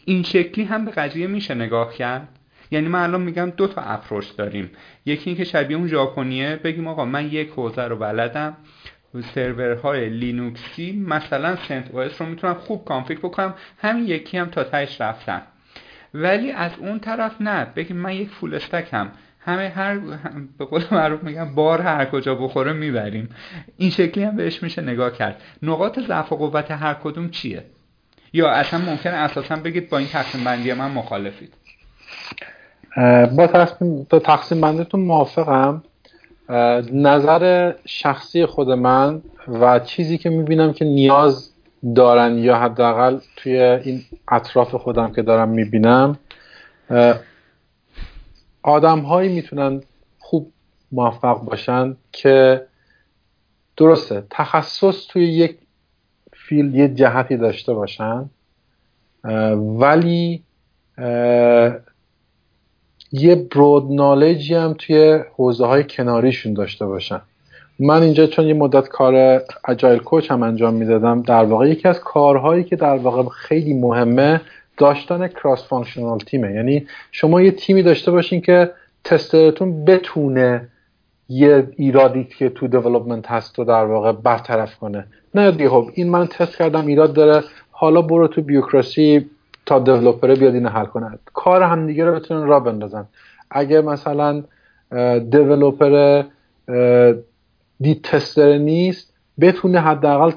[0.06, 2.28] این شکلی هم به قضیه میشه نگاه کرد.
[2.72, 4.72] یعنی من الان میگم دو تا approach داریم.
[5.06, 8.58] یکی اینکه شبیه اون ژاپنیه بگیم آقا من یک حوزه رو بلدم.
[9.22, 13.54] سرورهای لینوکسی مثلا CentOS رو می‌تونم خوب config بکنم.
[13.78, 15.42] همین یکی هم تا تهش رفتم
[16.14, 17.68] ولی از اون طرف نه.
[17.76, 19.08] بگیم من یک فول استک
[19.40, 19.98] همه هر
[20.58, 23.30] به قول معروف میگم بار هر کجا بخوره می‌بریم.
[23.78, 25.42] این شکلی هم بهش میشه نگاه کرد.
[25.64, 27.64] نقاط ضعف و قوت هر کدوم چیه؟
[28.34, 31.54] یا اصلا ممکنه اساسا بگید با این تقسیم بندی من مخالفید.
[33.38, 35.84] با تقسیم, با تقسیم بندیتون موافقم.
[36.92, 41.52] نظر شخصی خود من و چیزی که می‌بینم که نیاز
[41.96, 46.20] دارن یا حداقل توی این اطراف خودم که دارم می‌بینم
[48.64, 49.82] آدم هایی می‌تونن
[50.20, 50.52] خوب
[50.92, 52.66] موفق باشن که
[53.78, 55.58] درسته تخصص توی یک
[56.34, 58.30] فیلد یه جهتی داشته باشن
[59.80, 60.44] ولی
[63.12, 67.22] یه برود نالجی هم توی حوزه های کناریشون داشته باشن.
[67.80, 72.00] من اینجا چون یه مدت کار agile coach هم انجام می‌دادم در واقع یکی از
[72.00, 74.42] کارهایی که در واقع خیلی مهمه
[74.78, 78.72] داشتن cross functional تیمه یعنی شما یه تیمی داشته باشین که
[79.04, 80.68] tester تون بتونه
[81.30, 85.08] یه ایرادی که تو development هست رو در واقع برطرف کنه.
[85.36, 89.30] نه دیگه خب این من تست کردم ایراد داره حالا برو تو بوروکراسی
[89.66, 91.20] تا developer بیاد اینو حل کنه.
[91.34, 93.06] کار همدیگه رو بتونن راه بندازن.
[93.52, 94.44] اگه مثلا
[95.30, 96.24] developer
[97.82, 100.32] دی tester نیست بتونه حداقل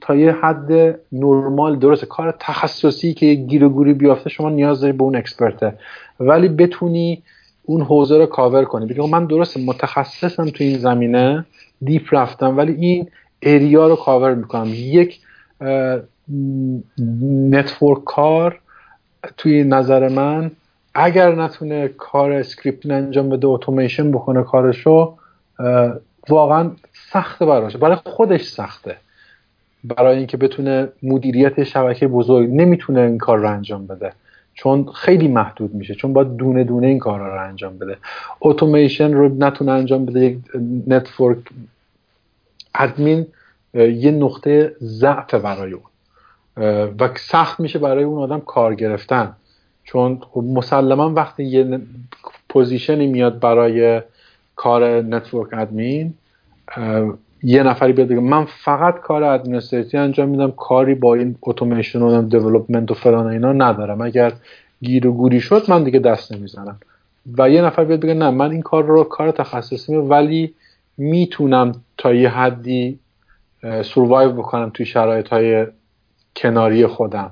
[0.00, 2.06] تا یه حد نرمال درسته.
[2.06, 5.78] کار تخصصی که یه گیر و گوری بیافته شما نیاز داری به اون expert ه.
[6.20, 7.22] ولی بتونی
[7.62, 8.86] اون حوزه رو کاور کنی.
[8.86, 11.44] بگی من درسته متخصصم تو این زمینه
[11.82, 13.08] deep رفتم ولی این
[13.42, 14.70] area رو کاور می‌کنم.
[14.74, 15.20] یک
[17.50, 18.60] network کار
[19.36, 20.50] توی نظر من
[20.94, 25.16] اگر نتونه کار script انجام بده اتوماسیون بکنه کارشو
[26.28, 26.70] واقعا
[27.12, 27.76] سخته براش.
[27.76, 28.96] برای خودش سخته.
[29.84, 34.12] برای اینکه بتونه مدیریت شبکه بزرگ نمی‌تونه این کار رو انجام بده.
[34.54, 35.94] چون خیلی محدود میشه.
[35.94, 37.96] چون باید دونه دونه این کار رو انجام بده.
[38.40, 40.20] اتوماسیون رو نتونه انجام بده.
[40.20, 40.38] یک
[40.86, 41.38] network
[42.74, 43.26] admin
[43.74, 45.84] یه نقطه ضعف برای اون.
[46.56, 49.36] و سخت میشه برای اون آدم کار گرفتن.
[49.84, 51.80] چون خب مسلما وقتی یه
[52.48, 54.02] position ی میاد برای
[54.56, 56.14] کار network admin
[57.42, 62.04] یه نفری بیاد بگه من فقط کار administrative ی انجام میدم کاری با این اتوماسیون
[62.04, 64.00] و development و فلان اینا ندارم.
[64.00, 64.32] اگر
[64.82, 66.78] گیر و گوری شد من دیگه دست نمی‌زنم.
[67.38, 70.54] و یه نفر بیاد بگه نه من این کار رو کار تخصصی ولی
[70.98, 72.98] می‌تونم تا یه حدی
[73.84, 75.66] survive بکنم توی شرایط های
[76.36, 77.30] کناری خودم.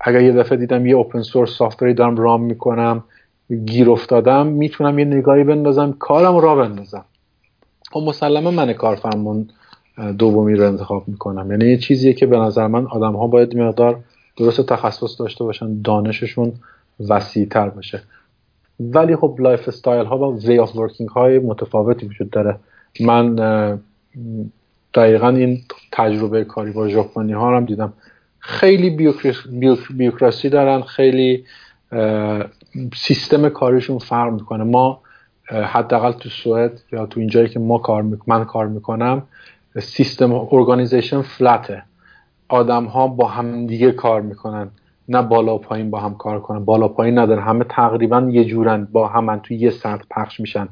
[0.00, 3.04] اگر یه دفعه دیدم یه open source software ی دارم run می‌کنم
[3.64, 7.04] گیر افتادم می‌تونم یه نگاهی بندازم کارم راه بندازم.
[7.90, 9.48] خب مسلما من کارفرمون
[10.18, 11.50] دومی رو انتخاب می‌کنم.
[11.50, 13.98] یعنی یه چیزیه که به نظر من آدم ها باید مقدار
[14.36, 16.52] درست تخصص داشته باشن دانششون
[17.08, 18.02] وسیع تر باشه
[18.80, 22.56] ولی خب lifestyle ها و way of working های متفاوتی وجود داره.
[23.00, 23.34] من
[24.94, 25.58] دقیقا این
[25.92, 27.92] تجربه کاری با ژاپنی ها هم دیدم.
[28.44, 28.90] خیلی
[29.90, 31.44] بیوکراسی دارن خیلی
[32.94, 34.64] سیستم کاریشون فرق می‌کنه.
[34.64, 35.00] ما
[35.50, 39.22] حداقل تو سوئد یا تو اینجایی که ما کار من کار می‌کنم
[39.78, 41.82] سیستم ارگانیزیشن فلته.
[42.48, 44.70] آدم ها با هم دیگه کار می‌کنن.
[45.08, 46.64] نه بالا و پایین با هم کار کنن.
[46.64, 47.42] بالا پایین نداره.
[47.42, 50.68] همه تقریبا یه جورن با هم توی یه سطح پخش میشن.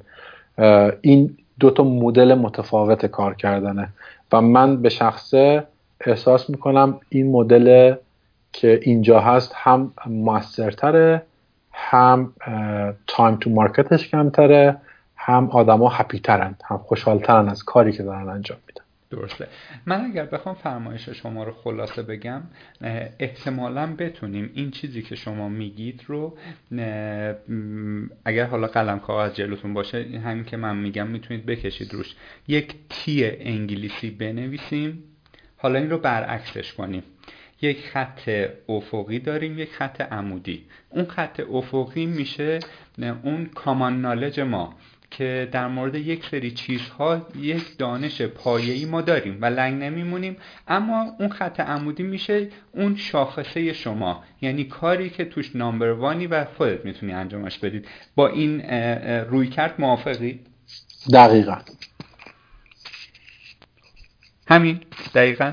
[1.00, 3.88] این دوتا مدل متفاوت کار کردنه.
[4.32, 5.64] و من به شخصه
[6.00, 7.94] احساس می‌کنم این مدل
[8.52, 11.22] که اینجا هست هم موثرتره
[11.72, 12.32] هم
[13.06, 14.76] تایم تو مارکتش کمتره
[15.16, 18.84] هم آدما هپی ترند هم خوشحالترن از کاری که دارن انجام میدن.
[19.10, 19.46] درسته.
[19.86, 22.42] من اگر بخوام فرمایش شما رو خلاصه بگم
[23.18, 26.36] احتمالا بتونیم این چیزی که شما میگید رو
[28.24, 32.14] اگر حالا قلم کاغذ جلوتون باشه همین که من میگم می‌تونید بکشید روش.
[32.48, 35.04] یک تی انگلیسی بنویسیم.
[35.62, 37.02] حالا این رو برعکسش کنیم.
[37.62, 38.30] یک خط
[38.68, 40.64] افقی داریم یک خط عمودی.
[40.90, 42.58] اون خط افقی میشه
[43.22, 44.74] اون کامان نالج ما
[45.10, 50.36] که در مورد یک سری چیزها یک دانش پایه‌ای ما داریم و لنگ نمیمونیم
[50.68, 54.24] اما اون خط عمودی میشه اون شاخصه شما.
[54.42, 57.88] یعنی کاری که توش نامبر وانی و خودت می‌تونی انجامش بدید.
[58.14, 58.60] با این
[59.20, 60.40] روی کرد موافقی؟
[61.12, 61.56] دقیقا.
[64.50, 64.80] همین
[65.14, 65.52] دقیقا.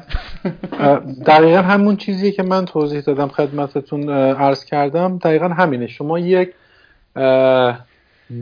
[1.28, 5.18] دقیقا همون چیزی که من توضیح دادم خدمتتون عرض کردم.
[5.18, 5.88] دقیقا همینه.
[5.88, 6.54] شما یک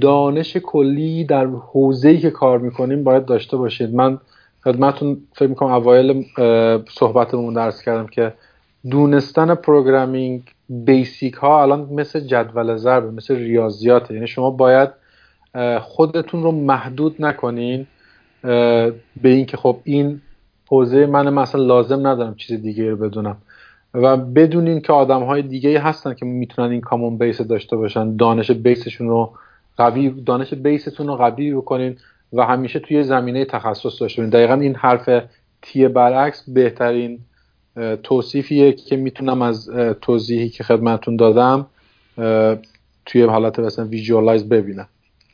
[0.01, 3.95] دانش کلی در حوزه‌ای که کار می‌کنیم باید داشته باشید.
[3.95, 4.17] من
[4.63, 6.25] خدمتتون فکر می‌کنم اوایل
[6.89, 8.33] صحبتمون درس کردم که
[8.89, 14.89] دونستن پروگرامینگ بیسیک ها الان مثل جدول ضرب مثل ریاضیات یعنی شما باید
[15.81, 17.87] خودتون رو محدود نکنین
[18.41, 18.93] به
[19.23, 20.21] اینکه خب این
[20.67, 23.37] حوزه من مثلا لازم ندارم چیز دیگه رو بدونم.
[23.93, 28.51] و بدونین که آدم های دیگه هستن که می‌تونن این کامون بیس داشته باشن دانش
[28.51, 29.31] بیسشون رو
[29.77, 31.97] قوی دانش بیستون رو قوی بکنین
[32.33, 34.29] و همیشه توی زمینه تخصص داشته باشین.
[34.29, 35.09] دقیقا این حرف
[35.61, 37.19] تی برعکس بهترین
[38.03, 39.69] توصیفیه که می‌تونم از
[40.01, 41.65] توضیحی که خدمتون دادم
[43.05, 44.87] توی حالت مثلا ویژوالایز ببینم.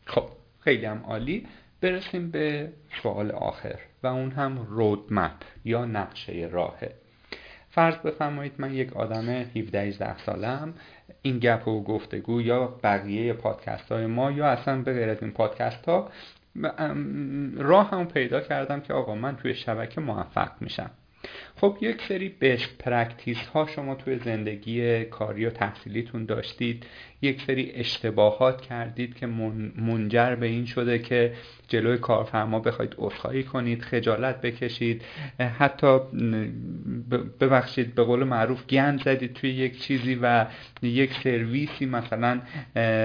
[0.05, 0.23] خب
[0.59, 1.45] خیلی هم عالی.
[1.81, 2.69] برسیم به
[3.03, 3.75] سوال آخر.
[4.03, 6.93] و اون هم رودمپ یا نقشه راهه
[7.69, 10.73] فرض بفرمایید من یک آدم 17 سالم
[11.21, 15.31] این گپ و گفتگو یا بقیه پادکست های ما یا اصلا به غیر از این
[15.31, 16.09] پادکست ها
[17.55, 20.91] راه هم پیدا کردم که آقا من توی شبکه موفق میشم.
[21.55, 26.85] خب یک سری best practice ها شما توی زندگی کاری و تحصیلیتون داشتید.
[27.21, 29.27] یک سری اشتباهات کردید که
[29.77, 31.33] منجر به این شده که
[31.67, 35.01] جلوی کارفرما بخواید عذرخواهی کنید خجالت بکشید
[35.59, 35.99] حتی
[37.39, 40.45] ببخشید به قول معروف گند زدید توی یک چیزی و
[40.81, 42.41] یک سرویسی مثلا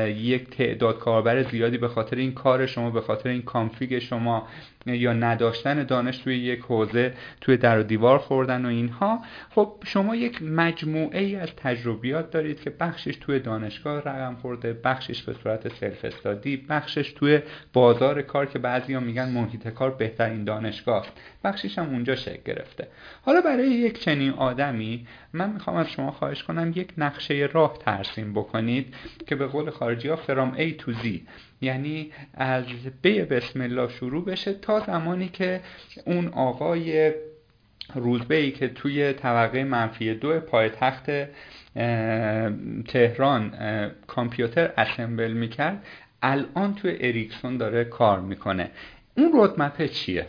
[0.09, 4.47] یک تعداد کاربر زیادی به خاطر این کار شما به خاطر این config شما
[4.87, 9.23] یا نداشتن دانش توی یک حوزه توی در و دیوار خوردن و اینها.
[9.51, 15.23] خب شما یک مجموعه ای از تجربیات دارید که بخشش توی دانشگاه رقم خورده بخشش
[15.23, 17.41] به صورت سلف استادی بخشش توی
[17.73, 21.07] بازار کار که بعضیا میگن محیط کار بهترین دانشگاه.
[21.45, 22.89] بخشش هم اونجا شکل گرفته.
[23.23, 28.33] حالا برای یک چنین آدمی من می‌خوام از شما خواهش کنم یک نقشه راه ترسیم
[28.33, 28.95] بکنید
[29.27, 31.07] که به قول خارجی ها فرام A to Z.
[31.61, 32.65] یعنی از
[33.03, 35.61] بی بسم الله شروع بشه تا زمانی که
[36.07, 37.13] اون آقای
[37.95, 41.07] روزبه ای که توی طبقه منفی دو پایتخت
[42.89, 43.53] تهران
[44.07, 45.85] کامپیوتر اسمبل می‌کرد.
[46.23, 48.71] الان توی اریکسون داره کار می‌کنه.
[49.17, 50.27] اون رودمپه چیه؟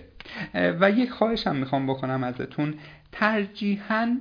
[0.54, 2.74] و یک خواهش هم می‌خوام بکنم ازتون.
[3.12, 4.20] ترجیحاً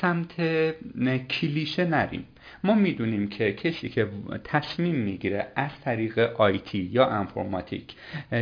[0.00, 0.32] سمت
[1.30, 2.24] کلیشه نریم.
[2.64, 4.08] ما می‌دونیم که کسی که
[4.44, 7.94] تصمیم می‌گیره از طریق آیتی یا انفرماتیک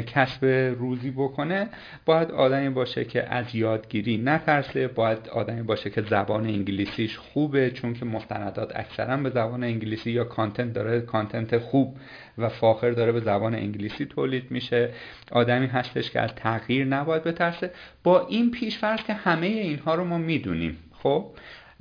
[0.06, 0.44] کسب
[0.78, 1.68] روزی بکنه
[2.04, 7.94] باید آدمی باشه که از یادگیری نترسه باید آدمی باشه که زبان انگلیسیش خوبه چون
[7.94, 11.96] که مستندات اکثرا به زبان انگلیسی یا کانتنت داره کانتنت خوب
[12.38, 14.90] و فاخر داره به زبان انگلیسی تولید میشه.
[15.32, 17.70] آدمی هستش که از تغییر نباید بترسه.
[18.02, 21.26] با این پیشفرض که همه اینها رو ما می‌دونیم خب؟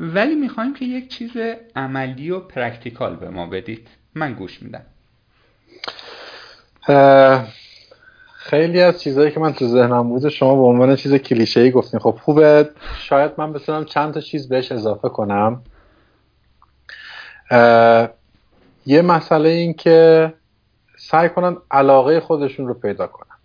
[0.01, 1.31] ولی می‌خوایم که یک چیز
[1.75, 3.87] عملی و practical به ما بدید.
[4.15, 4.81] من گوش میدم.
[8.33, 11.99] خیلی از چیزهایی که من تو ذهنم بوده شما به عنوان چیز کلیشه ای گفتین.
[11.99, 12.69] خب خوبه.
[12.97, 15.61] شاید من بتونم چند تا چیز بهش اضافه کنم.
[18.85, 20.33] یه مسئله این که
[20.97, 23.35] سعی کنن علاقه خودشون رو پیدا کنن.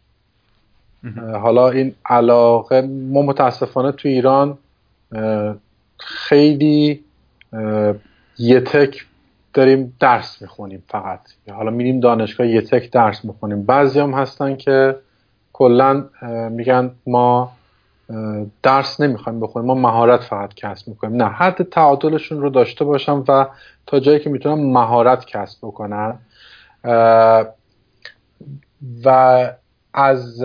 [1.32, 4.58] حالا این علاقه ما متاسفانه تو ایران
[5.99, 7.05] خیلی
[8.39, 9.07] یه تک
[9.55, 11.20] داریم درس می‌خونیم فقط.
[11.50, 13.62] حالا میریم دانشگاه یه تک درس می‌خونیم.
[13.62, 14.97] بعضی هم هستن که
[15.52, 16.08] کلا
[16.50, 17.52] میگن ما
[18.62, 21.23] درس نمی‌خوایم بخونیم ما مهارت فقط کسب می‌کنیم.
[21.23, 23.47] نه حد تعادلشون رو داشته باشم و
[23.86, 26.18] تا جایی که می‌تونم مهارت کسب بکنن.
[29.05, 29.50] و
[29.94, 30.44] از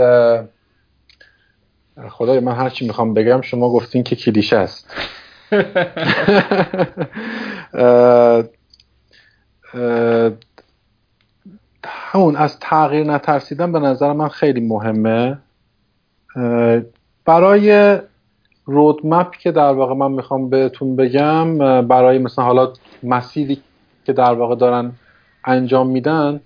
[2.09, 4.87] خدای من هرچی می‌خوام بگم شما گفتین که کلیشه است.
[11.85, 15.37] همون از تغییر نترسیدن به نظر من خیلی مهمه.
[17.25, 17.97] برای
[18.65, 21.57] رودمپ که در واقع من می‌خوام بهتون بگم
[21.87, 22.73] برای مثلا حالا
[23.03, 23.61] مسیری
[24.05, 24.91] که در واقع دارن
[25.45, 26.41] انجام میدن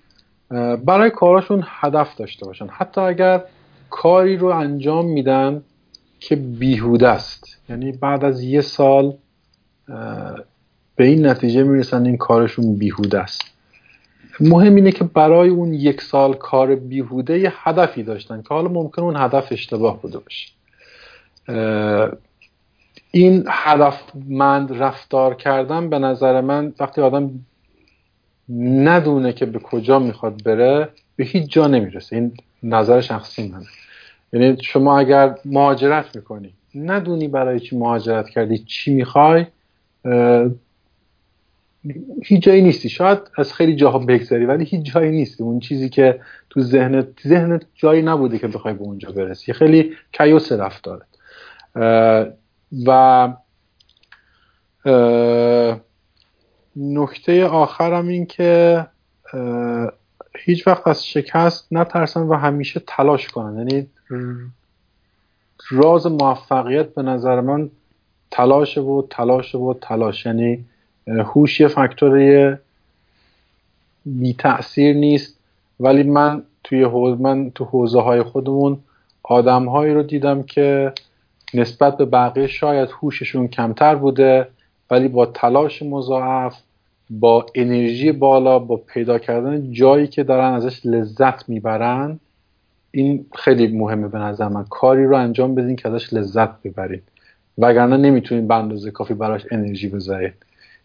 [0.86, 2.68] برای کاراشون هدف داشته باشن.
[2.68, 3.42] حتی اگر
[3.90, 5.64] کاری رو انجام میدن
[6.28, 7.58] که بیهوده است.
[7.70, 9.14] یعنی بعد از یه سال
[10.96, 13.42] به این نتیجه می‌رسن این کارشون بیهوده است.
[14.40, 19.02] مهم اینه که برای اون یک سال کار بیهوده یه هدفی داشتن که حالا ممکن
[19.02, 20.48] اون هدف اشتباه بوده باشه.
[23.12, 27.46] این هدفمند رفتار کردن به نظر من وقتی آدم
[28.60, 32.16] ندونه که به کجا می‌خواد بره به هیچ جا نمی‌رسه.
[32.16, 33.66] این نظر شخصی منه.
[34.34, 39.46] یعنی شما اگر مهاجرت می‌کنی ندونی برای چی مهاجرت کردی چی می‌خوای
[42.24, 42.90] هیچ جایی نیستی.
[42.90, 45.44] شاید از خیلی جاها بگذری ولی هیچ جایی نیستی.
[45.44, 49.54] اون چیزی که تو ذهنت ذهنت جایی نبوده که بخوای به اونجا برسی.
[49.54, 51.08] خیلی کیوس رفتارت.
[52.86, 53.34] و
[56.76, 58.86] نکته آخرم این که
[60.38, 63.58] هیچ وقت از شکست نترسن و همیشه تلاش کنن.
[63.58, 63.88] یعنی
[65.70, 67.70] راز موفقیت به نظر من
[68.32, 70.26] تلاش و تلاش و تلاش.
[70.26, 70.66] یعنی
[71.08, 72.58] هوش یه فاکتور
[74.06, 75.38] بی تأثیر نیست.
[75.80, 78.80] ولی من توی حوز من تو حوزه های خودمون
[79.24, 80.94] آدم هایی رو دیدم که
[81.54, 84.48] نسبت به بقیه شاید هوششون کمتر بوده
[84.92, 86.56] ولی با تلاش مضاعف
[87.10, 92.20] با انرژی بالا با پیدا کردن جایی که دارن ازش لذت می‌برن
[92.96, 94.66] این خیلی مهمه به نظر من.
[94.70, 97.04] کاری رو انجام بدین که ازش لذت ببرید
[97.58, 100.34] وگرنه نمی‌تونید به اندازه کافی براش انرژی بذارید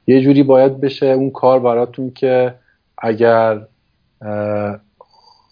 [0.06, 2.54] یه جوری باید بشه اون کار براتون که
[2.98, 3.66] اگر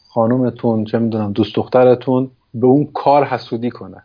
[0.09, 4.03] خانومتون چه می‌دونم دوست دخترتون به اون کار حسودی کنه.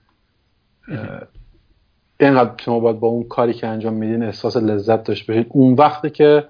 [2.19, 6.09] اینقدر شما باید با اون کاری که انجام میدین احساس لذت داشته باشید اون وقتی
[6.09, 6.43] که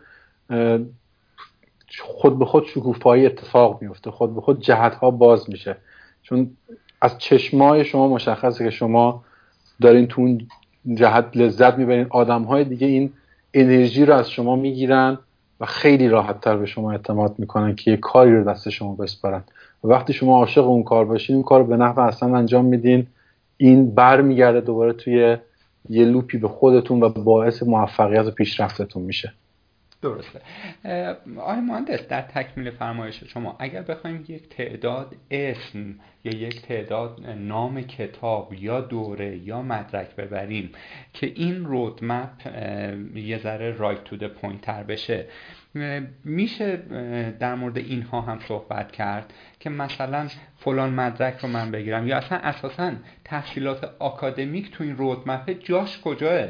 [2.01, 5.77] خود به خود شکوفایی اتفاق میفته خود به خود جهت ها باز میشه.
[6.23, 6.51] چون
[7.01, 9.23] از چشمای شما مشخصه که شما
[9.81, 10.47] دارین تو اون
[10.95, 12.07] جهت لذت می‌برین.
[12.09, 13.13] آدم های دیگه این
[13.53, 15.17] انرژی رو از شما می‌گیرن
[15.59, 19.43] و خیلی راحت تر به شما اعتماد می‌کنن که یه کاری رو دست شما بسپارن.
[19.83, 23.07] و وقتی شما عاشق اون کار باشین اون کار رو به نحو اصلا انجام میدین.
[23.57, 25.37] این بر میگرده دوباره توی
[25.89, 29.33] یه لوپی به خودتون و باعث موفقیت و پیشرفتتون میشه.
[30.03, 30.41] درسته.
[31.38, 37.82] آقای مهندس در تکمیل فرمایش شما اگر بخوایم یک تعداد اسم یا یک تعداد نام
[37.82, 40.72] کتاب یا دوره یا مدرک ببریم
[41.14, 42.47] که این roadmap
[43.15, 45.25] یه ذره right to point تر بشه
[46.23, 46.77] میشه
[47.40, 52.38] در مورد اینها هم صحبت کرد که مثلا فلان مدرک رو من بگیرم یا اصلا
[52.38, 52.91] اساسا
[53.25, 56.48] تحصیلات آکادمیک تو این roadmap جاش کجاه؟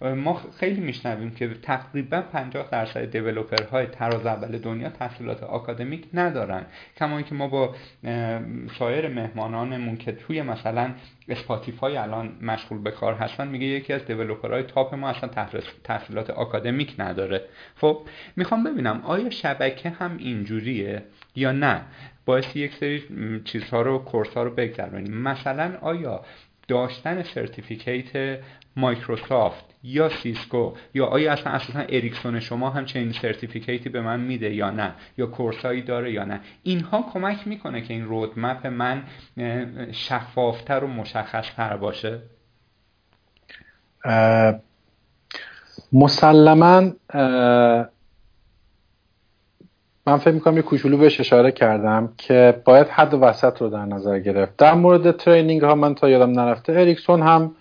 [0.00, 6.66] ما خیلی میشنویم که تقریبا 50 درصد developer های تراز اول دنیا تحصیلات آکادمیک ندارن.
[6.96, 7.74] کما اینکه ما با
[8.78, 10.90] سایر مهمانانمون که توی مثلا
[11.28, 15.30] اسپاتیفای الان مشغول به کار هستن میگه یکی از developer های top ما اصلا
[15.84, 17.44] تحصیلات آکادمیک نداره.
[17.76, 18.00] خب
[18.36, 21.02] می‌خوام ببینم آیا شبکه هم اینجوریه
[21.36, 21.82] یا نه؟
[22.26, 23.02] باعث یک سری
[23.44, 25.14] چیزها رو course ها رو بگذرونیم.
[25.14, 26.24] مثلا آیا
[26.68, 28.38] داشتن certificate
[28.76, 34.20] مایکروسافت یا سیسکو یا آیا اصلا اساسا اریکسون شما هم چنین certificate ی به من
[34.20, 38.66] میده یا نه؟ یا course ایی داره یا نه؟ اینها کمک می‌کنه که این roadmap
[38.66, 39.02] من
[39.92, 42.18] شفافتر و مشخصتر باشه.
[45.92, 46.82] مسلما
[50.06, 54.18] من فکر می‌کنم یه کوچولو بهش اشاره کردم که باید حد وسط رو در نظر
[54.18, 54.56] گرفت.
[54.56, 57.54] در مورد training ها من تا یادم نرفته اریکسون هم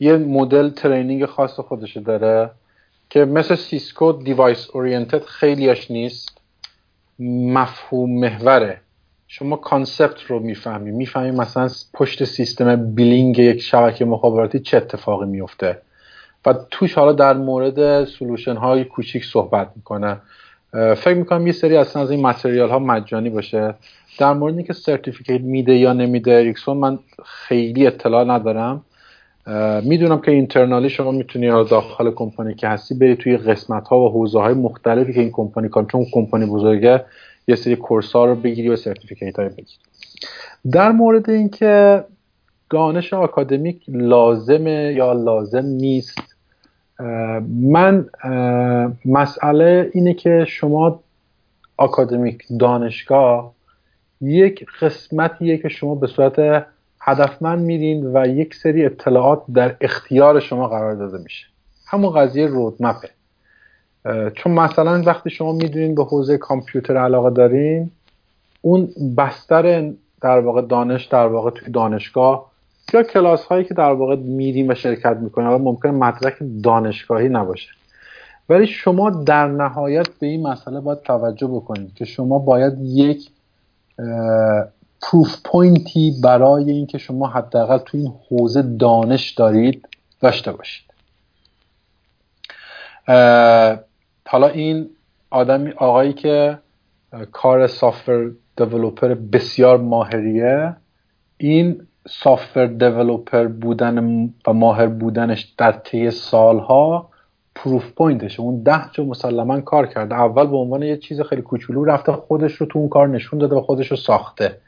[0.00, 2.50] یه مدل training خاص خودش داره
[3.10, 6.38] که مثل سیسکو device oriented خیلیش نیست
[7.18, 8.80] مفهوم محوره.
[9.28, 10.90] شما concept رو می‌فهمی.
[10.90, 15.78] می‌فهمی مثلا پشت سیستم billing یک شبکه مخابراتی چه اتفاقی میفته
[16.46, 20.20] و توش حالا در مورد solution های کوچیک صحبت می‌کنه.
[20.72, 23.74] فکر می‌کنم یه سری اصلا از این material ها مجانی باشه.
[24.18, 28.84] در مورد اینکه certificate میده یا نمیده اریکسون من خیلی اطلاع ندارم.
[29.82, 34.40] می‌دونم که internally شما می‌تونی داخل کمپانی که هستی بری توی قسمت ها و حوزه
[34.40, 37.04] های مختلفی که این کمپانی کار چون کمپانی بزرگه
[37.48, 39.78] یه سری کورس ها رو بگیری و سرتیفیکیت های بگیری.
[40.72, 42.04] در مورد اینکه
[42.70, 46.36] دانش آکادمیک لازمه یا لازم نیست
[47.62, 48.06] من
[49.04, 51.00] مسئله اینه که شما
[51.76, 53.54] آکادمیک دانشگاه
[54.20, 56.66] یک قسمتیه که شما به صورت
[57.06, 61.46] هدفمند میرین و یک سری اطلاعات در اختیار شما قرار داده میشه.
[61.86, 63.08] همون قضیه رودمپه
[64.34, 67.90] چون مثلا وقتی شما می‌دونین به حوزه کامپیوتر علاقه دارین
[68.62, 72.50] اون بستر در واقع دانش در واقع توی دانشگاه
[72.94, 77.68] یا کلاس هایی که در واقع میریم و شرکت می‌کنیم و ممکن مدرک دانشگاهی نباشه.
[78.48, 83.30] ولی شما در نهایت به این مسئله باید توجه بکنید که شما باید یک
[85.10, 89.88] پروف پوینتی برای اینکه شما حداقل تو این حوزه دانش دارید
[90.20, 90.86] داشته باشید.
[94.26, 94.90] حالا این
[95.30, 96.58] آدمی آقایی که
[97.32, 100.76] کار software developer بسیار ماهریه
[101.38, 107.08] این software developer بودن و ماهر بودنش در طی سالها
[107.54, 110.14] proof point شه اون ده جا مسلما کار کرده.
[110.14, 113.56] اول به عنوان یه چیز خیلی کوچولو رفته خودش رو تو اون کار نشون داده
[113.56, 114.58] و خودش رو ساخته.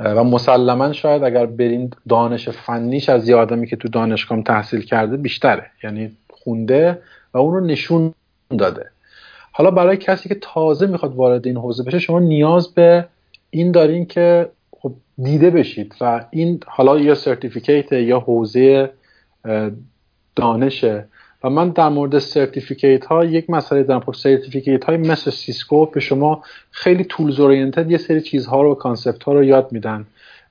[0.00, 5.16] و مسلما شاید اگر برین دانش فنیش از یه آدمی که تو دانشگاه تحصیل کرده
[5.16, 5.70] بیشتره.
[5.82, 6.98] یعنی خونده
[7.34, 8.14] و اون رو نشون
[8.58, 8.90] داده.
[9.52, 13.06] حالا برای کسی که تازه می‌خواد وارد این حوزه بشه شما نیاز به
[13.50, 14.48] این دارین که
[14.80, 14.92] خب
[15.22, 18.90] دیده بشید و این حالا یا certificate یا حوزه
[20.36, 21.04] دانشه
[21.44, 24.00] و من در مورد certificate ها یک مسئله دارم.
[24.00, 29.24] خب certificate های مثل سیسکو به شما خیلی tools oriented یه سری چیزها رو concept
[29.24, 30.06] ها رو یاد میدن.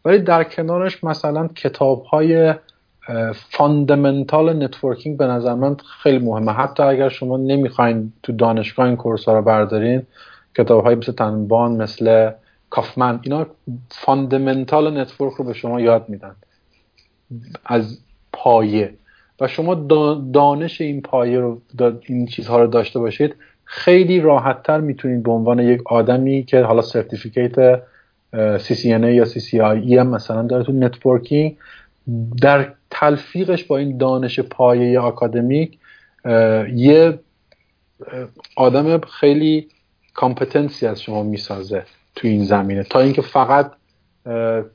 [0.06, 2.54] ولی در کنارش مثلا کتاب های
[3.36, 6.52] fundamental networking به نظر من خیلی مهمه.
[6.52, 10.02] حتی اگر شما نمی‌خواین تو دانشگاه این course ها رو بردارین
[10.58, 12.32] کتاب های مثل تننبام مثل
[12.70, 13.46] کافمن اینا
[13.90, 16.36] fundamental network رو به شما یاد میدن.
[17.66, 18.00] از
[18.34, 18.94] پایه.
[19.40, 19.76] و شما
[20.34, 21.62] دانش این پایه رو
[22.06, 27.82] این چیزها رو داشته باشید خیلی راحتتر می‌تونید به عنوان یک آدمی که حالا certificate
[28.58, 31.58] CCNA یا CCIE هم مثلا داره تو networking
[32.42, 35.78] در تلفیقش با این دانش پایه آکادمیک
[36.76, 37.20] یه
[38.56, 39.68] آدم خیلی
[40.14, 41.84] competent ی از شما می‌سازه
[42.16, 42.84] تو این زمینه.
[42.84, 43.72] تا اینکه فقط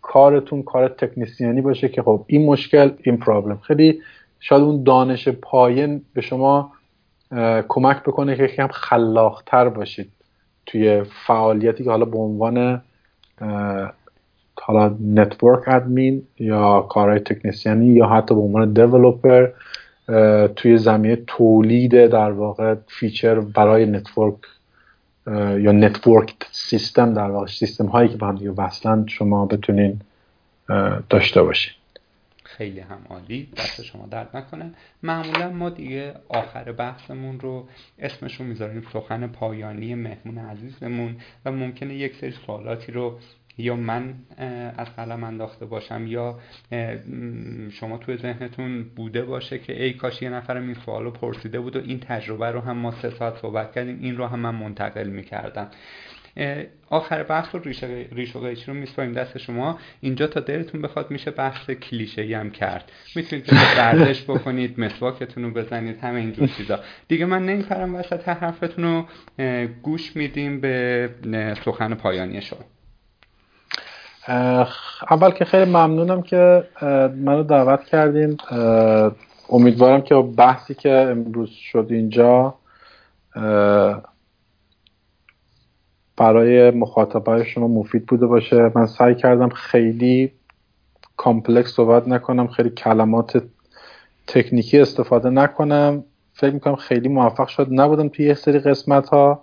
[0.03, 3.59] کارتون کار تکنیسیانی باشه که خب این مشکل این problem.
[3.59, 4.01] خیلی
[4.41, 6.73] شاید اون دانش پایه به شما
[7.69, 10.11] کمک بکنه که یکم خلاقتر باشید
[10.67, 12.83] توی فعالیتی که حالا به عنوان
[14.63, 19.49] حالا network admin یا کارهای تکنیسیانی یا حتی به عنوان developer
[20.57, 24.35] توی زمینه تولید در واقع feature برای network
[25.59, 30.01] یا network system در واقع سیستم هایی که با هم دیگه شما بتونین
[31.11, 31.78] داشته باشین.
[32.59, 34.71] خیلی هم عالی دست شما درد نکنه.
[35.03, 42.15] معمولا ما دیگه آخر بحثمون رو اسمشون می‌ذاریم سخن پایانی مهمون عزیزمون و ممکنه یک
[42.15, 43.19] سری سوالاتی رو
[43.59, 44.15] یا من
[44.77, 46.39] از قلم انداخته باشم یا
[47.71, 51.77] شما توی ذهنتون بوده باشه که ای کاش یه نفرم این سوال رو پرسیده بود
[51.77, 55.09] و این تجربه رو هم ما سه ساعت صحبت کردیم این رو هم من منتقل
[55.09, 55.71] می‌کردم.
[56.91, 57.61] آخر بحث رو
[58.13, 59.79] ریش و قیچی رو میسپاریم دست شما.
[60.01, 62.93] اینجا تا دلتون بخواد میشه بحث کلیشه هم کرد.
[63.17, 66.81] می‌تونید ورزش بکنید مسواکتون رو بزنید همه اینجور چیزا.
[67.09, 69.05] دیگه من نمیپرم وسط حرفتون رو
[69.83, 71.11] گوش میدیم به
[71.65, 72.59] سخن پایانی شما.
[75.11, 76.65] اول که خیلی ممنونم که
[77.17, 78.37] منو دعوت کردین.
[79.51, 82.55] امیدوارم که بحثی که امروز شد اینجا
[86.19, 88.73] برای مخاطبای شما مفید بوده باشه.
[88.75, 90.33] من سعی کردم خیلی
[91.17, 93.43] کامپلکس صحبت نکنم خیلی کلمات
[94.27, 96.05] تکنیکی استفاده نکنم.
[96.33, 97.67] فکر می‌کنم خیلی موفق شد.
[97.71, 99.43] نبودم توی یه سری قسمت ها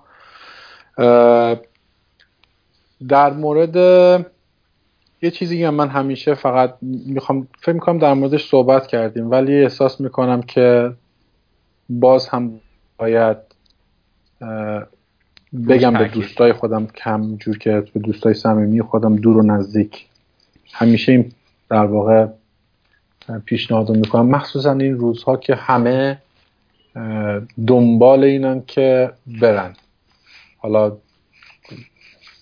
[3.07, 3.75] در مورد
[5.21, 10.01] یه چیزی که من همیشه فقط می‌خوام فکر می‌کنم در موردش صحبت کردیم ولی احساس
[10.01, 10.93] می‌کنم که
[11.89, 12.59] باز هم
[12.97, 13.37] باید
[15.67, 20.05] بگم به دوستای خودم کم جور که به دوستای صمیمی خودم دور و نزدیک.
[20.73, 21.31] همیشه این
[21.69, 22.27] در واقع
[23.45, 24.25] پیشنهاد می‌کنم.
[24.25, 26.17] مخصوصا این روزها که همه
[27.67, 29.11] دنبال اینن که
[29.41, 29.73] برن.
[30.57, 30.97] حالا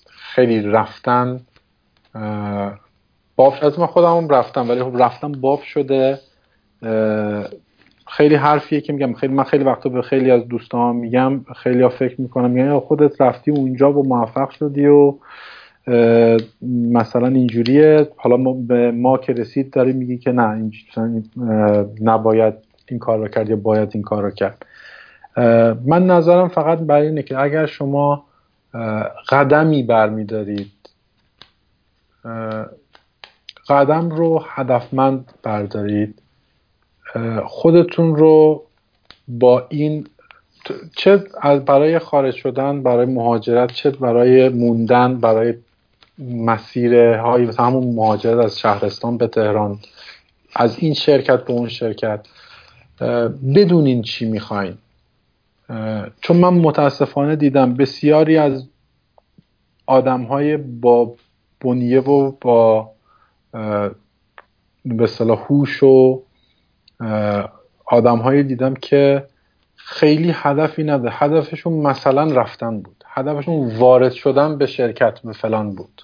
[0.07, 1.41] خیلی رفتن
[3.35, 6.19] باف از من خودم هم رفتم ولی خب رفتم باف شده.
[8.07, 9.13] خیلی حرفیه که میگم.
[9.13, 13.21] خیلی من خیلی وقتا به خیلی از دوستان میگم خیلی ها فکر می‌کنم یعنی خودت
[13.21, 15.15] رفتی اونجا و موفق شدی و
[16.71, 18.07] مثلا اینجوریه.
[18.17, 20.71] حالا ما به ما که رسید داری میگی که نه
[22.01, 22.53] نباید
[22.89, 24.65] این کار رو کرد یا باید این کار رو کرد.
[25.85, 28.25] من نظرم فقط برای اینه که اگر شما
[29.29, 30.71] قدمی برمیدارید
[33.69, 36.22] قدم رو هدفمند بردارید.
[37.45, 38.63] خودتون رو
[39.27, 40.07] با این
[40.95, 41.17] چه
[41.65, 45.53] برای خارج شدن برای مهاجرت چه برای موندن برای
[46.19, 49.79] مسیر های همون مهاجرت از شهرستان به تهران
[50.55, 52.27] از این شرکت به اون شرکت
[53.55, 54.77] بدونین چی می‌خواین.
[56.21, 58.67] چون من متاسفانه دیدم بسیاری از
[59.85, 61.15] آدم های با
[61.61, 62.91] بنیه و با
[64.85, 66.21] به صلاح هوش و
[67.85, 69.23] آدم هایی دیدم که
[69.75, 73.03] خیلی هدفی نداره هدفشون مثلا رفتن بود.
[73.07, 76.01] هدفشون وارد شدن به شرکت به فلان بود.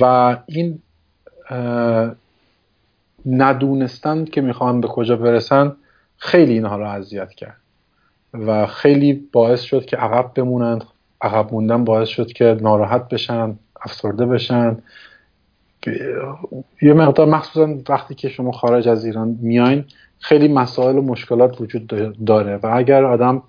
[0.00, 0.82] و این
[3.26, 5.76] ندونستن که می‌خوان به کجا برسن
[6.16, 7.56] خیلی اینها رو اذیت کرد.
[8.34, 10.84] و خیلی باعث شد که عقب بمونند
[11.22, 14.78] عقب موندن باعث شد که ناراحت بشن افسرده بشن.
[16.82, 19.84] یه مقدار مخصوصا وقتی که شما خارج از ایران میاین
[20.18, 21.86] خیلی مسائل و مشکلات وجود
[22.26, 23.42] داره و اگر آدم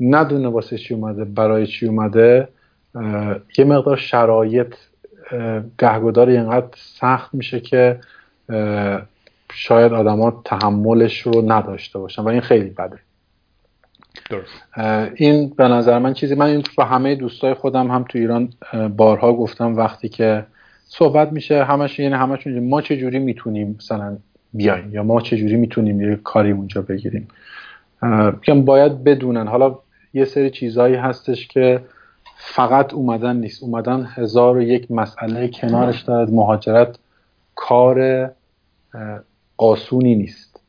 [0.00, 2.48] ندونه واسه چی اومده برای چی اومده
[3.58, 4.74] یه مقدار شرایط
[5.78, 8.00] گهگدار اینقدر سخت میشه که
[9.52, 12.98] شاید آدما تحملش رو نداشته باشن و این خیلی بده.
[15.14, 18.48] این به نظر من چیزی من این به همه دوستای خودم هم تو ایران
[18.96, 20.46] بارها گفتم وقتی که
[20.88, 24.16] صحبت میشه همش یعنی همشون ما چه جوری می‌تونیم مثلا
[24.52, 27.28] بیایم؟ یا ما چه جوری می‌تونیم یه کاری اونجا بگیریم؟
[28.02, 29.46] میگم باید بدونن.
[29.46, 29.78] حالا
[30.14, 31.80] یه سری چیزهایی هستش که
[32.36, 33.62] فقط اومدن نیست.
[33.62, 36.98] اومدن هزار و یک مسئله کنارش دارد مهاجرت
[37.54, 38.30] کار
[39.56, 40.60] آسونی نیست.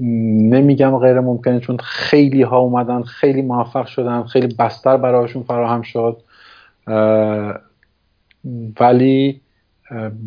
[0.00, 6.22] نمیگم غیر ممکنه چون خیلی ها اومدن خیلی موفق شدن خیلی بستر برایشون فراهم شد.
[8.80, 9.40] ولی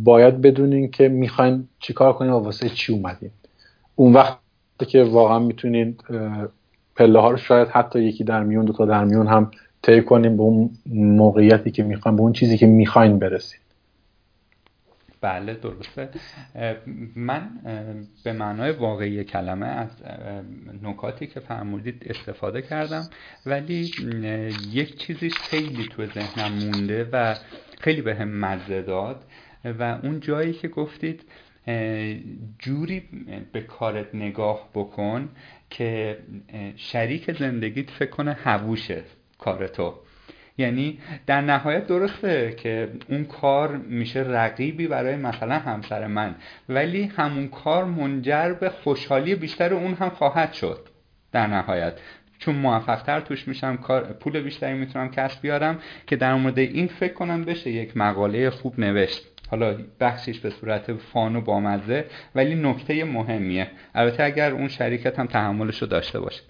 [0.03, 3.32] باید بدونین که می‌خواین چیکار کنین و واسه چی اومدین.
[3.95, 4.38] اون وقت
[4.88, 5.95] که واقعا می‌تونین
[6.95, 9.51] پله ها رو شاید حتی یکی در میون دو تا در میون هم
[9.82, 13.62] طی کنیم به اون موقعیتی که می‌خواین به اون چیزی که می‌خواین برسید
[15.24, 16.10] بله درسته.
[17.16, 17.50] من
[18.24, 19.90] به معنای واقعی کلمه از
[20.84, 23.10] نکاتی که فرمودید استفاده کردم
[23.45, 23.92] ولی
[24.72, 27.35] یک چیزی خیلی تو ذهنم مونده و
[27.80, 29.24] خیلی به هم مزه داد
[29.66, 31.22] و اون جایی که گفتید
[32.60, 33.03] جوری
[33.52, 35.30] به کارت نگاه بکن
[35.69, 36.18] که
[36.76, 39.03] شریک زندگیت فکر کنه هووشه
[39.40, 39.93] کار تو.
[40.57, 46.35] یعنی در نهایت درسته که اون کار میشه رقیبی برای مثلا همسر من
[46.69, 50.80] ولی همون کار منجر به خوشحالی بیشتر اون هم خواهد شد
[51.32, 51.93] در نهایت.
[52.40, 53.80] چون موفقتر توش میشم
[54.19, 58.80] پول بیشتری می‌تونم کسب بیارم که در مورد این فکر کنم بشه یک مقاله خوب
[58.80, 59.23] نوشت.
[59.49, 63.67] حالا بخشش به صورت فان و بامزه ولی نکته مهمیه.
[63.95, 66.41] البته اگر اون شریکت هم تحملش رو داشته باشه.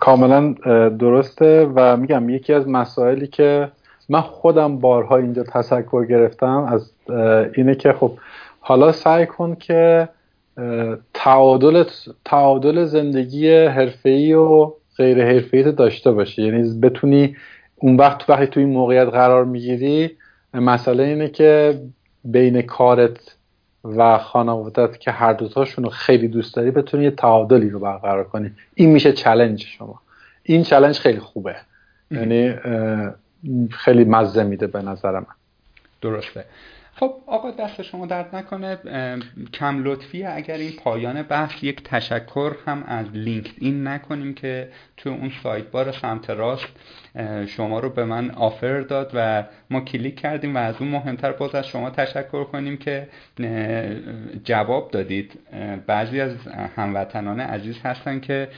[0.00, 0.52] کاملا
[0.98, 3.70] درسته و میگم یکی از مسائلی که
[4.08, 6.92] من خودم بارها اینجا تذکر گرفتم از
[7.54, 8.12] اینه که خب
[8.60, 10.08] حالا سعی کن که
[11.14, 11.84] تعادل
[12.24, 16.42] تعادل زندگی حرفه‌ای و غیر حرفه‌ای داشته باشی.
[16.42, 17.36] یعنی بتونی
[17.76, 20.10] اون وقت وقتی تو این موقعیت قرار می‌گیری
[20.54, 21.80] مسئله اینه که
[22.24, 23.36] بین کارت
[23.84, 28.50] و خانوادت که هر دوتاشون رو خیلی دوست داری بتونی یه تعادلی رو برقرار کنی.
[28.74, 30.00] این میشه challenge شما.
[30.42, 31.56] این challenge خیلی خوبه.
[32.10, 32.54] یعنی
[33.70, 35.26] خیلی مزه میده به نظر من.
[36.00, 36.44] درسته.
[36.96, 38.78] خب آقا دست شما درد نکنه.
[39.52, 45.32] کم لطفی اگر این پایان بحث یک تشکر هم از LinkedIn نکنیم که تو اون
[45.42, 46.66] sidebar سمت راست
[47.46, 51.54] شما رو به من offer داد و ما کلیک کردیم و از اون مهمتر باز
[51.54, 53.08] از شما تشکر کنیم که
[54.44, 55.38] جواب دادید.
[55.86, 56.30] بعضی از
[56.76, 58.48] هموطنان عزیز هستن که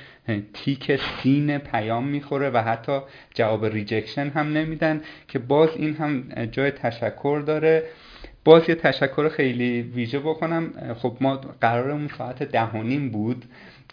[0.55, 3.01] تیک seen پیام می‌خوره و حتی
[3.35, 7.83] جواب rejection هم نمیدن که باز این هم جای تشکر داره.
[8.47, 10.73] باز یه تشکر خیلی ویژه بکنم.
[10.99, 13.45] خب ما قرارمون ساعت ده بود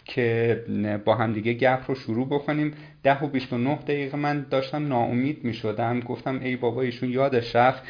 [0.04, 0.60] که
[1.04, 2.72] با هم دیگه گپ رو شروع بکنیم.
[3.02, 7.82] ده و 29 دقیقه من داشتم ناامید می شدم گفتم ای بابا ایشون یادش رفت.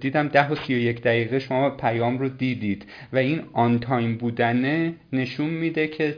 [0.00, 5.50] دیدم ده و 31 دقیقه شما پیام رو دیدید و این on time بودنه نشون
[5.50, 6.16] میده که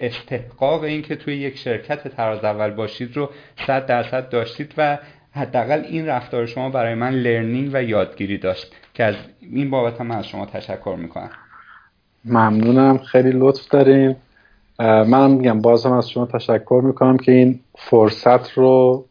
[0.00, 3.30] استحقاق این که توی یک شرکت تراز اول باشید رو
[3.66, 4.98] 100 درصد داشتید و
[5.32, 8.74] حداقل این رفتار شما برای من learning و یادگیری داشت.
[8.98, 11.30] که از این بابت هم از شما تشکر می‌کنم.
[12.24, 12.98] ممنونم.
[12.98, 14.16] خیلی لطف دارین.
[14.78, 19.04] منم میگم بازم از شما تشکر می‌کنم که این فرصت رو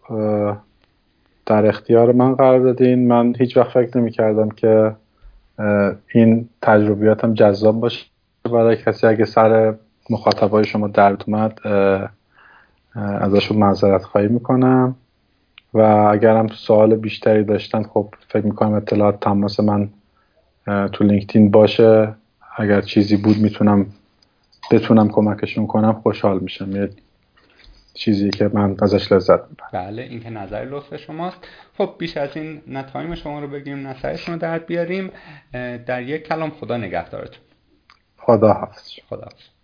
[1.45, 3.07] در اختیار من قرار دادین.
[3.07, 4.95] من هیچ وقت فکر نمی کردم که
[6.13, 8.05] این تجربیاتم جذاب باشه.
[8.43, 9.75] برای کسی اگه سر
[10.09, 11.59] مخاطبای شما درد اومد
[12.95, 14.95] ازشون معذرت خواهی می‌کنم.
[15.73, 19.89] و اگرم سوال بیشتری داشتن خب فکر می‌کنم اطلاعات تماس من
[20.65, 22.13] تو لینکدین باشه.
[22.57, 23.85] اگر چیزی بود می‌تونم
[24.71, 26.75] بتونم کمکشون کنم خوشحال میشم.
[26.75, 26.89] یه
[27.93, 29.69] چیزی که من ازش لذت می‌برم.
[29.73, 31.37] بله این که نظر لطف شماست.
[31.77, 35.11] خب بیش از این نتایم شما رو بگیریم نظرشون رو درد بیاریم.
[35.85, 37.43] در یک کلام خدا نگهدارتون.
[38.17, 39.56] خدا حافظ خدا حافظ